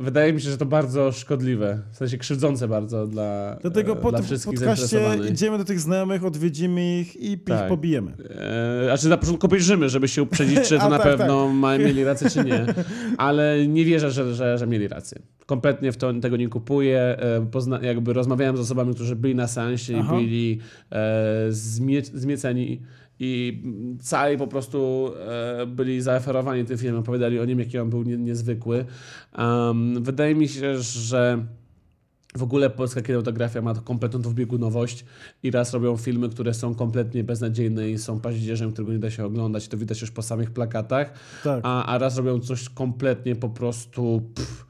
Wydaje 0.00 0.32
mi 0.32 0.40
się, 0.40 0.50
że 0.50 0.58
to 0.58 0.66
bardzo 0.66 1.12
szkodliwe, 1.12 1.82
w 1.92 1.96
sensie 1.96 2.18
krzywdzące 2.18 2.68
bardzo 2.68 3.06
dla, 3.06 3.56
Dlatego 3.62 3.92
e, 3.92 3.96
po 3.96 4.10
dla 4.10 4.22
wszystkich 4.22 4.58
zainteresowanych. 4.58 5.30
idziemy 5.30 5.58
do 5.58 5.64
tych 5.64 5.80
znajomych, 5.80 6.24
odwiedzimy 6.24 6.98
ich 7.00 7.16
i 7.16 7.32
ich 7.32 7.44
Tak. 7.44 7.68
pobijemy. 7.68 8.12
E, 8.30 8.84
znaczy 8.84 9.08
na 9.08 9.16
początku 9.16 9.46
obejrzymy, 9.46 9.88
żeby 9.88 10.08
się 10.08 10.22
uprzedzić, 10.22 10.60
czy 10.68 10.78
to 10.78 10.88
na 10.88 10.98
tak, 10.98 11.02
pewno 11.02 11.48
ma, 11.48 11.78
mieli 11.78 12.04
rację, 12.04 12.30
czy 12.30 12.44
nie. 12.44 12.66
Ale 13.18 13.68
nie 13.68 13.84
wierzę, 13.84 14.10
że, 14.10 14.34
że, 14.34 14.58
że 14.58 14.66
mieli 14.66 14.88
rację. 14.88 15.22
Kompletnie 15.46 15.92
w 15.92 15.96
to, 15.96 16.12
tego 16.12 16.36
nie 16.36 16.48
kupuję. 16.48 17.00
E, 17.00 17.46
pozna, 17.50 17.80
jakby 17.82 18.12
rozmawiałem 18.12 18.56
z 18.56 18.60
osobami, 18.60 18.94
którzy 18.94 19.16
byli 19.16 19.34
na 19.34 19.48
seansie 19.48 19.92
i 19.92 20.02
byli 20.02 20.60
e, 20.92 21.46
zmie, 21.48 22.02
zmieceni 22.04 22.82
i 23.20 23.62
cali 24.00 24.38
po 24.38 24.46
prostu 24.46 25.10
e, 25.60 25.66
byli 25.66 26.00
zaoferowani 26.02 26.64
tym 26.64 26.78
filmem, 26.78 27.00
opowiadali 27.00 27.40
o 27.40 27.44
nim, 27.44 27.58
jaki 27.58 27.78
on 27.78 27.90
był 27.90 28.02
nie, 28.02 28.16
niezwykły. 28.16 28.84
Um, 29.38 30.02
wydaje 30.04 30.34
mi 30.34 30.48
się, 30.48 30.78
że 30.78 31.46
w 32.36 32.42
ogóle 32.42 32.70
polska 32.70 33.02
kinematografia 33.02 33.62
ma 33.62 33.74
kompletną 33.74 34.20
dwubiegunowość 34.20 35.04
i 35.42 35.50
raz 35.50 35.72
robią 35.74 35.96
filmy, 35.96 36.28
które 36.28 36.54
są 36.54 36.74
kompletnie 36.74 37.24
beznadziejne 37.24 37.90
i 37.90 37.98
są 37.98 38.20
paździerzem, 38.20 38.72
którego 38.72 38.92
nie 38.92 38.98
da 38.98 39.10
się 39.10 39.24
oglądać, 39.24 39.68
to 39.68 39.76
widać 39.76 40.00
już 40.00 40.10
po 40.10 40.22
samych 40.22 40.50
plakatach, 40.50 41.12
Tak. 41.44 41.60
a, 41.62 41.86
a 41.86 41.98
raz 41.98 42.16
robią 42.16 42.40
coś 42.40 42.68
kompletnie 42.68 43.36
po 43.36 43.48
prostu 43.48 44.22
pff, 44.34 44.66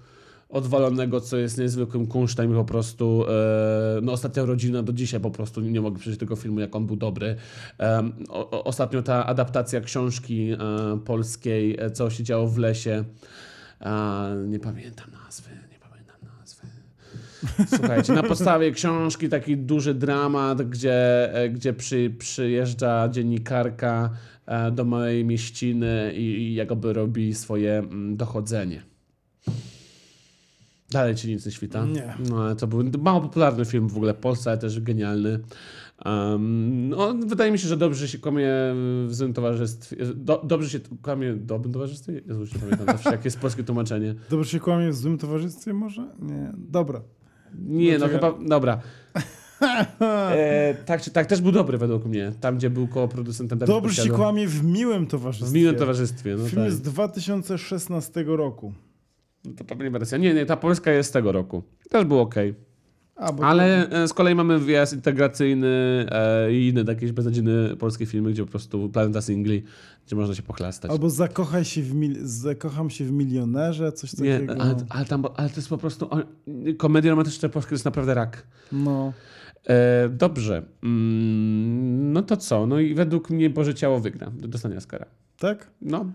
odwalonego, 0.55 1.21
co 1.21 1.37
jest 1.37 1.59
niezwykłym 1.59 2.07
kunsztem 2.07 2.53
i 2.53 2.55
po 2.55 2.65
prostu 2.65 3.25
e, 3.29 4.01
no 4.03 4.13
ostatnia 4.13 4.45
rodzina 4.45 4.83
do 4.83 4.93
dzisiaj 4.93 5.21
po 5.21 5.31
prostu 5.31 5.61
nie 5.61 5.81
mogę 5.81 5.99
przejść 5.99 6.19
tego 6.19 6.37
filmu, 6.37 6.61
jak 6.61 6.77
on 6.77 6.87
był 6.87 6.97
dobry. 6.97 7.37
Em, 7.79 8.13
o, 8.29 8.65
ostatnio 8.65 9.03
ta 9.03 9.27
adaptacja 9.27 9.81
książki 9.81 10.51
e, 10.53 10.59
polskiej, 11.05 11.77
e, 11.81 11.91
co 11.91 12.11
się 12.11 12.25
działo 12.25 12.49
w 12.49 12.59
lesie, 12.59 13.05
nie 14.47 14.59
pamiętam 14.59 15.11
nazwy, 15.25 15.51
nie 15.73 15.79
pamiętam 15.79 16.17
nazwy. 16.41 16.67
Słuchajcie, 17.77 18.13
na 18.13 18.23
podstawie 18.23 18.73
książki 18.73 19.29
taki 19.29 19.57
duży 19.57 19.95
dramat, 19.95 20.63
gdzie, 20.63 21.35
e, 21.35 21.49
gdzie 21.49 21.73
przy, 21.73 22.15
przyjeżdża 22.19 23.09
dziennikarka 23.09 24.11
e, 24.47 24.71
do 24.71 24.85
małej 24.85 25.25
mieściny 25.25 26.13
i, 26.15 26.21
i 26.21 26.55
jakoby 26.55 26.93
robi 26.93 27.35
swoje 27.35 27.79
mm, 27.79 28.17
dochodzenie. 28.17 28.94
Dalej 30.95 31.15
ci 31.15 31.29
nic 31.29 31.47
nie 31.47 31.53
świta? 31.53 31.85
Nie. 31.85 32.15
No, 32.31 32.55
to 32.55 32.67
był 32.67 32.85
mało 32.99 33.21
popularny 33.21 33.65
film 33.65 33.89
w 33.89 33.97
ogóle 33.97 34.15
w 34.15 34.17
Polsce, 34.17 34.51
ale 34.51 34.59
też 34.59 34.81
genialny. 34.81 35.41
Um, 36.05 36.89
no, 36.89 37.15
wydaje 37.27 37.53
mi 37.53 37.59
się, 37.59 37.69
że 37.69 37.77
dobrze 37.77 38.09
się 38.09 38.19
kłamie 38.19 38.49
w 39.07 39.09
złym 39.11 39.33
towarzystwie. 39.33 39.97
Do, 40.15 40.43
dobrze 40.45 40.71
się 40.71 40.81
kłamie 41.03 41.33
w 41.33 41.45
dobrym 41.47 41.73
towarzystwie? 41.73 42.13
Jezu, 42.27 42.41
nie 42.55 42.61
pamiętam 42.61 42.87
zawsze, 42.87 43.11
jakie 43.11 43.25
jest 43.25 43.39
polskie 43.39 43.65
tłumaczenie. 43.65 44.15
Dobrze 44.31 44.51
się 44.51 44.61
kłamie 44.61 44.91
w 44.91 44.97
złym 44.97 45.19
towarzystwie 45.19 45.73
może? 45.73 46.03
Nie. 46.19 46.53
Dobra. 46.57 47.01
Nie, 47.59 47.93
no 47.93 47.99
Dlaczego? 47.99 48.33
chyba, 48.37 48.49
dobra. 48.49 48.81
E, 50.01 50.75
tak 50.87 51.03
czy 51.03 51.11
tak, 51.11 51.27
też 51.27 51.41
był 51.41 51.53
dobry 51.53 51.79
według 51.79 52.05
mnie. 52.05 52.33
Tam, 52.41 52.57
gdzie 52.57 52.71
był 52.71 52.89
koło 52.89 53.09
producentem. 53.09 53.59
Dobrze 53.59 54.03
się 54.03 54.11
kłamie 54.11 54.49
w 54.49 54.65
miłym 54.65 55.07
towarzystwie. 55.07 55.51
W 55.51 55.55
miłym 55.55 55.77
towarzystwie, 55.77 56.37
no 56.37 56.49
Film 56.49 56.63
tak. 56.63 56.73
z 56.73 56.81
2016 56.81 58.25
roku. 58.27 58.73
No 59.45 59.53
to 59.57 59.65
pewnie 59.65 59.91
wersja. 59.91 60.19
Nie, 60.19 60.35
nie, 60.35 60.47
ta 60.47 60.57
polska 60.57 60.91
jest 60.91 61.09
z 61.09 61.13
tego 61.13 61.33
roku. 61.33 61.63
Też 61.91 62.05
był 62.05 62.21
ok. 62.21 62.35
A, 63.17 63.33
Ale 63.43 63.91
e, 63.91 64.09
z 64.09 64.13
kolei 64.13 64.35
mamy 64.35 64.59
wyjazd 64.59 64.93
integracyjny 64.93 66.07
e, 66.11 66.53
i 66.53 66.69
inne 66.69 66.85
jakieś 66.89 67.13
beznadziejne 67.13 67.77
polskie 67.77 68.07
filmy, 68.07 68.31
gdzie 68.31 68.45
po 68.45 68.51
prostu 68.51 68.89
planeta 68.89 69.21
singli, 69.23 69.63
gdzie 70.07 70.17
można 70.17 70.35
się 70.35 70.43
pochlastać. 70.43 70.91
Albo 70.91 71.11
zakochaj 71.11 71.65
się 71.65 71.83
w 71.83 71.95
mil... 71.95 72.17
zakocham 72.23 72.91
się 72.91 73.05
w 73.05 73.13
milionerze, 73.13 73.93
coś 73.93 74.19
nie, 74.19 74.35
takiego. 74.35 74.63
ale, 74.63 74.77
ale, 74.89 75.05
tam, 75.05 75.25
ale 75.37 75.49
to 75.51 75.57
jest 75.57 75.69
po 75.69 75.79
prostu... 75.79 76.09
Komedie 76.79 77.11
romantyczne 77.11 77.49
polskie 77.49 77.69
to 77.69 77.75
jest 77.75 77.85
naprawdę 77.85 78.15
rak. 78.15 78.47
No. 78.73 79.13
E, 79.67 80.09
dobrze. 80.09 80.63
Mm, 80.83 82.13
no 82.13 82.23
to 82.23 82.37
co? 82.37 82.67
No 82.67 82.81
i 82.81 82.95
według 82.95 83.31
mnie 83.31 83.51
Boże 83.51 83.75
Ciało 83.75 84.01
wygra. 84.01 84.33
Dostanie 84.37 84.77
Oscara. 84.77 85.07
Tak? 85.39 85.71
No, 85.81 86.13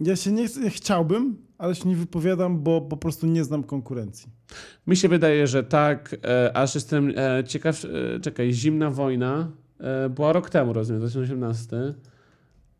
Ja 0.00 0.16
się 0.16 0.32
nie 0.32 0.46
chcę, 0.46 0.60
ja 0.60 0.70
chciałbym, 0.70 1.36
ale 1.58 1.74
się 1.74 1.88
nie 1.88 1.96
wypowiadam, 1.96 2.62
bo 2.62 2.80
po 2.80 2.96
prostu 2.96 3.26
nie 3.26 3.44
znam 3.44 3.64
konkurencji. 3.64 4.28
mi 4.86 4.96
się 4.96 5.08
wydaje, 5.08 5.46
że 5.46 5.64
tak, 5.64 6.16
e, 6.24 6.56
aż 6.56 6.74
jestem 6.74 7.12
e, 7.16 7.44
ciekaw, 7.44 7.84
e, 7.84 8.20
czekaj, 8.20 8.52
Zimna 8.52 8.90
Wojna 8.90 9.50
była 10.10 10.32
rok 10.32 10.50
temu, 10.50 10.72
rozumiem, 10.72 11.00
2018. 11.00 11.94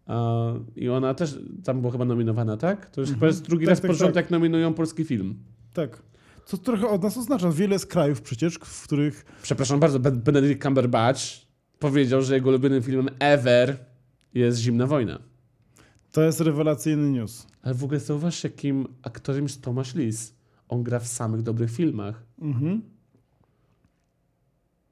A, 0.07 0.53
I 0.77 0.89
ona 0.89 1.15
też 1.15 1.39
tam 1.65 1.81
była 1.81 1.93
chyba 1.93 2.05
nominowana, 2.05 2.57
tak? 2.57 2.91
To 2.91 3.01
już 3.01 3.11
chyba 3.11 3.27
jest 3.27 3.47
drugi 3.47 3.65
Tak, 3.65 3.71
raz 3.71 3.81
tak, 3.81 3.91
pod 3.91 3.99
rząd, 3.99 4.17
jak 4.17 4.31
nominują 4.31 4.75
polski 4.75 5.05
film. 5.05 5.35
Tak. 5.73 6.03
Co 6.45 6.59
trochę 6.59 6.89
od 6.89 7.03
nas 7.03 7.17
oznacza. 7.17 7.51
Wiele 7.51 7.73
jest 7.73 7.87
krajów 7.87 8.21
przecież, 8.23 8.55
w 8.55 8.85
których 8.85 9.25
Przepraszam 9.43 9.81
bardzo, 9.81 10.01
Ben- 10.01 10.21
Benedict 10.21 10.63
Cumberbatch 10.63 11.21
powiedział, 11.79 12.23
że 12.23 12.35
jego 12.35 12.49
ulubionym 12.49 12.83
filmem 12.83 13.09
ever 13.19 13.77
jest 14.35 14.59
Zimna 14.59 14.87
Wojna. 14.87 15.19
To 16.17 16.23
jest 16.23 16.41
rewelacyjny 16.41 17.11
news. 17.11 17.47
Ale 17.63 17.75
w 17.75 17.85
ogóle 17.85 18.01
zauważ, 18.01 18.45
jakim 18.45 18.87
aktorem 19.03 19.43
jest 19.43 19.63
Tomasz 19.63 19.95
Lis. 19.95 20.35
On 20.69 20.83
gra 20.83 20.99
w 21.01 21.07
samych 21.07 21.43
dobrych 21.43 21.71
filmach. 21.71 22.23
Mhm. 22.41 22.83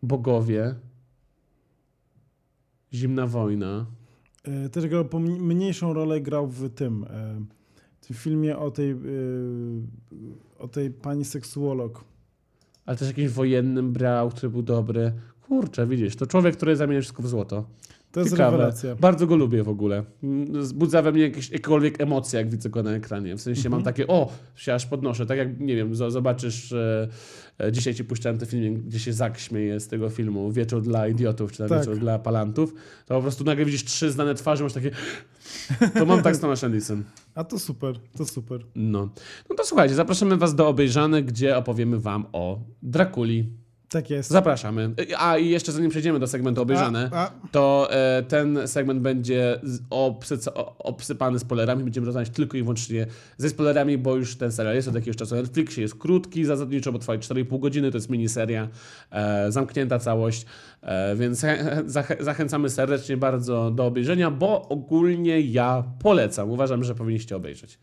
Bogowie, 0.03 0.75
Zimna 2.95 3.27
Wojna. 3.27 3.87
E, 4.43 4.69
Też 4.69 4.87
grał 4.87 5.05
pom- 5.05 5.39
mniejszą 5.41 5.93
rolę 5.93 6.21
grał 6.21 6.47
w 6.49 6.75
tym, 6.75 7.05
e, 7.05 7.41
w 8.01 8.07
tym 8.07 8.17
filmie 8.17 8.59
o 8.59 8.71
tej, 8.71 8.91
e, 8.91 8.97
o 10.59 10.69
tej 10.69 10.91
pani 10.91 11.25
seksuolog. 11.25 12.05
Ale 12.87 12.97
też 12.97 13.09
jakimś 13.09 13.31
wojennym 13.31 13.93
brał, 13.93 14.31
który 14.31 14.51
był 14.51 14.63
dobry. 14.63 15.13
Kurczę, 15.41 15.87
widzisz, 15.87 16.17
to 16.17 16.27
człowiek, 16.27 16.57
który 16.57 16.77
zamienia 16.77 17.01
wszystko 17.01 17.23
w 17.23 17.29
złoto. 17.29 17.65
To 18.15 18.21
jest 18.21 18.33
Ciekawe. 18.33 18.57
rewelacja. 18.57 18.97
Bardzo 18.97 19.27
go 19.27 19.37
lubię 19.37 19.63
w 19.63 19.69
ogóle. 19.69 20.05
Mm, 20.23 20.61
Wzbudza 20.63 21.03
we 21.03 21.13
mnie 21.13 21.23
jakieś, 21.23 21.51
jakiekolwiek 21.51 22.01
emocje, 22.01 22.39
jak 22.39 22.51
widzę 22.51 22.71
go 22.71 22.83
na 22.83 22.91
ekranie. 22.91 23.37
W 23.37 23.41
sensie 23.41 23.69
mam 23.71 23.83
takie, 23.83 24.07
o, 24.07 24.33
się 24.55 24.75
aż 24.75 24.87
podnoszę. 24.87 25.27
Tak 25.27 25.39
jak, 25.39 25.61
nie 25.61 25.77
wiem, 25.77 25.93
zo- 25.95 26.11
zobaczysz, 26.11 26.73
e, 26.73 27.09
e, 27.61 27.73
dzisiaj 27.73 27.95
ci 27.95 28.05
puszczałem 28.05 28.39
ten 28.39 28.49
film, 28.49 28.83
gdzie 28.87 28.99
się 28.99 29.13
Zak 29.13 29.39
śmieje 29.39 29.81
z 29.81 29.89
tego 29.89 30.11
filmu, 30.11 30.53
Wieczór 30.53 30.83
dla 30.83 31.09
idiotów, 31.09 31.53
czy 31.53 31.59
tam 31.59 31.69
Tak. 31.69 31.79
Wieczór 31.79 31.99
dla 31.99 32.19
palantów, 32.19 32.75
to 33.07 33.15
po 33.15 33.23
prostu 33.23 33.45
nagle 33.45 33.65
widzisz 33.65 33.85
trzy 33.85 34.11
znane 34.11 34.35
twarze, 34.35 34.65
masz 34.65 34.73
takie, 34.73 34.91
to 35.99 36.07
mam 36.07 36.23
tak 36.23 36.37
z 36.37 36.41
Tomashem 36.41 36.75
Lisem. 36.75 37.05
A 37.35 37.45
to 37.45 37.59
super, 37.59 37.95
to 38.17 38.25
super. 38.27 38.61
No. 38.75 39.09
no 39.51 39.57
to 39.57 39.65
słuchajcie, 39.65 39.95
zapraszamy 39.95 40.37
was 40.37 40.55
do 40.55 40.69
obejrzanych, 40.69 41.25
gdzie 41.25 41.57
opowiemy 41.57 41.99
wam 42.01 42.27
o 42.33 42.61
Drakuli. 42.83 43.64
Tak 43.95 44.11
jest. 44.11 44.31
Zapraszamy. 44.31 44.91
A 45.19 45.39
i 45.39 45.49
jeszcze 45.49 45.73
zanim 45.73 45.91
przejdziemy 45.91 46.19
do 46.19 46.27
segmentu 46.27 46.63
obejrzane, 46.63 47.11
A, 47.13 47.17
a, 47.27 47.31
to 47.53 47.89
e, 47.91 48.23
ten 48.23 48.59
segment 48.69 49.01
będzie 49.01 49.61
z- 49.63 49.81
obsyca- 49.91 50.53
obsypany 50.79 51.39
spoilerami. 51.39 51.85
Będziemy 51.85 52.07
rozmawiać 52.07 52.31
tylko 52.31 52.57
i 52.57 52.63
wyłącznie 52.63 53.07
ze 53.37 53.49
spoilerami, 53.49 53.99
bo 53.99 54.17
już 54.17 54.37
ten 54.37 54.53
serial 54.53 54.75
jest 54.75 54.89
od 54.89 54.95
jakiegoś 54.95 55.17
czasu 55.17 55.35
na 55.35 55.43
Netflixie. 55.43 55.83
Jest 55.83 55.95
krótki 55.95 56.45
zasadniczo, 56.45 56.93
bo 56.93 56.99
trwa 56.99 57.13
4,5 57.15 57.61
godziny. 57.61 57.91
To 57.91 57.97
jest 57.97 58.11
miniseria, 58.11 58.69
e, 59.11 59.53
zamknięta 59.53 59.99
całość, 59.99 60.47
e, 60.83 61.17
więc 61.17 61.41
zachę- 61.87 62.23
zachęcamy 62.25 62.71
serdecznie 62.71 63.17
bardzo 63.17 63.71
do 63.71 63.87
obejrzenia, 63.87 64.31
bo 64.31 64.69
ogólnie 64.69 65.41
ja 65.41 65.85
polecam. 66.03 66.51
Uważam, 66.51 66.85
że 66.85 66.95
powinniście 66.95 67.37
obejrzeć. 67.37 67.79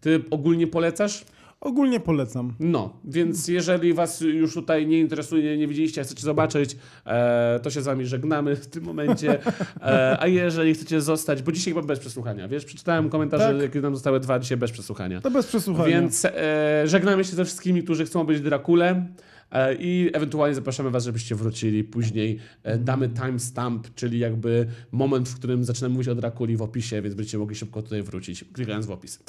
Ty 0.00 0.22
ogólnie 0.30 0.66
polecasz? 0.66 1.24
Ogólnie 1.60 2.00
polecam. 2.00 2.54
No, 2.60 3.00
więc 3.04 3.48
jeżeli 3.48 3.94
was 3.94 4.20
już 4.20 4.54
tutaj 4.54 4.86
nie 4.86 5.00
interesuje, 5.00 5.56
nie 5.56 5.66
widzieliście, 5.68 6.02
chcecie 6.02 6.22
zobaczyć, 6.22 6.76
e, 7.06 7.60
to 7.62 7.70
się 7.70 7.82
z 7.82 7.84
wami 7.84 8.06
żegnamy 8.06 8.56
w 8.56 8.66
tym 8.66 8.84
momencie. 8.84 9.38
E, 9.82 10.16
a 10.20 10.26
jeżeli 10.26 10.74
chcecie 10.74 11.00
zostać, 11.00 11.42
bo 11.42 11.52
dzisiaj 11.52 11.74
chyba 11.74 11.86
bez 11.86 11.98
przesłuchania, 11.98 12.48
wiesz, 12.48 12.64
przeczytałem 12.64 13.10
komentarze, 13.10 13.52
Tak. 13.52 13.62
jakie 13.62 13.80
nam 13.80 13.94
zostały 13.94 14.20
dwa 14.20 14.38
dzisiaj 14.38 14.58
bez 14.58 14.70
przesłuchania. 14.72 15.20
To 15.20 15.30
bez 15.30 15.46
przesłuchania. 15.46 15.88
Więc 15.88 16.24
e, 16.24 16.82
żegnamy 16.84 17.24
się 17.24 17.36
ze 17.36 17.44
wszystkimi, 17.44 17.82
którzy 17.82 18.04
chcą 18.04 18.24
być 18.24 18.40
Drakulem. 18.40 19.06
E, 19.50 19.74
I 19.74 20.10
ewentualnie 20.12 20.54
zapraszamy 20.54 20.90
Was, 20.90 21.04
żebyście 21.04 21.34
wrócili 21.34 21.84
później. 21.84 22.38
E, 22.62 22.78
Damy 22.78 23.08
timestamp, 23.08 23.94
czyli 23.94 24.18
jakby 24.18 24.66
moment, 24.92 25.28
w 25.28 25.34
którym 25.34 25.64
zaczynamy 25.64 25.92
mówić 25.92 26.08
o 26.08 26.14
Drakuli 26.14 26.56
w 26.56 26.62
opisie, 26.62 27.02
więc 27.02 27.14
będziecie 27.14 27.38
mogli 27.38 27.56
szybko 27.56 27.82
tutaj 27.82 28.02
wrócić, 28.02 28.44
klikając 28.52 28.86
w 28.86 28.90
opis. 28.90 29.22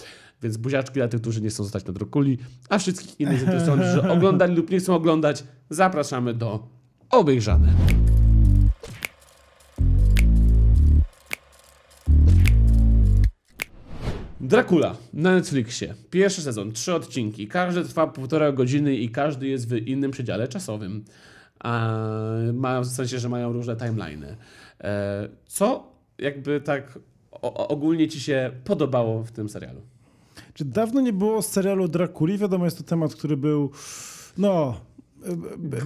Więc 0.43 0.57
buziaczki 0.57 0.93
dla 0.93 1.07
tych, 1.07 1.22
którzy 1.22 1.41
nie 1.41 1.49
chcą 1.49 1.63
zostać 1.63 1.86
na 1.86 1.93
Drakuli, 1.93 2.38
a 2.70 2.78
wszystkich 2.78 3.20
innych 3.20 3.39
zainteresowanych, 3.39 3.86
że 3.86 4.09
oglądali 4.11 4.55
lub 4.55 4.70
nie 4.72 4.80
chcą 4.80 4.95
oglądać, 4.95 5.43
zapraszamy 5.70 6.34
do 6.34 6.68
obejrzane. 7.09 7.74
Dracula 14.42 14.96
na 15.14 15.32
Netflixie. 15.36 15.94
Pierwszy 16.10 16.42
sezon, 16.42 16.72
trzy 16.72 16.94
odcinki. 16.94 17.48
Każdy 17.48 17.84
trwa 17.84 18.08
półtora 18.08 18.52
godziny 18.52 18.96
i 18.96 19.10
każdy 19.10 19.48
jest 19.48 19.70
w 19.70 19.76
innym 19.78 20.12
przedziale 20.12 20.48
czasowym. 20.48 21.06
A 21.60 21.98
mają 22.54 22.82
w 22.82 22.88
sensie, 22.88 23.20
że 23.20 23.30
mają 23.30 23.54
różne 23.54 23.76
timeliny. 23.76 24.38
E, 24.84 25.30
Co 25.48 25.92
jakby 26.20 26.62
tak 26.62 27.00
o- 27.32 27.68
ogólnie 27.68 28.08
ci 28.08 28.20
się 28.20 28.52
podobało 28.64 29.24
w 29.24 29.32
tym 29.32 29.50
serialu? 29.50 29.82
Czy 30.54 30.66
dawno 30.66 31.02
nie 31.02 31.14
było 31.14 31.42
serialu 31.42 31.88
Drakuli? 31.88 32.38
Wiadomo, 32.38 32.66
jest 32.66 32.78
to 32.78 32.84
temat, 32.84 33.16
który 33.16 33.38
był, 33.38 33.72
no... 34.38 34.82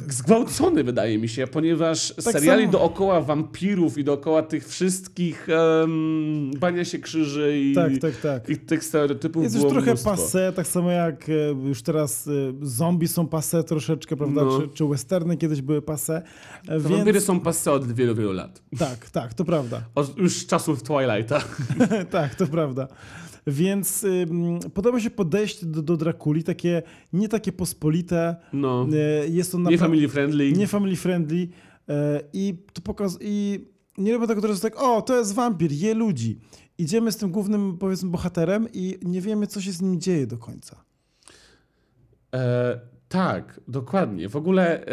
Zgwałcony 0.10 0.84
wydaje 0.84 1.18
mi 1.18 1.30
się, 1.30 1.48
ponieważ 1.48 2.14
Tak 2.16 2.34
seriali 2.34 2.62
samo- 2.64 2.72
dookoła 2.72 3.22
wampirów 3.22 3.98
i 3.98 4.04
dookoła 4.04 4.44
tych 4.44 4.68
wszystkich 4.68 5.48
um, 5.82 6.52
bania 6.60 6.86
się 6.86 7.00
krzyży 7.00 7.60
i, 7.60 7.76
Tak, 7.76 7.92
tak, 8.02 8.16
tak. 8.16 8.50
i 8.50 8.58
tych 8.58 8.84
stereotypów 8.84 9.44
Jest 9.44 9.56
już 9.56 9.66
trochę 9.66 9.88
mnóstwo. 9.88 10.10
passe, 10.12 10.54
tak 10.56 10.68
samo 10.68 10.92
jak 10.92 11.30
e, 11.30 11.34
już 11.68 11.82
teraz 11.82 12.28
e, 12.28 12.32
zombie 12.62 13.08
są 13.08 13.28
passe 13.28 13.64
troszeczkę, 13.64 14.18
prawda? 14.18 14.44
No. 14.44 14.62
Czy, 14.62 14.68
czy 14.68 14.86
westerny 14.86 15.38
kiedyś 15.38 15.62
były 15.62 15.82
passe. 15.82 16.22
Więc 16.70 16.84
Wampiry 16.84 17.22
są 17.22 17.39
passe 17.39 17.72
od 17.72 17.92
wielu, 17.94 18.16
wielu 18.16 18.32
lat. 18.32 18.62
tak, 18.80 19.10
tak, 19.10 19.34
to 19.34 19.46
prawda. 19.46 19.82
Od 19.96 20.18
już 20.18 20.46
czasów 20.48 20.84
Twilighta. 20.84 21.42
tak, 22.12 22.36
to 22.36 22.48
prawda. 22.48 22.88
Więc 23.48 24.04
ym, 24.04 24.60
podoba 24.74 24.98
mi 24.98 25.04
się 25.04 25.10
podejście 25.10 25.66
do, 25.66 25.82
do 25.82 25.98
Drakuli, 25.98 26.44
takie 26.44 26.84
nie 27.14 27.30
takie 27.30 27.52
pospolite. 27.52 28.36
No. 28.54 28.88
E, 28.94 29.28
jest 29.28 29.56
on 29.56 29.62
Nie 29.62 29.64
naprawdę 29.64 29.86
family 29.88 30.10
friendly. 30.10 30.52
nie 30.52 30.68
family 30.68 30.96
friendly 30.96 31.48
e, 31.89 32.22
i 32.34 32.54
to 32.74 32.82
pokaz 32.82 33.18
i 33.22 33.66
nie 33.98 34.14
robię 34.14 34.28
tego, 34.28 34.54
że 34.54 34.60
tak, 34.60 34.82
o, 34.82 35.02
to 35.02 35.18
jest 35.18 35.34
wampir, 35.34 35.72
je 35.72 35.94
ludzi. 35.94 36.39
Idziemy 36.78 37.12
z 37.12 37.18
tym 37.18 37.32
głównym, 37.32 37.78
powiedzmy, 37.78 38.10
bohaterem 38.10 38.68
i 38.74 38.98
nie 39.02 39.22
wiemy, 39.22 39.48
co 39.48 39.62
się 39.62 39.72
z 39.72 39.82
nim 39.82 40.02
dzieje 40.02 40.28
do 40.28 40.38
końca. 40.38 40.84
E, 42.36 42.80
tak, 43.12 43.62
dokładnie. 43.68 44.30
W 44.30 44.36
ogóle 44.36 44.86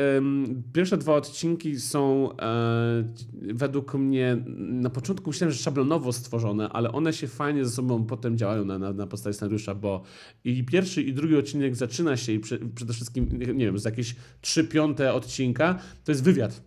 pierwsze 0.73 0.97
dwa 0.97 1.15
odcinki 1.15 1.81
są 1.81 2.33
e, 2.37 3.05
według 3.43 3.95
mnie 3.95 4.37
na 4.59 4.91
początku 4.91 5.31
myślałem, 5.31 5.53
że 5.53 5.59
szablonowo 5.59 6.13
stworzone, 6.13 6.69
ale 6.69 6.93
one 6.93 7.13
się 7.13 7.29
fajnie 7.29 7.65
ze 7.65 7.71
sobą 7.71 8.05
potem 8.05 8.39
działają 8.39 8.65
na, 8.65 8.79
na, 8.79 8.93
na 8.93 9.07
podstawie 9.07 9.35
scenariusza, 9.35 9.75
bo 9.75 10.03
i 10.45 10.65
pierwszy 10.65 11.03
i 11.03 11.13
drugi 11.13 11.37
odcinek 11.37 11.77
zaczyna 11.77 12.17
się 12.17 12.33
i 12.33 12.39
prze, 12.39 12.59
przede 12.75 12.93
wszystkim, 12.93 13.29
nie 13.39 13.67
wiem, 13.67 13.79
z 13.79 13.85
jakieś 13.85 14.17
trzy 14.41 14.65
piąte 14.65 15.15
odcinka, 15.15 15.79
to 16.05 16.13
jest 16.13 16.25
wywiad. 16.25 16.63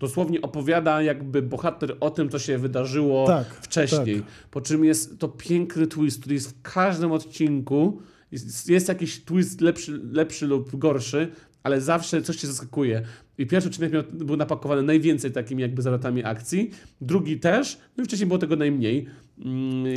Dosłownie 0.00 0.42
opowiada 0.42 1.02
jakby 1.02 1.42
bohater 1.42 1.96
o 2.00 2.10
tym, 2.10 2.28
co 2.28 2.38
się 2.38 2.58
wydarzyło 2.58 3.26
Tak, 3.26 3.46
wcześniej. 3.46 4.22
Po 4.50 4.60
czym 4.60 4.84
jest 4.84 5.18
to 5.18 5.28
piękny 5.28 5.86
twist, 5.86 6.20
który 6.20 6.34
jest 6.34 6.50
w 6.50 6.62
każdym 6.62 7.12
odcinku. 7.12 8.02
Jest, 8.32 8.68
jest 8.68 8.88
jakiś 8.88 9.24
twist 9.24 9.60
lepszy, 9.60 10.00
lepszy 10.12 10.46
lub 10.46 10.76
gorszy, 10.76 11.28
ale 11.62 11.80
zawsze 11.80 12.22
coś 12.22 12.36
cię 12.36 12.46
zaskakuje. 12.46 13.02
I 13.38 13.46
pierwszy 13.46 13.68
odcinek 13.68 13.92
miał, 13.92 14.02
był 14.12 14.36
napakowany 14.36 14.82
najwięcej 14.82 15.32
takimi 15.32 15.62
jakby 15.62 15.82
zawrotami 15.82 16.24
akcji, 16.24 16.70
drugi 17.00 17.40
też, 17.40 17.78
no 17.96 18.04
i 18.04 18.06
wcześniej 18.06 18.26
było 18.26 18.38
tego 18.38 18.56
najmniej. 18.56 19.06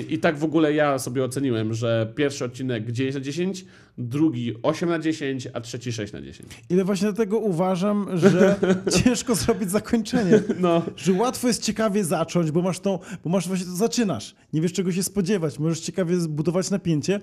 I 0.10 0.20
tak 0.22 0.38
w 0.38 0.44
ogóle 0.44 0.74
ja 0.74 1.00
sobie 1.00 1.24
oceniłem, 1.24 1.74
że 1.74 2.14
pierwszy 2.16 2.46
odcinek 2.46 2.92
9 2.92 3.16
na 3.16 3.22
10, 3.22 3.66
drugi 3.98 4.54
8 4.64 4.90
na 4.90 5.00
10, 5.00 5.48
a 5.54 5.62
trzeci 5.62 5.92
6 5.92 6.14
na 6.14 6.22
10. 6.22 6.50
Ile 6.70 6.84
właśnie 6.84 7.08
dlatego 7.08 7.38
uważam, 7.38 8.08
że 8.18 8.56
ciężko 9.04 9.36
zrobić 9.36 9.72
zakończenie. 9.72 10.42
No, 10.60 10.82
Że 10.96 11.14
łatwo 11.14 11.48
jest 11.48 11.64
ciekawie 11.64 12.04
zacząć, 12.04 12.52
bo 12.52 12.62
masz 12.62 12.80
tą, 12.80 13.00
bo 13.24 13.30
masz 13.30 13.48
właśnie 13.48 13.66
to 13.66 13.72
zaczynasz. 13.72 14.36
Nie 14.54 14.62
wiesz 14.62 14.74
czego 14.74 14.92
się 14.92 15.04
spodziewać, 15.04 15.60
możesz 15.60 15.80
ciekawie 15.80 16.20
zbudować 16.20 16.72
napięcie, 16.72 17.20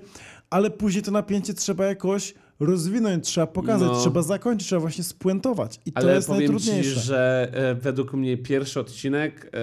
ale 0.50 0.70
później 0.70 1.02
to 1.02 1.10
napięcie 1.10 1.54
trzeba 1.54 1.84
jakoś 1.86 2.34
rozwinąć, 2.60 3.24
trzeba 3.26 3.46
pokazać, 3.46 3.88
No. 3.92 4.00
trzeba 4.00 4.22
zakończyć, 4.22 4.66
trzeba 4.68 4.80
właśnie 4.80 5.04
spuentować. 5.04 5.80
I 5.86 5.92
to 5.92 5.98
ale 6.00 6.14
jest 6.14 6.28
powiem 6.28 6.40
ci, 6.42 6.48
najtrudniejsze. 6.52 7.00
że 7.00 7.48
e, 7.52 7.74
według 7.74 8.12
mnie 8.14 8.36
pierwszy 8.36 8.80
odcinek 8.80 9.50
e, 9.54 9.58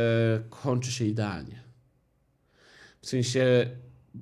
kończy 0.49 0.91
się 0.91 1.05
idealnie. 1.05 1.62
W 3.03 3.07
sensie 3.07 3.69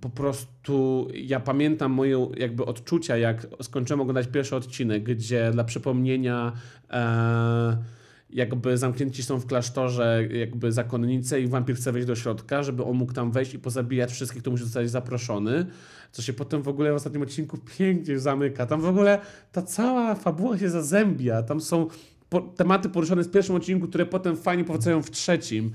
po 0.01 0.09
prostu 0.09 1.07
ja 1.13 1.39
pamiętam 1.39 1.91
moje 1.91 2.27
jakby 2.37 2.65
odczucia, 2.65 3.17
jak 3.17 3.47
skończyłem 3.61 4.01
oglądać 4.01 4.27
pierwszy 4.27 4.55
odcinek, 4.55 5.03
gdzie 5.03 5.51
dla 5.51 5.63
przypomnienia 5.63 6.53
e, 6.89 7.77
jakby 8.29 8.77
zamknięci 8.77 9.23
są 9.23 9.39
w 9.39 9.45
klasztorze 9.45 10.27
jakby 10.31 10.71
zakonnice 10.71 11.41
i 11.41 11.47
wampir 11.47 11.75
chce 11.75 11.91
wejść 11.91 12.07
do 12.07 12.15
środka, 12.15 12.63
żeby 12.63 12.83
on 12.83 12.97
mógł 12.97 13.13
tam 13.13 13.31
wejść 13.31 13.53
i 13.53 13.59
pozabijać 13.59 14.11
wszystkich, 14.11 14.41
kto 14.41 14.51
musi 14.51 14.63
zostać 14.63 14.89
zaproszony, 14.89 15.65
co 16.11 16.21
się 16.21 16.33
potem 16.33 16.61
w 16.61 16.67
ogóle 16.67 16.91
w 16.91 16.95
ostatnim 16.95 17.23
odcinku 17.23 17.57
pięknie 17.77 18.19
zamyka. 18.19 18.65
Tam 18.65 18.81
w 18.81 18.87
ogóle 18.87 19.19
ta 19.51 19.61
cała 19.61 20.15
fabuła 20.15 20.57
się 20.57 20.69
zazębia, 20.69 21.43
tam 21.43 21.61
są 21.61 21.87
po, 22.31 22.41
tematy 22.41 22.89
poruszone 22.89 23.23
w 23.23 23.31
pierwszym 23.31 23.55
odcinku, 23.55 23.87
które 23.87 24.05
potem 24.05 24.37
fajnie 24.37 24.63
powracają 24.63 25.01
w 25.01 25.11
trzecim. 25.11 25.71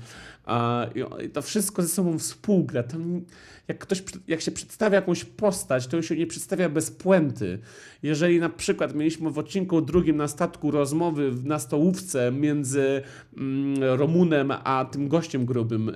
I, 1.25 1.29
to 1.29 1.41
wszystko 1.41 1.81
ze 1.81 1.87
sobą 1.87 2.19
współgra. 2.19 2.83
Tam, 2.83 3.21
jak 3.67 3.77
ktoś, 3.79 4.03
jak 4.27 4.41
się 4.41 4.51
przedstawia 4.51 4.95
jakąś 4.95 5.25
postać, 5.25 5.87
to 5.87 6.01
się 6.01 6.15
nie 6.15 6.27
przedstawia 6.27 6.69
bez 6.69 6.91
puenty. 6.91 7.59
Jeżeli 8.03 8.39
na 8.39 8.49
przykład 8.49 8.95
mieliśmy 8.95 9.31
w 9.31 9.37
odcinku 9.39 9.81
drugim 9.81 10.17
na 10.17 10.27
statku 10.27 10.71
rozmowy 10.71 11.31
w- 11.31 11.45
na 11.45 11.59
stołówce 11.59 12.31
między 12.31 13.01
mm, 13.37 13.83
Romunem 13.99 14.51
a 14.63 14.85
tym 14.91 15.07
gościem 15.07 15.45
grubym, 15.45 15.89
e, 15.89 15.93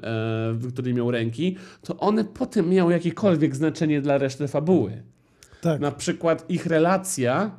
który 0.74 0.94
miał 0.94 1.12
ręki, 1.12 1.58
to 1.82 1.98
one 1.98 2.24
potem 2.26 2.70
miały 2.70 2.94
jakiekolwiek 2.94 3.56
znaczenie 3.56 4.02
dla 4.02 4.18
reszty 4.18 4.48
fabuły 4.48 5.04
Tak. 5.62 5.82
na 5.82 5.92
przykład 5.92 6.46
ich 6.50 6.66
relacja, 6.66 7.52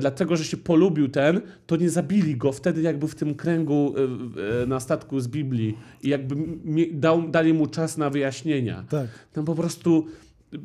dlatego 0.00 0.36
że 0.36 0.44
się 0.44 0.56
polubił 0.56 1.08
ten, 1.08 1.40
to 1.66 1.76
nie 1.76 1.90
zabili 1.90 2.36
go 2.36 2.52
wtedy 2.52 2.82
jakby 2.82 3.08
w 3.08 3.14
tym 3.14 3.34
kręgu 3.34 3.94
e, 3.96 4.62
e, 4.62 4.66
na 4.66 4.80
statku 4.80 5.20
z 5.20 5.28
Biblii 5.28 5.78
i 6.02 6.08
jakby 6.08 6.36
dał, 6.92 7.28
dali 7.28 7.54
mu 7.54 7.66
czas 7.66 7.98
na 7.98 8.10
wyjaśnienia. 8.10 8.84
Tak. 8.88 9.08
Tam 9.32 9.44
po 9.44 9.54
prostu 9.54 10.06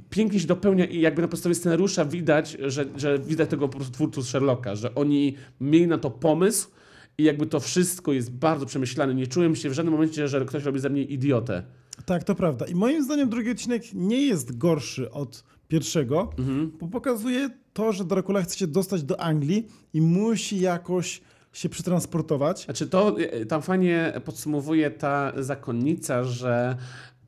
pięknie 0.09 0.39
się 0.39 0.47
dopełnia 0.47 0.85
i 0.85 1.01
jakby 1.01 1.21
na 1.21 1.27
podstawie 1.27 1.55
scenariusza 1.55 2.05
widać, 2.05 2.57
że, 2.65 2.85
że 2.97 3.19
widać 3.19 3.49
tego 3.49 3.69
po 3.69 3.75
prostu 3.77 3.93
twórców 3.93 4.27
Sherlocka, 4.27 4.75
że 4.75 4.95
oni 4.95 5.35
mieli 5.61 5.87
na 5.87 5.97
to 5.97 6.11
pomysł 6.11 6.69
i 7.17 7.23
jakby 7.23 7.45
to 7.45 7.59
wszystko 7.59 8.13
jest 8.13 8.31
bardzo 8.31 8.65
przemyślane. 8.65 9.13
Nie 9.15 9.27
czułem 9.27 9.55
się 9.55 9.69
w 9.69 9.73
żadnym 9.73 9.93
momencie, 9.93 10.27
że 10.27 10.45
ktoś 10.45 10.63
robi 10.63 10.79
ze 10.79 10.89
mnie 10.89 11.03
idiotę. 11.03 11.63
Tak, 12.05 12.23
to 12.23 12.35
prawda. 12.35 12.65
I 12.65 12.75
moim 12.75 13.03
zdaniem 13.03 13.29
drugi 13.29 13.51
odcinek 13.51 13.83
nie 13.93 14.21
jest 14.25 14.57
gorszy 14.57 15.11
od 15.11 15.43
pierwszego, 15.67 16.33
Mhm. 16.37 16.71
bo 16.79 16.87
pokazuje 16.87 17.49
to, 17.73 17.93
że 17.93 18.05
Dracula 18.05 18.41
chce 18.41 18.57
się 18.57 18.67
dostać 18.67 19.03
do 19.03 19.21
Anglii 19.21 19.67
i 19.93 20.01
musi 20.01 20.59
jakoś 20.59 21.21
się 21.53 21.69
przetransportować. 21.69 22.65
Znaczy 22.65 22.87
to 22.87 23.19
e, 23.19 23.45
tam 23.45 23.61
fajnie 23.61 24.13
podsumowuje 24.25 24.91
ta 24.91 25.33
zakonnica, 25.43 26.23
że, 26.23 26.75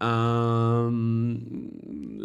um, 0.01 1.45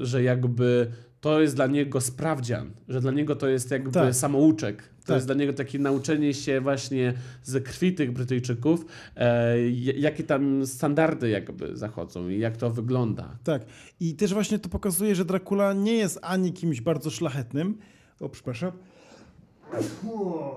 że 0.03 0.23
jakby 0.23 0.91
to 1.21 1.41
jest 1.41 1.57
dla 1.57 1.67
niego 1.67 2.01
sprawdzian, 2.01 2.71
że 2.89 3.01
dla 3.01 3.13
niego 3.13 3.37
to 3.37 3.49
jest 3.49 3.71
jakby 3.71 3.91
Tak. 3.93 4.15
samouczek. 4.17 4.83
To 4.83 5.07
Tak. 5.07 5.15
jest 5.17 5.27
dla 5.27 5.35
niego 5.35 5.53
takie 5.53 5.79
nauczenie 5.79 6.35
się 6.35 6.61
właśnie 6.61 7.15
ze 7.43 7.61
krwi 7.61 7.95
tych 7.95 8.13
Brytyjczyków, 8.13 8.87
e, 9.17 9.71
jakie 9.71 10.25
tam 10.25 10.67
standardy 10.67 11.29
jakby 11.29 11.77
zachodzą 11.77 12.29
i 12.29 12.39
jak 12.39 12.57
to 12.57 12.71
wygląda. 12.71 13.39
Tak. 13.45 13.63
I 14.01 14.15
też 14.15 14.35
właśnie 14.35 14.59
to 14.59 14.69
pokazuje, 14.69 15.15
że 15.15 15.25
Dracula 15.25 15.73
nie 15.73 15.95
jest 15.95 16.19
ani 16.23 16.53
kimś 16.53 16.81
bardzo 16.81 17.11
szlachetnym. 17.11 17.79
O, 18.21 18.29
przepraszam. 18.29 18.73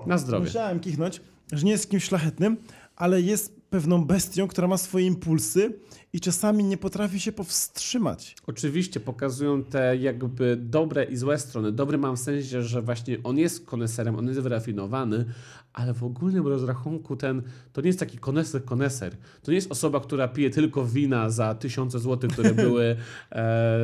Na 0.06 0.18
zdrowie. 0.18 0.44
Musiałem 0.44 0.80
kichnąć, 0.80 1.20
że 1.52 1.64
nie 1.64 1.72
jest 1.72 1.90
kimś 1.90 2.04
szlachetnym, 2.04 2.56
ale 2.96 3.20
jest 3.20 3.60
pewną 3.70 4.04
bestią, 4.04 4.48
która 4.48 4.68
ma 4.68 4.76
swoje 4.78 5.06
impulsy 5.06 5.78
i 6.12 6.20
czasami 6.20 6.64
nie 6.64 6.76
potrafi 6.76 7.20
się 7.20 7.32
powstrzymać. 7.32 8.36
Oczywiście 8.46 9.00
pokazują 9.00 9.64
te 9.64 9.96
jakby 9.96 10.56
dobre 10.60 11.04
i 11.04 11.16
złe 11.16 11.38
strony. 11.38 11.72
Dobry 11.72 11.98
mam 11.98 12.16
w 12.16 12.20
sensie, 12.20 12.62
że 12.62 12.82
właśnie 12.82 13.16
on 13.24 13.38
jest 13.38 13.66
koneserem, 13.66 14.16
on 14.16 14.28
jest 14.28 14.40
wyrafinowany, 14.40 15.24
ale 15.72 15.94
w 15.94 16.04
ogólnym 16.04 16.46
rozrachunku 16.46 17.16
ten, 17.16 17.42
to 17.72 17.80
nie 17.80 17.86
jest 17.86 17.98
taki 17.98 18.18
koneser, 18.18 18.64
koneser. 18.64 19.16
To 19.42 19.50
nie 19.50 19.54
jest 19.54 19.72
osoba, 19.72 20.00
która 20.00 20.28
pije 20.28 20.50
tylko 20.50 20.84
wina 20.84 21.30
za 21.30 21.54
tysiące 21.54 21.98
złotych, 21.98 22.30
które 22.32 22.54
były 22.64 22.84
e, 22.84 22.96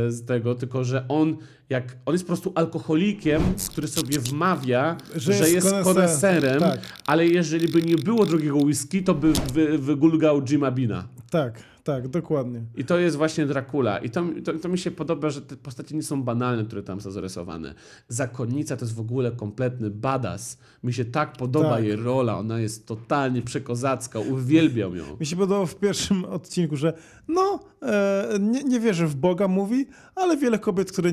z 0.09 0.25
tego, 0.27 0.55
tylko 0.55 0.85
że 0.85 1.09
on 1.09 1.37
jak, 1.71 1.97
on 2.07 2.15
jest 2.15 2.25
po 2.25 2.29
prostu 2.29 2.53
alkoholikiem, 2.55 3.43
który 3.71 3.89
sobie 3.89 4.19
wmawia, 4.19 4.97
że, 5.15 5.33
Że 5.33 5.39
jest 5.39 5.53
jest 5.55 5.67
koneser- 5.67 5.85
koneserem, 5.85 6.61
tak. 6.61 6.81
ale 7.07 7.27
jeżeli 7.27 7.69
by 7.69 7.83
nie 7.83 7.97
było 7.97 8.27
drugiego 8.27 8.57
whisky, 8.57 9.03
to 9.03 9.15
by 9.15 9.33
wy, 9.53 9.79
wygulgał 9.79 10.43
Jima 10.43 10.71
Bina. 10.71 11.09
Tak, 11.31 11.63
tak, 11.87 12.09
dokładnie. 12.09 12.63
I 12.77 12.85
to 12.85 12.99
jest 12.99 13.17
właśnie 13.17 13.47
Dracula. 13.47 13.99
I 13.99 14.11
to, 14.11 14.25
to, 14.45 14.53
to 14.59 14.69
mi 14.69 14.79
się 14.79 14.91
podoba, 14.91 15.31
że 15.31 15.43
te 15.43 15.57
postacie 15.57 15.97
nie 15.97 16.03
są 16.03 16.23
banalne, 16.23 16.65
które 16.65 16.83
tam 16.83 17.01
są 17.01 17.11
zarysowane. 17.11 17.75
Zakonnica 18.09 18.77
to 18.77 18.85
jest 18.85 18.95
w 18.95 19.01
ogóle 19.01 19.33
kompletny 19.33 19.91
badass. 19.91 20.59
Mi 20.83 20.93
się 20.93 21.05
tak 21.05 21.33
podoba 21.33 21.71
Tak. 21.71 21.85
jej 21.85 21.97
rola. 21.97 22.39
Ona 22.39 22.61
jest 22.61 22.87
totalnie 22.87 23.43
przekozacka. 23.43 24.19
Uwielbiam 24.19 24.97
ją. 24.97 25.05
Mi 25.21 25.27
się 25.27 25.37
podobało 25.37 25.67
w 25.67 25.77
pierwszym 25.77 26.25
odcinku, 26.25 26.77
że 26.77 26.93
no, 27.29 27.61
nie, 28.41 28.65
nie 28.65 28.81
wierzę 28.81 29.07
w 29.07 29.15
Boga, 29.17 29.49
mówi, 29.49 29.87
ale 30.15 30.37
wiele 30.37 30.59
kobiet, 30.59 30.93
które 30.93 31.11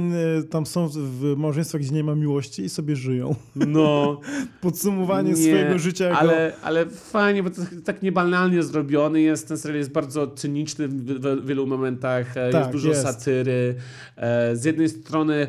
tam 0.49 0.65
są 0.65 0.87
w, 0.93 1.33
małżeństwach, 1.37 1.81
gdzie 1.81 1.91
nie 1.95 2.03
ma 2.03 2.15
miłości 2.15 2.61
i 2.63 2.69
sobie 2.69 2.95
żyją. 2.95 3.35
No, 3.55 4.19
Podsumowanie 4.61 5.29
nie, 5.29 5.35
swojego 5.35 5.79
życia 5.79 6.05
jako... 6.05 6.19
ale, 6.19 6.53
ale 6.63 6.85
fajnie, 6.85 7.43
bo 7.43 7.49
to 7.49 7.61
tak- 7.85 8.01
niebanalnie 8.01 8.63
zrobiony 8.63 9.21
jest. 9.21 9.47
Ten 9.47 9.57
serial 9.57 9.77
jest 9.79 9.91
bardzo 9.91 10.27
cyniczny 10.27 10.87
w, 10.87 10.95
w 11.19 11.45
wielu 11.45 11.67
momentach. 11.67 12.37
e, 12.37 12.49
Tak, 12.51 12.61
jest 12.61 12.71
dużo 12.71 12.89
jest. 12.89 13.01
satyry. 13.01 13.75
E, 14.15 14.55
Z 14.55 14.65
jednej 14.65 14.89
strony 14.89 15.47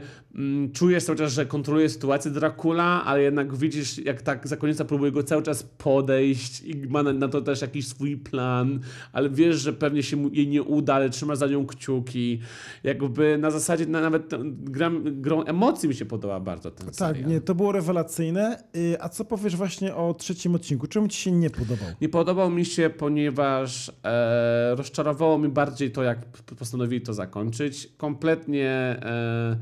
czujesz 0.73 1.05
cały 1.05 1.19
czas, 1.19 1.32
że 1.32 1.47
kontroluje 1.47 1.89
sytuację 1.89 2.31
Dracula, 2.31 3.05
ale 3.05 3.23
jednak 3.23 3.56
widzisz, 3.56 3.98
jak 3.98 4.23
tak 4.23 4.48
zakonnica 4.48 4.85
próbuje 4.85 5.12
go 5.12 5.23
cały 5.23 5.43
czas 5.43 5.62
podejść 5.62 6.61
i 6.61 6.77
ma 6.89 7.02
na, 7.02 7.28
to 7.28 7.40
też 7.40 7.61
jakiś 7.62 7.89
swój 7.89 8.16
plan, 8.16 8.81
ale 9.12 9.31
wiesz, 9.31 9.56
że 9.56 9.73
pewnie 9.73 10.02
się 10.02 10.16
mu, 10.16 10.31
jej 10.32 10.48
nie 10.48 10.62
uda, 10.62 10.94
ale 10.94 11.11
trzyma 11.11 11.36
za 11.36 11.47
nią 11.47 11.66
kciuki. 11.66 12.40
Jakby 12.85 13.39
na 13.39 13.51
zasadzie 13.51 13.86
na, 13.86 14.01
nawet 14.01 14.31
gram, 14.70 15.20
grą 15.23 15.44
emocji 15.44 15.89
mi 15.89 15.94
się 15.94 16.05
podoba 16.05 16.40
bardzo 16.40 16.70
ten 16.70 16.86
Tak, 16.86 16.94
serial. 16.94 17.31
nie, 17.31 17.40
to 17.40 17.55
było 17.55 17.73
rewelacyjne. 17.73 18.62
Y, 18.77 18.97
A 19.01 19.09
co 19.09 19.24
powiesz 19.24 19.56
właśnie 19.56 19.94
o 19.94 20.15
trzecim 20.15 20.55
odcinku? 20.55 20.86
Czemu 20.86 21.09
ci 21.09 21.19
się 21.23 21.32
nie 21.32 21.51
podobał? 21.51 21.89
Nie 22.01 22.09
podobał 22.09 22.51
mi 22.51 22.65
się, 22.65 22.90
ponieważ 22.90 23.93
e, 24.05 24.74
rozczarowało 24.74 25.39
mi 25.39 25.48
bardziej 25.48 25.90
to, 25.93 26.02
jak 26.02 26.19
postanowili 26.59 27.01
to 27.01 27.15
zakończyć. 27.15 27.89
Kompletnie 27.97 28.70
e, 28.70 29.56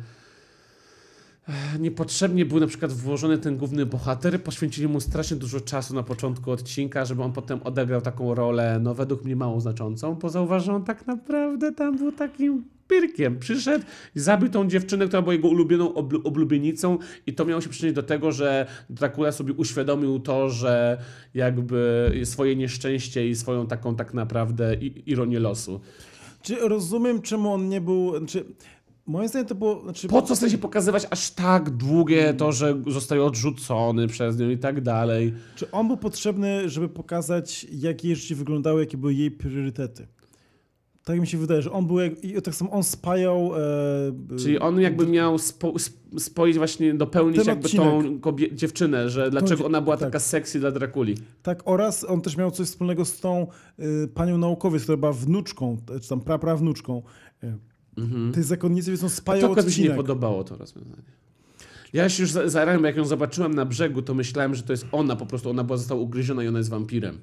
niepotrzebnie 1.80 2.46
był 2.46 2.60
na 2.60 2.66
przykład 2.66 2.92
włożony 2.92 3.38
ten 3.38 3.56
główny 3.56 3.86
bohater. 3.86 4.42
Poświęcili 4.42 4.88
mu 4.88 5.00
strasznie 5.00 5.36
dużo 5.36 5.60
czasu 5.60 5.94
na 5.94 6.02
początku 6.02 6.50
odcinka, 6.50 7.04
żeby 7.04 7.22
on 7.22 7.32
potem 7.32 7.62
odegrał 7.62 8.00
taką 8.00 8.34
rolę, 8.34 8.80
no 8.82 8.94
według 8.94 9.24
mnie 9.24 9.36
mało 9.36 9.60
znaczącą, 9.60 10.14
bo 10.14 10.28
zauważył, 10.28 10.74
on 10.74 10.84
tak 10.84 11.06
naprawdę 11.06 11.72
tam 11.72 11.98
był 11.98 12.12
takim 12.12 12.64
pirkiem. 12.88 13.38
Przyszedł 13.38 13.84
i 14.16 14.20
zabił 14.20 14.48
tą 14.48 14.68
dziewczynę, 14.68 15.06
która 15.06 15.22
była 15.22 15.34
jego 15.34 15.48
ulubioną 15.48 15.88
oblu- 15.88 16.20
oblubienicą 16.24 16.98
i 17.26 17.34
to 17.34 17.44
miało 17.44 17.60
się 17.60 17.68
przyczynić 17.68 17.94
do 17.94 18.02
tego, 18.02 18.32
że 18.32 18.66
Dracula 18.90 19.32
sobie 19.32 19.52
uświadomił 19.52 20.20
to, 20.20 20.50
że 20.50 20.98
jakby 21.34 22.10
swoje 22.24 22.56
nieszczęście 22.56 23.28
i 23.28 23.34
swoją 23.34 23.66
taką 23.66 23.96
tak 23.96 24.14
naprawdę 24.14 24.74
ironię 25.06 25.40
losu. 25.40 25.80
Czy 26.42 26.68
rozumiem, 26.68 27.22
czemu 27.22 27.52
on 27.52 27.68
nie 27.68 27.80
był... 27.80 28.18
Znaczy, 28.18 28.44
moim 29.06 29.28
zdaniem 29.28 29.48
to 29.48 29.54
było... 29.54 29.82
Znaczy, 29.82 30.08
Po 30.08 30.22
co 30.22 30.34
chce 30.34 30.50
się 30.50 30.58
pokazywać 30.58 31.06
aż 31.10 31.30
tak 31.30 31.70
długie 31.70 32.34
to, 32.34 32.52
że 32.52 32.82
zostaje 32.86 33.24
odrzucony 33.24 34.08
przez 34.08 34.38
nią 34.38 34.50
i 34.50 34.58
tak 34.58 34.80
dalej? 34.80 35.34
Czy 35.56 35.70
on 35.70 35.86
był 35.88 35.96
potrzebny, 35.96 36.68
żeby 36.68 36.88
pokazać, 36.88 37.66
jak 37.72 38.04
jej 38.04 38.16
życie 38.16 38.34
wyglądało, 38.34 38.80
jakie 38.80 38.96
były 38.96 39.14
jej 39.14 39.30
priorytety? 39.30 40.06
Tak 41.04 41.20
mi 41.20 41.26
się 41.26 41.38
wydaje, 41.38 41.62
że 41.62 41.72
on 41.72 41.86
był, 41.86 41.98
jak, 42.00 42.24
i 42.24 42.42
tak 42.42 42.54
samo 42.54 42.70
on 42.70 42.82
spajał... 42.82 43.50
E, 44.34 44.38
Czyli 44.38 44.58
on 44.58 44.80
jakby 44.80 45.06
miał 45.06 45.38
spo, 45.38 45.72
sp- 45.86 46.02
spoić 46.18 46.56
właśnie, 46.58 46.94
dopełnić 46.94 47.46
jakby 47.46 47.64
odcinek. 47.64 47.86
tą 47.86 48.18
kobie- 48.18 48.54
dziewczynę, 48.54 49.10
że 49.10 49.30
dlaczego 49.30 49.66
ona 49.66 49.80
była 49.80 49.96
tak. 49.96 50.08
taka 50.08 50.20
sexy 50.20 50.60
dla 50.60 50.70
Drakuli. 50.70 51.14
Tak, 51.42 51.62
oraz 51.64 52.04
on 52.04 52.20
też 52.20 52.36
miał 52.36 52.50
coś 52.50 52.66
wspólnego 52.66 53.04
z 53.04 53.20
tą 53.20 53.46
y, 54.04 54.08
panią 54.14 54.38
naukowiec, 54.38 54.82
która 54.82 54.96
była 54.98 55.12
wnuczką, 55.12 55.76
czy 56.02 56.08
tam 56.08 56.20
praprawnuczką 56.20 57.02
y, 57.44 57.58
tej 58.34 58.42
zakonnicy, 58.42 58.90
więc 58.90 59.02
on 59.02 59.08
To 59.08 59.14
spajał 59.16 59.46
akurat 59.46 59.66
mi 59.66 59.72
się 59.72 59.82
nie 59.82 59.90
podobało 59.90 60.44
to 60.44 60.56
rozwiązanie. 60.56 61.02
Ja 61.92 62.08
się 62.08 62.22
już 62.22 62.32
za- 62.32 62.48
zarałem, 62.48 62.84
jak 62.84 62.96
ją 62.96 63.04
zobaczyłem 63.04 63.54
na 63.54 63.64
brzegu, 63.64 64.02
to 64.02 64.14
myślałem, 64.14 64.54
że 64.54 64.62
to 64.62 64.72
jest 64.72 64.86
ona, 64.92 65.16
po 65.16 65.26
prostu 65.26 65.50
ona 65.50 65.64
była 65.64 65.76
została 65.76 66.00
ugryziona 66.00 66.42
i 66.44 66.48
ona 66.48 66.58
jest 66.58 66.70
wampirem. 66.70 67.18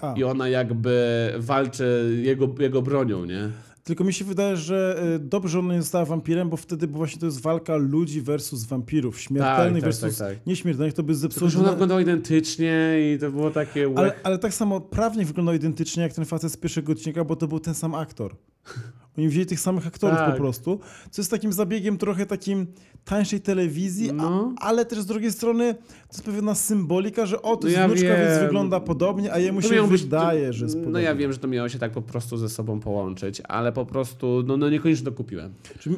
A, 0.00 0.14
I 0.16 0.24
ona 0.24 0.48
jakby 0.48 1.32
walczy 1.38 2.18
jego, 2.22 2.54
jego 2.58 2.82
bronią, 2.82 3.24
nie? 3.24 3.50
tylko 3.84 4.04
mi 4.04 4.12
się 4.12 4.24
wydaje, 4.24 4.56
że 4.56 5.02
y, 5.16 5.18
dobrze 5.18 5.58
ona 5.58 5.74
nie 5.74 5.82
została 5.82 6.04
wampirem, 6.04 6.50
bo 6.50 6.56
wtedy 6.56 6.88
bo 6.88 6.98
właśnie 6.98 7.20
to 7.20 7.26
jest 7.26 7.40
walka 7.40 7.76
ludzi 7.76 8.22
versus 8.22 8.64
wampirów. 8.64 9.20
Śmiertelnych 9.20 9.82
Tak, 9.82 9.92
tak, 9.92 10.00
versus 10.00 10.18
tak, 10.18 10.28
tak. 10.36 10.46
nieśmiertelnych. 10.46 10.94
To 10.94 11.02
by 11.02 11.06
Tylko, 11.12 11.20
zepsuło... 11.20 11.50
że 11.50 11.58
ona 11.58 11.70
wyglądała 11.70 12.00
identycznie 12.00 12.96
i 13.14 13.18
to 13.18 13.30
było 13.30 13.50
takie... 13.50 13.92
ale, 13.96 14.12
ale 14.22 14.38
tak 14.38 14.54
samo 14.54 14.80
prawnie 14.80 15.24
wyglądał 15.24 15.54
identycznie 15.54 16.02
jak 16.02 16.12
ten 16.12 16.24
facet 16.24 16.52
z 16.52 16.56
pierwszego 16.56 16.92
odcinka, 16.92 17.24
bo 17.24 17.36
to 17.36 17.48
był 17.48 17.60
ten 17.60 17.74
sam 17.74 17.94
aktor. 17.94 18.36
Oni 19.18 19.28
wzięli 19.28 19.46
tych 19.46 19.60
samych 19.60 19.86
aktorów 19.86 20.16
Tak. 20.18 20.30
po 20.30 20.36
prostu, 20.36 20.80
co 21.10 21.22
jest 21.22 21.30
takim 21.30 21.52
zabiegiem 21.52 21.98
trochę 21.98 22.26
takim 22.26 22.66
tańszej 23.04 23.40
telewizji, 23.40 24.12
No. 24.12 24.54
a, 24.60 24.64
ale 24.66 24.84
też 24.84 25.00
z 25.00 25.06
drugiej 25.06 25.32
strony 25.32 25.74
to 26.12 26.16
jest 26.16 26.24
pewna 26.24 26.54
symbolika, 26.54 27.26
że 27.26 27.42
o, 27.42 27.56
to 27.56 27.62
No 27.62 27.68
jest 27.68 27.78
ja 27.80 27.88
wnuczka, 27.88 28.08
więc 28.16 28.30
wiem. 28.30 28.40
wygląda 28.44 28.80
podobnie, 28.80 29.32
a 29.32 29.38
jemu 29.38 29.62
To 29.62 29.68
się 29.68 29.74
miało 29.74 29.88
być- 29.88 30.02
wydaje, 30.02 30.52
że 30.52 30.64
jest 30.64 30.76
No 30.76 30.80
podobnie. 30.80 31.02
ja 31.02 31.14
wiem, 31.14 31.32
że 31.32 31.38
to 31.38 31.48
miało 31.48 31.68
się 31.68 31.78
tak 31.78 31.92
po 31.92 32.02
prostu 32.02 32.36
ze 32.36 32.48
sobą 32.48 32.80
połączyć, 32.80 33.40
ale 33.48 33.72
po 33.72 33.86
prostu, 33.86 34.42
no, 34.46 34.56
no 34.56 34.70
niekoniecznie 34.70 35.04
to 35.04 35.12
kupiłem. 35.12 35.52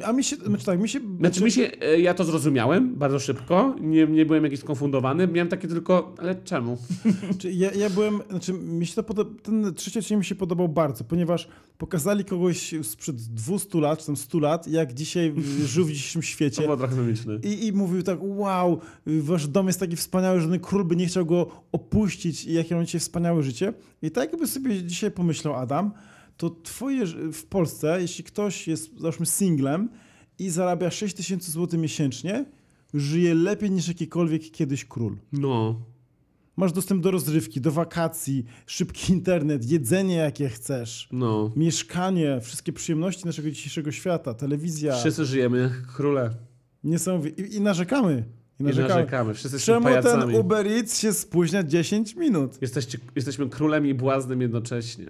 A 0.05 0.11
mi 0.13 0.23
się, 0.23 0.35
znaczy 0.35 0.65
tak, 0.65 0.79
mi 0.79 0.89
się... 0.89 0.99
Znaczy 1.19 1.43
mi 1.43 1.51
się, 1.51 1.71
e, 1.81 1.99
ja 1.99 2.13
to 2.13 2.23
zrozumiałem 2.23 2.95
bardzo 2.95 3.19
szybko, 3.19 3.75
nie, 3.81 4.07
nie 4.07 4.25
byłem 4.25 4.43
jakiś 4.43 4.59
skonfundowany, 4.59 5.27
miałem 5.27 5.47
takie 5.49 5.67
tylko, 5.67 6.15
ale 6.17 6.35
czemu? 6.35 6.77
Czy 7.39 7.51
ja, 7.51 7.71
ja 7.71 7.89
byłem, 7.89 8.19
znaczy 8.29 8.53
mi 8.53 8.85
się 8.85 8.95
to 8.95 9.03
podoba, 9.03 9.31
ten 9.43 9.73
trzeci 9.73 9.99
odcinek 9.99 10.19
mi 10.19 10.25
się 10.25 10.35
podobał 10.35 10.69
bardzo, 10.69 11.03
ponieważ 11.03 11.47
pokazali 11.77 12.25
kogoś 12.25 12.73
sprzed 12.83 13.15
200 13.15 13.79
lat, 13.81 13.99
czy 13.99 14.05
tam 14.05 14.15
100 14.17 14.39
lat, 14.39 14.67
jak 14.67 14.93
dzisiaj 14.93 15.33
żył 15.65 15.85
w 15.85 15.89
dzisiejszym 15.91 16.21
To 16.21 16.27
świecie. 16.27 16.61
było 16.61 16.77
trochę. 16.77 16.95
I, 17.43 17.67
I 17.67 17.73
mówił 17.73 18.03
tak, 18.03 18.17
wow, 18.21 18.79
wasz 19.05 19.47
dom 19.47 19.67
jest 19.67 19.79
taki 19.79 19.97
wspaniały, 20.05 20.41
że 20.41 20.47
ten 20.49 20.59
król 20.59 20.85
by 20.85 20.95
nie 20.95 21.05
chciał 21.07 21.25
go 21.25 21.51
opuścić 21.71 22.45
i 22.45 22.53
jakie 22.53 22.77
on 22.77 22.85
dzisiaj 22.85 23.01
wspaniałe 23.01 23.43
życie. 23.43 23.73
I 24.01 24.11
tak 24.11 24.31
jakby 24.31 24.47
sobie 24.47 24.83
dzisiaj 24.83 25.11
pomyślał 25.11 25.55
Adam, 25.55 25.91
to 26.37 26.49
twoje, 26.49 27.05
w 27.33 27.45
Polsce, 27.45 28.01
jeśli 28.01 28.23
ktoś 28.23 28.67
jest, 28.67 28.99
załóżmy, 28.99 29.25
singlem 29.25 29.89
i 30.39 30.49
zarabia 30.49 30.91
6 30.91 31.15
tysięcy 31.15 31.51
złotych 31.51 31.79
miesięcznie, 31.79 32.45
żyje 32.93 33.33
lepiej 33.35 33.71
niż 33.71 33.87
jakikolwiek 33.87 34.51
kiedyś 34.51 34.85
król. 34.85 35.17
No. 35.31 35.81
Masz 36.57 36.71
dostęp 36.71 37.03
do 37.03 37.11
rozrywki, 37.11 37.61
do 37.61 37.71
wakacji, 37.71 38.45
szybki 38.65 39.13
internet, 39.17 39.71
jedzenie 39.71 40.15
jakie 40.15 40.49
chcesz, 40.49 41.09
No. 41.11 41.51
mieszkanie, 41.55 42.41
wszystkie 42.41 42.73
przyjemności 42.73 43.25
naszego 43.25 43.51
dzisiejszego 43.51 43.91
świata, 43.91 44.33
telewizja. 44.33 44.95
Wszyscy 44.99 45.25
żyjemy 45.25 45.57
jak 45.57 45.87
króle. 45.95 46.31
Niesamowite. 46.83 47.41
I, 47.43 47.55
I 47.55 47.61
narzekamy. 47.61 48.23
I 48.59 48.63
I 48.63 48.65
narzekamy. 48.65 48.89
narzekamy. 48.89 49.33
Wszyscy 49.33 49.59
Czemu 49.59 49.87
ten. 50.03 50.35
Uber 50.35 50.67
Eats 50.67 50.99
się 50.99 51.13
spóźnia 51.13 51.63
10 51.63 52.15
minut? 52.15 52.61
Jesteście, 52.61 52.97
jesteśmy 53.15 53.49
królem 53.49 53.85
i 53.87 53.93
błaznem 53.93 54.41
jednocześnie. 54.41 55.05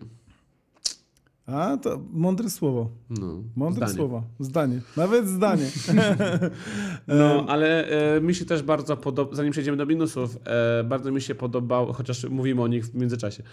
A, 1.48 1.78
to 1.78 2.02
mądre 2.12 2.50
słowo. 2.50 2.90
No. 3.10 3.44
Mądre 3.56 3.86
zdanie. 3.88 3.98
słowo. 3.98 4.24
Zdanie. 4.40 4.82
Nawet 4.98 5.28
zdanie. 5.28 5.66
No, 7.08 7.46
ale 7.48 7.88
e, 8.16 8.22
mi 8.22 8.36
się 8.36 8.46
też 8.46 8.64
bardzo 8.64 8.98
podoba, 8.98 9.36
zanim 9.36 9.52
przejdziemy 9.52 9.78
do 9.78 9.86
minusów, 9.86 10.38
e, 10.46 10.84
bardzo 10.84 11.12
mi 11.12 11.22
się 11.22 11.36
podobało, 11.36 11.94
chociaż 11.94 12.24
mówimy 12.24 12.62
o 12.62 12.68
nich 12.68 12.86
w 12.86 12.96
międzyczasie, 12.96 13.44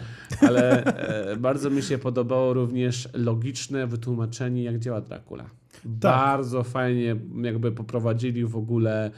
ale 0.41 0.83
e, 0.83 1.35
bardzo 1.47 1.69
mi 1.69 1.81
się 1.81 1.97
podobało 1.97 2.53
również 2.53 3.09
logiczne 3.13 3.87
wytłumaczenie, 3.87 4.63
jak 4.63 4.79
działa 4.79 5.01
Dracula. 5.01 5.45
Bardzo 5.85 6.63
fajnie 6.63 7.15
jakby 7.41 7.71
poprowadzili 7.71 8.45
w 8.45 8.55
ogóle 8.55 9.11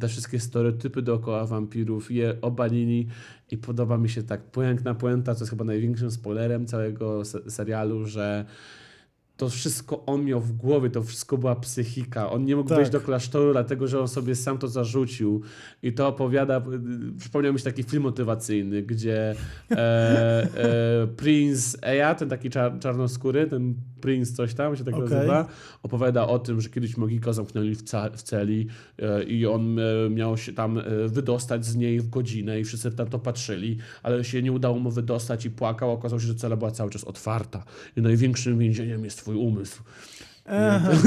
te 0.00 0.08
wszystkie 0.08 0.40
stereotypy 0.40 1.02
dookoła 1.02 1.46
wampirów, 1.46 2.10
je 2.10 2.40
obalili 2.40 3.06
i 3.50 3.58
podoba 3.58 3.98
mi 3.98 4.08
się 4.08 4.22
tak 4.22 4.50
piękna 4.50 4.94
puenta, 4.94 5.34
co 5.34 5.42
jest 5.42 5.50
chyba 5.50 5.64
największym 5.64 6.10
spoilerem 6.10 6.66
całego 6.66 7.24
se 7.24 7.50
serialu, 7.50 8.06
że 8.06 8.44
to 9.42 9.48
wszystko 9.48 10.06
on 10.06 10.24
miał 10.24 10.40
w 10.40 10.52
głowie, 10.52 10.90
to 10.90 11.02
wszystko 11.02 11.38
była 11.38 11.56
psychika. 11.56 12.30
On 12.30 12.44
nie 12.44 12.56
mógł 12.56 12.68
Tak. 12.68 12.78
wejść 12.78 12.92
do 12.92 13.00
klasztoru, 13.00 13.52
dlatego 13.52 13.88
że 13.88 14.00
on 14.00 14.08
sobie 14.08 14.34
sam 14.34 14.58
to 14.58 14.68
zarzucił. 14.68 15.42
I 15.82 15.92
to 15.92 16.08
opowiada, 16.08 16.62
przypomniał 17.18 17.52
mi 17.52 17.58
się 17.58 17.64
taki 17.64 17.82
film 17.82 18.02
motywacyjny, 18.02 18.82
gdzie 18.82 19.34
e, 19.70 19.76
e, 19.76 21.06
Prince 21.16 21.76
Eya, 21.82 22.14
ten 22.18 22.28
taki 22.28 22.50
czar, 22.50 22.78
czarnoskóry, 22.78 23.46
ten 23.46 23.74
Prince 24.00 24.32
coś 24.32 24.54
tam 24.54 24.76
się 24.76 24.84
tak 24.84 24.94
Okej. 24.94 25.08
nazywa, 25.10 25.48
opowiada 25.82 26.26
o 26.28 26.38
tym, 26.38 26.60
że 26.60 26.68
kiedyś 26.68 26.96
Mogika 26.96 27.32
zamknęli 27.32 27.74
w, 27.74 27.82
w 28.16 28.22
celi 28.22 28.66
e, 28.98 29.22
i 29.24 29.46
on 29.46 29.78
e, 29.78 30.10
miał 30.10 30.36
się 30.36 30.52
tam 30.52 30.78
e, 30.78 30.82
wydostać 31.08 31.66
z 31.66 31.76
niej 31.76 32.00
w 32.00 32.08
godzinę 32.08 32.60
i 32.60 32.64
wszyscy 32.64 32.90
na 32.98 33.06
to 33.06 33.18
patrzyli, 33.18 33.78
ale 34.02 34.24
się 34.24 34.42
nie 34.42 34.52
udało 34.52 34.78
mu 34.78 34.90
wydostać 34.90 35.46
i 35.46 35.50
płakał. 35.50 35.90
Okazało 35.90 36.20
się, 36.20 36.26
że 36.26 36.34
cela 36.34 36.56
była 36.56 36.70
cały 36.70 36.90
czas 36.90 37.04
otwarta 37.04 37.64
i 37.96 38.02
największym 38.02 38.58
więzieniem 38.58 39.04
jest 39.04 39.18
twój 39.18 39.31
umysł. 39.38 39.82
Aha. 40.46 40.90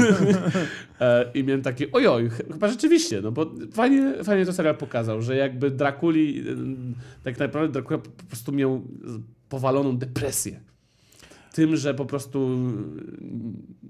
E, 1.00 1.30
I 1.34 1.44
miałem 1.44 1.62
takie, 1.62 1.92
ojoj, 1.92 2.28
ch- 2.30 2.52
chyba 2.52 2.68
rzeczywiście, 2.68 3.20
no 3.20 3.32
bo 3.32 3.50
fajnie, 3.72 4.24
fajnie 4.24 4.46
to 4.46 4.52
serial 4.52 4.76
pokazał, 4.76 5.22
że 5.22 5.36
jakby 5.36 5.70
Drakuli, 5.70 6.44
tak 7.22 7.38
naprawdę 7.38 7.72
Dracula 7.72 7.98
po 7.98 8.24
prostu 8.28 8.52
miał 8.52 8.82
powaloną 9.48 9.96
depresję. 9.96 10.60
Tym, 11.56 11.76
że 11.76 11.94
po 11.94 12.06
prostu 12.06 12.58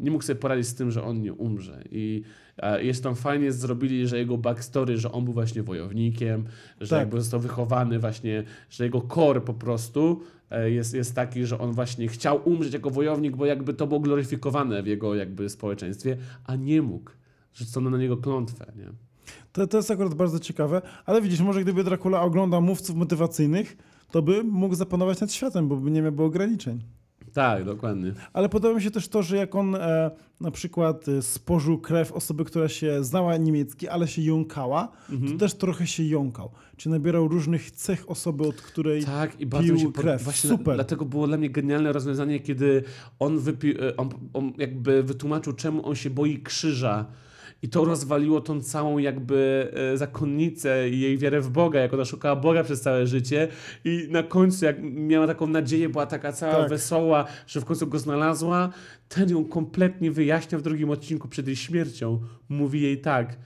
nie 0.01 0.11
mógł 0.11 0.25
sobie 0.25 0.41
poradzić 0.41 0.67
z 0.67 0.75
tym, 0.75 0.91
że 0.91 1.03
on 1.03 1.21
nie 1.21 1.33
umrze. 1.33 1.83
I 1.91 2.23
jest 2.81 3.03
tam 3.03 3.15
fajnie 3.15 3.53
zrobili, 3.53 4.07
że 4.07 4.19
jego 4.19 4.39
backstory, 4.39 4.97
że 4.99 5.13
on 5.13 5.25
był 5.25 5.33
właśnie 5.35 5.63
wojownikiem, 5.63 6.45
że 6.81 6.89
Tak. 6.89 6.99
jakby 6.99 7.21
został 7.21 7.41
wychowany 7.41 7.99
właśnie, 7.99 8.45
że 8.71 8.85
jego 8.85 9.01
core 9.01 9.41
po 9.41 9.55
prostu 9.55 10.21
e, 10.51 10.71
jest, 10.71 10.95
jest 10.95 11.15
taki, 11.15 11.47
że 11.47 11.59
on 11.59 11.73
właśnie 11.73 12.09
chciał 12.09 12.41
umrzeć 12.49 12.75
jako 12.75 12.91
wojownik, 12.91 13.37
bo 13.37 13.47
jakby 13.47 13.75
to 13.75 13.87
było 13.87 14.01
gloryfikowane 14.01 14.83
w 14.83 14.87
jego 14.87 15.15
jakby 15.15 15.49
społeczeństwie, 15.49 16.17
a 16.45 16.57
nie 16.57 16.83
mógł. 16.83 17.11
Rzucono 17.55 17.91
na 17.91 17.99
niego 17.99 18.17
klątwę, 18.17 18.73
nie? 18.77 18.93
To, 19.53 19.67
to 19.67 19.77
jest 19.77 19.91
akurat 19.91 20.15
bardzo 20.15 20.39
ciekawe, 20.39 20.83
ale 21.07 21.23
widzisz, 21.23 21.41
może 21.41 21.63
gdyby 21.63 21.85
Dracula 21.85 22.23
oglądał 22.23 22.63
mówców 22.63 22.97
motywacyjnych, 22.97 23.77
to 24.11 24.23
by 24.23 24.45
mógł 24.45 24.75
zapanować 24.75 25.21
nad 25.21 25.33
światem, 25.33 25.69
bo 25.69 25.77
by 25.77 25.91
nie 25.91 26.03
miałby 26.03 26.23
ograniczeń. 26.23 26.81
Tak, 27.37 27.65
dokładnie. 27.65 28.13
Ale 28.33 28.49
podoba 28.49 28.75
mi 28.75 28.83
się 28.83 28.91
też 28.91 29.09
to, 29.09 29.23
że 29.23 29.37
jak 29.37 29.55
on 29.55 29.75
e, 29.75 30.11
na 30.41 30.51
przykład 30.51 31.09
e, 31.09 31.23
spożył 31.23 31.79
krew 31.79 32.13
osoby, 32.13 32.45
która 32.45 32.69
się 32.69 33.05
znała 33.05 33.37
niemiecki, 33.37 33.89
ale 33.89 34.09
się 34.09 34.23
jąkała, 34.23 34.89
Mhm. 35.11 35.33
to 35.33 35.39
też 35.39 35.55
trochę 35.55 35.87
się 35.87 36.03
jąkał. 36.05 36.51
Czy 36.77 36.89
nabierał 36.91 37.29
różnych 37.29 37.71
cech 37.71 38.11
osoby, 38.11 38.49
od 38.49 38.57
której... 38.57 39.05
Tak, 39.05 39.41
i 39.41 39.47
bardzo 39.47 39.75
pił 39.75 39.93
pod... 39.93 40.03
krew. 40.03 40.23
Właśnie 40.23 40.51
Super. 40.51 40.75
dlatego 40.75 41.05
było 41.05 41.27
dla 41.27 41.37
mnie 41.37 41.51
genialne 41.51 41.93
rozwiązanie, 41.93 42.41
kiedy 42.41 42.83
on, 43.19 43.39
e, 43.39 43.97
on, 43.97 44.11
on 44.33 44.53
jakby 44.59 45.03
wytłumaczył, 45.03 45.53
czemu 45.53 45.89
on 45.89 45.95
się 45.95 46.11
boi 46.11 46.39
krzyża. 46.43 47.07
I 47.63 47.69
to 47.69 47.85
rozwaliło 47.85 48.41
tą 48.41 48.61
całą 48.61 48.99
jakby 48.99 49.71
e, 49.93 49.97
zakonnicę 49.97 50.89
i 50.89 51.01
jej 51.01 51.19
wiarę 51.19 51.41
w 51.41 51.51
Boga, 51.51 51.81
jak 51.81 51.95
ona 51.95 52.05
szukała 52.05 52.37
Boga 52.37 52.65
przez 52.65 52.81
całe 52.81 53.07
życie 53.07 53.49
i 53.85 54.09
na 54.11 54.23
końcu 54.23 54.65
jak 54.65 54.77
miała 54.83 55.27
taką 55.27 55.47
nadzieję, 55.47 55.89
była 55.89 56.07
taka 56.07 56.33
cała 56.33 56.55
Tak. 56.55 56.69
wesoła, 56.71 57.25
że 57.47 57.61
w 57.61 57.65
końcu 57.65 57.87
go 57.87 57.99
znalazła, 57.99 58.71
ten 59.09 59.31
ją 59.31 59.45
kompletnie 59.45 60.11
wyjaśnia 60.11 60.59
w 60.59 60.63
drugim 60.63 60.91
odcinku 60.91 61.29
przed 61.29 61.47
jej 61.47 61.57
śmiercią. 61.57 62.21
Mówi 62.49 62.83
jej 62.83 63.01
tak, 63.01 63.37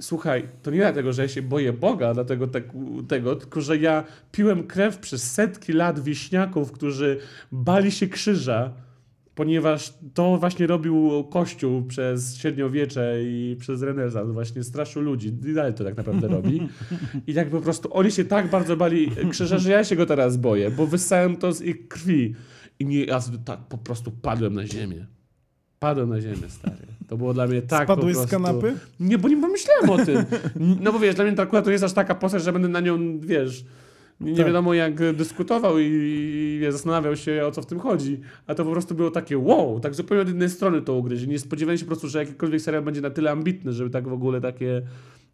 Słuchaj, 0.00 0.48
to 0.62 0.70
nie 0.70 0.78
dlatego, 0.78 1.12
że 1.12 1.22
ja 1.22 1.28
się 1.28 1.42
boję 1.42 1.72
Boga, 1.72 2.14
dlatego 2.14 2.46
tak, 2.46 2.64
tego, 3.08 3.36
tylko 3.36 3.60
że 3.60 3.78
ja 3.78 4.04
piłem 4.32 4.66
krew 4.66 4.98
przez 4.98 5.32
setki 5.32 5.72
lat 5.72 6.00
wieśniaków, 6.00 6.72
którzy 6.72 7.18
bali 7.52 7.92
się 7.92 8.06
krzyża, 8.06 8.72
ponieważ 9.40 9.94
to 10.14 10.38
właśnie 10.38 10.66
robił 10.66 11.24
Kościół 11.30 11.82
przez 11.82 12.36
średniowiecze 12.36 13.18
i 13.22 13.56
przez 13.60 13.82
renesans, 13.82 14.32
właśnie 14.32 14.64
straszył 14.64 15.02
ludzi. 15.02 15.28
I 15.46 15.54
dalej 15.54 15.74
to 15.74 15.84
tak 15.84 15.96
naprawdę 15.96 16.28
robi. 16.28 16.68
I 17.26 17.34
tak 17.34 17.50
po 17.50 17.60
prostu 17.60 17.88
oni 17.92 18.10
się 18.10 18.24
tak 18.24 18.50
bardzo 18.50 18.76
bali 18.76 19.10
krzyża, 19.30 19.58
że 19.58 19.70
ja 19.70 19.84
się 19.84 19.96
go 19.96 20.06
teraz 20.06 20.36
boję, 20.36 20.70
bo 20.70 20.86
wyssałem 20.86 21.36
to 21.36 21.52
z 21.52 21.62
ich 21.62 21.88
krwi. 21.88 22.34
I 22.78 22.86
nie, 22.86 23.04
ja 23.04 23.20
tak 23.44 23.58
po 23.68 23.78
prostu 23.78 24.10
padłem 24.10 24.54
na 24.54 24.66
ziemię. 24.66 25.06
Padłem 25.78 26.08
na 26.08 26.20
ziemię, 26.20 26.48
stary. 26.48 26.86
To 27.08 27.16
było 27.16 27.34
dla 27.34 27.46
mnie 27.46 27.62
tak 27.62 27.84
Spadłeś 27.84 28.16
po 28.16 28.22
z 28.22 28.28
prostu... 28.28 28.46
kanapy? 28.46 28.74
Nie, 29.00 29.18
bo 29.18 29.28
nie 29.28 29.40
pomyślałem 29.40 29.90
o 29.90 30.04
tym. 30.04 30.24
No 30.80 30.92
bo 30.92 30.98
wiesz, 30.98 31.14
dla 31.14 31.24
mnie 31.24 31.34
to 31.34 31.42
akurat 31.42 31.64
to 31.64 31.70
jest 31.70 31.84
aż 31.84 31.92
taka 31.92 32.14
postać, 32.14 32.42
że 32.42 32.52
będę 32.52 32.68
na 32.68 32.80
nią, 32.80 33.20
wiesz, 33.20 33.64
nie, 34.20 34.36
Tak. 34.36 34.46
wiadomo 34.46 34.74
jak 34.74 35.14
dyskutował 35.16 35.78
i, 35.78 35.84
i 36.62 36.72
zastanawiał 36.72 37.16
się 37.16 37.46
o 37.46 37.50
co 37.50 37.62
w 37.62 37.66
tym 37.66 37.78
chodzi. 37.78 38.20
A 38.46 38.54
to 38.54 38.64
po 38.64 38.70
prostu 38.70 38.94
było 38.94 39.10
takie 39.10 39.38
wow, 39.38 39.80
tak 39.80 39.94
zupełnie 39.94 40.22
od 40.22 40.28
jednej 40.28 40.50
strony 40.50 40.82
to 40.82 40.94
ugryźć. 40.94 41.26
Nie 41.26 41.38
spodziewałem 41.38 41.78
się 41.78 41.84
po 41.84 41.88
prostu, 41.88 42.08
że 42.08 42.18
jakikolwiek 42.18 42.60
serial 42.60 42.82
będzie 42.82 43.00
na 43.00 43.10
tyle 43.10 43.30
ambitny, 43.30 43.72
żeby 43.72 43.90
tak 43.90 44.08
w 44.08 44.12
ogóle 44.12 44.40
takie 44.40 44.82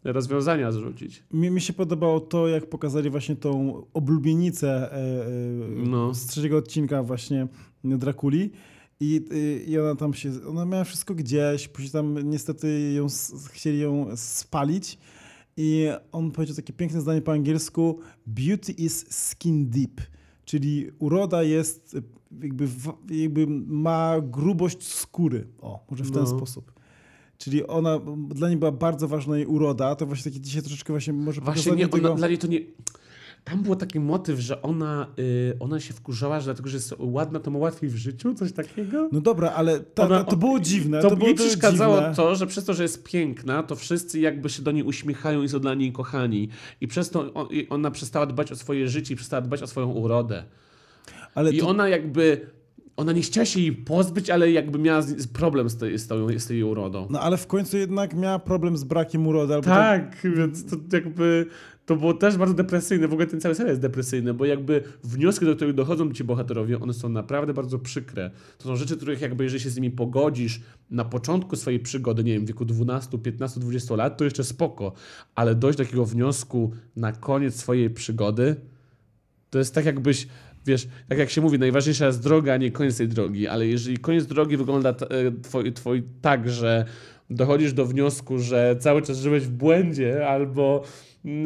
rozwiązania 0.03 0.71
zrzucić. 0.71 1.23
Mi, 1.33 1.51
mi 1.51 1.61
się 1.61 1.73
podobało 1.73 2.19
to, 2.19 2.47
jak 2.47 2.69
pokazali 2.69 3.09
właśnie 3.09 3.35
tą 3.35 3.83
oblubienicę 3.93 4.93
e, 4.93 5.25
No. 5.69 6.13
z 6.13 6.25
trzeciego 6.25 6.57
odcinka 6.57 7.03
właśnie 7.03 7.47
Drakuli. 7.83 8.51
I, 8.99 9.21
y, 9.31 9.63
I 9.67 9.79
ona 9.79 9.95
tam 9.95 10.13
się, 10.13 10.31
ona 10.49 10.65
miała 10.65 10.83
wszystko 10.83 11.15
gdzieś, 11.15 11.67
później 11.67 11.91
tam 11.91 12.29
niestety 12.29 12.91
ją, 12.93 13.07
chcieli 13.51 13.79
ją 13.79 14.07
spalić 14.15 14.97
i 15.57 15.87
on 16.11 16.31
powiedział 16.31 16.55
takie 16.55 16.73
piękne 16.73 17.01
zdanie 17.01 17.21
po 17.21 17.31
angielsku 17.31 17.99
beauty 18.27 18.71
is 18.71 19.05
skin 19.09 19.69
deep, 19.69 20.01
czyli 20.45 20.91
uroda 20.99 21.43
jest 21.43 21.95
jakby, 22.41 22.67
jakby 23.09 23.47
ma 23.67 24.15
grubość 24.21 24.83
skóry, 24.83 25.47
o, 25.61 25.85
może 25.91 26.03
w 26.03 26.11
ten 26.11 26.21
No. 26.23 26.27
sposób. 26.27 26.71
Czyli 27.37 27.67
ona, 27.67 27.99
dla 28.29 28.49
niej 28.49 28.57
była 28.57 28.71
bardzo 28.71 29.07
ważna 29.07 29.37
jej 29.37 29.45
uroda, 29.45 29.95
to 29.95 30.05
właśnie 30.05 30.31
takie 30.31 30.41
dzisiaj 30.41 30.61
troszeczkę 30.61 30.93
właśnie 30.93 31.13
może 31.13 31.41
Właśnie 31.41 31.71
nie, 31.71 31.83
ona, 31.83 31.91
tego... 31.93 32.15
dla 32.15 32.27
niej 32.27 32.37
to 32.37 32.47
nie... 32.47 32.59
Tam 33.49 33.63
był 33.63 33.75
taki 33.75 33.99
motyw, 33.99 34.39
że 34.39 34.61
ona, 34.61 35.07
y, 35.19 35.53
ona 35.59 35.79
się 35.79 35.93
wkurzała, 35.93 36.39
że 36.39 36.45
dlatego, 36.45 36.69
że 36.69 36.77
jest 36.77 36.93
ładna, 36.99 37.39
to 37.39 37.51
ma 37.51 37.59
łatwiej 37.59 37.89
w 37.89 37.95
życiu, 37.95 38.33
coś 38.33 38.51
takiego. 38.53 39.09
No 39.11 39.21
dobra, 39.21 39.51
ale 39.51 39.79
ta, 39.79 40.03
Ona- 40.05 40.23
ta, 40.23 40.31
to 40.31 40.37
było 40.37 40.59
dziwne. 40.59 41.01
To, 41.01 41.09
To, 41.09 41.15
było 41.15 41.33
przeszkadzało 41.33 41.97
dziwne. 41.97 42.15
to, 42.15 42.35
że 42.35 42.47
przez 42.47 42.65
to, 42.65 42.73
że 42.73 42.83
jest 42.83 43.03
piękna, 43.03 43.63
to 43.63 43.75
wszyscy 43.75 44.19
jakby 44.19 44.49
się 44.49 44.61
do 44.63 44.71
niej 44.71 44.83
uśmiechają 44.83 45.43
i 45.43 45.49
są 45.49 45.59
dla 45.59 45.73
niej 45.73 45.91
kochani. 45.91 46.49
I 46.81 46.87
przez 46.87 47.09
to 47.09 47.33
on, 47.33 47.47
i 47.51 47.69
ona 47.69 47.91
przestała 47.91 48.25
dbać 48.25 48.51
o 48.51 48.55
swoje 48.55 48.87
życie 48.87 49.13
i 49.13 49.17
przestała 49.17 49.41
dbać 49.41 49.61
o 49.61 49.67
swoją 49.67 49.91
urodę. 49.91 50.43
Ale 51.35 51.51
I 51.51 51.57
to, 51.59 51.67
ona 51.67 51.87
jakby, 51.87 52.41
ona 52.97 53.11
nie 53.11 53.21
chciała 53.21 53.45
się 53.45 53.59
jej 53.59 53.73
pozbyć, 53.73 54.29
ale 54.29 54.51
jakby 54.51 54.79
miała 54.79 55.01
problem 55.33 55.69
z, 55.69 55.77
tej, 55.77 55.97
z, 55.99 56.07
tą, 56.07 56.39
z 56.39 56.45
tej 56.47 56.63
urodą. 56.63 57.07
No 57.09 57.19
ale 57.19 57.37
w 57.37 57.47
końcu 57.47 57.77
jednak 57.77 58.15
miała 58.15 58.39
problem 58.39 58.77
z 58.77 58.83
brakiem 58.83 59.27
urody. 59.27 59.53
Albo 59.53 59.65
Tak, 59.67 60.17
więc 60.37 60.65
to 60.65 60.75
jakby 60.93 61.45
to 61.87 61.95
było 61.95 62.13
też 62.13 62.37
bardzo 62.37 62.53
depresyjne. 62.53 63.07
W 63.07 63.13
ogóle 63.13 63.27
ten 63.27 63.41
cały 63.41 63.55
serial 63.55 63.71
jest 63.71 63.81
depresyjny, 63.81 64.33
bo 64.33 64.45
jakby 64.45 64.83
wnioski, 65.03 65.45
do 65.45 65.55
których 65.55 65.75
dochodzą 65.75 66.13
ci 66.13 66.23
bohaterowie, 66.23 66.79
one 66.79 66.93
są 66.93 67.09
naprawdę 67.09 67.53
bardzo 67.53 67.79
przykre. 67.79 68.31
To 68.57 68.63
są 68.63 68.75
rzeczy, 68.75 68.97
których 68.97 69.21
jakby 69.21 69.43
jeżeli 69.43 69.63
się 69.63 69.69
z 69.69 69.75
nimi 69.75 69.91
pogodzisz 69.91 70.61
na 70.91 71.05
początku 71.05 71.55
swojej 71.55 71.79
przygody, 71.79 72.23
nie 72.23 72.33
wiem, 72.33 72.45
w 72.45 72.47
wieku 72.47 72.65
12, 72.65 73.17
15, 73.17 73.59
20 73.59 73.95
lat, 73.95 74.17
to 74.17 74.23
jeszcze 74.23 74.43
spoko, 74.43 74.93
ale 75.35 75.55
dojść 75.55 75.77
do 75.77 75.83
takiego 75.83 76.05
wniosku 76.05 76.71
na 76.95 77.11
koniec 77.11 77.55
swojej 77.55 77.89
przygody, 77.89 78.55
to 79.49 79.59
jest 79.59 79.75
tak 79.75 79.85
jakbyś 79.85 80.27
Wiesz, 80.65 80.87
tak 81.09 81.17
jak 81.17 81.29
się 81.29 81.41
mówi, 81.41 81.59
najważniejsza 81.59 82.05
jest 82.05 82.23
droga, 82.23 82.53
a 82.53 82.57
nie 82.57 82.71
koniec 82.71 82.97
tej 82.97 83.07
drogi, 83.07 83.47
ale 83.47 83.67
jeżeli 83.67 83.97
koniec 83.97 84.25
drogi 84.25 84.57
wygląda 84.57 84.89
e, 84.89 84.95
twoj, 85.41 85.73
twoj 85.73 86.03
tak, 86.21 86.49
że 86.49 86.85
dochodzisz 87.29 87.73
do 87.73 87.85
wniosku, 87.85 88.39
że 88.39 88.75
cały 88.79 89.01
czas 89.01 89.17
żyłeś 89.17 89.43
w 89.43 89.51
błędzie, 89.51 90.27
albo 90.27 90.83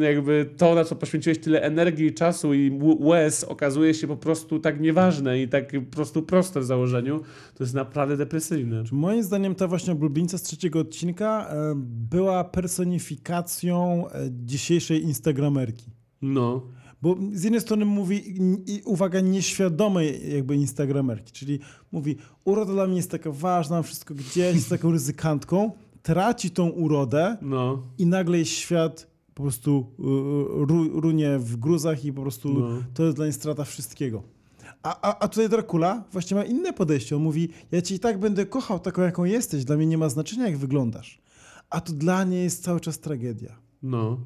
jakby 0.00 0.50
to, 0.56 0.74
na 0.74 0.84
co 0.84 0.96
poświęciłeś 0.96 1.38
tyle 1.38 1.62
energii, 1.62 2.14
czasu 2.14 2.54
i 2.54 2.80
łez, 3.00 3.44
okazuje 3.44 3.94
się 3.94 4.06
po 4.06 4.16
prostu 4.16 4.58
tak 4.58 4.80
nieważne 4.80 5.42
i 5.42 5.48
tak 5.48 5.72
po 5.72 5.96
prostu 5.96 6.22
proste 6.22 6.60
w 6.60 6.64
założeniu, 6.64 7.20
to 7.54 7.64
jest 7.64 7.74
naprawdę 7.74 8.16
depresyjne. 8.16 8.84
Moim 8.92 9.22
zdaniem 9.22 9.54
ta 9.54 9.68
właśnie 9.68 9.92
oblubienica 9.92 10.38
z 10.38 10.42
trzeciego 10.42 10.80
odcinka 10.80 11.48
e, 11.48 11.72
była 12.10 12.44
personifikacją 12.44 14.06
e, 14.08 14.28
dzisiejszej 14.30 15.02
instagramerki. 15.02 15.90
No, 16.22 16.62
Bo 17.02 17.16
z 17.32 17.42
jednej 17.42 17.60
strony 17.60 17.84
mówi, 17.84 18.34
uwaga, 18.84 19.20
nieświadomej 19.20 20.34
jakby 20.34 20.56
instagramerki, 20.56 21.32
czyli 21.32 21.58
mówi, 21.92 22.16
uroda 22.44 22.72
dla 22.72 22.86
mnie 22.86 22.96
jest 22.96 23.10
taka 23.10 23.30
ważna, 23.30 23.82
wszystko 23.82 24.14
gdzieś, 24.14 24.54
jest 24.54 24.70
taką 24.70 24.92
ryzykantką, 24.92 25.70
traci 26.02 26.50
tą 26.50 26.68
urodę 26.68 27.36
no, 27.42 27.82
i 27.98 28.06
nagle 28.06 28.36
jej 28.36 28.46
świat 28.46 29.11
po 29.34 29.42
prostu 29.42 29.86
y, 29.98 30.02
y, 30.02 30.66
ru, 30.66 31.00
runie 31.00 31.38
w 31.38 31.56
gruzach 31.56 32.04
i 32.04 32.12
po 32.12 32.22
prostu 32.22 32.48
No. 32.48 32.68
to 32.94 33.02
jest 33.04 33.16
dla 33.16 33.24
niej 33.24 33.32
strata 33.32 33.64
wszystkiego. 33.64 34.22
A, 34.82 35.00
a, 35.10 35.18
a 35.18 35.28
tutaj 35.28 35.48
Dracula 35.48 36.04
właśnie 36.12 36.34
ma 36.36 36.44
inne 36.44 36.72
podejście. 36.72 37.16
On 37.16 37.22
mówi, 37.22 37.48
ja 37.72 37.82
cię 37.82 37.94
i 37.94 37.98
tak 37.98 38.20
będę 38.20 38.46
kochał 38.46 38.78
taką, 38.80 39.02
jaką 39.02 39.24
jesteś, 39.24 39.64
dla 39.64 39.76
mnie 39.76 39.86
nie 39.86 39.98
ma 39.98 40.08
znaczenia, 40.08 40.46
jak 40.46 40.56
wyglądasz. 40.58 41.20
A 41.70 41.80
to 41.80 41.92
dla 41.92 42.24
niej 42.24 42.44
jest 42.44 42.64
cały 42.64 42.80
czas 42.80 42.98
tragedia. 42.98 43.56
no. 43.82 44.18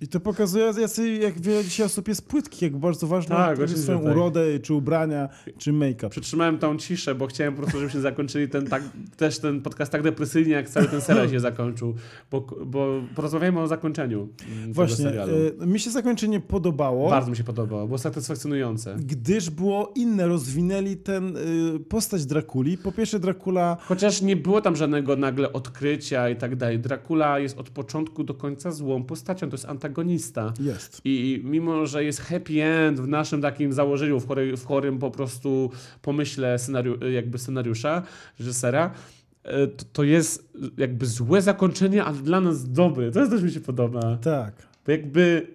I 0.00 0.08
to 0.08 0.20
pokazuje, 0.20 0.72
jak 1.20 1.40
wiele 1.40 1.64
dzisiaj 1.64 1.86
osób 1.86 2.08
jest 2.08 2.28
płytkich, 2.28 2.62
jak 2.62 2.76
bardzo 2.76 3.06
ważne 3.06 3.36
Tak, 3.36 3.58
jest 3.58 3.82
swoją 3.82 4.02
tak. 4.02 4.12
urodę, 4.12 4.58
czy 4.62 4.74
ubrania, 4.74 5.28
czy 5.58 5.72
make-up. 5.72 6.08
Przytrzymałem 6.08 6.58
tą 6.58 6.76
ciszę, 6.78 7.14
bo 7.14 7.26
chciałem 7.26 7.54
po 7.54 7.62
prostu, 7.62 7.78
żebyśmy 7.78 8.00
zakończyli 8.00 8.48
ten 8.48 8.66
tak, 8.66 8.82
też 9.16 9.38
ten 9.38 9.60
podcast 9.62 9.92
tak 9.92 10.02
depresyjnie, 10.02 10.52
jak 10.52 10.68
cały 10.68 10.86
ten 10.86 11.00
serial 11.00 11.30
się 11.30 11.40
zakończył. 11.40 11.94
Bo, 12.30 12.40
bo 12.66 13.02
porozmawiajmy 13.14 13.60
o 13.60 13.66
zakończeniu 13.66 14.28
tego 14.36 14.74
Właśnie, 14.74 14.96
serialu. 14.96 15.32
e, 15.60 15.66
mi 15.66 15.80
się 15.80 15.90
zakończenie 15.90 16.40
podobało. 16.40 17.10
Bardzo 17.10 17.30
mi 17.30 17.36
się 17.36 17.44
podobało, 17.44 17.86
było 17.86 17.98
satysfakcjonujące. 17.98 18.96
Gdyż 18.98 19.50
było 19.50 19.92
inne, 19.94 20.26
rozwinęli 20.26 20.96
ten 20.96 21.36
y, 21.36 21.80
postać 21.88 22.26
Drakuli. 22.26 22.78
Po 22.78 22.92
pierwsze, 22.92 23.18
Dracula 23.18 23.76
Chociaż 23.80 24.22
nie 24.22 24.36
było 24.36 24.60
tam 24.60 24.76
żadnego 24.76 25.16
nagle 25.16 25.52
odkrycia 25.52 26.28
i 26.28 26.36
tak 26.36 26.56
dalej. 26.56 26.78
Dracula 26.78 27.38
jest 27.38 27.58
od 27.58 27.70
początku 27.70 28.24
do 28.24 28.34
końca 28.34 28.72
złą 28.72 29.04
postacią, 29.04 29.50
to 29.50 29.63
jest 29.64 29.70
antagonista. 29.70 30.52
jest. 30.60 31.00
I 31.04 31.40
mimo, 31.44 31.86
że 31.86 32.04
jest 32.04 32.20
happy 32.20 32.62
end 32.62 33.00
w 33.00 33.08
naszym 33.08 33.42
takim 33.42 33.72
założeniu, 33.72 34.20
w, 34.20 34.26
chory, 34.26 34.56
w 34.56 34.64
chorym 34.64 34.98
po 34.98 35.10
prostu 35.10 35.70
pomyśle 36.02 36.58
scenariu, 36.58 37.10
jakby 37.10 37.38
scenariusza, 37.38 38.02
reżysera, 38.38 38.94
e, 39.42 39.66
to, 39.66 39.84
to 39.92 40.04
jest 40.04 40.52
jakby 40.76 41.06
złe 41.06 41.42
zakończenie, 41.42 42.04
ale 42.04 42.16
dla 42.16 42.40
nas 42.40 42.72
dobre. 42.72 43.10
To 43.10 43.28
też 43.28 43.42
mi 43.42 43.50
się 43.50 43.60
podoba. 43.60 44.16
Tak. 44.16 44.54
Bo 44.86 44.92
jakby 44.92 45.46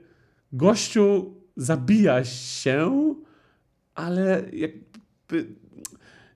gościu 0.54 1.34
zabija 1.56 2.26
się, 2.26 3.16
ale 3.96 4.44
jakby 4.54 5.46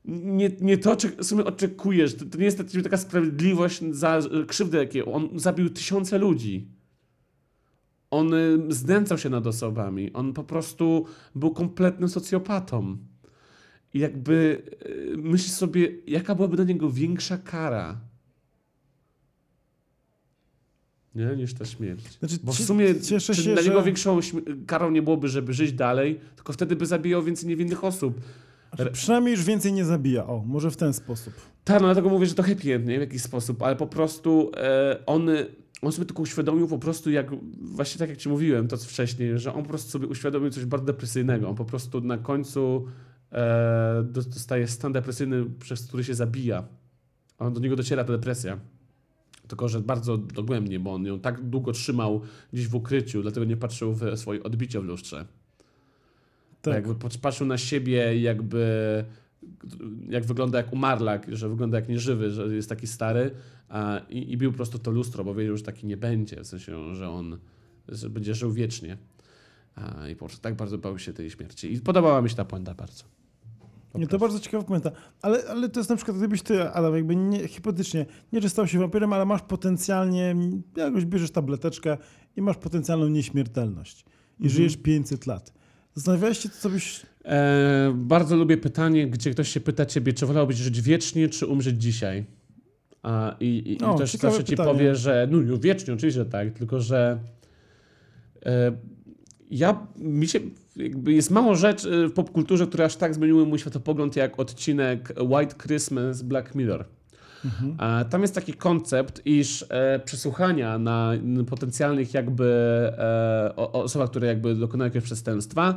nie, 0.06 0.52
nie 0.62 0.78
to, 0.78 0.96
czego 0.96 1.24
sobie 1.24 1.46
oczekujesz. 1.46 2.16
To, 2.16 2.26
to 2.26 2.38
nie 2.38 2.46
jest 2.46 2.64
taka 2.84 2.98
sprawiedliwość 2.98 3.82
za 3.92 4.20
krzywdę, 4.48 4.78
jakie 4.78 5.06
on 5.06 5.30
zabił 5.36 5.70
tysiące 5.70 6.18
ludzi. 6.18 6.68
On 8.14 8.34
y, 8.34 8.58
znęcał 8.70 9.18
się 9.18 9.30
nad 9.30 9.48
osobami. 9.48 10.14
On 10.14 10.34
po 10.34 10.44
prostu 10.44 11.06
był 11.36 11.52
kompletnym 11.52 12.10
socjopatą. 12.10 12.98
I 13.94 14.00
jakby 14.00 14.62
y, 15.14 15.18
myśl 15.18 15.50
sobie, 15.50 15.90
jaka 16.08 16.36
byłaby 16.36 16.56
dla 16.56 16.66
niego 16.66 16.92
większa 16.92 17.38
kara. 17.38 17.98
Nie, 21.16 21.26
niż 21.36 21.54
ta 21.54 21.66
śmierć. 21.66 22.20
Znaczy, 22.20 22.38
Bo 22.44 22.52
w 22.54 22.56
sumie 22.60 23.02
cieszę 23.02 23.36
się, 23.36 23.54
dla 23.54 23.62
niego 23.62 23.80
że- 23.80 23.86
większą 23.86 24.20
karą 24.68 24.92
nie 24.92 25.02
byłoby, 25.02 25.28
żeby 25.28 25.54
żyć 25.54 25.74
dalej, 25.74 26.20
tylko 26.36 26.54
wtedy 26.54 26.76
by 26.76 26.86
zabijał 26.86 27.24
więcej 27.24 27.50
niewinnych 27.50 27.84
osób. 27.84 28.22
Znaczy, 28.76 28.92
przynajmniej 28.92 29.32
już 29.32 29.44
więcej 29.44 29.74
nie 29.74 29.86
zabija. 29.86 30.28
O, 30.28 30.44
może 30.46 30.72
w 30.72 30.78
ten 30.78 30.94
sposób. 30.94 31.34
Tak, 31.64 31.82
no 31.82 31.88
dlatego 31.88 32.10
mówię, 32.10 32.26
że 32.26 32.34
to 32.36 32.44
happy 32.44 32.74
end, 32.76 32.86
nie? 32.88 32.98
W 32.98 33.02
jakiś 33.02 33.22
sposób, 33.22 33.62
ale 33.64 33.76
po 33.76 33.88
prostu 33.88 34.52
e, 34.58 35.00
on, 35.06 35.30
on 35.86 35.92
sobie 35.92 36.06
tylko 36.06 36.22
uświadomił 36.22 36.68
po 36.68 36.80
prostu, 36.80 37.12
jak 37.12 37.32
właśnie 37.62 38.00
tak 38.00 38.10
jak 38.10 38.18
ci 38.18 38.30
mówiłem 38.30 38.68
to 38.68 38.78
wcześniej, 38.78 39.40
że 39.40 39.54
on 39.54 39.64
po 39.64 39.70
prostu 39.70 39.92
sobie 39.92 40.08
uświadomił 40.08 40.50
coś 40.50 40.66
bardzo 40.66 40.86
depresyjnego. 40.86 41.50
On 41.50 41.56
po 41.56 41.66
prostu 41.66 42.02
na 42.02 42.18
końcu 42.18 42.88
e, 43.32 44.04
dostaje 44.04 44.68
stan 44.68 44.92
depresyjny, 44.92 45.46
przez 45.60 45.88
który 45.88 46.04
się 46.04 46.16
zabija. 46.16 46.64
A 47.38 47.46
on 47.46 47.54
do 47.54 47.60
niego 47.60 47.76
dociera 47.76 48.04
ta 48.04 48.14
depresja. 48.14 48.60
Tylko, 49.48 49.70
że 49.70 49.80
bardzo 49.80 50.18
dogłębnie, 50.18 50.80
bo 50.80 50.94
on 50.94 51.06
ją 51.06 51.20
tak 51.20 51.42
długo 51.42 51.72
trzymał 51.72 52.22
gdzieś 52.54 52.68
w 52.68 52.76
ukryciu, 52.76 53.22
dlatego 53.22 53.46
nie 53.46 53.58
patrzył 53.58 53.94
w 53.94 54.20
swoje 54.20 54.44
odbicie 54.44 54.80
w 54.80 54.84
lustrze. 54.84 55.26
Tak. 56.62 56.74
Jakby 56.74 56.96
pat- 56.96 57.18
patrzył 57.18 57.48
na 57.48 57.58
siebie, 57.58 58.22
jakby 58.22 58.66
jak 60.10 60.26
wygląda 60.26 60.58
jak 60.58 60.74
umarlak, 60.74 61.28
że 61.32 61.50
wygląda 61.50 61.78
jak 61.78 61.90
nieżywy, 61.90 62.32
że 62.32 62.56
jest 62.56 62.70
taki 62.70 62.88
stary 62.88 63.32
a, 63.70 64.02
i, 64.10 64.32
i 64.32 64.38
bił 64.38 64.52
po 64.52 64.56
prostu 64.56 64.80
to 64.80 64.92
lustro, 64.92 65.24
bo 65.24 65.36
wiedział, 65.36 65.58
że 65.58 65.64
taki 65.64 65.88
nie 65.88 65.98
będzie, 65.98 66.44
w 66.44 66.48
sensie, 66.48 66.96
że 66.96 67.10
on 67.10 67.38
że 67.88 68.10
będzie 68.10 68.36
żył 68.36 68.52
wiecznie. 68.52 68.98
A, 69.76 70.08
I 70.08 70.16
po 70.16 70.26
prostu 70.26 70.42
tak 70.42 70.56
bardzo 70.56 70.78
bał 70.78 71.00
się 71.00 71.14
tej 71.14 71.30
śmierci. 71.30 71.74
I 71.74 71.82
podobała 71.82 72.22
mi 72.22 72.30
się 72.30 72.36
ta 72.36 72.46
puenta 72.46 72.74
bardzo. 72.74 73.04
Nie, 73.96 74.08
to 74.08 74.18
bardzo 74.18 74.40
ciekawa 74.40 74.64
komentarz. 74.64 74.94
Ale, 75.22 75.44
ale 75.50 75.70
to 75.70 75.80
jest 75.80 75.90
na 75.90 75.96
przykład, 75.96 76.18
gdybyś 76.18 76.42
ty, 76.42 76.70
Adam, 76.70 76.96
jakby 76.96 77.16
nie, 77.16 77.48
hipotetycznie, 77.48 78.06
nie, 78.34 78.42
że 78.42 78.50
stał 78.50 78.68
się 78.68 78.80
wampirem, 78.80 79.14
ale 79.14 79.26
masz 79.26 79.42
potencjalnie, 79.42 80.36
jakoś 80.76 81.06
bierzesz 81.06 81.32
tableteczkę 81.32 81.98
i 82.36 82.42
masz 82.42 82.58
potencjalną 82.58 83.08
nieśmiertelność. 83.08 84.06
I 84.40 84.44
Mhm. 84.44 84.50
żyjesz 84.50 84.78
500 84.78 85.28
lat. 85.28 85.54
Zastanawiałeś 85.96 86.38
się, 86.38 86.50
co 86.50 86.70
byś... 86.70 87.06
E, 87.26 87.94
bardzo 87.96 88.36
lubię 88.36 88.58
pytanie, 88.58 89.08
gdzie 89.08 89.32
ktoś 89.32 89.50
się 89.50 89.60
pyta 89.60 89.86
ciebie, 89.86 90.14
czy 90.14 90.26
wolałbyś 90.26 90.58
żyć 90.58 90.82
wiecznie, 90.82 91.30
czy 91.30 91.48
umrzeć 91.48 91.82
dzisiaj? 91.82 92.26
A, 93.04 93.36
I 93.40 93.64
i, 93.66 93.84
O, 93.84 93.96
i 93.96 93.98
też 93.98 94.12
ciekawe 94.12 94.32
zawsze 94.34 94.44
ci 94.44 94.52
pytanie. 94.52 94.72
powie, 94.72 94.96
że 94.96 95.28
no, 95.32 95.38
no 95.42 95.58
wiecznie, 95.58 95.94
oczywiście, 95.94 96.26
tak, 96.26 96.52
tylko 96.54 96.80
że 96.82 97.20
e, 98.46 98.72
ja, 99.52 99.88
mi 99.98 100.28
się, 100.28 100.40
jest 101.08 101.32
mało 101.32 101.56
rzeczy 101.56 102.08
w 102.08 102.14
popkulturze, 102.14 102.68
które 102.68 102.86
aż 102.86 102.96
tak 102.96 103.14
zmieniły 103.14 103.46
mój 103.46 103.60
światopogląd, 103.60 104.16
jak 104.16 104.40
odcinek 104.40 105.14
White 105.22 105.56
Christmas 105.64 106.22
Black 106.22 106.56
Mirror. 106.56 106.86
Mhm. 107.46 108.06
Tam 108.10 108.22
jest 108.22 108.36
taki 108.36 108.54
koncept, 108.54 109.22
iż 109.26 109.66
e, 109.70 110.00
przesłuchania 110.06 110.78
na 110.78 111.12
potencjalnych 111.50 112.14
jakby 112.14 112.46
e, 112.98 113.56
osobach, 113.56 114.10
które 114.10 114.28
jakby 114.28 114.56
dokonają 114.56 114.88
jakiegoś 114.88 115.06
przestępstwa, 115.06 115.76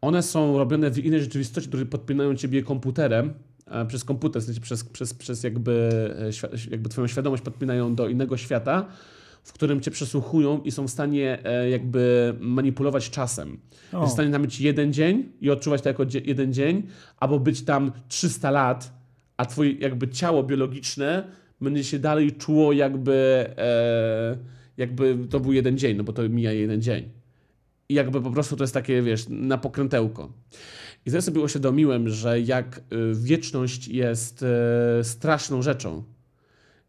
one 0.00 0.22
są 0.22 0.58
robione 0.58 0.90
w 0.90 0.98
innej 0.98 1.20
rzeczywistości, 1.20 1.68
które 1.68 1.86
podpinają 1.86 2.34
ciebie 2.34 2.62
komputerem, 2.62 3.34
przez 3.88 4.04
komputer, 4.04 4.42
w 4.42 4.44
sensie 4.44 4.60
przez, 4.60 4.84
przez, 4.84 5.14
przez 5.14 5.42
jakby, 5.42 5.90
e, 6.42 6.70
jakby 6.70 6.88
twoją 6.88 7.06
świadomość 7.06 7.42
podpinają 7.42 7.94
do 7.94 8.08
innego 8.08 8.36
świata, 8.36 8.86
w 9.42 9.52
którym 9.52 9.80
cię 9.80 9.90
przesłuchują 9.90 10.60
i 10.60 10.70
są 10.70 10.86
w 10.86 10.90
stanie 10.90 11.38
jakby 11.70 12.34
manipulować 12.40 13.10
czasem. 13.10 13.60
O, 13.92 14.00
Jest 14.00 14.10
w 14.10 14.14
stanie 14.14 14.30
tam 14.30 14.42
być 14.42 14.60
jeden 14.60 14.92
dzień 14.92 15.32
i 15.40 15.50
odczuwać 15.50 15.82
to 15.82 15.88
jako 15.88 16.06
jeden 16.24 16.52
dzień, 16.52 16.82
albo 17.16 17.38
być 17.38 17.64
tam 17.64 17.92
300 18.08 18.50
lat, 18.50 18.95
a 19.36 19.46
twoje 19.46 19.72
jakby 19.72 20.08
ciało 20.08 20.42
biologiczne 20.42 21.24
będzie 21.60 21.84
się 21.84 21.98
dalej 21.98 22.32
czuło 22.32 22.72
jakby, 22.72 23.46
e, 23.58 24.36
jakby 24.76 25.18
to 25.30 25.40
był 25.40 25.52
jeden 25.52 25.78
dzień, 25.78 25.96
no 25.96 26.04
bo 26.04 26.12
to 26.12 26.28
mija 26.28 26.52
jeden 26.52 26.82
dzień. 26.82 27.08
I 27.88 27.94
jakby 27.94 28.20
po 28.20 28.30
prostu 28.30 28.56
to 28.56 28.64
jest 28.64 28.74
takie, 28.74 29.02
wiesz, 29.02 29.26
na 29.28 29.58
pokrętełko. 29.58 30.32
I 31.06 31.10
teraz 31.10 31.24
sobie 31.24 31.40
uświadomiłem, 31.40 32.08
że 32.08 32.40
jak 32.40 32.78
y, 32.78 32.82
wieczność 33.14 33.88
jest 33.88 34.42
e, 34.42 35.04
straszną 35.04 35.62
rzeczą 35.62 36.04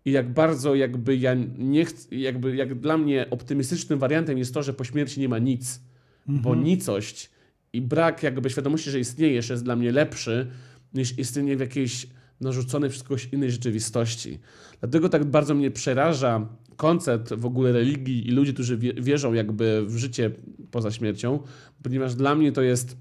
i 0.05 0.11
jak 0.11 0.33
bardzo 0.33 0.75
jakby 0.75 1.17
ja 1.17 1.35
nie 1.57 1.85
chcę, 1.85 2.15
jakby 2.15 2.55
jak 2.55 2.79
dla 2.79 2.97
mnie 2.97 3.25
optymistycznym 3.29 3.99
wariantem 3.99 4.37
jest 4.37 4.53
to, 4.53 4.63
że 4.63 4.73
po 4.73 4.83
śmierci 4.83 5.19
nie 5.19 5.29
ma 5.29 5.39
nic, 5.39 5.81
bo 6.27 6.55
nicość 6.55 7.29
i 7.73 7.81
brak 7.81 8.23
jakby 8.23 8.49
świadomości, 8.49 8.91
że 8.91 8.99
istniejesz 8.99 9.49
jest 9.49 9.63
dla 9.63 9.75
mnie 9.75 9.91
lepszy 9.91 10.47
niż 10.93 11.19
istnienie 11.19 11.57
w 11.57 11.59
jakiejś 11.59 12.07
narzuconej 12.41 12.89
przez 12.89 13.03
kogoś 13.03 13.29
innej 13.31 13.51
rzeczywistości. 13.51 14.39
Dlatego 14.79 15.09
tak 15.09 15.25
bardzo 15.25 15.55
mnie 15.55 15.71
przeraża 15.71 16.47
koncept 16.75 17.33
w 17.33 17.45
ogóle 17.45 17.71
religii 17.71 18.27
i 18.27 18.31
ludzi, 18.31 18.53
którzy 18.53 18.77
wie, 18.77 18.93
wierzą 18.93 19.33
jakby 19.33 19.85
w 19.87 19.97
życie 19.97 20.31
poza 20.71 20.91
śmiercią, 20.91 21.39
ponieważ 21.83 22.15
dla 22.15 22.35
mnie 22.35 22.51
to 22.51 22.61
jest 22.61 22.97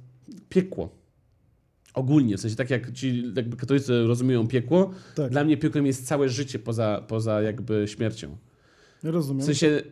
piekło. 0.49 0.97
Ogólnie, 1.95 2.37
w 2.37 2.41
sensie 2.41 2.57
tak 2.57 2.71
jak 2.71 2.93
ci 2.93 3.33
jakby 3.37 3.57
katolicy 3.57 4.07
rozumieją 4.07 4.49
piekło, 4.49 4.91
tak, 5.15 5.31
dla 5.31 5.45
mnie 5.45 5.57
piekłem 5.57 5.87
jest 5.87 6.07
całe 6.07 6.29
życie 6.29 6.59
poza, 6.59 7.05
poza 7.09 7.43
jakby 7.43 7.85
śmiercią. 7.89 8.37
Rozumiem. 9.03 9.43
W 9.43 9.45
sensie 9.45 9.83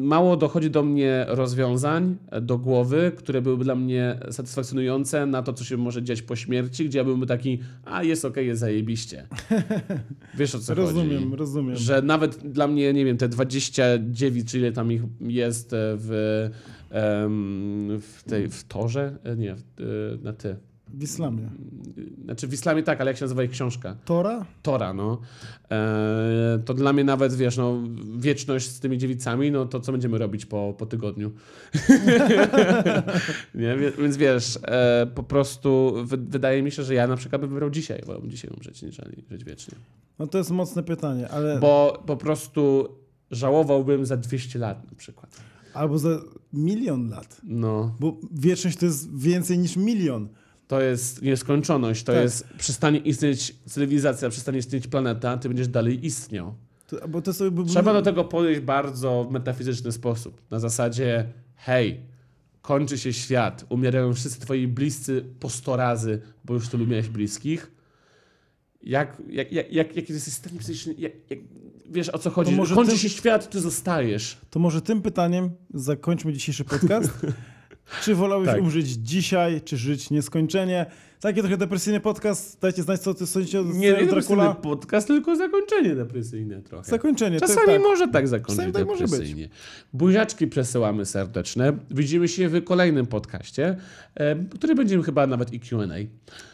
mało 0.00 0.36
dochodzi 0.36 0.70
do 0.70 0.82
mnie 0.82 1.24
rozwiązań 1.28 2.16
e, 2.30 2.40
do 2.40 2.58
głowy, 2.58 3.12
które 3.16 3.42
byłyby 3.42 3.64
dla 3.64 3.74
mnie 3.74 4.18
satysfakcjonujące 4.30 5.26
na 5.26 5.42
to, 5.42 5.52
co 5.52 5.64
się 5.64 5.76
może 5.76 6.02
dziać 6.02 6.22
po 6.22 6.36
śmierci, 6.36 6.84
gdzie 6.84 6.98
ja 6.98 7.04
byłbym 7.04 7.28
taki, 7.28 7.58
a 7.84 8.02
jest 8.02 8.24
okej, 8.24 8.46
jest 8.46 8.60
zajebiście. 8.60 9.26
Wiesz 10.38 10.54
o 10.54 10.58
co 10.58 10.74
rozumiem, 10.74 11.24
chodzi? 11.24 11.36
rozumiem. 11.36 11.76
Że 11.76 12.02
nawet 12.02 12.36
dla 12.52 12.66
mnie, 12.68 12.92
nie 12.92 13.04
wiem, 13.04 13.16
te 13.16 13.28
29, 13.28 14.50
czy 14.50 14.58
ile 14.58 14.72
tam 14.72 14.92
ich 14.92 15.02
jest 15.20 15.72
e, 15.72 15.76
w, 15.96 16.50
w 18.00 18.22
tej, 18.22 18.48
w 18.48 18.64
Torze? 18.64 19.18
E, 19.24 19.36
Nie, 19.36 19.56
na 20.22 20.32
ty. 20.32 20.56
W 20.94 21.02
islamie. 21.02 21.48
Znaczy 22.24 22.48
w 22.48 22.52
Islamie 22.52 22.82
tak, 22.82 23.00
ale 23.00 23.10
jak 23.10 23.18
się 23.18 23.24
nazywa 23.24 23.42
ich 23.42 23.50
książka? 23.50 23.96
Tora? 24.04 24.46
Tora, 24.62 24.92
no. 24.92 25.20
E, 25.70 26.62
to 26.64 26.74
dla 26.74 26.92
mnie 26.92 27.04
nawet, 27.04 27.34
wiesz, 27.34 27.56
no, 27.56 27.82
wieczność 28.18 28.68
z 28.68 28.80
tymi 28.80 28.98
dziewicami, 28.98 29.50
no 29.50 29.66
to 29.66 29.80
co 29.80 29.92
będziemy 29.92 30.18
robić 30.18 30.46
po, 30.46 30.74
po 30.78 30.86
tygodniu? 30.86 31.30
nie? 33.54 33.76
Więc 33.98 34.16
wiesz, 34.16 34.58
e, 34.62 35.06
po 35.14 35.22
prostu 35.22 35.94
wy, 36.04 36.16
wydaje 36.16 36.62
mi 36.62 36.70
się, 36.70 36.82
że 36.82 36.94
ja 36.94 37.06
na 37.06 37.16
przykład 37.16 37.40
bym 37.40 37.50
wybrał 37.50 37.70
dzisiaj, 37.70 38.02
wolałbym 38.06 38.30
dzisiaj 38.30 38.50
umrzeć, 38.56 38.82
niż 38.82 38.96
żyć 39.30 39.44
wiecznie. 39.44 39.74
No 40.18 40.26
to 40.26 40.38
jest 40.38 40.50
mocne 40.50 40.82
pytanie, 40.82 41.28
ale... 41.28 41.58
Bo 41.58 42.02
po 42.06 42.16
prostu 42.16 42.88
żałowałbym 43.30 44.06
za 44.06 44.16
200 44.16 44.58
lat 44.58 44.90
na 44.90 44.96
przykład. 44.96 45.40
Albo 45.74 45.98
za 45.98 46.08
milion 46.52 47.08
lat. 47.08 47.40
No, 47.44 47.94
Bo 48.00 48.16
wieczność 48.32 48.78
to 48.78 48.86
jest 48.86 49.18
więcej 49.18 49.58
niż 49.58 49.76
milion. 49.76 50.28
To 50.70 50.80
jest 50.80 51.22
nieskończoność, 51.22 52.02
to 52.02 52.12
Tak. 52.12 52.22
jest 52.22 52.48
przestanie 52.58 52.98
istnieć 52.98 53.54
cywilizacja, 53.66 54.28
przestanie 54.30 54.58
istnieć 54.58 54.86
planeta, 54.86 55.36
ty 55.36 55.48
będziesz 55.48 55.68
dalej 55.68 56.06
istniał. 56.06 56.54
To, 56.86 57.22
to 57.22 57.32
sobie, 57.32 57.64
Trzeba 57.64 57.92
do 57.92 58.02
tego 58.02 58.24
podejść 58.24 58.60
bardzo 58.60 59.24
w 59.24 59.32
metafizyczny 59.32 59.92
sposób. 59.92 60.40
Na 60.50 60.58
zasadzie, 60.58 61.26
hej, 61.56 62.00
kończy 62.62 62.98
się 62.98 63.12
świat, 63.12 63.64
umierają 63.68 64.14
wszyscy 64.14 64.40
twoi 64.40 64.66
bliscy 64.66 65.24
po 65.40 65.50
100 65.50 65.76
razy, 65.76 66.20
bo 66.44 66.54
już 66.54 66.68
tylu 66.68 66.86
miałeś 66.86 67.08
bliskich. 67.08 67.70
Jak, 68.82 69.22
jak, 69.28 69.52
jak, 69.52 69.72
jak, 69.72 69.96
jak 69.96 70.10
jesteś 70.10 70.34
stan 70.34 70.58
psychiczny, 70.58 70.94
jak, 70.98 71.12
jak, 71.30 71.38
wiesz 71.90 72.08
o 72.08 72.18
co 72.18 72.30
chodzi? 72.30 72.56
Kończy 72.74 72.92
ty- 72.92 72.98
się 72.98 73.08
świat, 73.08 73.50
ty 73.50 73.60
zostajesz. 73.60 74.38
To 74.50 74.58
może 74.58 74.82
tym 74.82 75.02
pytaniem 75.02 75.50
zakończmy 75.74 76.32
dzisiejszy 76.32 76.64
podcast. 76.64 77.10
czy 78.02 78.14
wolałbyś 78.14 78.48
Tak. 78.50 78.60
umrzeć 78.60 78.86
dzisiaj, 78.88 79.60
czy 79.60 79.76
żyć 79.76 80.10
nieskończenie? 80.10 80.86
Taki 81.20 81.40
trochę 81.40 81.56
depresyjny 81.56 82.00
podcast. 82.00 82.60
Dajcie 82.60 82.82
znać, 82.82 83.00
co 83.00 83.14
ty 83.14 83.26
sądzicie 83.26 83.60
o 83.60 83.62
Nie, 83.64 83.92
nie 83.92 84.06
Dracula. 84.06 84.54
Podcast, 84.54 85.06
tylko 85.06 85.36
zakończenie 85.36 85.94
depresyjne 85.94 86.62
trochę. 86.62 86.90
Zakończenie. 86.90 87.40
to 87.40 87.46
Czasami 87.46 87.66
tak. 87.66 87.80
może 87.82 88.08
tak 88.08 88.28
zakończyć 88.28 88.56
Czasami 88.56 88.72
tak 88.72 88.86
może 88.86 89.02
być. 89.04 89.10
depresyjnie. 89.10 89.48
Buziaczki 89.92 90.46
przesyłamy 90.46 91.06
serdeczne. 91.06 91.72
Widzimy 91.90 92.28
się 92.28 92.48
w 92.48 92.64
kolejnym 92.64 93.06
podcaście, 93.06 93.76
e, 94.14 94.36
który 94.36 94.74
będzie 94.74 95.02
chyba 95.02 95.26
nawet 95.26 95.52
i 95.52 95.60
Q&A. 95.60 95.94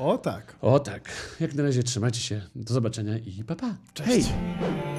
O 0.05 0.19
tak. 0.19 0.57
O 0.61 0.79
tak. 0.81 1.37
Jak 1.41 1.55
na 1.55 1.63
razie 1.63 1.83
trzymajcie 1.83 2.21
się. 2.21 2.41
Do 2.57 2.75
zobaczenia 2.75 3.19
i 3.19 3.45
pa 3.47 3.57
pa. 3.57 3.75
Cześć. 3.95 4.09
Hej. 4.11 4.96